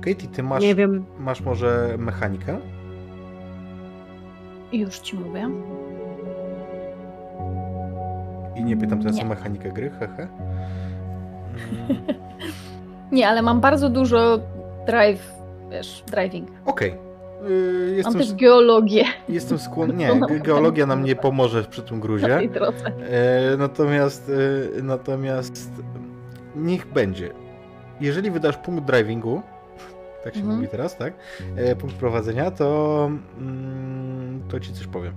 Katie, 0.00 0.28
ty 0.28 0.42
masz, 0.42 0.62
Nie 0.62 0.74
wiem, 0.74 1.04
masz 1.18 1.40
może 1.40 1.94
mechanikę? 1.98 2.58
Już 4.72 4.98
ci 4.98 5.16
mówię. 5.16 5.48
I 8.56 8.64
nie 8.64 8.76
pytam 8.76 8.98
teraz 9.00 9.16
Nie. 9.16 9.22
o 9.22 9.26
mechanikę 9.26 9.72
gry, 9.72 9.90
hehe. 9.90 10.28
Nie, 13.12 13.28
ale 13.28 13.42
mam 13.42 13.60
bardzo 13.60 13.88
dużo 13.88 14.38
drive, 14.86 15.32
wiesz, 15.70 16.04
driving. 16.10 16.48
Okej. 16.66 16.94
Y, 17.48 18.00
Mam 18.04 18.12
też 18.14 18.34
geologię 18.34 19.04
jestem 19.28 19.58
skłonny. 19.58 19.94
Nie, 20.30 20.40
geologia 20.40 20.86
nam 20.86 21.04
nie 21.04 21.16
pomoże 21.16 21.64
przy 21.64 21.82
tym 21.82 21.96
na 21.96 22.02
gruzie. 22.02 22.26
tej 22.26 22.50
drodze. 22.50 22.86
E, 22.86 23.56
natomiast, 23.56 24.30
e, 24.78 24.82
natomiast 24.82 25.70
niech 26.56 26.86
będzie. 26.92 27.30
Jeżeli 28.00 28.30
wydasz 28.30 28.56
punkt 28.56 28.84
drivingu, 28.84 29.42
tak 30.24 30.34
się 30.34 30.40
Mhm. 30.40 30.56
mówi 30.56 30.68
teraz, 30.68 30.96
tak? 30.96 31.12
E, 31.56 31.76
punkt 31.76 31.96
prowadzenia, 31.96 32.50
to, 32.50 33.10
mm, 33.38 34.42
to 34.48 34.60
ci 34.60 34.72
coś 34.72 34.86
powiem. 34.86 35.12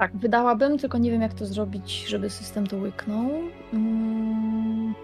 Tak, 0.00 0.16
wydałabym, 0.16 0.78
tylko 0.78 0.98
nie 0.98 1.10
wiem 1.10 1.22
jak 1.22 1.34
to 1.34 1.46
zrobić, 1.46 2.04
żeby 2.06 2.30
system 2.30 2.66
to 2.66 2.76
łyknął. 2.76 3.30
Mm, 3.72 4.94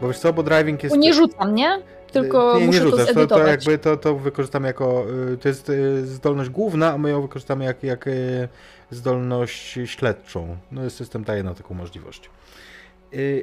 Bo 0.00 0.08
wiesz 0.08 0.18
co, 0.18 0.32
bo 0.32 0.42
driving 0.42 0.82
jest... 0.82 0.96
Bo 0.96 1.00
nie 1.00 1.14
rzucam, 1.14 1.54
nie? 1.54 1.78
Tylko 2.12 2.54
nie, 2.54 2.60
nie 2.60 2.66
muszę 2.66 2.80
to 2.80 2.84
rzucasz, 2.90 3.06
to, 3.06 3.12
to 3.14 3.20
zedytować. 3.20 3.48
jakby 3.48 3.78
to, 3.78 3.96
to 3.96 4.14
wykorzystamy 4.16 4.66
jako, 4.66 5.04
y, 5.32 5.36
to 5.38 5.48
jest 5.48 5.68
y, 5.68 6.06
zdolność 6.06 6.50
główna, 6.50 6.92
a 6.92 6.98
my 6.98 7.10
ją 7.10 7.22
wykorzystamy 7.22 7.64
jak, 7.64 7.82
jak 7.82 8.06
y, 8.06 8.48
zdolność 8.90 9.78
śledczą. 9.84 10.56
No 10.72 10.90
system 10.90 11.24
daje 11.24 11.42
na 11.42 11.54
taką 11.54 11.74
możliwość. 11.74 12.30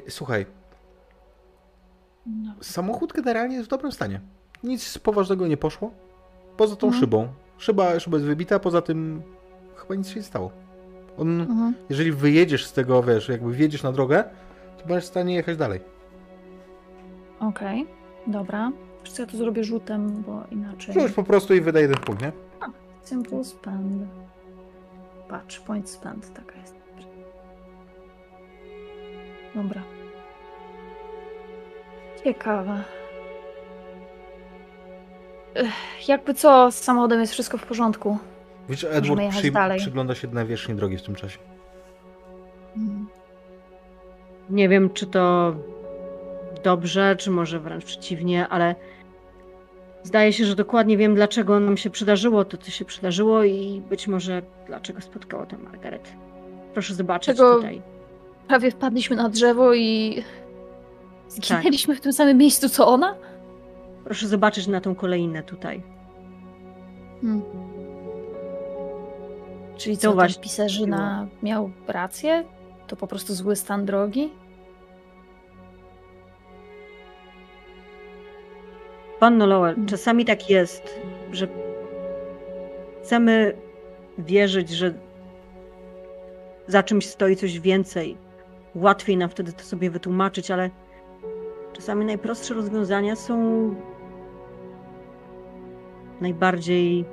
Słuchaj, 0.09 0.45
No. 2.25 2.53
samochód 2.61 3.13
generalnie 3.13 3.55
jest 3.55 3.67
w 3.67 3.69
dobrym 3.69 3.91
stanie. 3.91 4.21
Nic 4.63 4.97
poważnego 4.97 5.47
nie 5.47 5.57
poszło, 5.57 5.91
poza 6.57 6.75
tą 6.75 6.87
Mhm. 6.87 6.99
szybą. 7.01 7.27
Szyba, 7.57 7.99
szyba 7.99 8.17
jest 8.17 8.27
wybita, 8.27 8.59
poza 8.59 8.81
tym 8.81 9.21
chyba 9.87 9.95
nic 9.95 10.07
się 10.09 10.15
nie 10.15 10.23
stało. 10.23 10.51
On, 11.17 11.41
Mhm. 11.41 11.73
jeżeli 11.89 12.11
wyjedziesz 12.11 12.65
z 12.65 12.73
tego, 12.73 13.03
wiesz, 13.03 13.29
jakby 13.29 13.51
wjedziesz 13.53 13.83
na 13.83 13.91
drogę, 13.91 14.23
to 14.77 14.85
będziesz 14.87 15.03
w 15.03 15.07
stanie 15.07 15.35
jechać 15.35 15.57
dalej. 15.57 15.79
Okej, 17.39 17.87
dobra. 18.27 18.71
Wiesz 19.03 19.11
co, 19.11 19.21
ja 19.23 19.27
to 19.27 19.37
zrobię 19.37 19.63
rzutem, 19.63 20.23
bo 20.27 20.43
inaczej... 20.51 20.93
Rzuć 20.93 21.11
po 21.11 21.23
prostu 21.23 21.53
i 21.55 21.61
wydaj 21.61 21.81
jeden 21.81 21.97
punkt, 21.97 22.21
nie? 22.21 22.31
Simple 23.03 23.43
spend. 23.43 24.03
Patrz, 25.29 25.59
point 25.59 25.89
spend, 25.89 26.33
taka 26.33 26.59
jest. 26.59 26.75
Dobra. 29.55 29.81
Ciekawe. 32.23 32.83
Ech, 35.55 36.07
jakby 36.07 36.33
co, 36.33 36.71
z 36.71 36.75
samochodem 36.75 37.19
jest 37.19 37.33
wszystko 37.33 37.57
w 37.57 37.65
porządku. 37.65 38.17
Widzisz, 38.69 38.87
Edward 38.89 39.21
przy, 39.29 39.51
dalej. 39.51 39.79
przygląda 39.79 40.15
się 40.15 40.27
na 40.27 40.45
wierzchni 40.45 40.75
drogi 40.75 40.97
w 40.97 41.01
tym 41.01 41.15
czasie. 41.15 41.39
Mm. 42.77 43.07
Nie 44.49 44.69
wiem, 44.69 44.89
czy 44.89 45.07
to 45.07 45.55
dobrze, 46.63 47.15
czy 47.15 47.31
może 47.31 47.59
wręcz 47.59 47.85
przeciwnie, 47.85 48.47
ale 48.47 48.75
zdaje 50.03 50.33
się, 50.33 50.45
że 50.45 50.55
dokładnie 50.55 50.97
wiem, 50.97 51.15
dlaczego 51.15 51.59
nam 51.59 51.77
się 51.77 51.89
przydarzyło 51.89 52.45
to, 52.45 52.57
co 52.57 52.71
się 52.71 52.85
przydarzyło 52.85 53.43
i 53.43 53.81
być 53.89 54.07
może 54.07 54.41
dlaczego 54.67 55.01
spotkało 55.01 55.45
to 55.45 55.57
Margaret. 55.57 56.13
Proszę 56.73 56.93
zobaczyć 56.93 57.37
Tego- 57.37 57.55
tutaj. 57.55 57.81
Prawie 58.47 58.71
wpadliśmy 58.71 59.15
na 59.15 59.29
drzewo 59.29 59.73
i 59.73 60.23
zginęliśmy 61.29 61.95
w 61.95 62.01
tym 62.01 62.13
samym 62.13 62.37
miejscu, 62.37 62.69
co 62.69 62.87
ona? 62.87 63.15
Proszę 64.03 64.27
zobaczyć 64.27 64.67
na 64.67 64.81
tą 64.81 64.95
kolejnę 64.95 65.43
tutaj. 65.43 65.83
Hmm. 67.21 67.41
Czyli 69.77 69.95
To 69.97 70.01
co, 70.01 70.07
ten 70.07 70.15
właśnie 70.15 70.43
pisarzyna 70.43 71.27
miał 71.43 71.71
rację? 71.87 72.43
To 72.87 72.95
po 72.95 73.07
prostu 73.07 73.33
zły 73.33 73.55
stan 73.55 73.85
drogi? 73.85 74.29
Panno 79.19 79.45
Lowell, 79.45 79.69
Mhm. 79.69 79.87
czasami 79.87 80.25
tak 80.25 80.49
jest, 80.49 80.99
że 81.31 81.47
chcemy 83.03 83.57
wierzyć, 84.17 84.69
że 84.69 84.93
za 86.67 86.83
czymś 86.83 87.05
stoi 87.09 87.35
coś 87.35 87.59
więcej. 87.59 88.17
Łatwiej 88.75 89.17
nam 89.17 89.29
wtedy 89.29 89.53
to 89.53 89.63
sobie 89.63 89.89
wytłumaczyć, 89.89 90.51
ale 90.51 90.69
czasami 91.73 92.05
najprostsze 92.05 92.53
rozwiązania 92.53 93.15
są 93.15 93.35
najbardziej. 96.21 97.05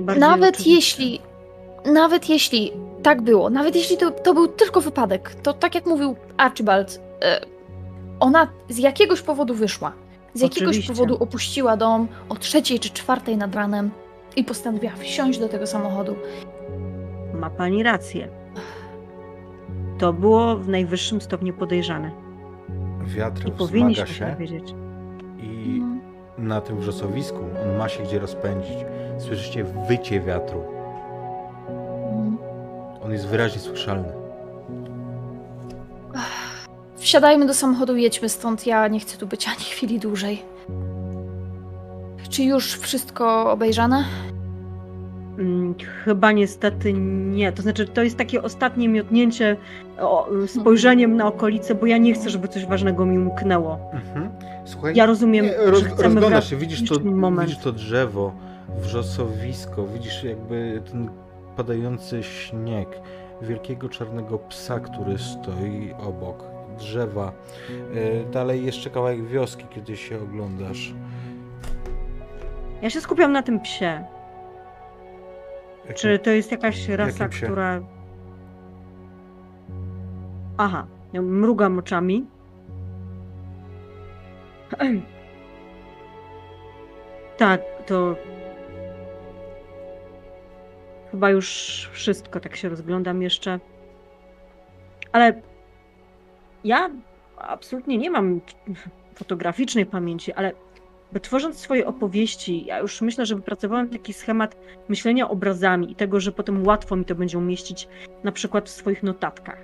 Nawet 0.00 0.54
oczywiste. 0.54 0.70
jeśli, 0.70 1.20
nawet 1.92 2.28
jeśli 2.28 2.72
tak 3.02 3.22
było, 3.22 3.50
nawet 3.50 3.76
jeśli 3.76 3.96
to, 3.96 4.10
to 4.10 4.34
był 4.34 4.48
tylko 4.48 4.80
wypadek, 4.80 5.34
to 5.34 5.52
tak 5.52 5.74
jak 5.74 5.86
mówił 5.86 6.16
Archibald, 6.36 7.00
e, 7.22 7.40
ona 8.20 8.48
z 8.68 8.78
jakiegoś 8.78 9.22
powodu 9.22 9.54
wyszła. 9.54 9.92
Z 10.34 10.40
jakiegoś 10.40 10.68
Oczywiście. 10.68 10.92
powodu 10.92 11.22
opuściła 11.22 11.76
dom 11.76 12.08
o 12.28 12.36
trzeciej 12.36 12.80
czy 12.80 12.90
czwartej 12.90 13.36
nad 13.36 13.54
ranem 13.54 13.90
i 14.36 14.44
postanowiła 14.44 14.92
wsiąść 14.92 15.38
do 15.38 15.48
tego 15.48 15.66
samochodu. 15.66 16.16
Ma 17.34 17.50
pani 17.50 17.82
rację. 17.82 18.28
To 19.98 20.12
było 20.12 20.56
w 20.56 20.68
najwyższym 20.68 21.20
stopniu 21.20 21.52
podejrzane. 21.54 22.10
Wiatr 23.04 23.48
I 23.48 23.52
powinniśmy 23.52 24.06
się 24.06 24.14
się 24.14 24.36
wiedzieć. 24.38 24.74
i 25.38 25.80
Mhm. 25.80 25.93
Na 26.38 26.60
tym 26.60 26.80
wrzosowisku 26.80 27.38
on 27.62 27.76
ma 27.76 27.88
się 27.88 28.02
gdzie 28.02 28.18
rozpędzić. 28.18 28.78
Słyszycie 29.18 29.64
wycie 29.88 30.20
wiatru. 30.20 30.64
On 33.04 33.12
jest 33.12 33.26
wyraźnie 33.26 33.60
słyszalny. 33.60 34.08
Wsiadajmy 36.96 37.46
do 37.46 37.54
samochodu 37.54 37.96
i 37.96 38.02
jedźmy 38.02 38.28
stąd. 38.28 38.66
Ja 38.66 38.88
nie 38.88 39.00
chcę 39.00 39.18
tu 39.18 39.26
być 39.26 39.48
ani 39.48 39.64
chwili 39.64 39.98
dłużej. 39.98 40.42
Czy 42.30 42.42
już 42.42 42.78
wszystko 42.78 43.50
obejrzane? 43.52 44.04
Mm, 45.38 45.74
Chyba 46.04 46.32
niestety 46.32 46.92
nie. 46.92 47.52
To 47.52 47.62
znaczy, 47.62 47.86
to 47.86 48.02
jest 48.02 48.16
takie 48.18 48.42
ostatnie 48.42 48.88
miotnięcie 48.88 49.56
spojrzeniem 50.46 51.16
na 51.16 51.26
okolice, 51.26 51.74
bo 51.74 51.86
ja 51.86 51.98
nie 51.98 52.14
chcę, 52.14 52.30
żeby 52.30 52.48
coś 52.48 52.66
ważnego 52.66 53.06
mi 53.06 53.18
umknęło. 53.18 53.78
Mhm. 53.92 54.30
Słuchaj, 54.64 54.94
Ja 54.96 55.06
rozumiem, 55.06 55.44
nie, 55.46 55.56
roz, 55.56 55.78
że 55.82 55.88
chcemy 55.88 56.02
rozglądasz 56.14 56.50
się, 56.50 56.56
widzisz 56.56 56.88
to, 56.88 57.00
moment. 57.00 57.48
widzisz 57.48 57.64
to 57.64 57.72
drzewo, 57.72 58.32
wrzosowisko, 58.80 59.86
widzisz 59.86 60.24
jakby 60.24 60.82
ten 60.90 61.08
padający 61.56 62.22
śnieg, 62.22 62.88
wielkiego 63.42 63.88
czarnego 63.88 64.38
psa, 64.38 64.80
który 64.80 65.18
stoi 65.18 65.94
obok, 66.06 66.44
drzewa. 66.78 67.32
E, 67.94 68.30
Dalej 68.32 68.64
jeszcze 68.66 68.90
kawałek 68.90 69.26
wioski, 69.26 69.64
kiedy 69.74 69.96
się 69.96 70.22
oglądasz. 70.22 70.94
Ja 72.82 72.90
się 72.90 73.00
skupiam 73.00 73.32
na 73.32 73.42
tym 73.42 73.60
psie. 73.60 74.04
Jakim- 75.88 75.94
Czy 75.96 76.18
to 76.18 76.30
jest 76.30 76.50
jakaś 76.52 76.88
rasa, 76.88 77.28
psie? 77.28 77.46
która. 77.46 77.80
Aha, 80.58 80.86
mrugam 81.12 81.78
oczami. 81.78 82.26
Tak, 87.36 87.60
to. 87.86 88.16
Chyba 91.10 91.30
już 91.30 91.46
wszystko, 91.92 92.40
tak 92.40 92.56
się 92.56 92.68
rozglądam 92.68 93.22
jeszcze. 93.22 93.60
Ale 95.12 95.42
ja 96.64 96.90
absolutnie 97.38 97.98
nie 97.98 98.10
mam 98.10 98.40
fotograficznej 99.14 99.86
pamięci, 99.86 100.32
ale 100.32 100.52
by 101.14 101.20
tworząc 101.20 101.58
swoje 101.58 101.86
opowieści, 101.86 102.64
ja 102.64 102.78
już 102.78 103.00
myślę, 103.00 103.26
że 103.26 103.34
wypracowałam 103.34 103.88
taki 103.88 104.12
schemat 104.12 104.56
myślenia 104.88 105.28
obrazami 105.28 105.92
i 105.92 105.94
tego, 105.94 106.20
że 106.20 106.32
potem 106.32 106.66
łatwo 106.66 106.96
mi 106.96 107.04
to 107.04 107.14
będzie 107.14 107.38
umieścić 107.38 107.88
na 108.24 108.32
przykład 108.32 108.68
w 108.68 108.72
swoich 108.72 109.02
notatkach. 109.02 109.58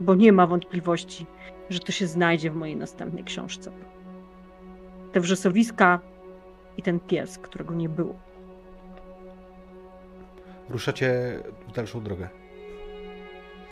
Bo 0.00 0.14
nie 0.14 0.32
ma 0.32 0.46
wątpliwości, 0.46 1.26
że 1.70 1.78
to 1.78 1.92
się 1.92 2.06
znajdzie 2.06 2.50
w 2.50 2.56
mojej 2.56 2.76
następnej 2.76 3.24
książce. 3.24 3.70
Te 5.12 5.20
wrzosowiska 5.20 6.00
i 6.76 6.82
ten 6.82 7.00
pies, 7.00 7.38
którego 7.38 7.74
nie 7.74 7.88
było. 7.88 8.14
Ruszacie 10.68 11.38
w 11.68 11.72
dalszą 11.72 12.02
drogę. 12.02 12.28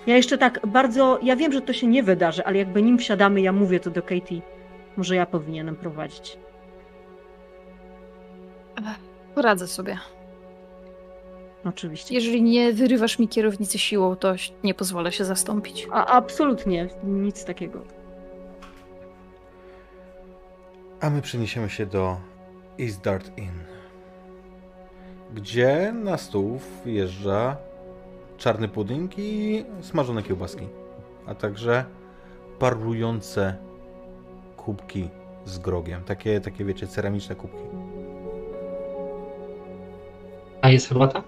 Ja 0.06 0.16
jeszcze 0.16 0.39
tak 0.39 0.66
bardzo, 0.66 1.18
ja 1.22 1.36
wiem, 1.36 1.52
że 1.52 1.60
to 1.60 1.72
się 1.72 1.86
nie 1.86 2.02
wydarzy, 2.02 2.44
ale 2.44 2.59
jakby 2.59 2.82
nim 2.82 2.98
wsiadamy, 2.98 3.40
ja 3.40 3.52
mówię 3.52 3.80
to 3.80 3.90
do 3.90 4.02
Katie, 4.02 4.40
może 4.97 5.16
ja 5.16 5.26
powinienem 5.26 5.76
prowadzić. 5.76 6.39
Poradzę 9.35 9.69
sobie. 9.69 9.99
Oczywiście. 11.65 12.15
Jeżeli 12.15 12.43
nie 12.43 12.73
wyrywasz 12.73 13.19
mi 13.19 13.28
kierownicy 13.28 13.78
siłą, 13.78 14.16
to 14.16 14.35
nie 14.65 14.74
pozwolę 14.74 15.12
się 15.12 15.24
zastąpić. 15.24 15.89
A, 15.93 16.07
absolutnie, 16.07 16.89
nic 17.05 17.44
takiego. 17.44 17.82
A 21.01 21.11
my 21.11 21.23
przeniesiemy 21.23 21.70
się 21.70 21.86
do 21.86 22.16
East 22.81 23.01
Dart 23.01 23.39
Inn, 23.39 23.59
gdzie 25.35 25.93
na 25.93 26.19
stół 26.19 26.61
wjeżdża 26.85 27.57
czarny 28.39 28.69
pudding 28.69 29.19
i 29.19 29.65
smażone 29.81 30.23
kiełbaski, 30.23 30.69
a 31.27 31.35
także 31.35 31.85
parujące 32.59 33.57
kubki 34.57 35.09
z 35.44 35.59
grogiem. 35.59 36.05
Takie, 36.05 36.40
takie 36.40 36.65
wiecie, 36.65 36.86
ceramiczne 36.86 37.35
kubki. 37.35 37.65
A 40.62 40.70
jest 40.70 40.89
herbata? 40.89 41.22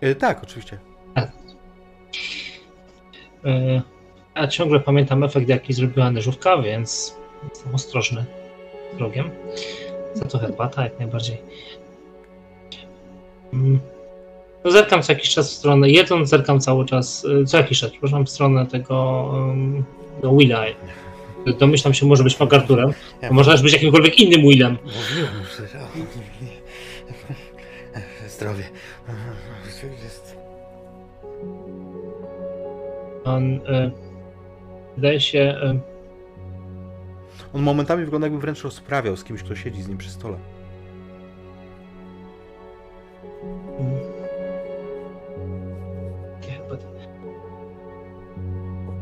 E, 0.00 0.14
tak, 0.14 0.42
oczywiście. 0.42 0.78
E, 3.44 3.82
A 4.34 4.46
ciągle 4.46 4.80
pamiętam 4.80 5.24
efekt, 5.24 5.48
jaki 5.48 5.72
zrobiła 5.72 6.10
Neżówka, 6.10 6.62
więc 6.62 7.16
jestem 7.50 7.74
ostrożny 7.74 8.24
z 8.94 8.96
drogiem. 8.98 9.30
Za 10.14 10.24
to 10.24 10.38
herbata 10.38 10.84
jak 10.84 10.98
najbardziej. 10.98 11.38
No 14.64 14.70
zerkam 14.70 15.02
co 15.02 15.12
jakiś 15.12 15.30
czas 15.30 15.50
w 15.50 15.56
stronę, 15.56 15.90
jedząc 15.90 16.28
zerkam 16.28 16.60
cały 16.60 16.86
czas, 16.86 17.24
y, 17.24 17.44
co 17.44 17.56
jakiś 17.56 17.80
czas, 17.80 17.90
przepraszam, 17.90 18.26
w 18.26 18.30
stronę 18.30 18.66
tego 18.66 19.28
um, 19.32 19.84
no, 20.22 20.36
Willa. 20.36 20.64
Domyślam 21.60 21.94
się, 21.94 22.06
może 22.06 22.24
być 22.24 22.40
Magardurem, 22.40 22.92
a 23.30 23.32
może 23.32 23.50
też 23.50 23.62
być 23.62 23.72
jakimkolwiek 23.72 24.18
innym 24.18 24.40
Willem. 24.40 24.78
Mówiłem. 24.84 25.32
Zdrowie. 28.32 28.64
Jest... 30.04 30.36
On 33.24 33.52
y, 33.54 33.90
wydaje 34.96 35.20
się... 35.20 35.38
Y, 35.38 35.80
On 37.54 37.62
momentami 37.62 38.04
wygląda 38.04 38.26
jakby 38.26 38.40
wręcz 38.40 38.62
rozprawiał 38.64 39.16
z 39.16 39.24
kimś, 39.24 39.42
kto 39.42 39.54
siedzi 39.56 39.82
z 39.82 39.88
nim 39.88 39.98
przy 39.98 40.10
stole. 40.10 40.38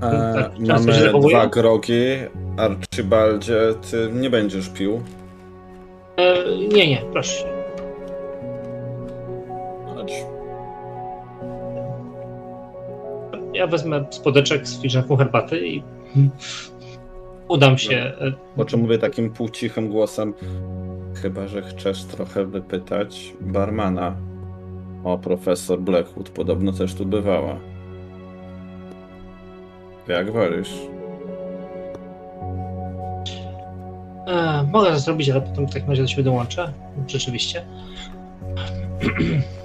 E, 0.03 0.35
Tak, 0.35 0.59
mamy 0.59 1.13
dwa 1.31 1.47
grogi. 1.47 2.03
Archibaldzie, 2.57 3.59
ty 3.91 4.11
nie 4.13 4.31
będziesz 4.31 4.69
pił. 4.69 5.01
e, 6.17 6.45
nie, 6.69 6.89
nie, 6.89 7.03
proszę. 7.13 7.60
Ja 13.61 13.67
wezmę 13.67 14.05
spodeczek 14.11 14.69
z 14.69 14.77
filiżanką 14.77 15.17
herbaty 15.17 15.69
i 15.69 15.83
udam 17.49 17.79
się. 17.79 18.13
Po 18.57 18.65
czym 18.65 18.81
mówię 18.81 18.99
takim 18.99 19.31
półcichym 19.31 19.89
głosem. 19.89 20.35
Chyba, 21.23 21.49
że 21.49 21.63
chcesz 21.63 22.05
trochę 22.05 22.47
wypytać 22.47 23.35
barmana. 23.41 24.17
O, 25.05 25.19
profesor 25.19 25.81
Blackwood 25.81 26.29
podobno 26.31 26.73
też 26.73 26.95
tu 26.95 27.07
bywała. 27.07 27.57
Jak 30.09 30.33
wolisz? 30.33 30.73
E, 34.27 34.63
mogę 34.73 34.91
to 34.91 34.99
zrobić, 34.99 35.31
ale 35.31 35.41
potem 35.41 35.67
w 35.67 35.73
takim 35.73 35.89
razie 35.89 36.03
do 36.03 36.09
siebie 36.09 36.23
dołączę. 36.23 36.73
Rzeczywiście. 37.07 37.65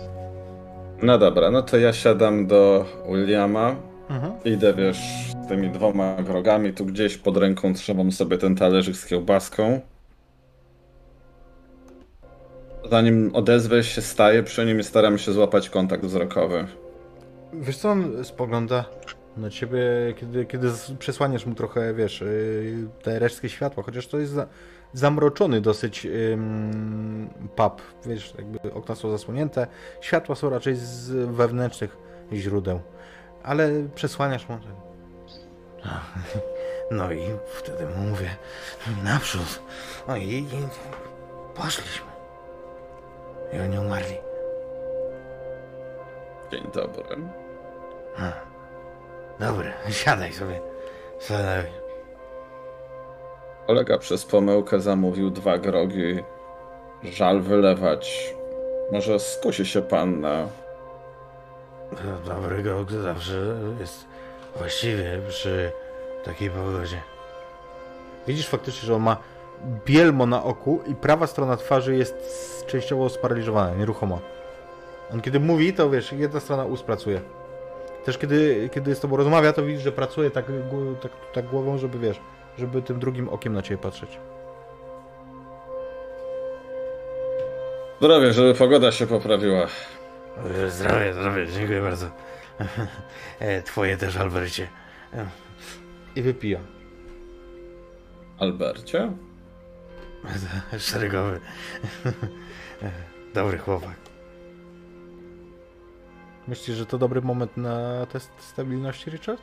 No 1.01 1.17
dobra, 1.17 1.51
no 1.51 1.61
to 1.61 1.77
ja 1.77 1.93
siadam 1.93 2.47
do 2.47 2.85
Williama. 3.09 3.75
Mhm. 4.09 4.33
Idę, 4.45 4.73
wiesz, 4.73 4.97
z 5.43 5.47
tymi 5.47 5.69
dwoma 5.69 6.15
grogami. 6.23 6.73
Tu 6.73 6.85
gdzieś 6.85 7.17
pod 7.17 7.37
ręką 7.37 7.73
trzymam 7.73 8.11
sobie 8.11 8.37
ten 8.37 8.55
talerzyk 8.55 8.95
z 8.95 9.05
kiełbaską. 9.05 9.81
Zanim 12.89 13.31
odezwę 13.33 13.83
się, 13.83 14.01
staję 14.01 14.43
przy 14.43 14.65
nim 14.65 14.79
i 14.79 14.83
staram 14.83 15.17
się 15.17 15.31
złapać 15.31 15.69
kontakt 15.69 16.05
wzrokowy. 16.05 16.67
Wiesz 17.53 17.77
co, 17.77 17.89
on 17.89 18.23
spogląda 18.23 18.85
na 19.37 19.49
ciebie, 19.49 19.79
kiedy, 20.19 20.45
kiedy 20.45 20.69
przesłaniasz 20.99 21.45
mu 21.45 21.55
trochę, 21.55 21.93
wiesz, 21.93 22.21
yy, 22.21 22.87
te 23.03 23.19
resztki 23.19 23.49
światła, 23.49 23.83
chociaż 23.83 24.07
to 24.07 24.19
jest 24.19 24.31
za, 24.31 24.47
zamroczony 24.95 25.61
dosyć 25.61 26.05
ym, 26.05 27.29
pub, 27.55 27.81
wiesz, 28.05 28.33
jakby 28.37 28.73
okna 28.73 28.95
są 28.95 29.11
zasłonięte, 29.11 29.67
światła 30.01 30.35
są 30.35 30.49
raczej 30.49 30.75
z 30.75 31.09
wewnętrznych 31.11 31.97
źródeł, 32.33 32.79
ale 33.43 33.69
przesłaniasz 33.95 34.49
mu. 34.49 34.57
No 36.91 37.11
i 37.11 37.21
wtedy 37.47 37.85
mu 37.85 38.09
mówię, 38.09 38.29
naprzód, 39.03 39.61
no 40.07 40.15
i, 40.17 40.29
i 40.33 40.47
poszliśmy. 41.55 42.05
I 43.53 43.59
oni 43.59 43.79
umarli. 43.79 44.15
Dzień 46.51 46.63
dobry. 46.73 47.17
Ha. 48.15 48.33
Dobra, 49.39 49.71
siadaj 49.89 50.33
sobie. 50.33 50.61
Siadaj. 51.19 51.84
Kolega 53.67 53.97
przez 53.97 54.25
pomyłkę 54.25 54.79
zamówił 54.79 55.29
dwa 55.29 55.57
grogi. 55.57 56.23
Żal 57.03 57.41
wylewać. 57.41 58.35
Może 58.91 59.19
skusi 59.19 59.65
się 59.65 59.81
pan 59.81 60.21
na... 60.21 60.47
Dobry 62.25 62.63
grog 62.63 62.91
zawsze 62.91 63.57
jest 63.79 64.05
właściwie 64.57 65.19
przy 65.29 65.71
takiej 66.25 66.49
pogodzie. 66.49 67.01
Widzisz 68.27 68.47
faktycznie, 68.47 68.87
że 68.87 68.95
on 68.95 69.01
ma 69.01 69.17
bielmo 69.85 70.25
na 70.25 70.43
oku 70.43 70.79
i 70.87 70.95
prawa 70.95 71.27
strona 71.27 71.57
twarzy 71.57 71.95
jest 71.95 72.15
częściowo 72.67 73.09
sparaliżowana, 73.09 73.75
nieruchoma. 73.75 74.19
On 75.13 75.21
kiedy 75.21 75.39
mówi, 75.39 75.73
to 75.73 75.89
wiesz, 75.89 76.11
jedna 76.11 76.39
strona 76.39 76.65
ust 76.65 76.83
pracuje. 76.83 77.21
Też 78.05 78.17
kiedy, 78.17 78.69
kiedy 78.73 78.95
z 78.95 78.99
tobą 78.99 79.17
rozmawia, 79.17 79.53
to 79.53 79.63
widzisz, 79.63 79.83
że 79.83 79.91
pracuje 79.91 80.31
tak, 80.31 80.45
tak, 81.01 81.11
tak 81.33 81.45
głową, 81.45 81.77
żeby 81.77 81.99
wiesz, 81.99 82.19
żeby 82.57 82.81
tym 82.81 82.99
drugim 82.99 83.29
okiem 83.29 83.53
na 83.53 83.61
ciebie 83.61 83.77
patrzeć. 83.77 84.19
Zdrowie, 87.99 88.33
żeby 88.33 88.53
pogoda 88.53 88.91
się 88.91 89.07
poprawiła. 89.07 89.67
Zdrowie, 90.67 91.13
zdrowie, 91.13 91.47
dziękuję 91.47 91.81
bardzo. 91.81 92.09
E, 93.39 93.61
Twoje 93.61 93.97
też, 93.97 94.17
Albercie. 94.17 94.67
E, 95.13 95.25
I 96.15 96.21
wypija. 96.21 96.59
Albercie? 98.39 99.11
Szeregowy. 100.79 101.39
Dobry 103.33 103.57
chłopak. 103.57 103.95
Myślisz, 106.47 106.77
że 106.77 106.85
to 106.85 106.97
dobry 106.97 107.21
moment 107.21 107.57
na 107.57 108.05
test 108.05 108.31
stabilności, 108.39 109.09
Richard? 109.11 109.41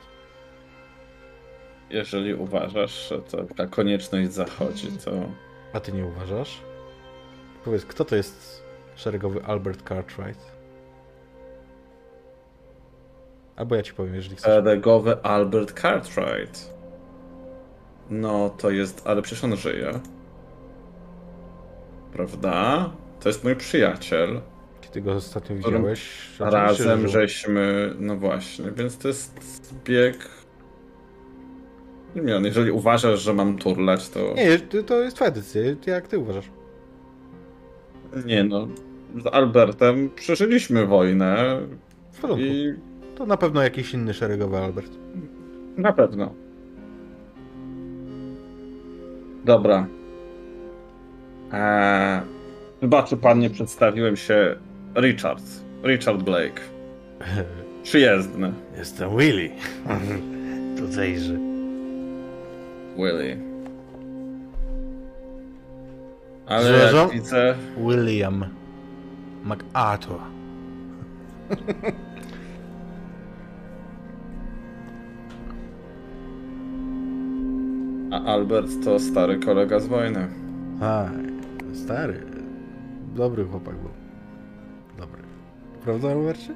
Jeżeli 1.92 2.34
uważasz, 2.34 3.08
że 3.08 3.22
to 3.22 3.44
taka 3.44 3.66
konieczność 3.66 4.32
zachodzi, 4.32 4.88
to... 5.04 5.10
A 5.72 5.80
ty 5.80 5.92
nie 5.92 6.06
uważasz? 6.06 6.60
Powiedz, 7.64 7.84
kto 7.84 8.04
to 8.04 8.16
jest 8.16 8.62
szeregowy 8.94 9.44
Albert 9.44 9.88
Cartwright? 9.88 10.52
Albo 13.56 13.74
ja 13.74 13.82
ci 13.82 13.94
powiem, 13.94 14.14
jeżeli 14.14 14.36
chcesz. 14.36 14.46
Szeregowy 14.52 15.22
Albert 15.22 15.80
Cartwright. 15.80 16.74
No, 18.10 18.50
to 18.50 18.70
jest... 18.70 19.06
Ale 19.06 19.22
przecież 19.22 19.44
on 19.44 19.56
żyje. 19.56 20.00
Prawda? 22.12 22.90
To 23.20 23.28
jest 23.28 23.44
mój 23.44 23.56
przyjaciel. 23.56 24.40
Kiedy 24.80 25.00
go 25.00 25.12
ostatnio 25.12 25.56
widziałeś? 25.56 26.28
Razem 26.40 27.00
że- 27.00 27.08
żeśmy... 27.08 27.94
No 27.98 28.16
właśnie, 28.16 28.70
więc 28.70 28.98
to 28.98 29.08
jest 29.08 29.42
zbieg... 29.68 30.28
Nie 32.16 32.32
jeżeli 32.44 32.70
uważasz, 32.70 33.20
że 33.20 33.34
mam 33.34 33.58
turlać, 33.58 34.08
to... 34.08 34.34
Nie, 34.34 34.58
to 34.82 35.00
jest 35.00 35.16
twoja 35.16 35.30
decyzja. 35.30 35.94
Jak 35.94 36.08
ty 36.08 36.18
uważasz? 36.18 36.50
Nie 38.26 38.44
no, 38.44 38.68
z 39.22 39.26
Albertem 39.26 40.10
przeżyliśmy 40.16 40.86
wojnę 40.86 41.60
W 42.12 42.20
porządku. 42.20 42.44
i 42.46 42.74
To 43.14 43.26
na 43.26 43.36
pewno 43.36 43.62
jakiś 43.62 43.94
inny 43.94 44.14
szeregowy 44.14 44.56
Albert. 44.58 44.92
na 45.76 45.92
pewno. 45.92 46.34
Dobra. 49.44 49.86
Eee, 51.52 52.20
wybaczy 52.80 53.16
pan, 53.16 53.38
nie 53.38 53.50
przedstawiłem 53.50 54.16
się. 54.16 54.56
Richard. 54.96 55.42
Richard 55.84 56.22
Blake. 56.22 56.60
Przyjezdny. 57.82 58.52
Jestem 58.78 59.16
Willy. 59.16 59.50
Tutejży. 60.78 61.51
Willy. 62.96 63.36
Ale 66.46 66.70
jak 66.70 67.10
widzę, 67.10 67.54
William 67.76 68.44
MacArthur. 69.44 70.20
a 78.12 78.24
Albert 78.24 78.84
to 78.84 78.98
stary 78.98 79.38
kolega 79.38 79.80
z 79.80 79.86
wojny. 79.86 80.28
A, 80.80 81.08
stary. 81.72 82.22
Dobry 83.14 83.44
chłopak 83.44 83.76
był. 83.76 83.90
Dobry. 84.98 85.22
Prawda, 85.84 86.14
Robercie? 86.14 86.54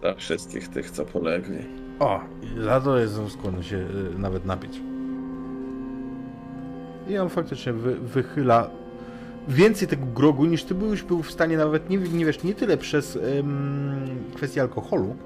Dla 0.00 0.14
wszystkich 0.14 0.68
tych, 0.68 0.90
co 0.90 1.04
polegli. 1.04 1.87
O, 2.00 2.20
za 2.60 2.80
to 2.80 2.98
jestem 2.98 3.30
skłonny 3.30 3.64
się 3.64 3.76
y, 3.76 4.18
nawet 4.18 4.44
napić. 4.44 4.80
I 7.08 7.18
on 7.18 7.28
faktycznie 7.28 7.72
wy, 7.72 7.94
wychyla 7.94 8.70
więcej 9.48 9.88
tego 9.88 10.06
grogu 10.06 10.44
niż 10.44 10.64
ty 10.64 10.74
byłeś 10.74 11.02
był 11.02 11.22
w 11.22 11.30
stanie 11.30 11.56
nawet, 11.56 11.90
nie, 11.90 11.98
nie 11.98 12.24
wiesz, 12.24 12.42
nie 12.42 12.54
tyle 12.54 12.76
przez 12.76 13.16
ym, 13.16 14.24
kwestię 14.34 14.60
alkoholu, 14.60 15.16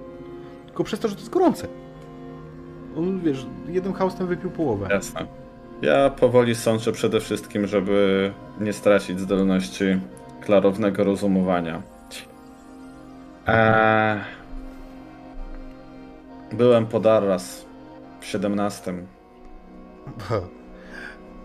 tylko 0.66 0.84
przez 0.84 1.00
to, 1.00 1.08
że 1.08 1.14
to 1.14 1.20
jest 1.20 1.32
gorące. 1.32 1.68
On, 2.98 3.20
wiesz, 3.20 3.46
jednym 3.68 3.94
haustem 3.94 4.26
wypił 4.26 4.50
połowę. 4.50 4.86
Jasne. 4.90 5.26
Ja 5.82 6.10
powoli 6.10 6.54
sączę 6.54 6.92
przede 6.92 7.20
wszystkim, 7.20 7.66
żeby 7.66 8.32
nie 8.60 8.72
stracić 8.72 9.20
zdolności 9.20 9.84
klarownego 10.40 11.04
rozumowania. 11.04 11.82
Eee, 13.46 14.20
byłem 16.54 16.86
pod 16.86 17.06
Arras 17.06 17.66
w 18.20 18.24
17. 18.26 18.94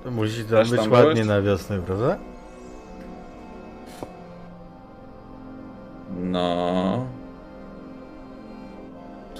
To 0.03 0.11
musi 0.11 0.39
tam 0.43 0.49
Też 0.49 0.71
być 0.71 0.81
tam 0.81 0.91
ładnie 0.91 1.13
byłeś? 1.13 1.27
na 1.27 1.41
wiosnę, 1.41 1.79
prawda? 1.79 2.17
No, 6.21 7.05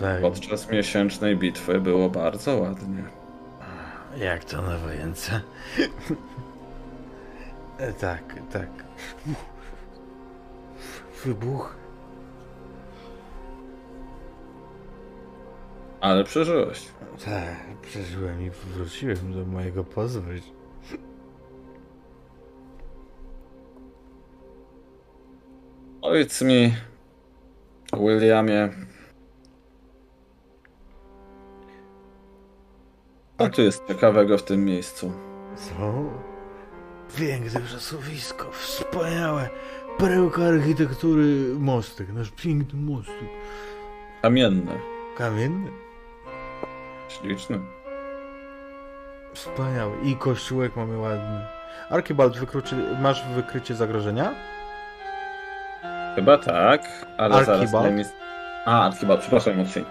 Tak. 0.02 0.22
podczas 0.22 0.72
miesięcznej 0.72 1.38
bitwy 1.38 1.80
było 1.81 2.10
bardzo 2.10 2.57
ładnie. 2.57 3.03
Jak 4.18 4.44
to 4.45 4.61
na 4.61 4.77
wojence? 4.77 5.31
E, 7.80 7.94
tak, 7.94 8.23
tak. 8.53 8.68
Wybuch. 11.26 11.76
Ale 16.02 16.24
przeżyłeś. 16.24 16.88
Tak, 17.26 17.78
przeżyłem 17.82 18.41
i 18.41 18.49
wróciłem 18.49 19.34
do 19.34 19.45
mojego 19.45 19.84
pozbyć. 19.84 20.44
Powiedz 26.02 26.41
mi, 26.41 26.74
Williamie, 27.94 28.69
co 33.38 33.49
tu 33.49 33.61
jest 33.61 33.88
ciekawego 33.88 34.38
w 34.38 34.44
tym 34.44 34.65
miejscu? 34.65 35.11
Co? 35.56 35.94
Piękne 37.18 37.60
wrzosowisko, 37.60 38.52
wspaniałe. 38.52 39.49
Perełka 39.98 40.41
architektury 40.44 41.56
mostek, 41.60 42.14
nasz 42.14 42.32
piękny 42.32 42.80
mostek. 42.80 43.30
Kamienne, 44.22 44.80
Kamienny, 45.18 45.72
śliczny. 47.09 47.59
wspaniały. 49.34 49.91
I 50.03 50.15
kościółek 50.15 50.75
mamy 50.75 50.97
ładny. 50.97 51.39
Archibald, 51.89 52.38
wykruczy, 52.38 52.75
masz 53.01 53.23
wykrycie 53.35 53.75
zagrożenia? 53.75 54.34
Chyba 56.15 56.38
tak, 56.38 56.81
ale 57.17 57.34
zaraz 57.45 57.49
Archibald? 57.61 57.85
daj 57.85 57.93
mi... 57.93 58.03
A, 58.65 58.85
Archibald, 58.85 59.21
przepraszam, 59.21 59.57
Mocniej. 59.57 59.85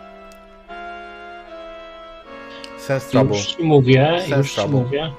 Sense 2.78 3.10
trouble. 3.10 3.36
Już 3.36 3.47
ci 3.47 3.62
mówię, 3.64 4.16
Sense 4.20 4.36
już 4.36 4.51
ci 4.51 4.56
trouble. 4.56 4.80
mówię. 4.80 5.12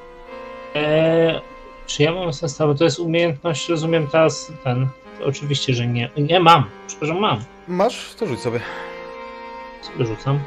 E, 0.76 1.42
czy 1.86 2.04
ja 2.04 2.12
mam 2.14 2.34
sens 2.34 2.56
trouble? 2.58 2.76
To 2.76 2.84
jest 2.84 3.00
umiejętność, 3.00 3.70
rozumiem 3.70 4.08
teraz 4.08 4.52
ten. 4.64 4.88
To 5.20 5.26
oczywiście, 5.26 5.74
że 5.74 5.88
nie. 5.88 6.10
Nie 6.18 6.40
mam. 6.40 6.64
Przepraszam, 6.88 7.20
mam. 7.20 7.40
Masz? 7.68 8.14
To 8.16 8.26
rzuć 8.26 8.40
sobie. 8.40 8.60
Sobie 9.82 10.06
rzucam. 10.06 10.40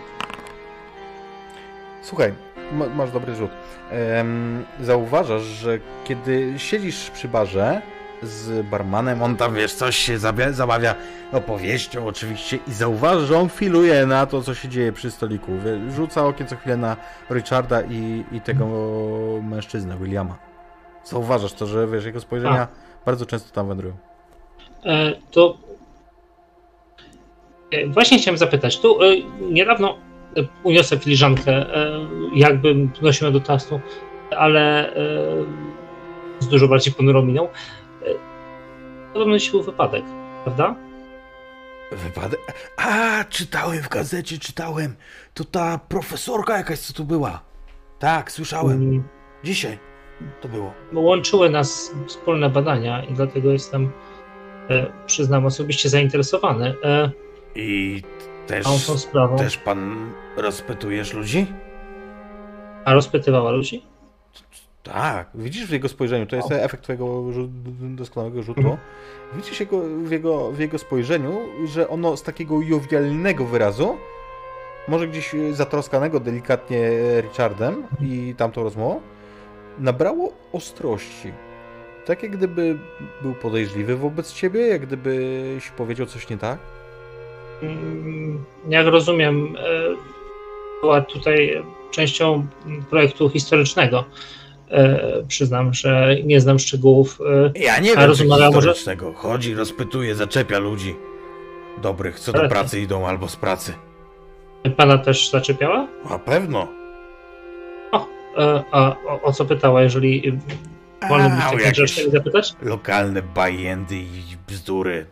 Słuchaj, 2.11 2.35
ma, 2.73 2.87
masz 2.87 3.11
dobry 3.11 3.35
rzut. 3.35 3.51
Zauważasz, 4.81 5.43
że 5.43 5.79
kiedy 6.05 6.55
siedzisz 6.57 7.11
przy 7.11 7.29
barze 7.29 7.83
z 8.23 8.67
barmanem, 8.67 9.23
on 9.23 9.37
tam, 9.37 9.55
wiesz, 9.55 9.75
coś 9.75 9.97
się 9.97 10.19
zabawia 10.53 10.95
opowieścią 11.33 12.07
oczywiście 12.07 12.59
i 12.69 12.73
zauważasz, 12.73 13.29
że 13.29 13.39
on 13.39 13.49
filuje 13.49 14.07
na 14.07 14.27
to, 14.27 14.43
co 14.43 14.55
się 14.55 14.69
dzieje 14.69 14.93
przy 14.93 15.11
stoliku. 15.11 15.53
Rzuca 15.97 16.27
okiem 16.27 16.47
co 16.47 16.57
chwilę 16.57 16.77
na 16.77 16.97
Richarda 17.31 17.83
i, 17.83 18.25
i 18.33 18.41
tego 18.41 18.67
mężczyznę, 19.43 19.97
Williama. 20.01 20.39
Zauważasz 21.05 21.53
to, 21.53 21.67
że, 21.67 21.87
wiesz, 21.87 22.05
jego 22.05 22.21
spojrzenia 22.21 22.69
bardzo 23.07 23.27
często 23.27 23.55
tam 23.55 23.69
wędrują. 23.69 23.95
E, 24.85 25.13
to 25.31 25.59
e, 27.73 27.87
właśnie 27.87 28.19
chciałem 28.19 28.39
zapytać. 28.39 28.81
Tu 28.81 29.03
e, 29.03 29.07
niedawno 29.41 30.10
uniosę 30.63 30.99
filiżankę, 30.99 31.53
e, 31.53 32.01
jakbym 32.35 32.93
wnosiła 33.01 33.31
do 33.31 33.41
tastu, 33.41 33.81
ale 34.37 34.95
e, 34.97 34.97
z 36.39 36.49
dużo 36.49 36.69
bardziej 36.69 36.95
ponurą 36.95 37.23
miną. 37.23 37.49
E, 37.49 37.51
Podobno 39.13 39.39
dzisiaj 39.39 39.53
był 39.53 39.63
wypadek, 39.63 40.05
prawda? 40.45 40.75
Wypadek? 41.93 42.41
A, 42.77 43.25
czytałem 43.25 43.83
w 43.83 43.89
gazecie, 43.89 44.39
czytałem. 44.39 44.97
To 45.35 45.45
ta 45.45 45.79
profesorka 45.89 46.57
jakaś, 46.57 46.79
co 46.79 46.93
tu 46.93 47.05
była. 47.05 47.41
Tak, 47.99 48.33
słyszałem. 48.33 48.77
Mm, 48.77 49.05
Dzisiaj 49.45 49.79
to 50.41 50.49
było. 50.49 50.73
Łączyły 50.93 51.51
nas 51.51 51.95
wspólne 52.07 52.51
badania 52.51 53.05
i 53.05 53.15
dlatego 53.15 53.53
jestem, 53.53 53.91
e, 54.71 54.87
przyznam, 55.07 55.47
osobiście 55.47 55.89
zainteresowany 55.89 56.75
e, 56.85 57.11
I 57.55 58.03
też, 58.51 58.87
tą 58.87 58.99
sprawą. 58.99 59.37
też 59.37 59.57
pan 59.57 60.13
rozpytujesz 60.37 61.15
ludzi? 61.15 61.47
A 62.85 62.95
rozpytywała 62.95 63.51
ludzi? 63.51 63.83
Tak, 64.83 65.31
widzisz 65.35 65.67
w 65.67 65.71
jego 65.71 65.89
spojrzeniu, 65.89 66.27
to 66.27 66.37
jest 66.37 66.53
efekt 66.53 66.83
twojego 66.83 67.25
doskonałego 67.81 68.43
rzutu. 68.43 68.61
Mhm. 68.61 68.79
Widzisz 69.37 69.61
jego, 69.61 69.81
w, 70.05 70.11
jego, 70.11 70.53
w 70.53 70.59
jego 70.59 70.79
spojrzeniu, 70.79 71.39
że 71.65 71.89
ono 71.89 72.17
z 72.17 72.23
takiego 72.23 72.61
jowialnego 72.63 73.45
wyrazu, 73.45 73.97
może 74.89 75.09
gdzieś 75.09 75.35
zatroskanego 75.53 76.21
delikatnie 76.21 76.91
Richardem 77.21 77.87
i 78.01 78.35
tamtą 78.37 78.63
rozmową, 78.63 79.01
nabrało 79.79 80.33
ostrości. 80.53 81.33
Tak 82.07 82.23
jak 82.23 82.33
gdyby 82.33 82.79
był 83.23 83.35
podejrzliwy 83.35 83.97
wobec 83.97 84.33
ciebie, 84.33 84.67
jak 84.67 84.87
gdybyś 84.87 85.71
powiedział 85.71 86.07
coś 86.07 86.29
nie 86.29 86.39
tak. 86.39 86.59
Mm, 87.63 88.45
Jak 88.69 88.87
rozumiem, 88.87 89.57
e, 89.59 89.61
była 90.81 91.01
tutaj 91.01 91.63
częścią 91.91 92.47
projektu 92.91 93.29
historycznego. 93.29 94.05
E, 94.71 95.01
Przyznam, 95.29 95.75
że 95.75 96.17
nie 96.25 96.41
znam 96.41 96.59
szczegółów. 96.59 97.19
e, 97.55 97.59
Ja 97.59 97.79
nie 97.79 97.91
wiem, 97.91 97.99
co 98.01 98.07
rozmawiała 98.07 98.51
może- 98.51 98.69
historycznego. 98.75 99.13
Chodzi, 99.17 99.55
rozpytuje, 99.55 100.15
zaczepia 100.15 100.59
ludzi 100.59 100.97
dobrych, 101.83 102.21
co 102.21 102.33
do 102.33 102.49
pracy 102.49 102.81
idą 102.81 103.07
albo 103.07 103.29
z 103.29 103.37
pracy. 103.37 103.73
Pana 104.77 104.99
też 104.99 105.31
zaczepiała? 105.31 105.89
Na 106.11 106.19
pewno. 106.19 106.69
E, 108.39 108.65
A 108.73 108.97
o, 109.07 109.23
o 109.23 109.33
co 109.33 109.45
pytała, 109.45 109.83
jeżeli 109.83 110.39
wolno 111.09 111.29
mi 111.29 111.35
A, 111.43 111.49
o 111.49 111.51
takim 111.51 111.67
jakieś 111.67 112.05
zapytać? 112.07 112.55
lokalne 112.63 113.23
bajendy 113.23 113.97
i 113.97 114.37
bzdury. 114.49 115.07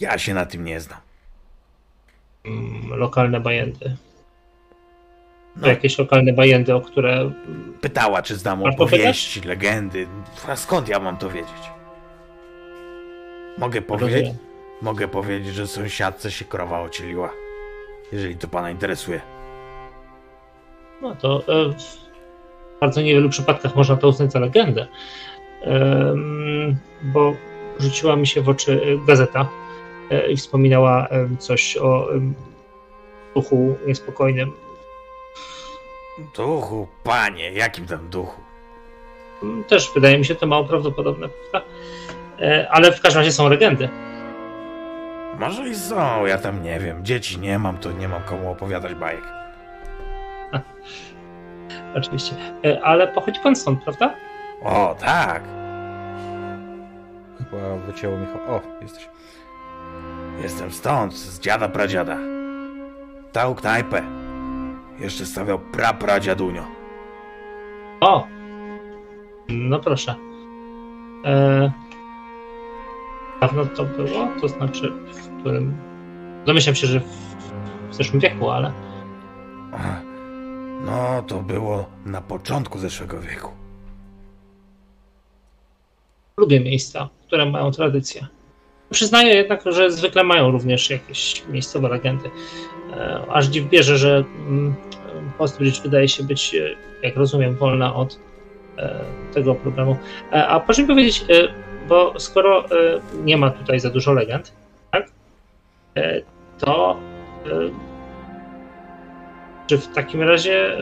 Ja 0.00 0.18
się 0.18 0.34
na 0.34 0.46
tym 0.46 0.64
nie 0.64 0.80
znam. 0.80 0.98
Mm, 2.46 2.98
Lokalne 2.98 3.40
bajendy. 3.40 3.96
No. 5.56 5.68
Jakieś 5.68 5.98
lokalne 5.98 6.32
bajendy, 6.32 6.74
o 6.74 6.80
które. 6.80 7.30
Pytała, 7.80 8.22
czy 8.22 8.36
znam 8.36 8.62
Warto 8.62 8.84
opowieści, 8.84 9.40
legendy. 9.40 10.06
A 10.48 10.56
skąd 10.56 10.88
ja 10.88 11.00
mam 11.00 11.16
to 11.16 11.30
wiedzieć? 11.30 11.70
Mogę 13.58 13.82
powiedzieć, 13.82 14.26
mogę 14.82 15.08
powiedzieć, 15.08 15.54
że 15.54 15.66
sąsiadce 15.66 16.30
się 16.30 16.44
krowa 16.44 16.80
ocieliła. 16.80 17.32
Jeżeli 18.12 18.36
to 18.36 18.48
pana 18.48 18.70
interesuje. 18.70 19.20
No 21.02 21.16
to 21.16 21.42
e, 21.48 21.72
w 22.76 22.80
bardzo 22.80 23.02
niewielu 23.02 23.28
przypadkach 23.28 23.76
można 23.76 23.96
to 23.96 24.08
uznać 24.08 24.32
za 24.32 24.38
legendę. 24.38 24.86
Bo 27.02 27.34
rzuciła 27.78 28.16
mi 28.16 28.26
się 28.26 28.42
w 28.42 28.48
oczy 28.48 28.80
e, 28.82 29.06
gazeta 29.06 29.48
i 30.28 30.36
wspominała 30.36 31.08
coś 31.38 31.76
o 31.76 32.08
duchu 33.34 33.76
niespokojnym. 33.86 34.52
Duchu, 36.36 36.88
panie, 37.04 37.52
jakim 37.52 37.86
tam 37.86 38.08
duchu? 38.08 38.40
Mm, 39.42 39.64
Też 39.64 39.90
wydaje 39.94 40.18
mi 40.18 40.24
się 40.24 40.34
to 40.34 40.46
mało 40.46 40.64
prawdopodobne, 40.64 41.28
prawda? 41.28 41.68
E, 42.40 42.68
Ale 42.70 42.92
w 42.92 43.00
każdym 43.00 43.20
razie 43.20 43.32
są 43.32 43.48
legendy. 43.48 43.88
Może 45.38 45.68
i 45.68 45.74
są, 45.74 46.26
ja 46.26 46.38
tam 46.38 46.62
nie 46.62 46.80
wiem. 46.80 47.04
Dzieci 47.04 47.38
nie 47.38 47.58
mam, 47.58 47.78
to 47.78 47.92
nie 47.92 48.08
mam 48.08 48.22
komu 48.22 48.50
opowiadać 48.50 48.94
bajek. 48.94 49.22
Oczywiście. 51.96 52.34
E, 52.64 52.80
Ale 52.84 53.08
pochodzi 53.08 53.40
pan 53.40 53.56
stąd, 53.56 53.82
prawda? 53.84 54.14
O, 54.62 54.96
tak. 55.00 55.42
Chyba 57.38 57.76
wycięło 57.76 58.16
mi... 58.18 58.26
O, 58.48 58.60
jesteś. 58.82 59.08
Jestem 60.42 60.70
stąd, 60.70 61.14
z 61.14 61.40
dziada 61.40 61.68
pradziada. 61.68 62.18
Tał 63.32 63.54
knajpę. 63.54 64.02
Jeszcze 64.98 65.26
stawiał 65.26 65.58
prapradziadunio. 65.58 66.62
O! 68.00 68.26
No 69.48 69.78
proszę. 69.78 70.14
E, 71.24 71.72
dawno 73.40 73.66
to 73.66 73.84
było? 73.84 74.28
To 74.40 74.48
znaczy, 74.48 74.92
w 75.12 75.40
którym. 75.40 75.76
Domyślam 76.46 76.74
się, 76.74 76.86
że 76.86 77.00
w, 77.00 77.04
w 77.90 77.94
zeszłym 77.94 78.20
wieku, 78.20 78.50
ale. 78.50 78.72
No, 80.86 81.22
to 81.26 81.42
było 81.42 81.86
na 82.06 82.20
początku 82.20 82.78
zeszłego 82.78 83.20
wieku. 83.20 83.50
lubię 86.36 86.60
miejsca, 86.60 87.08
które 87.26 87.46
mają 87.46 87.70
tradycję. 87.70 88.26
Przyznaję 88.96 89.34
jednak, 89.34 89.62
że 89.66 89.90
zwykle 89.90 90.24
mają 90.24 90.50
również 90.50 90.90
jakieś 90.90 91.42
miejscowe 91.48 91.88
legendy. 91.88 92.30
E, 92.92 93.22
aż 93.28 93.46
dziw 93.46 93.68
bierze, 93.68 93.98
że 93.98 94.24
mm, 94.48 94.74
Postbridge 95.38 95.82
wydaje 95.82 96.08
się 96.08 96.22
być, 96.22 96.54
e, 96.54 96.76
jak 97.02 97.16
rozumiem, 97.16 97.56
wolna 97.56 97.94
od 97.94 98.18
e, 98.78 99.04
tego 99.34 99.54
problemu. 99.54 99.96
A 100.30 100.60
proszę 100.60 100.82
mi 100.82 100.88
powiedzieć, 100.88 101.24
bo 101.88 102.20
skoro 102.20 102.64
nie 103.24 103.36
ma 103.36 103.50
tutaj 103.50 103.80
za 103.80 103.90
dużo 103.90 104.12
legend, 104.12 104.52
tak, 104.90 105.10
to 106.58 106.96
czy 109.66 109.78
w 109.78 109.94
takim 109.94 110.22
razie 110.22 110.76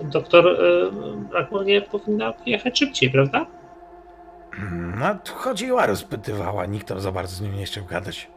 doktor 0.00 0.58
nie 1.64 1.82
powinna 1.82 2.34
jechać 2.46 2.78
szybciej, 2.78 3.10
prawda? 3.10 3.46
No, 5.00 5.18
chodziła, 5.34 5.86
rozpytywała, 5.86 6.66
nikt 6.66 6.88
tam 6.88 7.00
za 7.00 7.12
bardzo 7.12 7.36
z 7.36 7.40
nim 7.40 7.56
nie 7.56 7.64
chciał 7.64 7.84
gadać. 7.84 8.30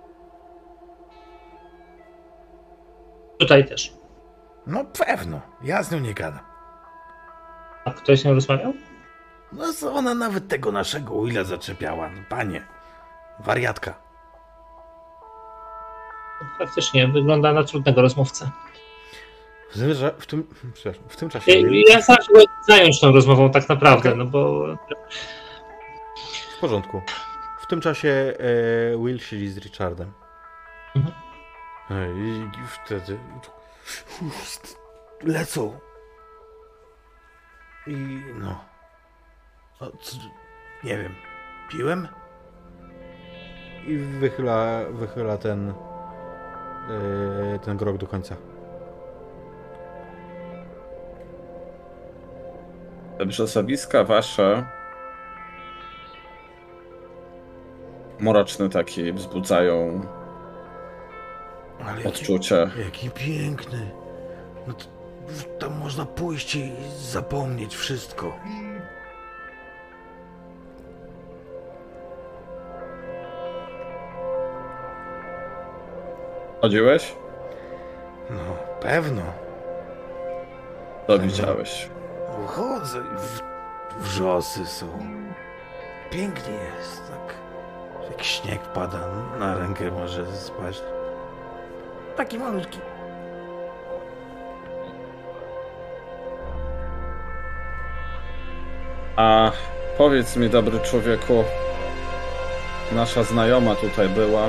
Tutaj 3.39 3.65
też. 3.65 3.93
No 4.67 4.85
pewno, 4.85 5.41
ja 5.63 5.83
z 5.83 5.91
nią 5.91 5.99
nie 5.99 6.13
gadam. 6.13 6.39
A 7.85 7.91
ktoś 7.91 8.21
z 8.21 8.25
nią 8.25 8.33
rozmawiał? 8.33 8.73
No 9.51 9.93
ona 9.93 10.13
nawet 10.13 10.47
tego 10.47 10.71
naszego 10.71 11.23
Willa 11.23 11.43
zaczepiała, 11.43 12.09
no 12.09 12.21
panie. 12.29 12.65
Wariatka. 13.39 13.93
Faktycznie, 16.57 17.07
wygląda 17.07 17.53
na 17.53 17.63
trudnego 17.63 18.01
rozmówcę. 18.01 18.49
W 20.17 20.25
tym, 20.25 20.47
w 21.07 21.15
tym 21.15 21.29
czasie... 21.29 21.51
Ja 21.89 22.01
sam 22.01 22.15
się 22.15 22.45
zająć 22.67 22.99
tą 22.99 23.11
rozmową 23.11 23.51
tak 23.51 23.69
naprawdę, 23.69 24.09
okay. 24.09 24.15
no 24.15 24.25
bo... 24.25 24.65
W 26.57 26.59
porządku. 26.59 27.01
W 27.59 27.67
tym 27.67 27.81
czasie 27.81 28.09
e, 28.09 28.97
Will 28.97 29.19
siedzi 29.19 29.49
z 29.49 29.57
Richardem. 29.57 30.11
Mhm. 30.95 31.13
I 32.17 32.49
wtedy 32.67 33.19
lecą. 35.23 35.79
I 37.87 38.21
no. 38.35 38.65
nie 40.83 40.97
wiem. 40.97 41.15
Piłem? 41.69 42.07
I 43.87 43.97
wychyla, 43.97 44.79
wychyla 44.89 45.37
ten 45.37 45.73
yy, 46.89 47.59
ten 47.59 47.77
grog 47.77 47.97
do 47.97 48.07
końca. 48.07 48.35
Brzosowiska 53.25 54.03
wasze 54.03 54.76
mroczne 58.19 58.69
takie 58.69 59.13
wzbudzają 59.13 60.01
ale 61.85 62.03
odczucie. 62.05 62.55
Jaki, 62.55 62.79
jaki 62.79 63.09
piękny. 63.09 63.91
No 64.67 64.73
to, 64.73 64.85
tam 65.59 65.77
można 65.79 66.05
pójść 66.05 66.55
i 66.55 66.71
zapomnieć 66.99 67.75
wszystko. 67.75 68.33
Chodziłeś? 76.61 77.15
No, 78.29 78.57
pewno. 78.81 79.21
Co 81.07 81.19
widziałeś? 81.19 81.89
Chodzę 82.47 83.01
w, 83.01 83.41
wrzosy 84.03 84.65
są. 84.65 84.87
Pięknie 86.11 86.53
jest, 86.53 87.01
tak. 87.07 87.46
Jak 88.11 88.23
śnieg 88.23 88.61
pada 88.61 88.99
na 89.39 89.57
rękę 89.57 89.91
może 89.91 90.25
spać. 90.35 90.81
Taki 92.17 92.39
malutki. 92.39 92.79
A 99.15 99.51
powiedz 99.97 100.35
mi, 100.35 100.49
dobry 100.49 100.79
człowieku, 100.79 101.43
nasza 102.91 103.23
znajoma 103.23 103.75
tutaj 103.75 104.09
była, 104.09 104.47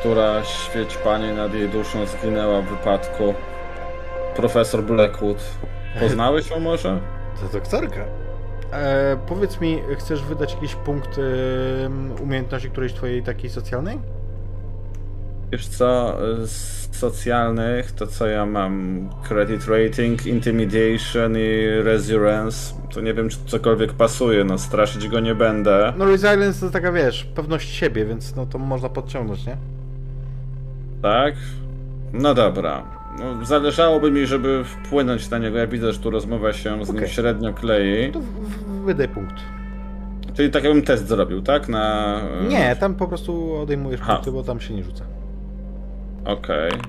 która 0.00 0.44
świeć 0.44 0.96
Panie 0.96 1.32
nad 1.32 1.54
jej 1.54 1.68
duszą 1.68 2.06
zginęła 2.06 2.60
w 2.60 2.64
wypadku. 2.64 3.34
Profesor 4.36 4.82
Blackwood. 4.82 5.38
Poznałeś 6.00 6.50
ją 6.50 6.60
może? 6.60 7.00
To 7.40 7.58
doktorka. 7.58 8.23
E, 8.72 9.16
powiedz 9.26 9.60
mi, 9.60 9.78
chcesz 9.98 10.22
wydać 10.22 10.54
jakiś 10.54 10.74
punkt 10.74 11.18
e, 11.18 12.22
umiejętności 12.22 12.70
którejś 12.70 12.92
twojej 12.92 13.22
takiej 13.22 13.50
socjalnej? 13.50 13.98
Wiesz 15.52 15.66
co, 15.68 16.16
z 16.46 16.84
socjalnych 16.96 17.92
to 17.92 18.06
co 18.06 18.26
ja 18.26 18.46
mam? 18.46 19.08
Credit 19.28 19.66
rating, 19.66 20.26
intimidation 20.26 21.36
i 21.36 21.66
resilience. 21.82 22.74
To 22.94 23.00
nie 23.00 23.14
wiem, 23.14 23.28
czy 23.28 23.38
cokolwiek 23.46 23.92
pasuje, 23.92 24.44
no 24.44 24.58
straszyć 24.58 25.08
go 25.08 25.20
nie 25.20 25.34
będę. 25.34 25.92
No 25.96 26.04
resilience 26.04 26.66
to 26.66 26.72
taka, 26.72 26.92
wiesz, 26.92 27.24
pewność 27.24 27.74
siebie, 27.74 28.04
więc 28.04 28.36
no 28.36 28.46
to 28.46 28.58
można 28.58 28.88
podciągnąć, 28.88 29.46
nie? 29.46 29.56
Tak? 31.02 31.34
No 32.12 32.34
dobra. 32.34 32.82
No, 33.18 33.44
zależałoby 33.44 34.10
mi, 34.10 34.26
żeby 34.26 34.64
wpłynąć 34.64 35.30
na 35.30 35.38
niego. 35.38 35.58
Ja 35.58 35.66
widzę, 35.66 35.92
że 35.92 35.98
tu 35.98 36.10
rozmowa 36.10 36.52
się 36.52 36.84
z 36.84 36.90
okay. 36.90 37.00
nim 37.00 37.10
średnio 37.10 37.52
klei. 37.52 38.12
To 38.12 38.20
wydaj 38.84 39.08
punkt. 39.08 39.34
Czyli 40.34 40.50
tak 40.50 40.64
jakbym 40.64 40.82
test 40.82 41.08
zrobił, 41.08 41.42
tak? 41.42 41.68
Na... 41.68 42.20
Nie, 42.48 42.76
tam 42.76 42.94
po 42.94 43.08
prostu 43.08 43.54
odejmujesz 43.56 44.00
ha. 44.00 44.12
punkty, 44.12 44.32
bo 44.32 44.42
tam 44.42 44.60
się 44.60 44.74
nie 44.74 44.82
rzuca. 44.82 45.04
Okej. 46.24 46.68
Okay. 46.68 46.80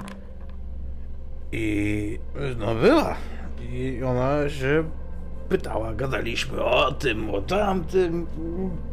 I 1.52 2.20
no 2.58 2.76
była. 2.76 3.16
I 3.72 4.04
ona 4.04 4.50
się 4.50 4.84
pytała, 5.50 5.94
gadaliśmy 5.94 6.64
o 6.64 6.92
tym, 6.92 7.30
o 7.30 7.42
tamtym, 7.42 8.28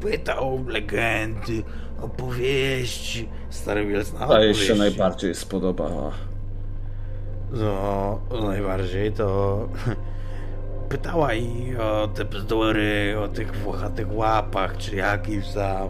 pytał 0.01 0.65
legendy, 0.69 1.63
opowieści, 2.03 3.29
stary 3.51 3.87
Wielc 3.87 4.13
na 4.13 4.27
Ta 4.27 4.55
się 4.55 4.75
najbardziej 4.75 5.35
spodobała. 5.35 6.13
No, 7.53 8.21
najbardziej 8.49 9.13
to 9.13 9.59
pytała 10.89 11.35
i 11.35 11.77
o 11.77 12.09
te 12.09 12.25
bzdury, 12.25 13.17
o 13.25 13.29
tych 13.29 13.57
włochatych 13.57 14.15
łapach, 14.15 14.77
czy 14.77 14.97
jakimś 14.97 15.49
tam. 15.49 15.89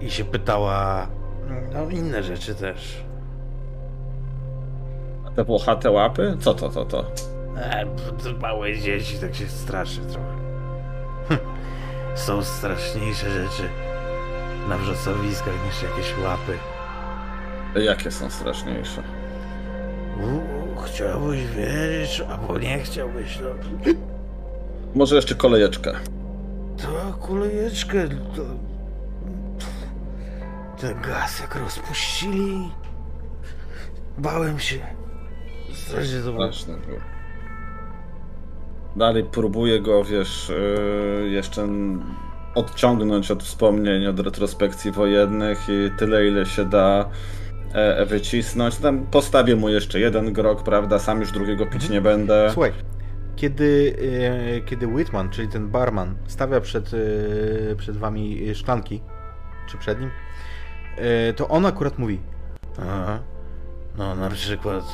I 0.00 0.10
się 0.10 0.24
pytała, 0.24 1.06
no 1.72 1.90
inne 1.90 2.22
rzeczy 2.22 2.54
też. 2.54 3.04
A 5.26 5.30
te 5.30 5.44
włochate 5.44 5.90
łapy? 5.90 6.36
Co 6.40 6.54
to, 6.54 6.68
to, 6.68 6.84
to? 6.84 7.04
E, 7.56 7.86
małe 8.40 8.78
dzieci, 8.78 9.18
tak 9.18 9.34
się 9.34 9.48
straszy 9.48 10.00
trochę. 10.00 10.36
Są 12.14 12.42
straszniejsze 12.44 13.30
rzeczy 13.30 13.68
na 14.68 14.78
wrzosowiskach 14.78 15.54
niż 15.66 15.82
jakieś 15.82 16.24
łapy. 16.24 16.58
Jakie 17.80 18.10
są 18.10 18.30
straszniejsze? 18.30 19.02
Chciałbyś 20.86 21.46
wierzyć, 21.46 22.20
albo 22.20 22.58
nie 22.58 22.78
chciałbyś, 22.78 23.38
no. 23.40 23.48
Może 24.94 25.16
jeszcze 25.16 25.34
kolejeczkę. 25.34 25.92
To 26.76 27.18
kolejeczkę, 27.26 28.08
to... 28.08 28.42
Ten 30.80 31.00
gaz 31.00 31.40
jak 31.40 31.56
rozpuścili... 31.56 32.70
Bałem 34.18 34.58
się. 34.58 34.76
Strasznie 35.72 36.20
to 36.20 36.32
Straszne 36.32 36.74
było. 36.86 36.98
Dalej 38.96 39.24
próbuję 39.32 39.80
go, 39.80 40.04
wiesz, 40.04 40.52
yy, 41.22 41.28
jeszcze 41.28 41.68
odciągnąć 42.54 43.30
od 43.30 43.42
wspomnień, 43.42 44.06
od 44.06 44.20
retrospekcji 44.20 44.92
wojennych 44.92 45.68
i 45.68 45.90
tyle, 45.98 46.26
ile 46.26 46.46
się 46.46 46.64
da 46.64 47.08
wycisnąć. 48.06 48.76
Tam 48.76 49.06
postawię 49.06 49.56
mu 49.56 49.68
jeszcze 49.68 50.00
jeden 50.00 50.32
grok, 50.32 50.62
prawda? 50.62 50.98
Sam 50.98 51.20
już 51.20 51.32
drugiego 51.32 51.66
pić 51.66 51.74
mhm. 51.74 51.92
nie 51.92 52.00
będę. 52.00 52.50
Słuchaj, 52.52 52.72
kiedy, 53.36 53.96
e, 54.56 54.60
kiedy 54.60 54.86
Whitman, 54.86 55.30
czyli 55.30 55.48
ten 55.48 55.68
barman, 55.68 56.14
stawia 56.26 56.60
przed, 56.60 56.90
e, 56.94 57.76
przed 57.76 57.96
wami 57.96 58.54
szklanki, 58.54 59.02
czy 59.68 59.78
przed 59.78 60.00
nim, 60.00 60.10
e, 60.96 61.32
to 61.32 61.48
on 61.48 61.66
akurat 61.66 61.98
mówi 61.98 62.20
Aha, 62.78 63.18
no 63.96 64.14
na 64.14 64.30
przykład 64.30 64.84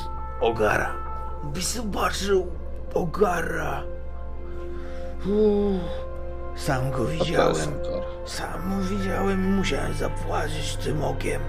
Ogara. 0.41 0.93
Byś 1.43 1.65
zobaczył 1.65 2.47
Ogara. 2.93 3.83
Uff. 5.25 5.81
Sam 6.55 6.91
go 6.91 7.05
widziałem. 7.05 7.69
Sam 8.25 8.83
widziałem 8.83 9.43
i 9.43 9.47
musiałem 9.47 9.93
zapłacić 9.93 10.75
tym 10.75 11.03
okiem. 11.03 11.41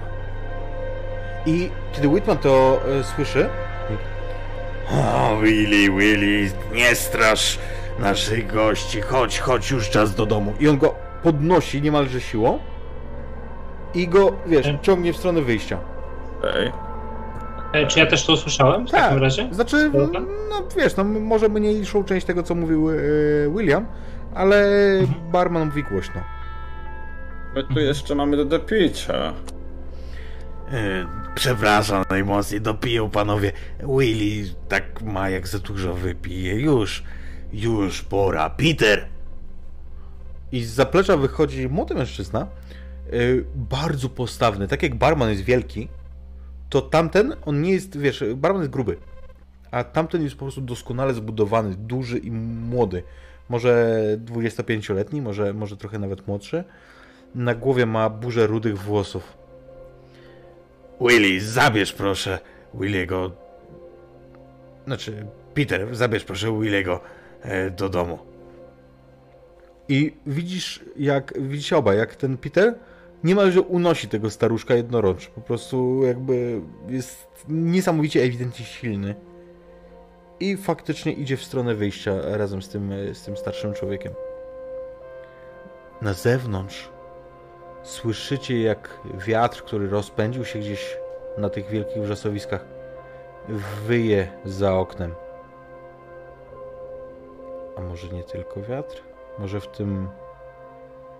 I 1.45 1.69
kiedy 1.93 2.07
Whitman 2.07 2.37
to 2.37 2.79
e, 2.99 3.03
słyszy... 3.03 3.49
O, 4.91 5.37
Willy, 5.41 5.91
Willy, 5.97 6.51
nie 6.73 6.95
strasz 6.95 7.59
naszych 7.99 8.53
gości, 8.53 9.01
chodź, 9.01 9.39
chodź, 9.39 9.71
już 9.71 9.89
czas 9.89 10.15
do 10.15 10.25
domu. 10.25 10.53
I 10.59 10.67
on 10.69 10.77
go 10.77 10.95
podnosi 11.23 11.81
niemalże 11.81 12.21
siłą 12.21 12.59
i 13.93 14.07
go, 14.07 14.31
wiesz, 14.45 14.67
E. 14.67 14.79
ciągnie 14.81 15.13
w 15.13 15.17
stronę 15.17 15.41
wyjścia. 15.41 15.77
Okej. 16.39 16.71
E, 17.73 17.87
Czy 17.87 17.99
ja 17.99 18.05
też 18.05 18.25
to 18.25 18.33
usłyszałem 18.33 18.87
w 18.87 18.91
Tak. 18.91 19.01
takim 19.01 19.17
razie? 19.23 19.47
Znaczy, 19.51 19.91
no 20.49 20.63
wiesz, 20.77 20.95
no 20.95 21.03
może 21.03 21.49
mniejszą 21.49 22.03
część 22.03 22.25
tego, 22.25 22.43
co 22.43 22.55
mówił 22.55 22.89
e, 22.91 22.93
William, 23.57 23.85
ale 24.35 24.65
Mhm. 24.99 25.31
barman 25.31 25.65
mówi 25.65 25.83
głośno. 25.83 26.21
My 27.55 27.63
tu 27.63 27.79
jeszcze 27.79 28.15
mamy 28.15 28.37
do 28.37 28.45
dopicia. 28.45 29.33
E, 30.73 31.05
Przepraszam 31.35 32.03
najmocniej, 32.09 32.61
dopiją 32.61 33.09
panowie. 33.09 33.51
Willy 33.97 34.53
tak 34.67 35.01
ma, 35.01 35.29
jak 35.29 35.47
za 35.47 35.59
dużo 35.59 35.93
wypije. 35.93 36.55
Już, 36.55 37.03
już 37.53 38.01
pora. 38.01 38.49
Peter! 38.49 39.05
I 40.51 40.63
z 40.63 40.69
zaplecza 40.69 41.17
wychodzi 41.17 41.69
młody 41.69 41.95
mężczyzna, 41.95 42.41
e, 42.41 43.09
bardzo 43.55 44.09
postawny. 44.09 44.67
Tak 44.67 44.83
jak 44.83 44.95
barman 44.95 45.29
jest 45.29 45.41
wielki, 45.41 45.87
to 46.69 46.81
tamten, 46.81 47.35
on 47.45 47.61
nie 47.61 47.71
jest, 47.71 47.97
wiesz, 47.97 48.23
barman 48.35 48.61
jest 48.61 48.73
gruby. 48.73 48.97
A 49.71 49.83
tamten 49.83 50.23
jest 50.23 50.35
po 50.35 50.45
prostu 50.45 50.61
doskonale 50.61 51.13
zbudowany, 51.13 51.75
duży 51.75 52.17
i 52.17 52.31
młody. 52.31 53.03
Może 53.49 53.97
25-letni, 54.25 55.21
może, 55.21 55.53
może 55.53 55.77
trochę 55.77 55.99
nawet 55.99 56.27
młodszy. 56.27 56.63
Na 57.35 57.55
głowie 57.55 57.85
ma 57.85 58.09
burzę 58.09 58.47
rudych 58.47 58.77
włosów. 58.77 59.42
Willy, 61.03 61.41
zabierz 61.41 61.93
proszę 61.93 62.39
Williego. 62.73 63.31
Znaczy, 64.85 65.25
Peter, 65.53 65.95
zabierz 65.95 66.23
proszę 66.23 66.59
Williego 66.59 66.99
e, 67.41 67.71
do 67.71 67.89
domu. 67.89 68.19
I 69.89 70.13
widzisz, 70.25 70.85
jak 70.95 71.33
widzicie 71.41 71.77
obaj, 71.77 71.97
jak 71.97 72.15
ten 72.15 72.37
Peter 72.37 72.75
niemalże 73.23 73.61
unosi 73.61 74.07
tego 74.07 74.29
staruszka 74.29 74.75
jednorącz. 74.75 75.27
Po 75.27 75.41
prostu 75.41 76.03
jakby 76.03 76.61
jest 76.89 77.27
niesamowicie 77.49 78.23
ewidentnie 78.23 78.65
silny. 78.65 79.15
I 80.39 80.57
faktycznie 80.57 81.11
idzie 81.11 81.37
w 81.37 81.43
stronę 81.43 81.75
wyjścia 81.75 82.37
razem 82.37 82.61
z 82.61 82.69
tym, 82.69 82.91
z 83.13 83.21
tym 83.21 83.37
starszym 83.37 83.73
człowiekiem. 83.73 84.13
Na 86.01 86.13
zewnątrz 86.13 86.92
Słyszycie, 87.83 88.61
jak 88.61 88.89
wiatr, 89.05 89.63
który 89.63 89.89
rozpędził 89.89 90.45
się 90.45 90.59
gdzieś 90.59 90.97
na 91.37 91.49
tych 91.49 91.67
wielkich 91.67 92.03
wrzosowiskach, 92.03 92.65
wyje 93.87 94.27
za 94.45 94.73
oknem. 94.73 95.15
A 97.77 97.81
może 97.81 98.07
nie 98.07 98.23
tylko 98.23 98.61
wiatr? 98.61 99.03
Może 99.39 99.61
w 99.61 99.67
tym 99.67 100.09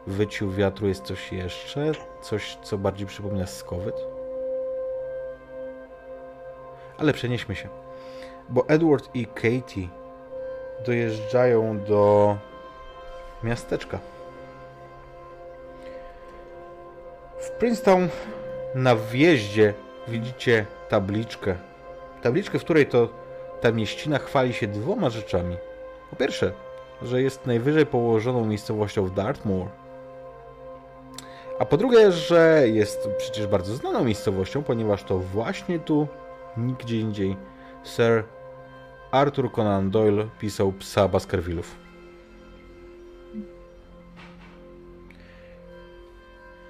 wyciu 0.08 0.52
wiatru 0.52 0.88
jest 0.88 1.04
coś 1.04 1.32
jeszcze? 1.32 1.92
Coś, 2.22 2.58
co 2.64 2.78
bardziej 2.78 3.08
przypomina 3.08 3.48
skowyt? 3.48 3.96
Ale 6.98 7.14
przenieśmy 7.14 7.56
się. 7.56 7.70
Bo 8.50 8.68
Edward 8.68 9.10
i 9.14 9.26
Katie 9.26 9.88
dojeżdżają 10.86 11.80
do 11.80 12.38
miasteczka. 13.44 14.00
W 17.44 17.52
Princeton 17.52 18.10
na 18.76 18.96
wjeździe 18.96 19.74
widzicie 20.08 20.66
tabliczkę. 20.90 21.56
Tabliczkę, 22.22 22.60
w 22.60 22.64
której 22.64 22.86
to 22.86 23.10
ta 23.62 23.72
mieścina 23.72 24.20
chwali 24.20 24.54
się 24.54 24.68
dwoma 24.68 25.10
rzeczami. 25.10 25.58
Po 26.10 26.16
pierwsze, 26.16 26.52
że 27.02 27.22
jest 27.22 27.46
najwyżej 27.46 27.86
położoną 27.86 28.46
miejscowością 28.46 29.06
w 29.06 29.14
Dartmoor. 29.14 29.68
A 31.60 31.66
po 31.66 31.78
drugie, 31.78 32.12
że 32.12 32.64
jest 32.66 33.10
przecież 33.18 33.48
bardzo 33.48 33.76
znaną 33.76 34.04
miejscowością, 34.04 34.64
ponieważ 34.64 35.04
to 35.04 35.20
właśnie 35.20 35.80
tu, 35.80 36.08
nigdzie 36.58 37.00
indziej, 37.00 37.38
Sir 37.84 38.24
Arthur 39.12 39.52
Conan 39.52 39.92
Doyle 39.92 40.28
pisał 40.40 40.72
Psa 40.72 41.08
Baskervillów. 41.08 41.83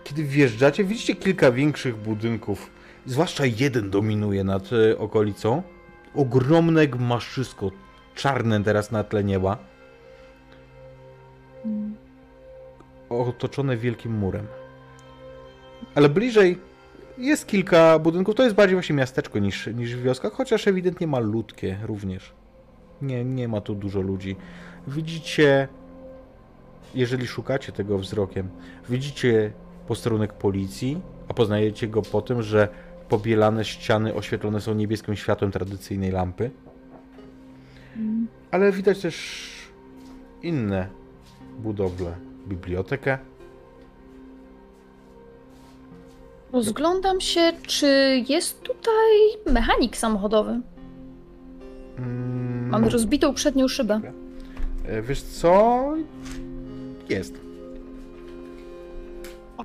Kiedy 0.03 0.23
wjeżdżacie, 0.23 0.83
widzicie 0.83 1.15
kilka 1.15 1.51
większych 1.51 1.97
budynków. 1.97 2.71
Zwłaszcza 3.05 3.43
jeden 3.45 3.89
dominuje 3.89 4.43
nad 4.43 4.69
e, 4.73 4.97
okolicą. 4.97 5.63
Ogromne 6.15 6.87
gmaszczysko, 6.87 7.71
czarne 8.15 8.63
teraz 8.63 8.91
na 8.91 9.03
tle 9.03 9.23
nieba. 9.23 9.57
Otoczone 13.09 13.77
wielkim 13.77 14.17
murem. 14.17 14.47
Ale 15.95 16.09
bliżej 16.09 16.59
jest 17.17 17.47
kilka 17.47 17.99
budynków. 17.99 18.35
To 18.35 18.43
jest 18.43 18.55
bardziej 18.55 18.75
właśnie 18.75 18.95
miasteczko 18.95 19.39
niż, 19.39 19.67
niż 19.67 19.95
wioska, 19.95 20.29
chociaż 20.29 20.67
ewidentnie 20.67 21.07
malutkie 21.07 21.79
również. 21.83 22.33
Nie, 23.01 23.25
nie 23.25 23.47
ma 23.47 23.61
tu 23.61 23.75
dużo 23.75 24.01
ludzi. 24.01 24.35
Widzicie, 24.87 25.67
jeżeli 26.95 27.27
szukacie 27.27 27.71
tego 27.71 27.97
wzrokiem, 27.97 28.49
widzicie 28.89 29.53
posterunek 29.87 30.33
policji, 30.33 31.01
a 31.27 31.33
poznajecie 31.33 31.87
go 31.87 32.01
po 32.01 32.21
tym, 32.21 32.41
że 32.43 32.67
pobielane 33.09 33.65
ściany 33.65 34.13
oświetlone 34.13 34.61
są 34.61 34.73
niebieskim 34.73 35.15
światłem 35.15 35.51
tradycyjnej 35.51 36.11
lampy. 36.11 36.51
Ale 38.51 38.71
widać 38.71 38.99
też 39.01 39.45
inne 40.43 40.87
budowle. 41.59 42.15
Bibliotekę. 42.47 43.17
Rozglądam 46.53 47.21
się, 47.21 47.51
czy 47.67 47.87
jest 48.29 48.61
tutaj 48.61 49.53
mechanik 49.53 49.97
samochodowy. 49.97 50.61
Mm, 51.97 52.69
Mamy 52.69 52.89
rozbitą 52.89 53.33
przednią 53.33 53.67
szybę. 53.67 54.01
e, 54.85 55.01
Wiesz 55.01 55.21
co? 55.21 55.83
Jest. 57.09 57.41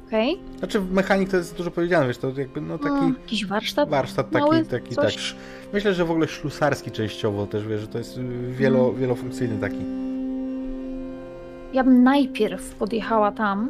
Okej. 0.09 0.39
Znaczy 0.59 0.81
mechanik 0.81 1.29
to 1.31 1.37
jest 1.37 1.57
dużo 1.57 1.71
powiedziane, 1.71 2.07
wiesz, 2.07 2.19
to 2.19 2.29
jakby 2.37 2.61
no 2.61 2.79
taki 2.79 2.91
Mm, 2.97 3.15
Jakiś 3.23 3.47
warsztat? 3.47 3.89
warsztat 3.89 4.31
taki, 4.31 4.45
mały, 4.45 4.65
taki, 4.65 4.95
coś? 4.95 5.15
tak. 5.33 5.41
Myślę, 5.73 5.95
że 5.95 6.05
w 6.05 6.11
ogóle 6.11 6.29
ślusarski 6.29 6.91
częściowo 6.91 7.47
też, 7.47 7.67
wiesz, 7.67 7.81
że 7.81 7.87
to 7.89 7.99
jest 7.99 8.21
wielo, 8.51 8.85
Mm. 8.89 9.01
wielofunkcyjny 9.01 9.59
taki. 9.61 9.77
Ja 11.73 11.85
bym 11.85 12.03
najpierw 12.03 12.75
podjechała 12.75 13.33
tam, 13.33 13.69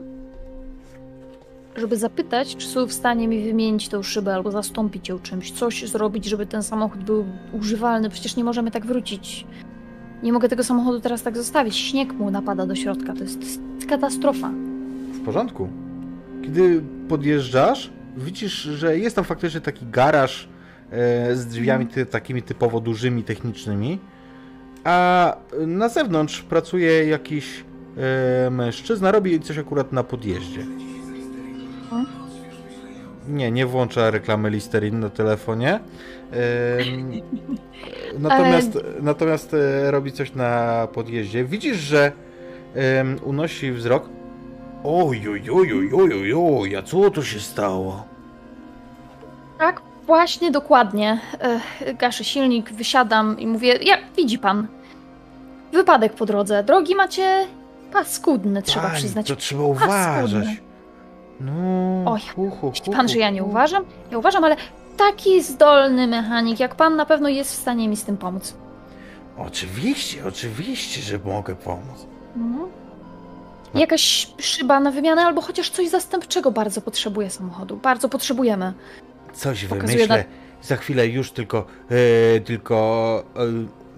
żeby 1.76 1.96
zapytać, 1.96 2.56
czy 2.56 2.66
są 2.68 2.86
w 2.86 2.92
stanie 2.92 3.28
mi 3.28 3.44
wymienić 3.44 3.88
tą 3.88 4.02
szybę 4.02 4.34
albo 4.34 4.50
zastąpić 4.50 5.08
ją 5.08 5.18
czymś. 5.18 5.52
Coś 5.52 5.88
zrobić, 5.88 6.24
żeby 6.24 6.46
ten 6.46 6.62
samochód 6.62 7.04
był 7.04 7.24
używalny. 7.52 8.10
Przecież 8.10 8.36
nie 8.36 8.44
możemy 8.44 8.70
tak 8.70 8.86
wrócić. 8.86 9.46
Nie 10.22 10.32
mogę 10.32 10.48
tego 10.48 10.64
samochodu 10.64 11.00
teraz 11.00 11.22
tak 11.22 11.36
zostawić. 11.36 11.76
Śnieg 11.76 12.12
mu 12.12 12.30
napada 12.30 12.66
do 12.66 12.74
środka. 12.74 13.12
To 13.12 13.22
jest, 13.22 13.40
to 13.40 13.44
jest 13.46 13.60
katastrofa. 13.88 14.50
W 15.12 15.20
porządku. 15.24 15.68
Kiedy 16.42 16.82
podjeżdżasz, 17.08 17.90
widzisz, 18.16 18.52
że 18.52 18.98
jest 18.98 19.16
tam 19.16 19.24
faktycznie 19.24 19.60
taki 19.60 19.86
garaż 19.86 20.48
e, 20.90 21.36
z 21.36 21.46
drzwiami 21.46 21.86
ty, 21.86 22.06
takimi 22.06 22.42
typowo 22.42 22.80
dużymi, 22.80 23.24
technicznymi, 23.24 23.98
a 24.84 25.36
na 25.66 25.88
zewnątrz 25.88 26.42
pracuje 26.42 27.04
jakiś 27.04 27.64
e, 27.96 28.50
mężczyzna, 28.50 29.12
robi 29.12 29.40
coś 29.40 29.58
akurat 29.58 29.92
na 29.92 30.04
podjeździe. 30.04 30.66
Nie, 33.28 33.50
nie 33.50 33.66
włącza 33.66 34.10
reklamy 34.10 34.50
Listerin 34.50 35.00
na 35.00 35.10
telefonie. 35.10 35.80
Natomiast 38.18 38.78
natomiast 39.00 39.54
e, 39.54 39.90
robi 39.90 40.12
coś 40.12 40.34
na 40.34 40.88
podjeździe. 40.92 41.44
Widzisz, 41.44 41.76
że 41.76 42.12
unosi 43.24 43.72
wzrok. 43.72 44.17
Oj, 44.84 45.28
oj, 45.28 45.50
oj, 45.50 45.72
oj, 45.72 45.90
oj, 45.94 46.12
oj, 46.12 46.34
oj, 46.34 46.76
a 46.76 46.82
co 46.82 47.10
tu 47.10 47.22
się 47.22 47.40
stało? 47.40 48.04
Tak, 49.58 49.82
właśnie, 50.06 50.50
dokładnie. 50.50 51.20
E, 51.40 51.94
gaszę 51.94 52.24
silnik, 52.24 52.72
wysiadam 52.72 53.40
i 53.40 53.46
mówię, 53.46 53.78
ja, 53.82 53.96
widzi 54.16 54.38
pan, 54.38 54.66
wypadek 55.72 56.12
po 56.12 56.26
drodze. 56.26 56.64
Drogi 56.64 56.94
macie 56.94 57.46
paskudne, 57.92 58.62
trzeba 58.62 58.86
Pani, 58.86 58.98
przyznać. 58.98 59.28
To 59.28 59.36
trzeba 59.36 59.62
uważać. 59.62 60.46
No, 61.40 61.52
Oj, 62.12 62.20
hu, 62.34 62.50
hu, 62.50 62.68
Myśli 62.70 62.86
hu, 62.86 62.92
pan, 62.92 63.08
że 63.08 63.18
ja 63.18 63.30
nie 63.30 63.44
uważam? 63.44 63.84
Ja 64.10 64.18
uważam, 64.18 64.44
ale 64.44 64.56
taki 64.96 65.42
zdolny 65.42 66.06
mechanik 66.06 66.60
jak 66.60 66.74
pan 66.74 66.96
na 66.96 67.06
pewno 67.06 67.28
jest 67.28 67.52
w 67.52 67.56
stanie 67.56 67.88
mi 67.88 67.96
z 67.96 68.04
tym 68.04 68.16
pomóc. 68.16 68.54
Oczywiście, 69.38 70.26
oczywiście, 70.28 71.02
że 71.02 71.18
mogę 71.18 71.56
pomóc. 71.56 72.06
Mhm. 72.36 72.77
Jakaś 73.74 74.30
szyba 74.38 74.80
na 74.80 74.90
wymianę 74.90 75.22
albo 75.22 75.40
chociaż 75.40 75.70
coś 75.70 75.88
zastępczego 75.88 76.50
bardzo 76.50 76.80
potrzebuję 76.80 77.30
samochodu. 77.30 77.76
Bardzo 77.76 78.08
potrzebujemy. 78.08 78.72
Coś 79.32 79.64
Pokazuje 79.64 79.92
wymyślę. 79.96 80.18
na- 80.18 80.24
Za 80.62 80.76
chwilę 80.76 81.06
już 81.06 81.30
tylko, 81.30 81.66
e, 82.36 82.40
tylko 82.40 83.24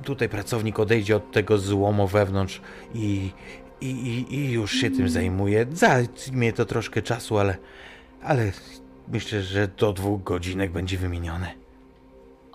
tutaj 0.05 0.29
pracownik 0.29 0.79
odejdzie 0.81 1.17
od 1.17 1.33
tego 1.33 1.59
złomu 1.59 2.07
wewnątrz 2.07 2.61
i, 2.95 3.31
i, 3.81 3.87
i, 3.87 4.35
i 4.35 4.51
już 4.53 4.73
się 4.73 4.91
tym 4.91 5.09
zajmuje. 5.09 5.67
Zajmie 5.73 6.53
to 6.53 6.65
troszkę 6.65 7.03
czasu, 7.03 7.39
ale, 7.39 7.57
ale 8.23 8.53
myślę, 9.09 9.43
że 9.43 9.69
do 9.69 9.93
dwóch 9.93 10.23
godzinek 10.23 10.71
będzie 10.73 10.99
wymienione. 10.99 11.51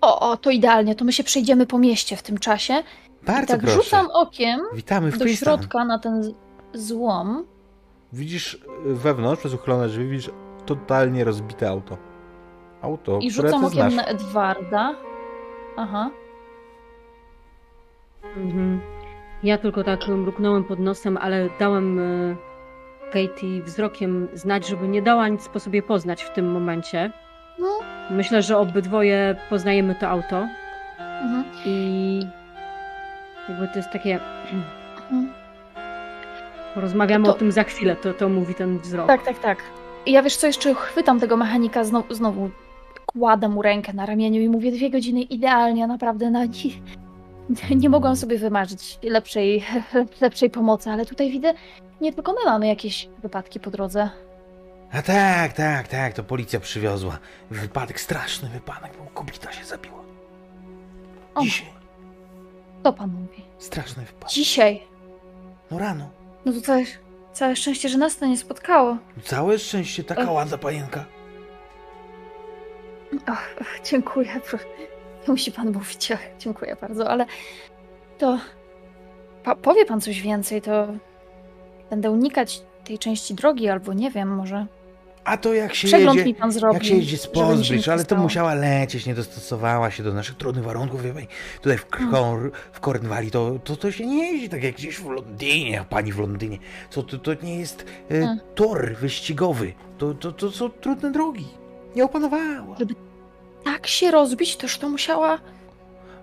O, 0.02 0.32
o, 0.32 0.38
to 0.38 0.50
idealnie, 0.52 0.96
to 0.96 1.06
my 1.06 1.14
się 1.14 1.24
przejdziemy 1.24 1.68
po 1.68 1.78
mieście 1.80 2.18
w 2.18 2.22
tym 2.24 2.38
czasie. 2.38 2.74
I 3.24 3.26
Bardzo 3.26 3.48
tak 3.54 3.62
proszę. 3.62 3.76
rzucam 3.76 4.08
okiem 4.14 4.60
Witamy 4.74 5.12
w 5.12 5.18
do 5.18 5.26
Tristan. 5.26 5.58
środka 5.58 5.86
na 5.86 6.00
ten 6.00 6.34
złom. 6.78 7.46
Widzisz 8.14 8.54
y, 8.54 8.60
wewnątrz, 8.86 9.40
przez 9.40 9.54
uchylone 9.54 9.88
drzwi, 9.88 10.08
widzisz 10.08 10.32
totalnie 10.66 11.24
rozbite 11.24 11.70
auto. 11.70 11.98
Auto, 12.82 13.20
I 13.22 13.32
które 13.32 13.50
rzucam 13.50 13.66
okiem 13.66 13.96
na 13.96 14.06
Edwarda. 14.06 14.96
Aha. 15.78 16.10
Mhm. 18.38 18.82
Ja 19.44 19.58
tylko 19.58 19.84
tak 19.84 20.08
mruknąłem 20.08 20.64
pod 20.64 20.80
nosem, 20.80 21.18
ale 21.18 21.50
dałem 21.60 22.00
e, 22.00 22.36
Katie 23.06 23.62
wzrokiem 23.64 24.28
znać, 24.34 24.68
żeby 24.68 24.88
nie 24.88 25.02
dała 25.02 25.28
nic 25.28 25.50
po 25.50 25.60
sobie 25.60 25.82
poznać 25.84 26.24
w 26.24 26.34
tym 26.34 26.52
momencie. 26.52 27.12
No. 27.60 27.68
Myślę, 28.12 28.42
że 28.42 28.58
obydwoje 28.58 29.36
poznajemy 29.50 29.96
to 29.96 30.10
auto 30.10 30.48
Mhm. 31.00 31.46
i 31.66 32.20
jakby 33.50 33.68
to 33.68 33.76
jest 33.76 33.92
takie. 33.92 34.20
Mhm. 35.12 35.34
Porozmawiamy 36.76 37.26
To- 37.26 37.32
o 37.32 37.34
tym 37.34 37.52
za 37.52 37.64
chwilę, 37.64 37.96
to, 37.96 38.14
to 38.14 38.30
mówi 38.30 38.56
ten 38.56 38.80
wzrok. 38.80 39.08
Tak, 39.08 39.24
tak, 39.26 39.40
tak. 39.40 39.58
I 40.06 40.12
ja 40.12 40.24
wiesz 40.24 40.38
co, 40.38 40.48
jeszcze 40.48 40.74
chwytam 40.76 41.20
tego 41.20 41.38
mechanika, 41.38 41.84
znowu, 41.84 42.14
znowu 42.14 42.50
kładę 43.06 43.50
mu 43.50 43.62
rękę 43.62 43.94
na 43.94 44.06
ramieniu 44.06 44.42
i 44.42 44.50
mówię 44.50 44.72
dwie 44.72 44.90
godziny 44.90 45.22
idealnie, 45.22 45.88
naprawdę 45.88 46.32
na 46.32 46.46
nie, 46.46 47.76
nie 47.82 47.90
mogłam 47.90 48.16
sobie 48.16 48.38
wymarzyć 48.38 49.00
lepszej, 49.04 49.64
lepszej 50.22 50.50
pomocy, 50.50 50.90
ale 50.90 51.06
tutaj 51.06 51.32
widzę, 51.32 51.54
nie 52.02 52.14
tylko 52.14 52.34
my 52.34 52.40
mamy 52.46 52.68
jakieś 52.68 53.10
wypadki 53.22 53.60
po 53.60 53.72
drodze. 53.72 54.10
A 54.92 55.02
tak, 55.02 55.54
tak, 55.54 55.88
tak, 55.88 56.14
to 56.14 56.24
policja 56.24 56.60
przywiozła. 56.60 57.18
Wypadek, 57.52 58.00
straszny 58.02 58.50
wypadek, 58.50 58.92
bo 59.00 59.06
kobieta 59.14 59.52
się 59.52 59.66
zabiła. 59.66 60.00
O. 61.36 61.42
Dzisiaj. 61.42 61.68
Co 62.84 62.94
pan 62.94 63.10
mówi? 63.10 63.42
Straszny 63.60 64.04
wypadek. 64.06 64.30
Dzisiaj. 64.30 64.82
No 65.72 65.80
rano. 65.80 66.10
No 66.46 66.52
to 66.54 66.62
całe, 66.62 66.84
całe 67.34 67.56
szczęście, 67.56 67.90
że 67.90 67.98
nas 67.98 68.18
to 68.18 68.26
nie 68.26 68.38
spotkało. 68.38 68.98
Całe 69.24 69.60
szczęście, 69.60 70.04
taka 70.04 70.22
Ech. 70.22 70.32
ładna 70.32 70.58
panienka. 70.58 71.06
Ach, 73.26 73.56
ach, 73.62 73.80
dziękuję. 73.84 74.42
Nie 75.28 75.32
musi 75.32 75.52
pan 75.52 75.72
mówić, 75.72 76.12
ach, 76.12 76.20
dziękuję 76.40 76.78
bardzo, 76.82 77.10
ale 77.10 77.26
to 78.18 78.40
pa, 79.44 79.56
powie 79.56 79.86
pan 79.86 80.02
coś 80.02 80.22
więcej, 80.22 80.62
to 80.62 80.88
będę 81.90 82.12
unikać 82.12 82.62
tej 82.84 83.00
części 83.00 83.34
drogi, 83.34 83.70
albo 83.70 83.94
nie 83.94 84.12
wiem, 84.12 84.36
może 84.36 84.66
A 85.26 85.38
to 85.38 85.54
jak 85.54 85.76
się 85.76 85.88
przegląd 85.88 86.18
jedzie, 86.18 86.30
mi 86.30 86.36
pan 86.36 86.52
zrobi. 86.52 86.74
jak 86.74 86.84
się 86.84 86.96
jedzie 86.96 87.18
z 87.18 87.22
żeby 87.22 87.34
Pozbridge, 87.34 87.88
ale 87.90 88.06
to 88.06 88.16
musiała 88.16 88.54
lecieć, 88.54 89.06
nie 89.06 89.16
dostosowała 89.16 89.92
się 89.92 90.04
do 90.04 90.14
naszych 90.14 90.38
trudnych 90.38 90.64
warunków. 90.66 91.02
wie 91.04 91.14
pani. 91.14 91.28
Tutaj 91.62 91.78
w, 91.78 91.86
Mm. 92.00 92.12
Kor- 92.12 92.52
w 92.72 92.80
Cornwalli 92.80 93.32
to, 93.32 93.60
to, 93.64 93.76
to 93.76 93.92
się 93.92 94.06
nie 94.06 94.32
jeździ 94.32 94.50
tak 94.50 94.64
jak 94.64 94.76
gdzieś 94.76 94.98
w 94.98 95.10
Londynie, 95.10 95.86
pani 95.90 96.12
w 96.12 96.20
Londynie. 96.20 96.58
To, 96.92 97.04
to, 97.04 97.18
to 97.18 97.32
nie 97.44 97.60
jest 97.60 97.86
e, 98.12 98.16
Mm. 98.16 98.40
tor 98.56 98.96
wyścigowy, 98.96 99.74
to, 99.98 100.14
to, 100.14 100.32
to 100.32 100.52
są 100.52 100.70
trudne 100.70 101.12
drogi. 101.12 101.48
Nie 101.96 102.04
opanowała. 102.06 102.76
Tak 103.64 103.88
się 103.88 104.12
rozbić, 104.12 104.58
toż 104.58 104.78
to 104.78 104.90
musiała 104.90 105.40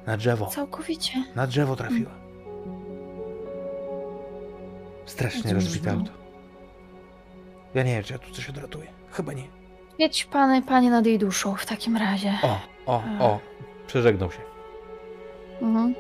Na 0.07 0.17
drzewo, 0.17 0.47
całkowicie. 0.47 1.13
na 1.35 1.47
drzewo 1.47 1.77
trafiła. 1.77 2.11
Strasznie 5.07 5.43
Cóż, 5.43 5.53
rozbite 5.53 5.91
auto. 5.91 6.11
Ja 7.75 7.83
nie 7.83 7.95
wiem, 7.95 8.03
czy 8.03 8.13
ja 8.13 8.19
tu 8.19 8.31
coś 8.33 8.51
odratuję. 8.51 8.87
Chyba 9.11 9.33
nie. 9.33 9.43
Jedź 9.99 10.25
pany, 10.25 10.63
panie 10.63 10.91
nad 10.91 11.07
jej 11.07 11.19
duszą 11.19 11.55
w 11.55 11.67
takim 11.67 11.97
razie. 11.97 12.33
O, 12.43 12.59
o, 12.87 13.03
o. 13.21 13.39
Przeżegnał 13.87 14.31
się. 14.31 14.39
Mhm. 15.63 15.95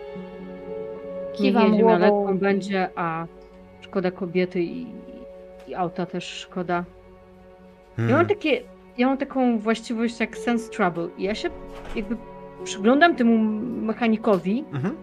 Niech 1.30 1.36
Kiwam 1.36 1.78
głową. 1.78 1.98
lekko 1.98 2.34
będzie, 2.34 2.88
a 2.96 3.26
szkoda 3.80 4.10
kobiety 4.10 4.62
i, 4.62 4.86
i 5.68 5.74
auta 5.74 6.06
też 6.06 6.24
szkoda. 6.24 6.74
Ja 6.74 6.84
Hmm. 7.96 8.16
mam 8.16 8.26
takie, 8.26 8.62
ja 8.98 9.06
mam 9.06 9.18
taką 9.18 9.58
właściwość 9.58 10.20
jak 10.20 10.36
sense 10.38 10.70
trouble. 10.70 11.08
I 11.18 11.22
ja 11.22 11.34
się 11.34 11.50
jakby 11.96 12.16
przyglądam 12.64 13.16
temu 13.16 13.38
mechanikowi. 13.86 14.64
Mhm. 14.72 14.96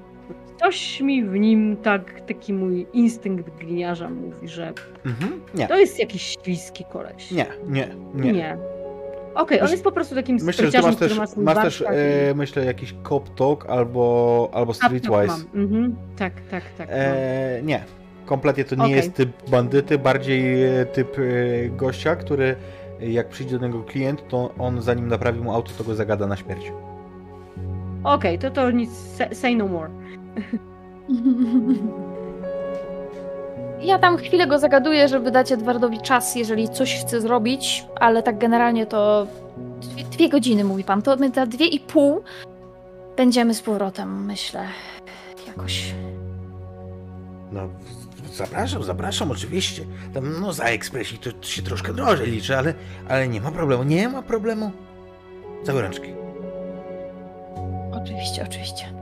Coś 0.60 1.02
mi 1.02 1.24
w 1.24 1.34
nim 1.34 1.78
tak, 1.78 2.22
taki 2.28 2.54
mój 2.54 2.88
instynkt 2.94 3.58
gliniarza 3.60 4.10
mówi, 4.10 4.48
że 4.48 4.74
Mhm. 5.06 5.42
To 5.68 5.78
jest 5.78 6.00
jakiś 6.00 6.38
śliski 6.44 6.86
koleś. 6.92 7.32
Nie, 7.32 7.46
nie, 7.68 7.88
nie. 8.16 8.32
Nie. 8.34 8.58
Okej, 9.36 9.60
on 9.60 9.66
Myśl- 9.68 9.72
jest 9.72 9.84
po 9.84 9.92
prostu 9.92 10.16
takim 10.16 10.38
Myślę, 10.42 10.72
że 10.72 10.82
masz 10.82 10.96
który 10.96 11.10
też, 11.10 11.36
ma 11.36 11.54
masz 11.54 11.64
też 11.64 11.82
e, 11.82 12.34
myślę, 12.36 12.66
jakiś 12.66 12.96
cop 13.10 13.36
talk 13.36 13.66
albo, 13.70 14.50
albo 14.54 14.74
streetwise. 14.74 15.46
Mhm. 15.56 15.96
Tak, 16.18 16.34
tak, 16.52 16.64
tak. 16.78 16.88
E, 16.92 17.62
nie. 17.64 17.84
Kompletnie 18.26 18.64
to 18.66 18.76
nie 18.76 18.82
Okej. 18.82 18.96
jest 18.96 19.14
typ 19.14 19.50
bandyty, 19.50 19.98
bardziej 19.98 20.66
e, 20.80 20.86
typ 20.86 21.18
e, 21.20 21.22
gościa, 21.70 22.16
który 22.16 22.56
jak 23.00 23.30
przyjdzie 23.30 23.60
do 23.60 23.68
niego 23.68 23.84
klient, 23.84 24.28
to 24.28 24.54
on 24.60 24.82
zanim 24.82 25.08
naprawi 25.08 25.40
mu 25.40 25.54
auto, 25.54 25.72
to 25.78 25.84
go 25.84 25.96
zagada 25.96 26.28
na 26.28 26.36
śmierć. 26.38 26.72
Okej, 28.04 28.40
to 28.40 28.52
to 28.52 28.72
nic, 28.72 28.90
say 29.34 29.56
no 29.56 29.68
more. 29.68 29.90
Ja 33.82 34.00
tam 34.00 34.18
chwilę 34.18 34.48
go 34.48 34.60
zagaduję, 34.60 35.08
żeby 35.08 35.32
dać 35.32 35.52
Edwardowi 35.52 36.02
czas, 36.02 36.36
jeżeli 36.36 36.70
coś 36.70 36.96
chce 36.96 37.22
zrobić, 37.22 37.86
ale 37.96 38.24
tak 38.24 38.38
generalnie 38.38 38.86
to 38.86 39.28
dwie, 39.82 40.04
dwie 40.04 40.30
godziny, 40.30 40.64
mówi 40.64 40.84
pan. 40.84 41.02
To 41.02 41.16
my 41.16 41.30
za 41.30 41.46
dwie 41.46 41.68
i 41.68 41.80
pół 41.80 42.24
będziemy 43.18 43.54
z 43.54 43.62
powrotem, 43.62 44.26
myślę. 44.26 44.66
Jakoś. 45.48 45.94
No, 47.52 47.62
zapraszam, 48.34 48.84
zapraszam, 48.84 49.32
oczywiście. 49.32 49.86
Tam, 50.14 50.42
no, 50.42 50.54
za 50.54 50.64
ekspresji 50.64 51.18
to 51.18 51.48
się 51.48 51.62
troszkę 51.62 51.94
drożej 51.94 52.32
liczy, 52.32 52.58
ale, 52.58 52.74
ale 53.10 53.28
nie 53.28 53.42
ma 53.42 53.52
problemu, 53.52 53.84
nie 53.84 54.10
ma 54.10 54.22
problemu. 54.22 54.72
Za 55.64 55.74
gorączki. 55.74 56.14
Oczywiście, 57.92 58.44
oczywiście. 58.50 58.99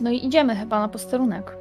No 0.00 0.10
i 0.10 0.26
idziemy 0.26 0.56
chyba 0.56 0.80
na 0.80 0.88
posterunek. 0.88 1.56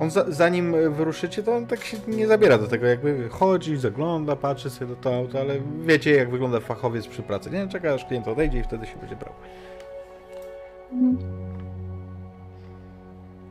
On 0.00 0.10
za, 0.10 0.24
zanim 0.28 0.92
wyruszycie, 0.92 1.42
to 1.42 1.56
on 1.56 1.66
tak 1.66 1.84
się 1.84 1.96
nie 2.08 2.26
zabiera 2.26 2.58
do 2.58 2.66
tego, 2.68 2.86
jakby 2.86 3.28
chodzi, 3.28 3.76
zagląda, 3.76 4.36
patrzy 4.36 4.70
sobie 4.70 4.86
do 4.90 4.96
to 4.96 5.16
auto, 5.16 5.40
ale 5.40 5.54
wiecie 5.80 6.10
jak 6.16 6.30
wygląda 6.30 6.60
fachowiec 6.60 7.06
przy 7.06 7.22
pracy, 7.22 7.50
nie? 7.50 7.68
Czeka 7.68 7.94
aż 7.94 8.04
klient 8.04 8.28
odejdzie 8.28 8.58
i 8.58 8.62
wtedy 8.62 8.86
się 8.86 8.96
będzie 8.96 9.16
brał. 9.16 9.32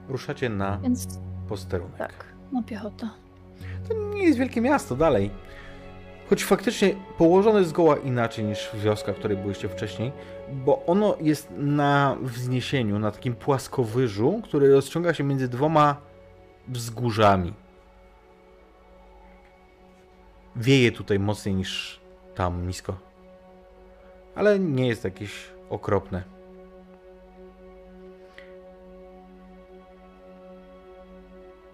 Ruszacie 0.09 0.49
na 0.49 0.77
Więc 0.77 1.19
posterunek. 1.49 1.97
tak, 1.97 2.25
na 2.51 2.63
piechotę. 2.63 3.09
To 3.89 3.93
nie 3.93 4.23
jest 4.23 4.38
wielkie 4.39 4.61
miasto 4.61 4.95
dalej. 4.95 5.30
Choć 6.30 6.43
faktycznie 6.43 6.95
położone 7.17 7.63
zgoła 7.63 7.97
inaczej 7.97 8.45
niż 8.45 8.69
wioska, 8.73 9.13
w 9.13 9.15
której 9.15 9.38
byliście 9.38 9.69
wcześniej, 9.69 10.11
bo 10.52 10.86
ono 10.86 11.15
jest 11.22 11.49
na 11.57 12.18
wzniesieniu, 12.22 12.99
na 12.99 13.11
takim 13.11 13.36
płaskowyżu, 13.36 14.41
który 14.44 14.74
rozciąga 14.74 15.14
się 15.14 15.24
między 15.24 15.48
dwoma 15.48 15.98
wzgórzami. 16.68 17.53
Wieje 20.56 20.91
tutaj 20.91 21.20
mocniej 21.20 21.56
niż 21.56 21.99
tam 22.36 22.68
nisko. 22.68 22.98
Ale 24.36 24.60
nie 24.60 24.88
jest 24.88 25.03
jakieś 25.03 25.49
okropne. 25.70 26.24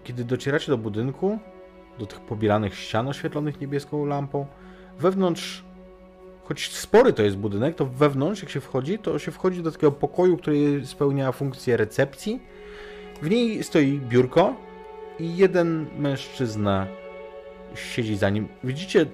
Kiedy 0.03 0.23
docieracie 0.23 0.71
do 0.71 0.77
budynku, 0.77 1.39
do 1.99 2.05
tych 2.05 2.19
pobielanych 2.19 2.75
ścian 2.75 3.07
oświetlonych 3.07 3.61
niebieską 3.61 4.05
lampą, 4.05 4.45
wewnątrz, 4.99 5.63
choć 6.49 6.75
spory 6.75 7.13
to 7.13 7.23
jest 7.23 7.37
budynek, 7.37 7.75
to 7.75 7.85
wewnątrz, 7.85 8.41
jak 8.41 8.51
się 8.51 8.61
wchodzi, 8.61 8.99
to 8.99 9.19
się 9.19 9.31
wchodzi 9.31 9.63
do 9.63 9.71
takiego 9.71 9.91
pokoju, 9.91 10.37
który 10.37 10.85
spełnia 10.85 11.31
funkcję 11.31 11.77
recepcji. 11.77 12.39
W 13.21 13.29
niej 13.29 13.63
stoi 13.63 13.99
biurko 13.99 14.55
i 15.19 15.37
jeden 15.37 15.85
mężczyzna 15.97 16.87
siedzi 17.75 18.17
za 18.17 18.29
nim. 18.29 18.47
Widzicie, 18.63 19.05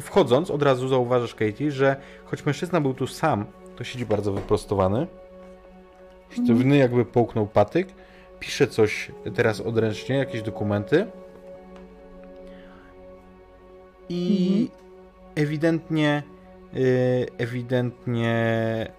wchodząc, 0.00 0.50
od 0.50 0.62
razu 0.62 0.88
zauważasz, 0.88 1.34
Katie, 1.34 1.70
że 1.70 1.96
choć 2.24 2.46
mężczyzna 2.46 2.80
był 2.80 2.94
tu 2.94 3.06
sam, 3.06 3.44
to 3.76 3.84
siedzi 3.84 4.06
bardzo 4.06 4.32
wyprostowany. 4.32 5.06
Sztywny, 6.30 6.76
jakby 6.76 7.04
połknął 7.04 7.46
patyk. 7.46 7.88
Pisze 8.40 8.66
coś 8.66 9.12
teraz 9.34 9.60
odręcznie, 9.60 10.16
jakieś 10.16 10.42
dokumenty. 10.42 11.06
i 14.08 14.68
ewidentnie, 15.34 16.22
y, 16.22 16.35
ewidentnie 17.38 18.34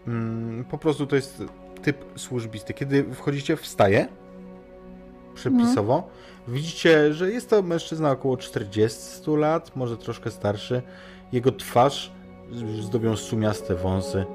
mm, 0.07 0.65
po 0.65 0.77
prostu 0.77 1.07
to 1.07 1.15
jest 1.15 1.43
typ 1.81 2.05
służbisty. 2.15 2.73
Kiedy 2.73 3.03
wchodzicie, 3.13 3.57
wstaje 3.57 4.07
przepisowo. 5.35 6.09
Widzicie, 6.47 7.13
że 7.13 7.31
jest 7.31 7.49
to 7.49 7.61
mężczyzna 7.61 8.11
około 8.11 8.37
40 8.37 9.31
lat, 9.31 9.75
może 9.75 9.97
troszkę 9.97 10.31
starszy. 10.31 10.81
Jego 11.31 11.51
twarz 11.51 12.11
zdobią 12.81 13.15
sumiaste 13.15 13.75
wąsy. 13.75 14.25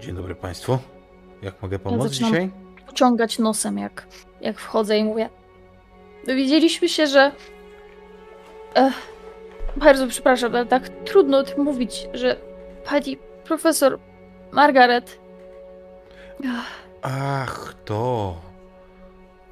Dzień 0.00 0.16
dobry 0.16 0.34
Państwu. 0.34 0.78
Jak 1.42 1.62
mogę 1.62 1.78
pomóc 1.78 2.02
zaczynam- 2.02 2.30
dzisiaj? 2.30 2.50
Pociągać 2.86 3.38
nosem, 3.38 3.78
jak, 3.78 4.06
jak 4.40 4.58
wchodzę 4.58 4.98
i 4.98 5.04
mówię. 5.04 5.28
Dowiedzieliśmy 6.26 6.88
się, 6.88 7.06
że. 7.06 7.32
Ech, 8.74 9.15
bardzo 9.76 10.06
przepraszam, 10.06 10.54
ale 10.54 10.66
tak 10.66 10.88
trudno 10.88 11.38
o 11.38 11.42
tym 11.42 11.64
mówić, 11.64 12.08
że 12.12 12.36
pani 12.84 13.16
profesor 13.44 13.98
Margaret. 14.52 15.18
Ach, 17.02 17.74
to. 17.84 18.34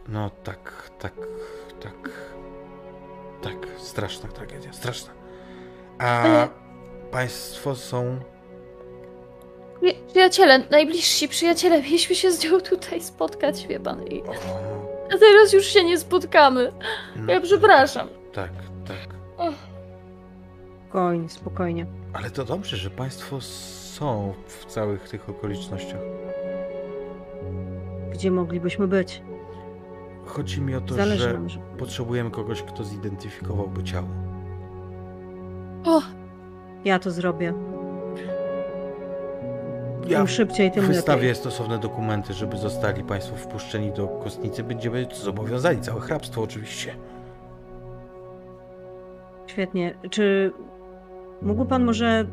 No 0.09 0.31
tak, 0.45 0.91
tak, 0.99 1.13
tak. 1.81 2.11
Tak, 3.43 3.53
straszna 3.79 4.29
tragedia, 4.29 4.73
straszna. 4.73 5.13
A 5.99 6.23
Ale- 6.23 6.49
Państwo 7.11 7.75
są. 7.75 8.19
Przy- 9.83 9.95
Przyjaciele, 10.09 10.59
najbliżsi 10.71 11.29
przyjaciele, 11.29 11.83
mieliśmy 11.83 12.15
się 12.15 12.31
z 12.33 12.45
nią 12.45 12.61
tutaj 12.61 13.01
spotkać, 13.01 13.67
wie 13.67 13.81
pan. 13.81 14.07
I 14.07 14.23
a 15.15 15.19
teraz 15.19 15.53
już 15.53 15.67
się 15.67 15.85
nie 15.85 15.99
spotkamy. 15.99 16.73
no, 17.17 17.33
Ja 17.33 17.41
przepraszam. 17.41 18.09
Tak, 18.33 18.51
tak. 18.89 18.99
Spokojnie, 20.95 21.29
spokojnie. 21.29 21.87
Ale 22.13 22.31
to 22.31 22.45
dobrze, 22.45 22.77
że 22.77 22.91
Państwo 22.91 23.41
są 23.41 24.33
w 24.47 24.65
całych 24.65 25.09
tych 25.09 25.29
okolicznościach. 25.29 26.01
Gdzie 28.13 28.31
moglibyśmy 28.31 28.89
być? 28.89 29.23
Chodzi 30.27 30.61
mi 30.61 30.75
o 30.75 30.81
to, 30.81 30.95
Zależy 30.95 31.23
że 31.23 31.33
nam, 31.33 31.49
że... 31.49 31.59
potrzebujemy 31.79 32.31
kogoś, 32.31 32.63
kto 32.63 32.85
zidentyfikowałby 32.85 33.83
ciało. 33.85 34.09
O, 35.85 36.01
Ja 36.85 36.99
to 36.99 37.11
zrobię. 37.11 37.55
Ja 40.09 40.21
Im 40.21 40.29
szybciej, 40.29 40.71
tym 40.71 40.87
wystawię 40.87 41.21
lepiej. 41.23 41.35
stosowne 41.35 41.79
dokumenty, 41.79 42.33
żeby 42.35 42.57
zostali 42.57 43.05
Państwo 43.05 43.37
wpuszczeni 43.37 43.93
do 43.93 44.09
kostnicy. 44.09 44.65
Będziemy 44.65 45.07
zobowiązani, 45.15 45.81
całe 45.81 46.01
hrabstwo 46.01 46.43
oczywiście. 46.43 46.97
Świetnie. 49.47 49.95
Czy 50.11 50.53
mógłby 51.45 51.67
pan 51.67 51.85
może 51.85 52.25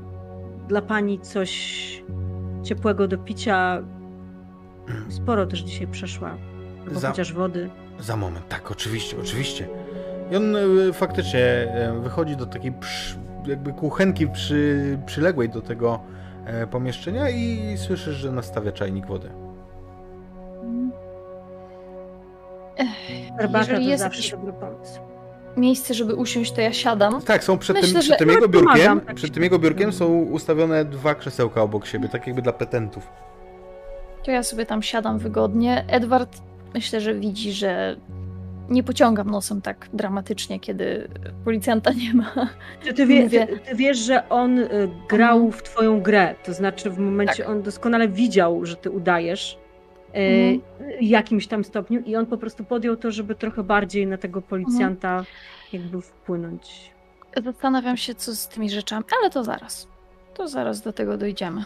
dla 0.68 0.82
pani 0.82 1.20
coś 1.20 2.04
ciepłego 2.64 3.08
do 3.08 3.18
picia? 3.18 3.82
Sporo 5.10 5.46
też 5.46 5.60
dzisiaj 5.60 5.88
przeszła. 5.88 6.38
Za- 6.92 7.10
chociaż 7.10 7.34
wody. 7.34 7.70
Za 8.00 8.16
moment, 8.18 8.48
tak, 8.48 8.72
oczywiście, 8.72 9.18
oczywiście. 9.22 9.68
I 10.32 10.36
on 10.36 10.56
y, 10.56 10.94
faktycznie 10.94 11.40
e, 11.40 12.00
wychodzi 12.04 12.36
do 12.36 12.46
takiej 12.46 12.72
przy, 12.72 13.18
jakby 13.48 13.74
kuchenki 13.74 14.28
przy, 14.28 14.98
przyległej 15.06 15.50
do 15.50 15.62
tego 15.62 16.00
e, 16.46 16.68
pomieszczenia 16.68 17.30
i 17.30 17.78
słyszysz, 17.78 18.16
że 18.16 18.32
nastawia 18.32 18.72
czajnik 18.72 19.06
wody. 19.06 19.30
Herbata 23.38 23.60
jeżeli 23.60 23.86
to 23.86 23.90
jest 23.92 24.04
zawsze 24.04 24.18
jakiś 24.20 24.32
dobry 24.32 24.54
pomysł. 24.54 25.00
Miejsce, 25.58 25.94
żeby 25.94 26.16
usiąść, 26.16 26.52
to 26.52 26.62
ja 26.62 26.74
siadam. 26.74 27.22
Tak, 27.22 27.44
są 27.44 27.58
przed 27.58 27.76
Myślę, 27.78 27.92
tym, 27.92 28.02
przed 28.02 28.18
tym 28.20 28.30
jego 28.30 28.50
pomagam, 28.50 28.76
biurkiem, 28.78 29.02
tak 29.02 29.16
przed 29.16 29.34
tym 29.34 29.44
jego 29.44 29.60
biurkiem 29.60 29.94
są 29.94 30.08
ustawione 30.22 30.86
dwa 30.86 31.16
krzesełka 31.16 31.62
obok 31.62 31.86
siebie, 31.86 32.10
tak 32.10 32.28
jakby 32.28 32.42
dla 32.42 32.54
petentów. 32.54 33.08
To 34.24 34.32
ja 34.32 34.44
sobie 34.44 34.66
tam 34.66 34.82
siadam 34.84 35.18
wygodnie. 35.20 35.86
Edward 35.88 36.38
myślę, 36.74 37.02
że 37.02 37.14
widzi, 37.14 37.52
że 37.52 37.96
nie 38.70 38.84
pociągam 38.84 39.30
nosem 39.32 39.62
tak 39.62 39.90
dramatycznie, 39.94 40.60
kiedy 40.60 41.08
policjanta 41.46 41.92
nie 41.94 42.14
ma. 42.14 42.32
Czy 42.84 42.94
ty, 42.94 43.06
wie, 43.06 43.30
ty, 43.30 43.48
ty 43.70 43.76
wiesz, 43.76 43.98
że 43.98 44.30
on 44.30 44.60
y, 44.60 44.90
grał 45.10 45.36
Mhm. 45.38 45.52
w 45.52 45.64
twoją 45.64 46.02
grę? 46.02 46.36
To 46.44 46.54
znaczy 46.54 46.90
w 46.90 46.98
momencie, 47.00 47.44
Tak. 47.44 47.50
on 47.50 47.62
doskonale 47.62 48.08
widział, 48.08 48.66
że 48.66 48.76
ty 48.76 48.92
udajesz 48.92 49.58
Mhm. 50.14 50.62
w 51.00 51.04
jakimś 51.04 51.48
tam 51.48 51.64
stopniu 51.64 52.00
i 52.06 52.16
on 52.16 52.26
po 52.26 52.38
prostu 52.38 52.64
podjął 52.64 52.98
to, 52.98 53.12
żeby 53.12 53.36
trochę 53.36 53.64
bardziej 53.64 54.08
na 54.08 54.18
tego 54.18 54.42
policjanta 54.42 55.26
jakby 55.74 56.02
wpłynąć. 56.02 56.92
Zastanawiam 57.46 57.98
się, 57.98 58.16
co 58.16 58.36
z 58.36 58.48
tymi 58.48 58.70
rzeczami, 58.70 59.06
ale 59.22 59.30
to 59.30 59.44
zaraz. 59.44 59.88
To 60.34 60.48
zaraz 60.48 60.82
do 60.82 60.94
tego 60.94 61.18
dojdziemy. 61.18 61.64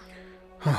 No, 0.66 0.72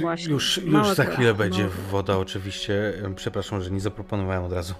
Właśnie, 0.00 0.32
już 0.32 0.58
już 0.58 0.88
za 0.88 1.04
to- 1.04 1.10
chwilę 1.10 1.34
będzie 1.34 1.62
małe. 1.62 1.74
woda 1.90 2.18
oczywiście. 2.18 2.92
Przepraszam, 3.16 3.62
że 3.62 3.70
nie 3.70 3.80
zaproponowałem 3.80 4.44
od 4.44 4.52
razu. 4.52 4.74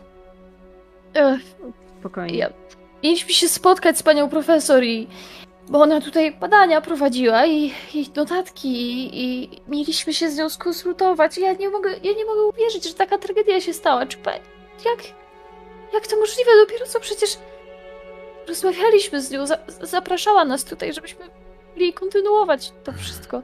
Ech, 1.14 1.40
Spokojnie. 2.00 2.38
ja... 2.38 2.50
Mieliśmy 3.04 3.32
się 3.32 3.48
spotkać 3.48 3.98
z 3.98 4.02
panią 4.02 4.28
profesor 4.28 4.84
i... 4.84 5.08
Bo 5.68 5.80
ona 5.82 6.00
tutaj 6.00 6.32
badania 6.32 6.80
prowadziła 6.80 7.46
i, 7.46 7.72
i 7.94 8.10
notatki 8.16 8.68
i, 8.68 9.24
i 9.24 9.50
mieliśmy 9.68 10.14
się 10.14 10.30
z 10.30 10.36
nią 10.36 10.48
skonsultować. 10.48 11.38
Ja 11.38 11.52
nie 11.52 11.70
mogę, 11.70 11.90
ja 11.90 12.12
nie 12.12 12.24
mogę 12.24 12.42
uwierzyć, 12.42 12.88
że 12.88 12.94
taka 12.94 13.18
tragedia 13.18 13.60
się 13.60 13.72
stała. 13.72 14.06
Czy 14.06 14.16
pa... 14.18 14.32
Jak... 14.32 15.04
Jak 15.92 16.06
to 16.06 16.16
możliwe? 16.16 16.50
Dopiero 16.60 16.86
co 16.86 17.00
przecież 17.00 17.38
rozmawialiśmy 18.48 19.22
z 19.22 19.30
nią, 19.30 19.46
za, 19.46 19.58
zapraszała 19.82 20.44
nas 20.44 20.64
tutaj, 20.64 20.92
żebyśmy 20.94 21.24
mogli 21.68 21.92
kontynuować 21.92 22.72
to 22.84 22.92
wszystko. 22.92 23.42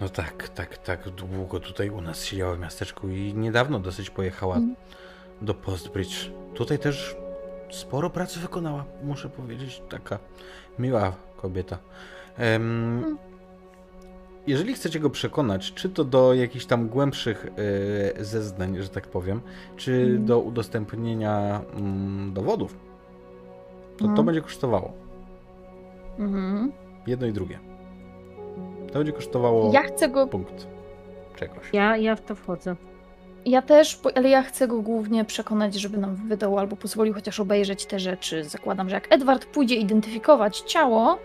No 0.00 0.08
tak, 0.08 0.48
tak, 0.48 0.78
tak. 0.78 1.08
Długo 1.08 1.60
tutaj 1.60 1.90
u 1.90 2.00
nas 2.00 2.24
siedziała 2.24 2.54
w 2.54 2.58
miasteczku 2.58 3.08
i 3.08 3.34
niedawno 3.34 3.78
dosyć 3.78 4.10
pojechała 4.10 4.56
Mm. 4.56 4.76
do 5.42 5.54
Postbridge. 5.54 6.30
Tutaj 6.54 6.78
też 6.78 7.16
sporo 7.70 8.10
pracy 8.10 8.40
wykonała, 8.40 8.84
muszę 9.02 9.28
powiedzieć. 9.28 9.82
Taka 9.88 10.18
miła 10.78 11.12
kobieta. 11.42 11.78
Mm. 12.38 13.18
Jeżeli 14.46 14.74
chcecie 14.74 15.00
go 15.00 15.10
przekonać, 15.10 15.72
czy 15.74 15.88
to 15.90 16.04
do 16.04 16.34
jakichś 16.34 16.64
tam 16.64 16.88
głębszych 16.88 17.46
e, 18.18 18.24
zeznań, 18.24 18.76
że 18.82 18.88
tak 18.88 19.06
powiem, 19.08 19.40
czy 19.76 19.92
Mm. 19.92 20.24
do 20.26 20.40
udostępnienia 20.40 21.60
mm, 21.76 22.32
dowodów, 22.32 22.76
to 23.98 24.04
to 24.04 24.10
No. 24.10 24.22
będzie 24.22 24.40
kosztowało. 24.42 24.92
Mhm. 26.18 26.72
Jedno 27.06 27.26
i 27.26 27.32
drugie. 27.32 27.58
To 28.92 28.98
będzie 28.98 29.12
kosztowało 29.12 29.72
Ja 29.72 29.82
chcę 29.82 30.08
go 30.08 30.26
punkt 30.26 30.66
czegoś. 31.36 31.72
Ja, 31.72 31.96
ja 31.96 32.16
w 32.16 32.20
to 32.20 32.34
wchodzę. 32.34 32.76
Ja 33.46 33.62
też, 33.62 34.00
ale 34.14 34.28
ja 34.28 34.42
chcę 34.42 34.68
go 34.68 34.80
głównie 34.82 35.24
przekonać, 35.24 35.74
żeby 35.74 35.98
nam 35.98 36.16
wydał 36.28 36.58
albo 36.58 36.76
pozwolił 36.76 37.14
chociaż 37.14 37.40
obejrzeć 37.40 37.86
te 37.86 37.98
rzeczy. 38.00 38.44
Zakładam, 38.44 38.88
że 38.88 38.94
jak 38.94 39.06
Edward 39.12 39.46
pójdzie 39.46 39.74
identyfikować 39.74 40.58
ciało, 40.60 41.18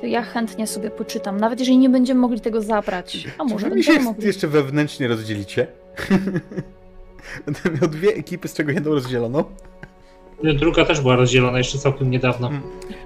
to 0.00 0.06
ja 0.06 0.22
chętnie 0.22 0.66
sobie 0.66 0.90
poczytam, 0.90 1.40
nawet 1.40 1.58
jeżeli 1.60 1.78
nie 1.78 1.88
będziemy 1.88 2.20
mogli 2.20 2.40
tego 2.40 2.62
zabrać. 2.62 3.28
A 3.38 3.44
może 3.44 3.70
Czy 3.70 3.82
się 3.82 4.00
mogli. 4.00 4.26
jeszcze 4.26 4.48
wewnętrznie 4.48 5.08
rozdzielicie? 5.08 5.66
Będę 7.46 7.60
miał 7.80 7.90
dwie 7.90 8.14
ekipy, 8.14 8.48
z 8.48 8.54
czego 8.54 8.72
jedną 8.72 8.90
rozdzieloną. 8.90 9.44
Druga 10.58 10.84
też 10.84 11.00
była 11.00 11.16
rozdzielona 11.16 11.58
jeszcze 11.58 11.78
całkiem 11.78 12.10
niedawno. 12.10 12.48
Mm. 12.48 12.62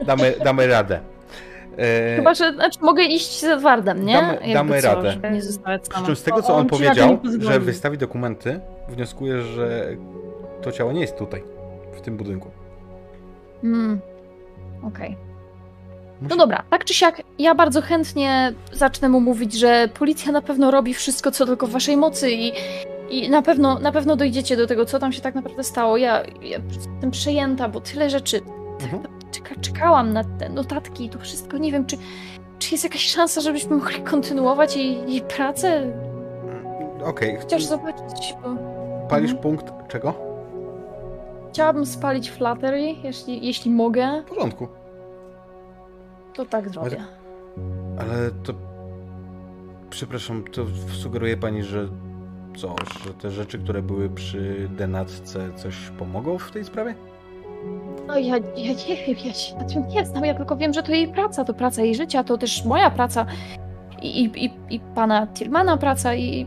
Damy, 0.06 0.34
damy 0.44 0.66
radę. 0.66 1.00
E, 1.78 2.16
Chyba, 2.16 2.34
że 2.34 2.52
znaczy, 2.52 2.78
mogę 2.82 3.02
iść 3.02 3.40
z 3.40 3.44
Edwardem, 3.44 4.04
nie? 4.06 4.14
Damy- 4.14 4.32
Jakby 4.32 4.54
damy 4.54 4.82
co, 4.82 4.94
radę. 4.94 5.30
Nie 5.32 5.40
Przy 5.40 5.52
sama. 5.52 6.06
czym 6.06 6.16
z 6.16 6.22
tego, 6.22 6.42
co 6.42 6.54
on 6.54 6.60
on 6.60 6.66
powiedział, 6.66 7.18
że 7.38 7.60
wystawi 7.60 7.98
dokumenty, 7.98 8.60
wnioskuję, 8.88 9.42
że 9.42 9.86
to 10.62 10.72
ciało 10.72 10.92
nie 10.92 11.00
jest 11.00 11.16
tutaj, 11.18 11.42
w 11.96 12.00
tym 12.00 12.16
budynku. 12.16 12.50
Mm. 13.64 14.00
Okej. 14.84 15.16
No 16.22 16.28
Musi- 16.28 16.38
dobra, 16.38 16.62
tak 16.70 16.84
czy 16.84 16.94
siak, 16.94 17.22
ja 17.38 17.54
bardzo 17.54 17.82
chętnie 17.82 18.52
zacznę 18.72 19.08
mu 19.08 19.20
mówić, 19.20 19.52
że 19.54 19.88
policja 19.98 20.32
na 20.32 20.42
pewno 20.42 20.70
robi 20.70 20.94
wszystko, 20.94 21.30
co 21.30 21.46
tylko 21.46 21.66
w 21.66 21.70
waszej 21.70 21.96
mocy 21.96 22.30
i, 22.30 22.52
i 23.10 23.30
na, 23.30 23.42
pewno, 23.42 23.78
na 23.78 23.92
pewno 23.92 24.16
dojdziecie 24.16 24.56
do 24.56 24.66
tego, 24.66 24.84
co 24.84 24.98
tam 24.98 25.12
się 25.12 25.20
tak 25.20 25.34
naprawdę 25.34 25.64
stało. 25.64 25.96
Ja, 25.96 26.22
ja 26.42 26.58
jestem 26.72 27.10
przejęta, 27.10 27.68
bo 27.68 27.80
tyle 27.80 28.10
rzeczy. 28.10 28.40
Mhm. 28.82 29.02
Czeka, 29.30 29.54
czekałam 29.60 30.12
na 30.12 30.24
te 30.24 30.48
notatki 30.48 31.04
i 31.04 31.08
to 31.10 31.18
wszystko. 31.18 31.58
Nie 31.58 31.72
wiem, 31.72 31.86
czy, 31.86 31.96
czy 32.58 32.74
jest 32.74 32.84
jakaś 32.84 33.06
szansa, 33.10 33.40
żebyśmy 33.40 33.76
mogli 33.76 34.00
kontynuować 34.02 34.76
jej, 34.76 35.12
jej 35.12 35.20
pracę? 35.22 35.92
Okej, 37.04 37.36
Chociaż 37.40 37.64
zobaczyć, 37.64 38.34
bo 38.42 38.48
palisz 39.08 39.30
Mhm. 39.32 39.42
punkt 39.42 39.72
czego? 39.88 40.14
chciałabym 41.52 41.86
spalić 41.86 42.30
Flattery, 42.30 42.80
jeśli, 43.02 43.46
jeśli 43.46 43.70
mogę, 43.70 44.22
W 44.22 44.28
porządku. 44.28 44.68
to 46.34 46.44
tak 46.46 46.68
zrobię. 46.70 47.04
Ale 47.98 48.30
to... 48.44 48.52
Przepraszam, 49.90 50.44
to 50.52 50.66
sugeruje 51.02 51.36
pani, 51.36 51.62
że 51.62 51.88
co, 52.56 52.74
że 53.04 53.14
te 53.14 53.30
rzeczy, 53.30 53.58
które 53.58 53.82
były 53.82 54.10
przy 54.10 54.68
denatce 54.76 55.52
coś 55.56 55.76
pomogą 55.98 56.38
w 56.38 56.50
tej 56.50 56.64
sprawie? 56.64 56.94
No 58.06 58.18
ja, 58.18 58.36
ja 58.36 58.72
nie 58.88 58.96
wiem, 59.06 59.16
ja 59.24 59.32
się 59.32 59.56
na 59.56 59.64
tym 59.64 59.88
nie 59.88 60.06
znam, 60.06 60.24
ja 60.24 60.34
tylko 60.34 60.56
wiem, 60.56 60.72
że 60.72 60.82
to 60.82 60.92
jej 60.92 61.08
praca, 61.08 61.44
to 61.44 61.54
praca 61.54 61.82
jej 61.82 61.94
życia, 61.94 62.24
to 62.24 62.38
też 62.38 62.64
moja 62.64 62.90
praca 62.90 63.26
i, 64.02 64.24
i, 64.24 64.44
i, 64.44 64.50
i 64.70 64.80
pana 64.80 65.26
Tillmana 65.26 65.76
praca 65.76 66.14
i 66.14 66.46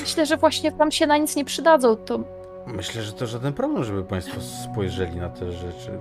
myślę, 0.00 0.26
że 0.26 0.36
właśnie 0.36 0.72
tam 0.72 0.92
się 0.92 1.06
na 1.06 1.16
nic 1.16 1.36
nie 1.36 1.44
przydadzą, 1.44 1.96
to 1.96 2.18
Myślę, 2.66 3.02
że 3.02 3.12
to 3.12 3.26
żaden 3.26 3.52
problem, 3.52 3.84
żeby 3.84 4.04
Państwo 4.04 4.40
spojrzeli 4.40 5.16
na 5.16 5.28
te 5.28 5.52
rzeczy. 5.52 5.98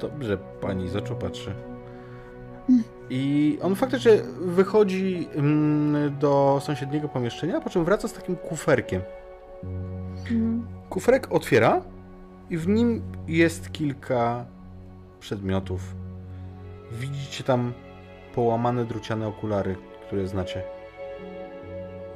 Dobrze 0.00 0.38
pani 0.60 0.88
z 0.88 0.96
oczu 0.96 1.16
patrzy. 1.16 1.54
I 3.10 3.58
on 3.62 3.74
faktycznie 3.74 4.12
wychodzi 4.40 5.28
mm, 5.34 6.18
do 6.18 6.60
sąsiedniego 6.62 7.08
pomieszczenia, 7.08 7.60
po 7.60 7.70
czym 7.70 7.84
wraca 7.84 8.08
z 8.08 8.12
takim 8.12 8.36
kuferkiem. 8.36 9.02
mm, 10.30 10.66
Kuferek 10.90 11.32
otwiera 11.32 11.82
i 12.50 12.56
w 12.56 12.68
nim 12.68 13.02
jest 13.28 13.72
kilka 13.72 14.46
przedmiotów. 15.20 15.94
Widzicie 16.92 17.44
tam 17.44 17.72
połamane 18.34 18.84
druciane 18.84 19.28
okulary, 19.28 19.76
które 20.06 20.28
znacie. 20.28 20.62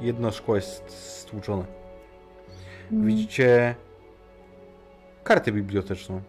Jedno 0.01 0.31
szkło 0.31 0.55
jest 0.55 0.89
stłuczone. 0.89 1.65
mm, 2.91 3.07
Widzicie 3.07 3.75
kartę 5.23 5.51
biblioteczną. 5.51 6.21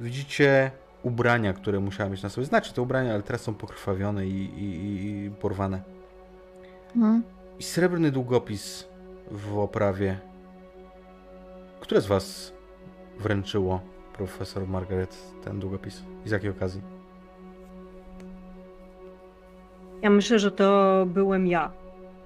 Widzicie 0.00 0.70
ubrania, 1.02 1.52
które 1.52 1.80
musiała 1.80 2.10
mieć 2.10 2.22
na 2.22 2.28
sobie. 2.28 2.46
Znacie 2.46 2.72
te 2.72 2.82
ubrania, 2.82 3.14
ale 3.14 3.22
teraz 3.22 3.40
są 3.42 3.54
pokrwawione 3.54 4.26
i, 4.26 4.30
i, 4.44 5.26
i 5.26 5.30
porwane. 5.30 5.82
mm. 6.96 7.22
I 7.58 7.62
srebrny 7.62 8.10
długopis 8.10 8.88
w 9.30 9.58
oprawie. 9.58 10.18
Które 11.80 12.00
z 12.00 12.06
was 12.06 12.52
wręczyło 13.18 13.80
profesor 14.16 14.68
Margaret 14.68 15.16
ten 15.44 15.60
długopis? 15.60 16.02
I 16.26 16.28
z 16.28 16.32
jakiej 16.32 16.50
okazji? 16.50 16.82
Ja 20.02 20.10
myślę, 20.10 20.38
że 20.38 20.50
to 20.50 21.06
byłem 21.06 21.46
ja, 21.46 21.72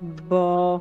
bo 0.03 0.81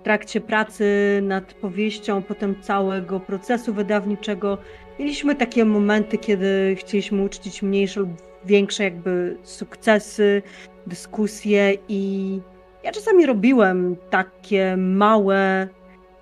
w 0.00 0.02
trakcie 0.04 0.40
pracy 0.40 1.20
nad 1.22 1.54
powieścią, 1.54 2.22
potem 2.22 2.62
całego 2.62 3.20
procesu 3.20 3.74
wydawniczego, 3.74 4.58
mieliśmy 4.98 5.34
takie 5.34 5.64
momenty, 5.64 6.18
kiedy 6.18 6.76
chcieliśmy 6.78 7.22
uczcić 7.22 7.62
mniejsze 7.62 8.00
lub 8.00 8.10
większe 8.44 8.84
jakby 8.84 9.36
sukcesy, 9.42 10.42
dyskusje 10.86 11.74
i 11.88 12.40
ja 12.84 12.92
czasami 12.92 13.26
robiłem 13.26 13.96
takie 14.10 14.76
małe, 14.76 15.68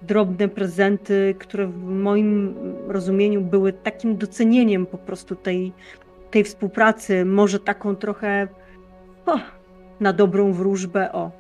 drobne 0.06 0.48
prezenty, 0.48 1.34
które 1.38 1.66
w 1.66 1.84
moim 1.84 2.54
rozumieniu 2.88 3.40
były 3.40 3.72
takim 3.72 4.16
docenieniem 4.16 4.86
po 4.86 4.98
prostu 4.98 5.36
tej, 5.36 5.72
tej 6.30 6.44
współpracy, 6.44 7.24
może 7.24 7.60
taką 7.60 7.96
trochę 7.96 8.48
na 10.00 10.12
dobrą 10.12 10.52
wróżbę, 10.52 11.12
o. 11.12 11.30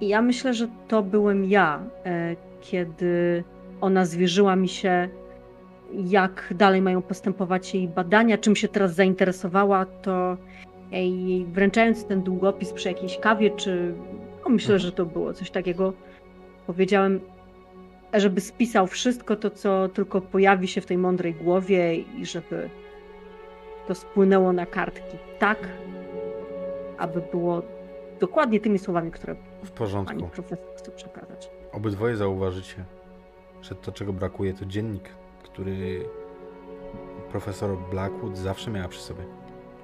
I 0.00 0.08
ja 0.08 0.22
myślę, 0.22 0.54
że 0.54 0.68
to 0.88 1.02
byłem 1.02 1.44
ja, 1.44 1.82
e, 2.04 2.36
kiedy 2.60 3.44
ona 3.80 4.04
zwierzyła 4.04 4.56
mi 4.56 4.68
się, 4.68 5.08
jak 5.92 6.54
dalej 6.56 6.82
mają 6.82 7.02
postępować 7.02 7.74
jej 7.74 7.88
badania, 7.88 8.38
czym 8.38 8.56
się 8.56 8.68
teraz 8.68 8.94
zainteresowała, 8.94 9.86
to 9.86 10.36
jej 10.90 11.46
wręczając 11.46 12.04
ten 12.04 12.22
długopis 12.22 12.72
przy 12.72 12.88
jakiejś 12.88 13.18
kawie, 13.18 13.50
czy 13.50 13.94
no 14.44 14.50
myślę, 14.50 14.78
że 14.78 14.92
to 14.92 15.06
było 15.06 15.32
coś 15.32 15.50
takiego, 15.50 15.92
powiedziałem, 16.66 17.20
żeby 18.14 18.40
spisał 18.40 18.86
wszystko 18.86 19.36
to, 19.36 19.50
co 19.50 19.88
tylko 19.88 20.20
pojawi 20.20 20.68
się 20.68 20.80
w 20.80 20.86
tej 20.86 20.98
mądrej 20.98 21.34
głowie 21.34 21.94
i 21.96 22.26
żeby 22.26 22.70
to 23.88 23.94
spłynęło 23.94 24.52
na 24.52 24.66
kartki 24.66 25.16
tak, 25.38 25.58
aby 26.98 27.22
było 27.32 27.62
dokładnie 28.20 28.60
tymi 28.60 28.78
słowami, 28.78 29.10
które 29.10 29.34
W 29.34 29.38
pani 29.60 29.72
porządku. 29.76 30.28
profesor 30.28 30.58
chce 30.76 30.90
przekazać. 30.92 31.50
Obydwoje 31.72 32.16
zauważycie, 32.16 32.84
że 33.62 33.74
to, 33.74 33.92
czego 33.92 34.12
brakuje, 34.12 34.54
to 34.54 34.64
dziennik, 34.66 35.08
który 35.42 36.04
profesor 37.30 37.76
Blackwood 37.90 38.36
zawsze 38.38 38.70
miała 38.70 38.88
przy 38.88 39.00
sobie. 39.00 39.24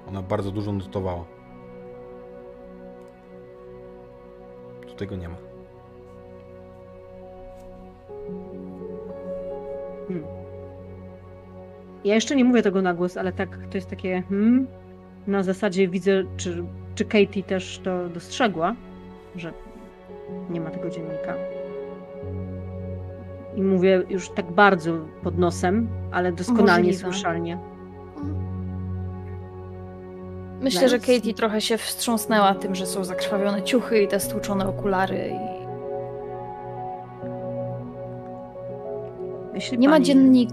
Ona 0.07 0.21
bardzo 0.21 0.51
dużo 0.51 0.71
notowała. 0.71 1.25
Tu 4.87 4.95
tego 4.95 5.15
nie 5.15 5.29
ma. 5.29 5.35
Ja 12.03 12.15
jeszcze 12.15 12.35
nie 12.35 12.45
mówię 12.45 12.61
tego 12.61 12.81
na 12.81 12.93
głos, 12.93 13.17
ale 13.17 13.33
tak 13.33 13.57
to 13.71 13.77
jest 13.77 13.89
takie 13.89 14.23
hmm, 14.29 14.67
na 15.27 15.43
zasadzie 15.43 15.87
widzę, 15.87 16.23
czy, 16.37 16.63
czy 16.95 17.05
Katie 17.05 17.43
też 17.43 17.79
to 17.83 18.09
dostrzegła, 18.09 18.75
że 19.35 19.53
nie 20.49 20.61
ma 20.61 20.69
tego 20.69 20.89
dziennika. 20.89 21.35
I 23.55 23.61
mówię 23.61 24.03
już 24.09 24.29
tak 24.29 24.51
bardzo 24.51 24.97
pod 25.23 25.37
nosem, 25.37 25.87
ale 26.11 26.31
doskonalnie 26.31 26.91
Możliwe. 26.91 27.11
słyszalnie. 27.11 27.59
Myślę, 30.61 30.89
że. 30.89 30.99
Katie 30.99 31.33
trochę 31.33 31.61
się 31.61 31.77
wstrząsnęła 31.77 32.55
tym, 32.55 32.75
że 32.75 32.85
są 32.85 33.03
zakrwawione 33.03 33.63
ciuchy 33.63 34.01
i 34.01 34.07
te 34.07 34.19
stłuczone 34.19 34.67
okulary. 34.67 35.31
I... 35.31 35.54
Jeśli 39.55 39.77
Nie 39.77 39.87
ma 39.87 39.93
pani- 39.95 40.05
dziennik... 40.05 40.49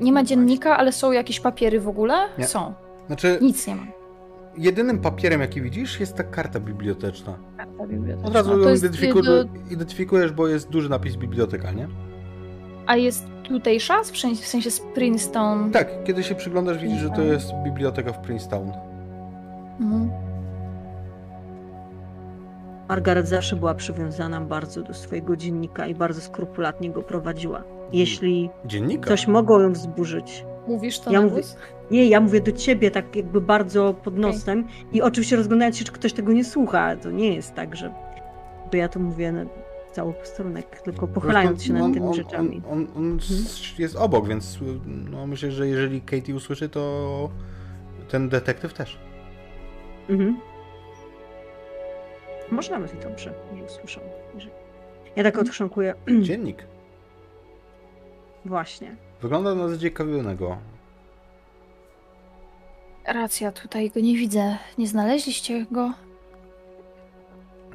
Nie 0.00 0.12
ma 0.12 0.24
dziennika, 0.24 0.76
ale 0.76 0.92
są 0.92 1.12
jakieś 1.12 1.40
papiery 1.40 1.80
w 1.80 1.88
ogóle? 1.88 2.14
Nie. 2.38 2.46
Są. 2.46 2.74
Znaczy, 3.06 3.38
Nic 3.42 3.66
nie 3.66 3.76
ma. 3.76 3.82
jedynym 4.58 4.98
papierem, 4.98 5.40
jaki 5.40 5.62
widzisz, 5.62 6.00
jest 6.00 6.16
ta 6.16 6.24
karta 6.24 6.60
biblioteczna. 6.60 7.38
Karta 7.56 7.86
biblioteczna. 7.86 8.28
Od 8.28 8.34
razu 8.34 8.60
ją 8.60 8.68
jest, 8.68 8.84
identyfiku- 8.84 9.22
do- 9.24 9.44
identyfikujesz, 9.70 10.32
bo 10.32 10.48
jest 10.48 10.68
duży 10.70 10.90
napis 10.90 11.16
biblioteka, 11.16 11.72
nie? 11.72 11.88
A 12.86 12.96
jest 12.96 13.26
tutejsza? 13.42 14.02
W 14.02 14.16
sensie, 14.16 14.42
w 14.42 14.46
sensie 14.46 14.70
z 14.70 14.80
Princeton? 14.80 15.70
Tak, 15.70 16.04
kiedy 16.04 16.22
się 16.22 16.34
przyglądasz, 16.34 16.78
widzisz, 16.78 16.98
że 17.00 17.10
to 17.10 17.22
jest 17.22 17.50
biblioteka 17.64 18.12
w 18.12 18.18
Princeton. 18.20 18.72
Mhm. 19.80 20.10
Margaret 22.88 23.28
zawsze 23.28 23.56
była 23.56 23.74
przywiązana 23.74 24.40
bardzo 24.40 24.82
do 24.82 24.94
swojego 24.94 25.36
dziennika 25.36 25.86
i 25.86 25.94
bardzo 25.94 26.20
skrupulatnie 26.20 26.90
go 26.90 27.02
prowadziła. 27.02 27.62
Jeśli 27.92 28.50
Dziennika? 28.64 29.08
coś 29.08 29.26
mogło 29.26 29.60
ją 29.60 29.72
wzburzyć, 29.72 30.44
Mówisz 30.68 30.98
to 30.98 31.12
Ja 31.12 31.18
na 31.20 31.24
mówię- 31.26 31.34
głos? 31.42 31.56
Nie, 31.90 32.08
ja 32.08 32.20
mówię 32.20 32.40
do 32.40 32.52
ciebie 32.52 32.90
tak 32.90 33.16
jakby 33.16 33.40
bardzo 33.40 33.94
pod 33.94 34.18
nosem 34.18 34.66
i 34.92 35.02
oczywiście 35.02 35.36
rozglądając 35.36 35.78
się, 35.78 35.84
czy 35.84 35.92
ktoś 35.92 36.12
tego 36.12 36.32
nie 36.32 36.44
słucha. 36.44 36.96
To 36.96 37.10
nie 37.10 37.34
jest 37.34 37.54
tak, 37.54 37.76
że 37.76 37.94
że 38.72 38.78
ja 38.78 38.88
to 38.88 39.00
mówię 39.00 39.32
na 39.32 39.44
cały 39.92 40.12
posterunek, 40.12 40.80
tylko 40.82 41.08
pochylając 41.08 41.62
się 41.64 41.72
nad 41.72 41.92
tymi 41.94 42.06
on, 42.06 42.14
rzeczami. 42.14 42.62
On, 42.70 42.78
on, 42.78 42.88
on 42.96 43.16
s- 43.18 43.78
jest 43.78 43.96
obok, 43.96 44.28
więc 44.28 44.58
no, 45.10 45.26
myślę, 45.26 45.50
że 45.50 45.68
jeżeli 45.68 46.00
Katie 46.00 46.34
usłyszy, 46.34 46.68
to 46.68 47.30
ten 48.08 48.28
detektyw 48.28 48.74
też. 48.74 48.98
Mhm. 50.08 50.40
Może 52.50 52.70
nawet 52.72 52.94
i 52.94 52.98
dobrze, 53.08 53.34
że 53.58 53.64
usłyszą. 53.64 54.00
Jeżeli- 54.34 54.52
Ja 55.16 55.22
tak 55.24 55.38
odchrząkuję. 55.38 55.94
Dziennik. 56.22 56.64
Właśnie. 58.44 58.96
Wygląda 59.22 59.54
na 59.54 59.68
zaciekawionego. 59.68 60.56
Racja, 63.06 63.52
tutaj 63.52 63.90
go 63.90 64.00
nie 64.00 64.16
widzę. 64.16 64.58
Nie 64.78 64.88
znaleźliście 64.88 65.66
go? 65.70 65.92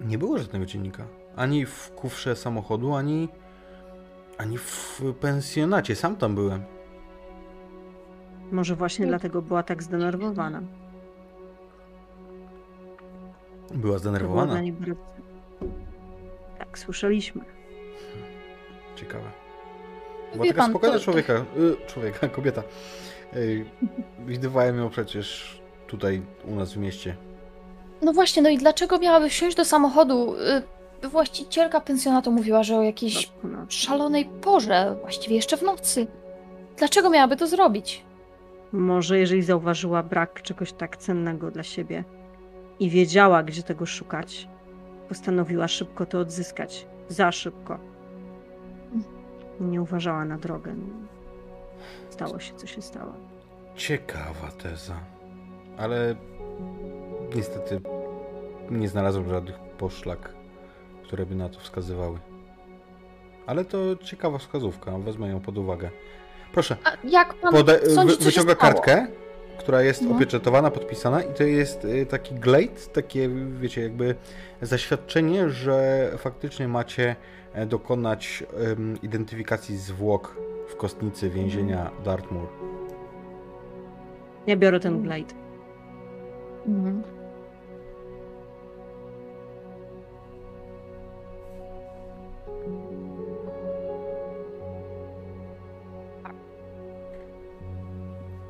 Nie 0.01 0.17
było 0.17 0.37
żadnego 0.37 0.65
dziennika. 0.65 1.03
Ani 1.35 1.65
w 1.65 1.91
kufrze 1.95 2.35
samochodu, 2.35 2.93
ani, 2.95 3.29
ani 4.37 4.57
w 4.57 5.01
pensjonacie. 5.21 5.95
Sam 5.95 6.15
tam 6.15 6.35
byłem. 6.35 6.63
Może 8.51 8.75
właśnie 8.75 9.05
No. 9.05 9.09
dlatego 9.09 9.41
była 9.41 9.63
tak 9.63 9.83
zdenerwowana. 9.83 10.61
Była 13.73 13.97
zdenerwowana. 13.97 14.53
bardzo... 14.53 14.95
Tak, 16.59 16.79
słyszeliśmy. 16.79 17.41
Ciekawe. 18.95 19.31
Wie 20.31 20.34
Była 20.38 20.47
taka 20.47 20.61
pan, 20.61 20.69
spokojna 20.72 20.93
to- 20.93 20.99
to- 20.99 21.06
człowieka. 21.06 21.34
Y, 21.34 21.88
człowieka, 21.88 22.27
kobieta. 22.38 22.64
Y, 23.35 23.65
widywałem 24.26 24.77
ją 24.77 24.89
przecież 24.89 25.60
tutaj 25.88 26.22
u 26.47 26.56
nas 26.56 26.73
w 26.73 26.77
mieście. 26.77 27.15
No 28.01 28.14
właśnie, 28.14 28.41
no 28.41 28.49
i 28.49 28.57
dlaczego 28.57 28.99
miałaby 28.99 29.30
wsiąść 29.30 29.57
do 29.57 29.65
samochodu? 29.65 30.35
Y, 30.35 30.80
Właścicielka 31.10 31.81
pensjonatu 31.81 32.31
mówiła, 32.31 32.64
że 32.64 32.77
o 32.77 32.81
jakiejś 32.81 33.31
No, 33.43 33.49
no. 33.49 33.65
szalonej 33.69 34.26
porze, 34.26 34.95
właściwie 35.01 35.35
jeszcze 35.35 35.57
w 35.57 35.61
nocy. 35.61 36.07
Dlaczego 36.77 37.10
miałaby 37.10 37.35
to 37.35 37.47
zrobić? 37.47 38.03
Może 38.72 39.19
jeżeli 39.19 39.41
zauważyła 39.43 40.03
brak 40.03 40.41
czegoś 40.41 40.73
tak 40.73 40.97
cennego 40.97 41.51
dla 41.51 41.64
siebie 41.64 42.03
i 42.80 42.89
wiedziała, 42.89 43.43
gdzie 43.43 43.64
tego 43.64 43.85
szukać, 43.85 44.47
postanowiła 45.10 45.68
szybko 45.68 46.06
to 46.06 46.19
odzyskać. 46.19 46.85
Za 47.10 47.31
szybko. 47.31 47.80
Nie 49.60 49.81
uważała 49.81 50.26
na 50.26 50.38
drogę. 50.38 50.73
stało 52.10 52.40
się, 52.40 52.53
co 52.56 52.68
się 52.68 52.81
stało. 52.81 53.14
Ciekawa 53.76 54.52
teza. 54.64 54.95
Ale 55.77 56.15
niestety 57.36 57.81
nie 58.72 58.88
znalazłem 58.90 59.30
żadnych 59.30 59.60
poszlak, 59.60 60.34
które 61.03 61.26
by 61.26 61.36
na 61.36 61.49
to 61.49 61.60
wskazywały. 61.60 62.18
Ale 63.48 63.65
to 63.65 63.77
ciekawa 64.03 64.38
wskazówka, 64.38 64.98
wezmę 64.98 65.27
ją 65.30 65.40
pod 65.40 65.57
uwagę. 65.57 65.90
Proszę, 66.53 66.77
A 66.84 66.91
jak 67.07 67.34
pan 67.34 67.53
Pode- 67.53 67.90
sądzi, 67.90 68.15
wy- 68.18 68.23
wyciąga 68.26 68.56
kartkę, 68.56 69.07
która 69.60 69.81
jest 69.81 70.02
No. 70.02 70.15
opieczętowana, 70.15 70.72
podpisana 70.72 71.22
i 71.23 71.34
to 71.34 71.44
jest 71.44 71.86
y, 71.86 72.06
taki 72.06 72.36
glade, 72.36 72.68
takie 72.94 73.30
wiecie, 73.60 73.81
jakby 73.81 74.15
zaświadczenie, 74.61 75.49
że 75.49 76.10
faktycznie 76.18 76.68
macie 76.68 77.15
dokonać 77.67 78.43
em, 78.71 79.01
identyfikacji 79.01 79.77
zwłok 79.77 80.35
w 80.67 80.76
kostnicy 80.76 81.30
więzienia 81.30 81.91
Dartmoor. 82.03 82.47
Ja 84.47 84.55
biorę 84.55 84.80
ten 84.80 85.01
glade. 85.01 85.34
Mhm. 86.67 87.03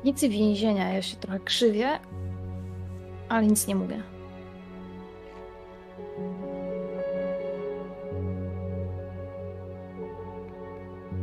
Nicy 0.04 0.28
więzienia, 0.28 0.92
ja 0.92 1.02
się 1.02 1.16
trochę 1.16 1.40
krzywię, 1.40 1.88
ale 3.28 3.46
nic 3.46 3.66
nie 3.66 3.74
mówię. 3.74 4.02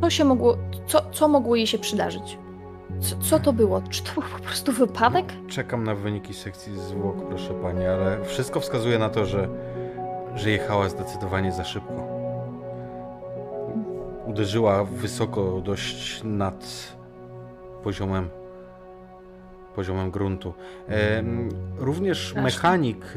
Co 0.00 0.10
się 0.10 0.24
mogło, 0.24 0.56
co, 0.86 1.10
co 1.10 1.28
mogło 1.28 1.56
jej 1.56 1.66
się 1.66 1.78
przydarzyć? 1.78 2.38
Co, 3.00 3.16
co 3.16 3.38
to 3.38 3.52
było? 3.52 3.82
Czy 3.90 4.02
to 4.02 4.12
był 4.14 4.22
po 4.22 4.38
prostu 4.38 4.72
wypadek? 4.72 5.26
Czekam 5.48 5.84
na 5.84 5.94
wyniki 5.94 6.34
sekcji 6.34 6.80
zwłok, 6.80 7.28
proszę 7.28 7.54
pani, 7.54 7.84
ale 7.84 8.24
wszystko 8.24 8.60
wskazuje 8.60 8.98
na 8.98 9.08
to, 9.08 9.26
że, 9.26 9.48
że 10.34 10.50
jechała 10.50 10.88
zdecydowanie 10.88 11.52
za 11.52 11.64
szybko. 11.64 12.08
Uderzyła 14.26 14.84
wysoko, 14.84 15.60
dość 15.60 16.20
nad 16.24 16.92
poziomem 17.82 18.28
poziomem 19.74 20.10
gruntu. 20.10 20.54
Również 21.78 22.34
mechanik 22.34 23.14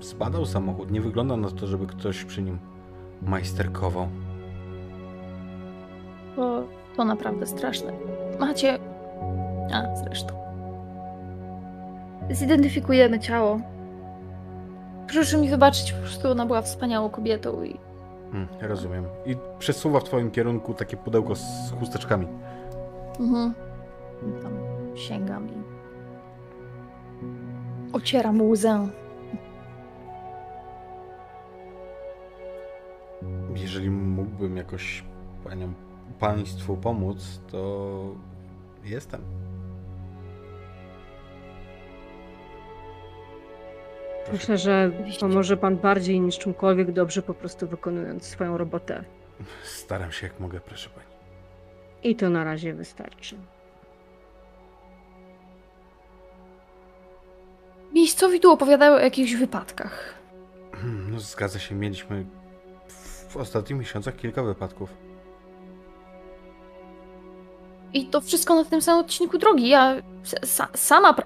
zbadał 0.00 0.46
samochód. 0.46 0.90
Nie 0.90 1.00
wygląda 1.00 1.36
na 1.36 1.50
to, 1.50 1.66
żeby 1.66 1.86
ktoś 1.86 2.24
przy 2.24 2.42
nim 2.42 2.58
majsterkował. 3.22 4.08
To, 6.40 6.64
to 6.96 7.04
naprawdę 7.04 7.46
straszne. 7.46 7.92
Macie. 8.38 8.78
A, 9.72 9.96
zresztą. 9.96 10.34
Zidentyfikujemy 12.30 13.18
ciało. 13.18 13.60
Proszę 15.12 15.38
mi 15.38 15.48
wybaczyć, 15.48 15.92
po 15.92 15.98
prostu 16.00 16.30
ona 16.30 16.46
była 16.46 16.62
wspaniałą 16.62 17.10
kobietą 17.10 17.62
i. 17.62 17.78
Hmm, 18.32 18.48
rozumiem. 18.60 19.04
I 19.26 19.36
przesuwa 19.58 20.00
w 20.00 20.04
twoim 20.04 20.30
kierunku 20.30 20.74
takie 20.74 20.96
pudełko 20.96 21.34
z 21.34 21.72
chusteczkami. 21.78 22.26
Mhm. 23.20 23.54
Tam 24.42 24.52
sięgam 24.94 25.48
i. 25.48 25.52
Ocieram 27.92 28.42
łzę. 28.42 28.88
Jeżeli 33.54 33.90
mógłbym 33.90 34.56
jakoś 34.56 35.04
paniom, 35.44 35.74
państwu 36.18 36.76
pomóc, 36.76 37.40
to 37.50 38.14
jestem. 38.84 39.20
Proszę. 44.24 44.32
Myślę, 44.32 44.58
że 44.58 44.90
pomoże 45.20 45.56
pan 45.56 45.76
bardziej 45.76 46.20
niż 46.20 46.38
czymkolwiek 46.38 46.92
dobrze 46.92 47.22
po 47.22 47.34
prostu 47.34 47.68
wykonując 47.68 48.24
swoją 48.26 48.58
robotę. 48.58 49.04
Staram 49.62 50.12
się 50.12 50.26
jak 50.26 50.40
mogę, 50.40 50.60
proszę 50.60 50.90
pani. 50.90 51.06
I 52.02 52.16
to 52.16 52.30
na 52.30 52.44
razie 52.44 52.74
wystarczy. 52.74 53.36
Miejscowi 57.92 58.40
tu 58.40 58.50
opowiadają 58.52 58.92
o 58.94 58.98
jakichś 58.98 59.34
wypadkach. 59.34 60.14
Hmm, 60.72 61.10
No 61.12 61.20
zgadza 61.20 61.58
się, 61.58 61.74
mieliśmy 61.74 62.26
w 63.28 63.36
ostatnich 63.36 63.78
miesiącach 63.78 64.16
kilka 64.16 64.42
wypadków. 64.42 64.94
I 67.94 68.06
to 68.06 68.20
wszystko 68.20 68.54
na 68.54 68.64
tym 68.64 68.82
samym 68.82 69.04
odcinku 69.04 69.38
drogi. 69.38 69.68
Ja 69.68 70.02
sa, 70.44 70.68
sama. 70.74 71.12
Pra... 71.12 71.24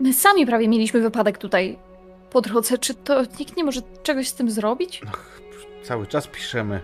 My 0.00 0.12
sami 0.12 0.46
prawie 0.46 0.68
mieliśmy 0.68 1.00
wypadek 1.00 1.38
tutaj 1.38 1.78
po 2.30 2.40
drodze. 2.40 2.78
Czy 2.78 2.94
to 2.94 3.22
nikt 3.38 3.56
nie 3.56 3.64
może 3.64 3.80
czegoś 4.02 4.28
z 4.28 4.34
tym 4.34 4.50
zrobić? 4.50 5.00
No, 5.04 5.10
cały 5.82 6.06
czas 6.06 6.26
piszemy, 6.26 6.80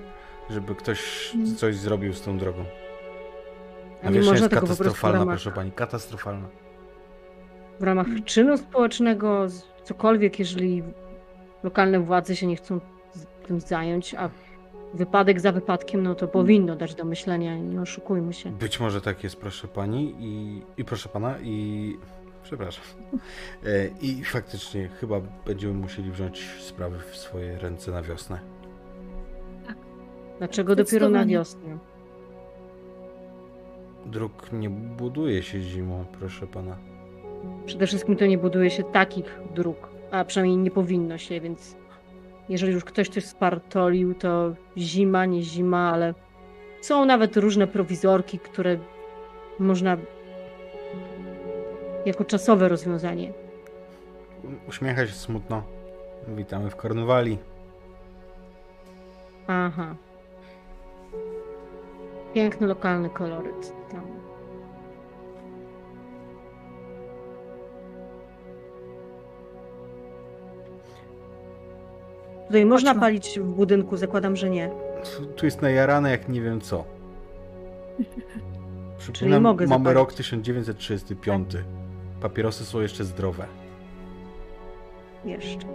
żeby 0.50 0.74
ktoś 0.74 1.32
coś 1.56 1.76
zrobił 1.76 2.12
z 2.12 2.22
tą 2.22 2.38
drogą. 2.38 2.64
A 4.02 4.10
nie 4.10 4.18
można 4.18 4.32
jest 4.32 4.50
tego 4.50 4.60
katastrofalna, 4.60 5.18
ramach, 5.18 5.34
proszę 5.36 5.50
pani, 5.52 5.72
katastrofalna. 5.72 6.48
w 7.80 7.82
ramach 7.82 8.06
czynu 8.24 8.58
społecznego, 8.58 9.46
cokolwiek, 9.84 10.38
jeżeli 10.38 10.82
lokalne 11.62 12.00
władze 12.00 12.36
się 12.36 12.46
nie 12.46 12.56
chcą 12.56 12.80
z- 13.14 13.26
tym 13.46 13.60
zająć, 13.60 14.14
a 14.14 14.30
wypadek 14.94 15.40
za 15.40 15.52
wypadkiem, 15.52 16.02
no 16.02 16.14
to 16.14 16.28
powinno 16.28 16.76
dać 16.76 16.94
do 16.94 17.04
myślenia, 17.04 17.56
nie 17.56 17.80
oszukujmy 17.80 18.32
się. 18.32 18.50
Być 18.50 18.80
może 18.80 19.00
tak 19.00 19.24
jest, 19.24 19.36
proszę 19.36 19.68
pani 19.68 20.14
i, 20.18 20.62
i 20.76 20.84
proszę 20.84 21.08
pana 21.08 21.34
i 21.42 21.96
przepraszam. 22.42 22.84
E, 23.66 23.88
I 24.00 24.24
faktycznie 24.24 24.88
chyba 24.88 25.20
będziemy 25.46 25.74
musieli 25.74 26.10
wziąć 26.10 26.40
sprawy 26.60 26.98
w 27.10 27.16
swoje 27.16 27.58
ręce 27.58 27.90
na 27.90 28.02
wiosnę. 28.02 28.40
Dlaczego 30.38 30.76
dopiero 30.76 31.08
na 31.08 31.26
wiosnę? 31.26 31.78
Dróg 34.06 34.52
nie 34.52 34.70
buduje 34.70 35.42
się 35.42 35.60
zimą, 35.60 36.04
proszę 36.18 36.46
pana. 36.46 36.76
Przede 37.66 37.86
wszystkim 37.86 38.16
to 38.16 38.26
nie 38.26 38.38
buduje 38.38 38.70
się 38.70 38.84
takich 38.84 39.40
dróg, 39.54 39.88
a 40.10 40.24
przynajmniej 40.24 40.58
nie 40.58 40.70
powinno 40.70 41.18
się, 41.18 41.40
więc 41.40 41.76
jeżeli 42.48 42.72
już 42.72 42.84
ktoś 42.84 43.08
coś 43.08 43.24
spartolił, 43.24 44.14
to 44.14 44.52
zima, 44.78 45.26
nie 45.26 45.42
zima, 45.42 45.90
ale 45.92 46.14
są 46.80 47.04
nawet 47.04 47.36
różne 47.36 47.66
prowizorki, 47.66 48.38
które 48.38 48.78
można 49.58 49.96
jako 52.06 52.24
czasowe 52.24 52.68
rozwiązanie. 52.68 53.32
Uśmiecha 54.68 55.06
się 55.06 55.12
smutno. 55.12 55.62
Witamy 56.28 56.70
w 56.70 56.76
Kornwali. 56.76 57.38
Aha. 59.46 59.94
Piękny 62.34 62.66
lokalny 62.66 63.10
koloryt 63.10 63.72
tam. 63.90 64.21
Tutaj 72.52 72.66
można 72.66 72.90
Chodźmy. 72.90 73.00
palić 73.00 73.38
w 73.40 73.44
budynku, 73.44 73.96
zakładam, 73.96 74.36
że 74.36 74.50
nie. 74.50 74.70
Tu- 75.16 75.26
Tu 75.26 75.46
jest 75.46 75.62
najarane 75.62 76.10
jak 76.10 76.28
nie 76.28 76.40
wiem 76.40 76.60
co. 76.60 76.84
Przypominam, 78.98 79.42
mogę 79.42 79.66
mamy 79.66 79.78
zapalić. 79.84 79.96
rok 79.96 80.12
1935. 80.12 81.48
Papierosy 82.20 82.64
są 82.64 82.80
jeszcze 82.80 83.04
zdrowe. 83.04 83.44
Jeszcze. 85.24 85.66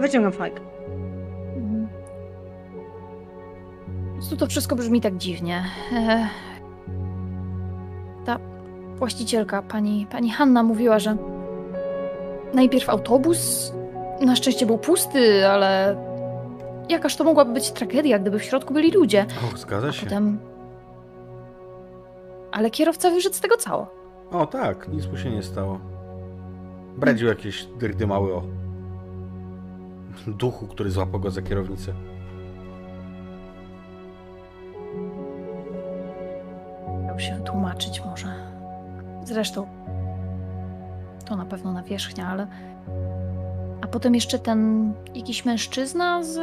Wyciągam 0.00 0.32
fajkę. 0.32 0.60
Mhm. 1.56 1.88
Prostu 4.12 4.36
to 4.36 4.46
wszystko 4.46 4.76
brzmi 4.76 5.00
tak 5.00 5.16
dziwnie. 5.16 5.64
E, 5.92 6.28
Ta 8.24 8.38
właścicielka, 8.96 9.62
pani, 9.62 10.06
pani 10.10 10.30
Hanna, 10.30 10.62
mówiła, 10.62 10.98
że 10.98 11.16
najpierw 12.54 12.88
autobus 12.90 13.72
na 14.20 14.36
szczęście 14.36 14.66
był 14.66 14.78
pusty, 14.78 15.46
ale 15.48 15.96
jakaż 16.88 17.16
to 17.16 17.24
mogłaby 17.24 17.52
być 17.52 17.70
tragedia, 17.70 18.18
gdyby 18.18 18.38
w 18.38 18.44
środku 18.44 18.74
byli 18.74 18.90
ludzie. 18.90 19.26
O, 19.54 19.56
zgadza 19.56 19.88
A 19.88 19.92
się. 19.92 20.06
potem. 20.06 20.38
Ale 22.52 22.70
kierowca 22.70 23.10
wyszedł 23.10 23.34
z 23.36 23.40
tego 23.40 23.56
cało. 23.56 23.86
O 24.30 24.46
tak, 24.46 24.88
nic 24.88 25.06
mu 25.06 25.16
się 25.16 25.30
nie 25.30 25.42
stało. 25.42 25.78
Bredził 26.96 27.28
jakieś 27.28 27.64
dyrdy 27.64 28.06
mały 28.06 28.34
o 28.34 28.42
duchu, 30.26 30.66
który 30.66 30.90
złapał 30.90 31.20
go 31.20 31.30
za 31.30 31.42
kierownicę. 31.42 31.92
Miał 37.06 37.20
się 37.20 37.34
wytłumaczyć 37.34 38.02
może. 38.04 38.26
Zresztą 39.24 39.66
to 41.24 41.36
na 41.36 41.44
pewno 41.44 41.72
nawierzchnia, 41.72 42.28
ale. 42.28 42.46
A 43.82 43.86
potem 43.86 44.14
jeszcze 44.14 44.38
ten 44.38 44.92
jakiś 45.14 45.44
mężczyzna 45.44 46.22
z. 46.22 46.34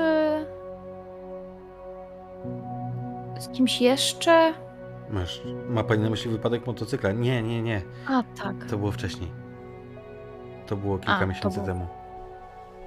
z 3.39 3.49
kimś 3.49 3.81
jeszcze. 3.81 4.53
Masz, 5.09 5.41
ma 5.69 5.83
pani 5.83 6.03
na 6.03 6.09
myśli 6.09 6.31
wypadek 6.31 6.67
motocykla? 6.67 7.11
Nie, 7.11 7.43
nie, 7.43 7.61
nie. 7.61 7.81
A, 8.07 8.23
tak. 8.43 8.65
To 8.69 8.77
było 8.77 8.91
wcześniej. 8.91 9.31
To 10.67 10.75
było 10.75 10.97
kilka 10.97 11.15
A, 11.15 11.19
to 11.19 11.27
miesięcy 11.27 11.55
było. 11.55 11.67
temu. 11.67 11.87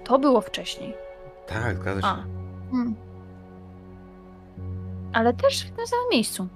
To 0.05 0.19
było 0.19 0.41
wcześniej. 0.41 0.95
Tak, 1.47 1.77
zgadza 1.77 2.01
się. 2.01 2.07
A. 2.07 2.25
Hmm. 2.71 2.95
Ale 5.13 5.33
też 5.35 5.65
w 5.67 5.71
tym 5.71 5.87
samym 5.87 6.05
miejscu. 6.13 6.49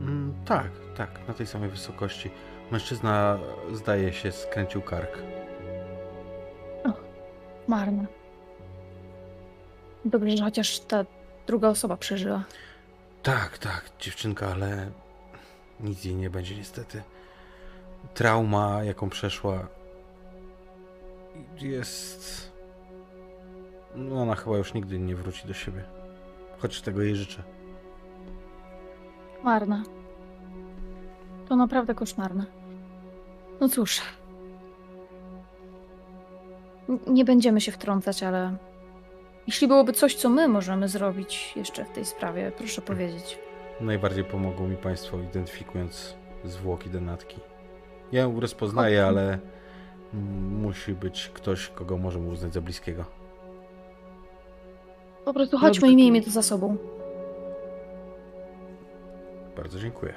Mm, 0.00 0.34
tak, 0.44 0.70
tak, 0.96 1.28
na 1.28 1.34
tej 1.34 1.46
samej 1.46 1.70
wysokości. 1.70 2.30
Mężczyzna, 2.70 3.38
zdaje 3.72 4.12
się, 4.12 4.32
skręcił 4.32 4.82
kark. 4.82 5.18
Marne. 7.68 8.06
Dobrze, 10.04 10.36
że 10.36 10.44
chociaż 10.44 10.80
ta 10.80 11.04
druga 11.46 11.68
osoba 11.68 11.96
przeżyła. 11.96 12.44
Tak, 13.22 13.58
tak, 13.58 13.90
dziewczynka, 14.00 14.46
ale 14.48 14.90
nic 15.80 16.04
jej 16.04 16.14
nie 16.14 16.30
będzie 16.30 16.56
niestety. 16.56 17.02
Trauma, 18.14 18.84
jaką 18.84 19.10
przeszła, 19.10 19.68
jest. 21.60 22.52
No, 23.94 24.22
ona 24.22 24.34
chyba 24.34 24.56
już 24.56 24.74
nigdy 24.74 24.98
nie 24.98 25.16
wróci 25.16 25.48
do 25.48 25.54
siebie. 25.54 25.84
Choć 26.58 26.80
tego 26.80 27.02
jej 27.02 27.16
życzę. 27.16 27.42
Marne. 29.42 29.82
To 31.48 31.56
naprawdę 31.56 31.94
koszmarne. 31.94 32.44
No 33.60 33.68
cóż. 33.68 34.00
Nie 37.06 37.24
będziemy 37.24 37.60
się 37.60 37.72
wtrącać, 37.72 38.22
ale 38.22 38.56
jeśli 39.46 39.68
byłoby 39.68 39.92
coś, 39.92 40.14
co 40.14 40.28
my 40.28 40.48
możemy 40.48 40.88
zrobić 40.88 41.52
jeszcze 41.56 41.84
w 41.84 41.90
tej 41.90 42.04
sprawie, 42.04 42.52
proszę 42.58 42.82
powiedzieć. 42.82 43.38
Najbardziej 43.80 44.24
pomogło 44.24 44.68
mi 44.68 44.76
Państwo 44.76 45.18
identyfikując 45.18 46.14
zwłoki 46.44 46.90
denatki. 46.90 47.40
Ja 48.12 48.20
ją 48.20 48.40
rozpoznaję, 48.40 49.06
ale 49.06 49.38
musi 50.50 50.92
być 50.94 51.30
ktoś, 51.34 51.68
kogo 51.68 51.96
możemy 51.96 52.28
uznać 52.28 52.54
za 52.54 52.60
bliskiego. 52.60 53.04
Po 55.24 55.34
prostu 55.34 55.56
No, 55.56 55.60
chodźmy 55.60 55.80
tak- 55.80 55.90
i 55.90 55.96
miejmy 55.96 56.22
to 56.22 56.30
za 56.30 56.42
sobą. 56.42 56.76
Bardzo 59.56 59.78
dziękuję. 59.78 60.14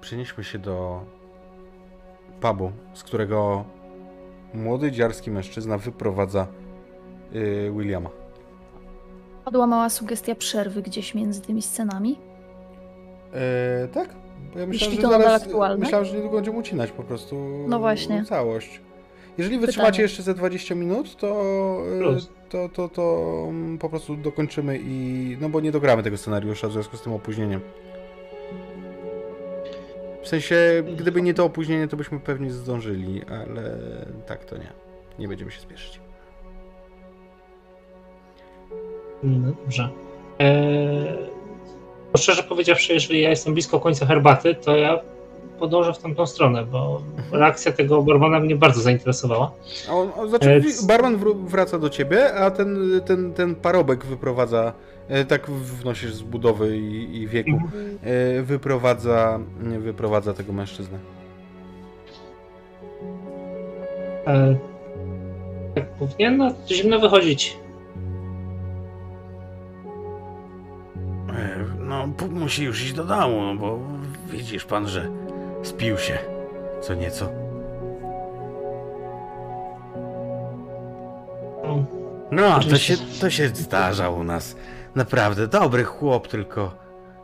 Przenieśmy 0.00 0.44
się 0.44 0.58
do 0.58 1.04
pubu, 2.40 2.70
z 2.94 3.02
którego 3.02 3.64
młody 4.54 4.92
dziarski 4.92 5.30
mężczyzna 5.30 5.78
wyprowadza 5.78 6.46
y, 7.34 7.72
Williama. 7.76 8.10
Padła 9.44 9.66
mała 9.66 9.88
sugestia 9.88 10.34
przerwy 10.34 10.82
gdzieś 10.82 11.14
między 11.14 11.40
tymi 11.40 11.62
scenami. 11.62 12.18
E, 13.34 13.88
tak? 13.88 14.08
Bo 14.54 14.58
ja 14.60 14.66
myślałem, 14.66 14.72
Jeśli 14.72 14.96
że 14.96 15.02
to 15.02 15.08
nadal 15.08 15.22
zaraz, 15.26 15.42
aktualne? 15.42 15.76
myślałem, 15.78 16.06
że 16.06 16.14
niedługo 16.14 16.36
będziemy 16.36 16.58
ucinać 16.58 16.90
po 16.92 17.02
prostu 17.02 17.64
No 17.68 17.78
właśnie. 17.78 18.24
całość. 18.24 18.80
Jeżeli 19.38 19.58
wytrzymacie 19.58 19.90
Pytanie. 19.90 20.02
jeszcze 20.02 20.22
ze 20.22 20.34
20 20.34 20.74
minut, 20.74 21.16
to, 21.16 21.28
e, 21.94 21.98
Plus. 21.98 22.28
to, 22.48 22.68
to, 22.68 22.88
to 22.88 23.26
mm, 23.48 23.78
po 23.78 23.88
prostu 23.88 24.16
dokończymy 24.16 24.78
i... 24.82 25.36
No 25.40 25.48
bo 25.48 25.60
nie 25.60 25.72
dogramy 25.72 26.02
tego 26.02 26.16
scenariusza 26.16 26.68
w 26.68 26.72
związku 26.72 26.96
z 26.96 27.02
tym 27.02 27.12
opóźnieniem. 27.12 27.60
W 30.26 30.28
sensie, 30.28 30.82
gdyby 30.96 31.22
nie 31.22 31.34
to 31.34 31.44
opóźnienie, 31.44 31.88
to 31.88 31.96
byśmy 31.96 32.20
pewnie 32.20 32.50
zdążyli, 32.50 33.22
ale 33.30 33.78
tak 34.26 34.44
to 34.44 34.56
nie. 34.56 34.72
Nie 35.18 35.28
będziemy 35.28 35.50
się 35.50 35.60
spieszyć. 35.60 36.00
Dobrze. 39.22 39.88
Eee, 40.38 41.30
szczerze 42.16 42.42
powiedziawszy, 42.42 42.92
jeżeli 42.92 43.20
ja 43.20 43.30
jestem 43.30 43.52
blisko 43.54 43.80
końca 43.80 44.06
herbaty, 44.06 44.54
to 44.54 44.76
ja 44.76 45.00
podążę 45.58 45.92
w 45.94 45.98
tamtą 45.98 46.26
stronę, 46.26 46.64
bo 46.64 47.02
reakcja 47.32 47.72
tego 47.72 48.02
barmana 48.02 48.40
mnie 48.40 48.56
bardzo 48.56 48.80
zainteresowała. 48.80 49.52
A 49.90 49.92
on, 49.92 50.08
on, 50.16 50.28
znaczy, 50.28 50.50
E, 50.50 50.60
c- 50.60 50.86
barman 50.86 51.16
wraca 51.46 51.78
do 51.78 51.90
ciebie, 51.90 52.34
a 52.34 52.50
ten, 52.50 52.78
ten, 53.06 53.32
ten 53.32 53.54
parobek 53.54 54.04
wyprowadza, 54.04 54.72
e, 55.08 55.24
tak 55.24 55.50
wnosisz 55.50 56.14
z 56.14 56.22
budowy 56.22 56.78
i, 56.78 57.16
i 57.22 57.28
wieku, 57.28 57.50
e, 58.02 58.42
wyprowadza, 58.42 59.38
wyprowadza 59.78 60.34
tego 60.34 60.52
mężczyznę. 60.52 60.98
Eee, 64.26 64.56
tak 65.74 65.86
powinien 65.88 66.36
no, 66.36 66.50
zimno 66.68 66.98
wychodzić. 67.00 67.56
E, 71.28 71.66
No, 71.80 72.08
musi 72.30 72.64
już 72.64 72.82
iść 72.82 72.92
do 72.92 73.04
domu, 73.04 73.42
no 73.42 73.54
bo 73.54 73.78
widzisz 74.30 74.64
pan, 74.64 74.88
że 74.88 75.08
spił 75.66 75.98
się 75.98 76.18
co 76.80 76.94
nieco. 76.94 77.28
No, 82.30 82.60
to 82.60 82.78
się, 82.78 82.94
to 83.20 83.30
się 83.30 83.48
zdarza 83.48 84.10
u 84.10 84.24
nas. 84.24 84.56
Naprawdę 84.94 85.48
dobry 85.48 85.84
chłop, 85.84 86.28
tylko 86.28 86.74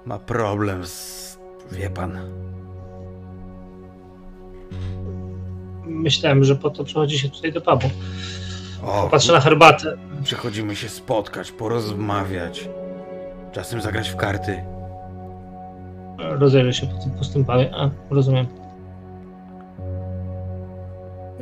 ma 0.05 0.19
problem 0.19 0.87
z... 0.87 1.39
wie 1.73 1.91
pan. 1.91 2.19
myślałem, 5.85 6.45
że 6.45 6.57
po 6.57 6.71
to 6.71 6.85
przychodzi 6.85 7.19
się 7.19 7.29
tutaj 7.29 7.53
do 7.53 7.61
pubu. 7.61 7.91
O, 8.83 9.09
Patrzę 9.11 9.33
na 9.33 9.41
herbatę. 9.41 9.97
Przychodzimy 10.25 10.77
się 10.77 10.89
spotkać, 10.89 11.53
porozmawiać. 11.53 12.69
Czasem 13.53 13.81
zagrać 13.81 14.09
w 14.09 14.17
karty. 14.17 14.65
Rozejrzę 16.19 16.73
się 16.73 16.87
po 16.87 17.03
tym 17.03 17.11
pustym 17.11 17.45
pubie. 17.45 17.71
A, 17.75 17.91
rozumiem. 18.11 18.47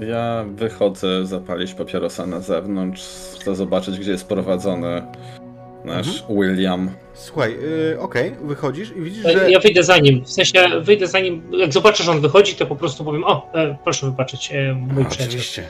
Ja 0.09 0.45
wychodzę 0.55 1.27
zapalić 1.27 1.75
papierosa 1.75 2.27
na 2.27 2.41
zewnątrz. 2.41 3.03
Chcę 3.41 3.55
zobaczyć, 3.55 3.99
gdzie 3.99 4.11
jest 4.11 4.29
prowadzony 4.29 5.03
nasz 5.85 6.25
William. 6.31 6.91
Słuchaj, 7.15 7.53
yy, 7.91 8.01
okej, 8.01 8.37
wychodzisz 8.43 8.93
i 8.97 9.01
widzisz, 9.01 9.23
że... 9.23 9.47
E, 9.47 9.51
Ja 9.51 9.61
wyjdę 9.61 9.83
za 9.85 9.99
nim. 9.99 10.25
W 10.25 10.31
sensie 10.31 10.61
wyjdę 10.81 11.07
za 11.07 11.21
nim. 11.21 11.43
Jak 11.53 11.73
zobaczę, 11.73 12.05
że 12.05 12.11
on 12.11 12.21
wychodzi, 12.21 12.55
to 12.55 12.67
po 12.67 12.77
prostu 12.77 13.05
powiem: 13.05 13.25
O, 13.25 13.51
e, 13.55 13.77
proszę 13.85 14.07
wybaczyć, 14.07 14.53
e, 14.53 14.75
mój 14.75 15.05
przyjaciel. 15.05 15.27
Oczywiście. 15.29 15.65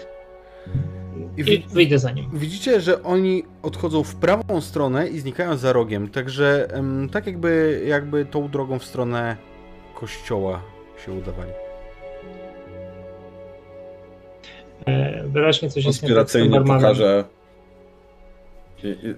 I 1.36 1.65
wyjdę 1.73 1.99
za 1.99 2.10
nim. 2.10 2.31
widzicie, 2.33 2.81
że 2.81 3.02
oni 3.02 3.42
odchodzą 3.62 4.02
w 4.02 4.15
prawą 4.15 4.60
stronę 4.60 5.09
i 5.09 5.18
znikają 5.20 5.57
za 5.57 5.73
rogiem, 5.73 6.09
także 6.09 6.68
tak 7.12 7.26
jakby, 7.26 7.83
jakby 7.86 8.25
tą 8.25 8.49
drogą 8.49 8.78
w 8.78 8.84
stronę 8.84 9.36
kościoła 9.94 10.62
się 11.07 11.12
udawali. 11.12 11.50
E, 14.86 15.25
Wyraźnie 15.28 15.70
coś 15.70 15.84
jest 15.84 16.00
tak 16.00 16.10
Konspiracyjnie 16.10 16.60
pokażę. 16.60 17.25
I, 18.84 18.89
i, 18.89 19.15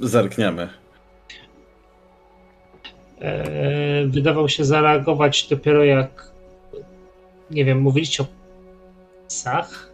zerkniemy. 0.00 0.68
E, 3.20 4.06
Wydawał 4.06 4.48
się 4.48 4.64
zareagować 4.64 5.48
dopiero 5.48 5.84
jak. 5.84 6.32
Nie 7.50 7.64
wiem, 7.64 7.80
mówiliście 7.80 8.22
o 8.22 8.26
psach. 9.28 9.93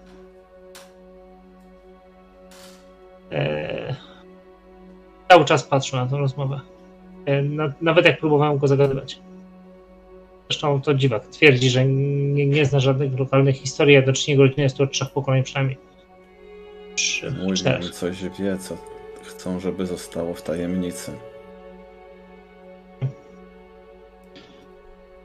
E, 3.32 3.96
Cały 5.28 5.44
czas 5.44 5.62
patrzę 5.64 5.96
na 5.96 6.06
tę 6.06 6.16
rozmowę. 6.18 6.60
E, 7.26 7.42
na- 7.42 7.72
Nawet 7.80 8.04
jak 8.06 8.20
próbowałem 8.20 8.58
go 8.58 8.68
zagadywać. 8.68 9.20
Zresztą 10.48 10.80
to 10.82 10.94
dziwak. 10.94 11.26
Twierdzi, 11.26 11.70
że 11.70 11.84
nie, 11.86 12.46
nie 12.46 12.64
zna 12.66 12.80
żadnych 12.80 13.18
lokalnych 13.18 13.56
historii, 13.56 13.96
a 13.96 14.02
docznie 14.02 14.34
jego 14.34 14.42
rodzina 14.44 14.62
jest 14.62 14.76
tu 14.76 14.82
od 14.82 14.92
trzech 14.92 15.10
pokoleń 15.10 15.42
przynajmniej. 15.42 15.78
Trzy, 16.94 17.30
William 17.30 17.54
czterech. 17.56 17.90
coś 17.90 18.22
wie, 18.24 18.58
co 18.58 18.76
chcą, 19.22 19.60
żeby 19.60 19.86
zostało 19.86 20.34
w 20.34 20.42
tajemnicy. 20.42 21.12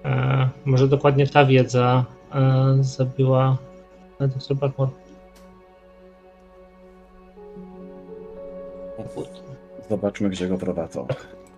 E, 0.06 0.50
może 0.66 0.88
dokładnie 0.88 1.28
ta 1.28 1.46
wiedza 1.46 2.06
zabiła 2.80 3.58
e, 4.20 4.28
dr 4.28 4.56
Zobaczmy, 9.90 10.30
gdzie 10.30 10.48
go 10.48 10.58
prowadzą. 10.58 11.08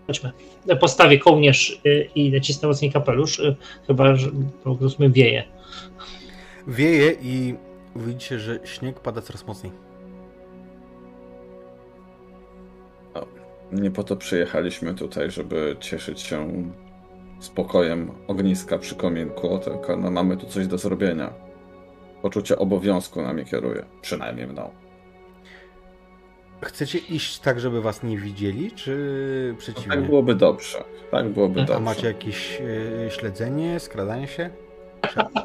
Chodźmy. 0.07 0.31
Postawię 0.79 1.19
kołnierz 1.19 1.81
e, 1.85 2.01
i 2.01 2.31
nacisnę 2.31 2.67
mocniej 2.67 2.91
kapelusz, 2.91 3.39
e, 3.39 3.55
chyba 3.87 4.15
że 4.15 4.31
po 4.63 4.75
prostu 4.75 5.03
wieje. 5.11 5.43
Wieje 6.67 7.11
i 7.21 7.55
widzicie, 7.95 8.39
że 8.39 8.59
śnieg 8.63 8.99
pada 8.99 9.21
coraz 9.21 9.47
mocniej. 9.47 9.71
Nie 13.71 13.91
po 13.91 14.03
to 14.03 14.15
przyjechaliśmy 14.15 14.93
tutaj, 14.93 15.31
żeby 15.31 15.75
cieszyć 15.79 16.21
się 16.21 16.69
spokojem 17.39 18.11
ogniska 18.27 18.77
przy 18.77 18.95
kominku, 18.95 19.59
tylko 19.59 19.97
no, 19.97 20.11
mamy 20.11 20.37
tu 20.37 20.45
coś 20.45 20.67
do 20.67 20.77
zrobienia. 20.77 21.33
Poczucie 22.21 22.59
obowiązku 22.59 23.21
nami 23.21 23.45
kieruje, 23.45 23.85
przynajmniej 24.01 24.47
mną. 24.47 24.71
Chcecie 26.61 26.97
iść 26.97 27.39
tak, 27.39 27.59
żeby 27.59 27.81
was 27.81 28.03
nie 28.03 28.17
widzieli, 28.17 28.71
czy 28.71 29.55
przeciwnie? 29.57 29.89
Tak 29.89 30.05
byłoby 30.05 30.35
dobrze. 30.35 30.83
Tak 31.11 31.29
byłoby 31.29 31.59
A 31.59 31.63
A 31.63 31.65
dobrze. 31.65 31.81
macie 31.83 32.07
jakieś 32.07 32.61
e, 33.07 33.11
śledzenie, 33.11 33.79
skradanie 33.79 34.27
się? 34.27 34.49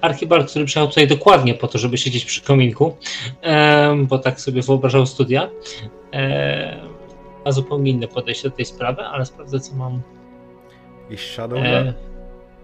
Archibald, 0.00 0.50
który 0.50 0.64
przyjechał 0.64 0.88
tutaj 0.88 1.06
dokładnie 1.06 1.54
po 1.54 1.68
to, 1.68 1.78
żeby 1.78 1.98
siedzieć 1.98 2.24
przy 2.24 2.42
kominku, 2.42 2.96
bo 4.08 4.18
tak 4.18 4.40
sobie 4.40 4.62
wyobrażał 4.62 5.06
studia, 5.06 5.48
em, 6.10 6.78
ma 7.44 7.52
zupełnie 7.52 7.90
inne 7.90 8.08
podejście 8.08 8.50
do 8.50 8.56
tej 8.56 8.64
sprawy, 8.64 9.02
ale 9.02 9.24
sprawdzę, 9.26 9.60
co 9.60 9.74
mam. 9.76 10.02
Jakiś 11.10 11.26
shadow? 11.30 11.58
E, 11.64 11.94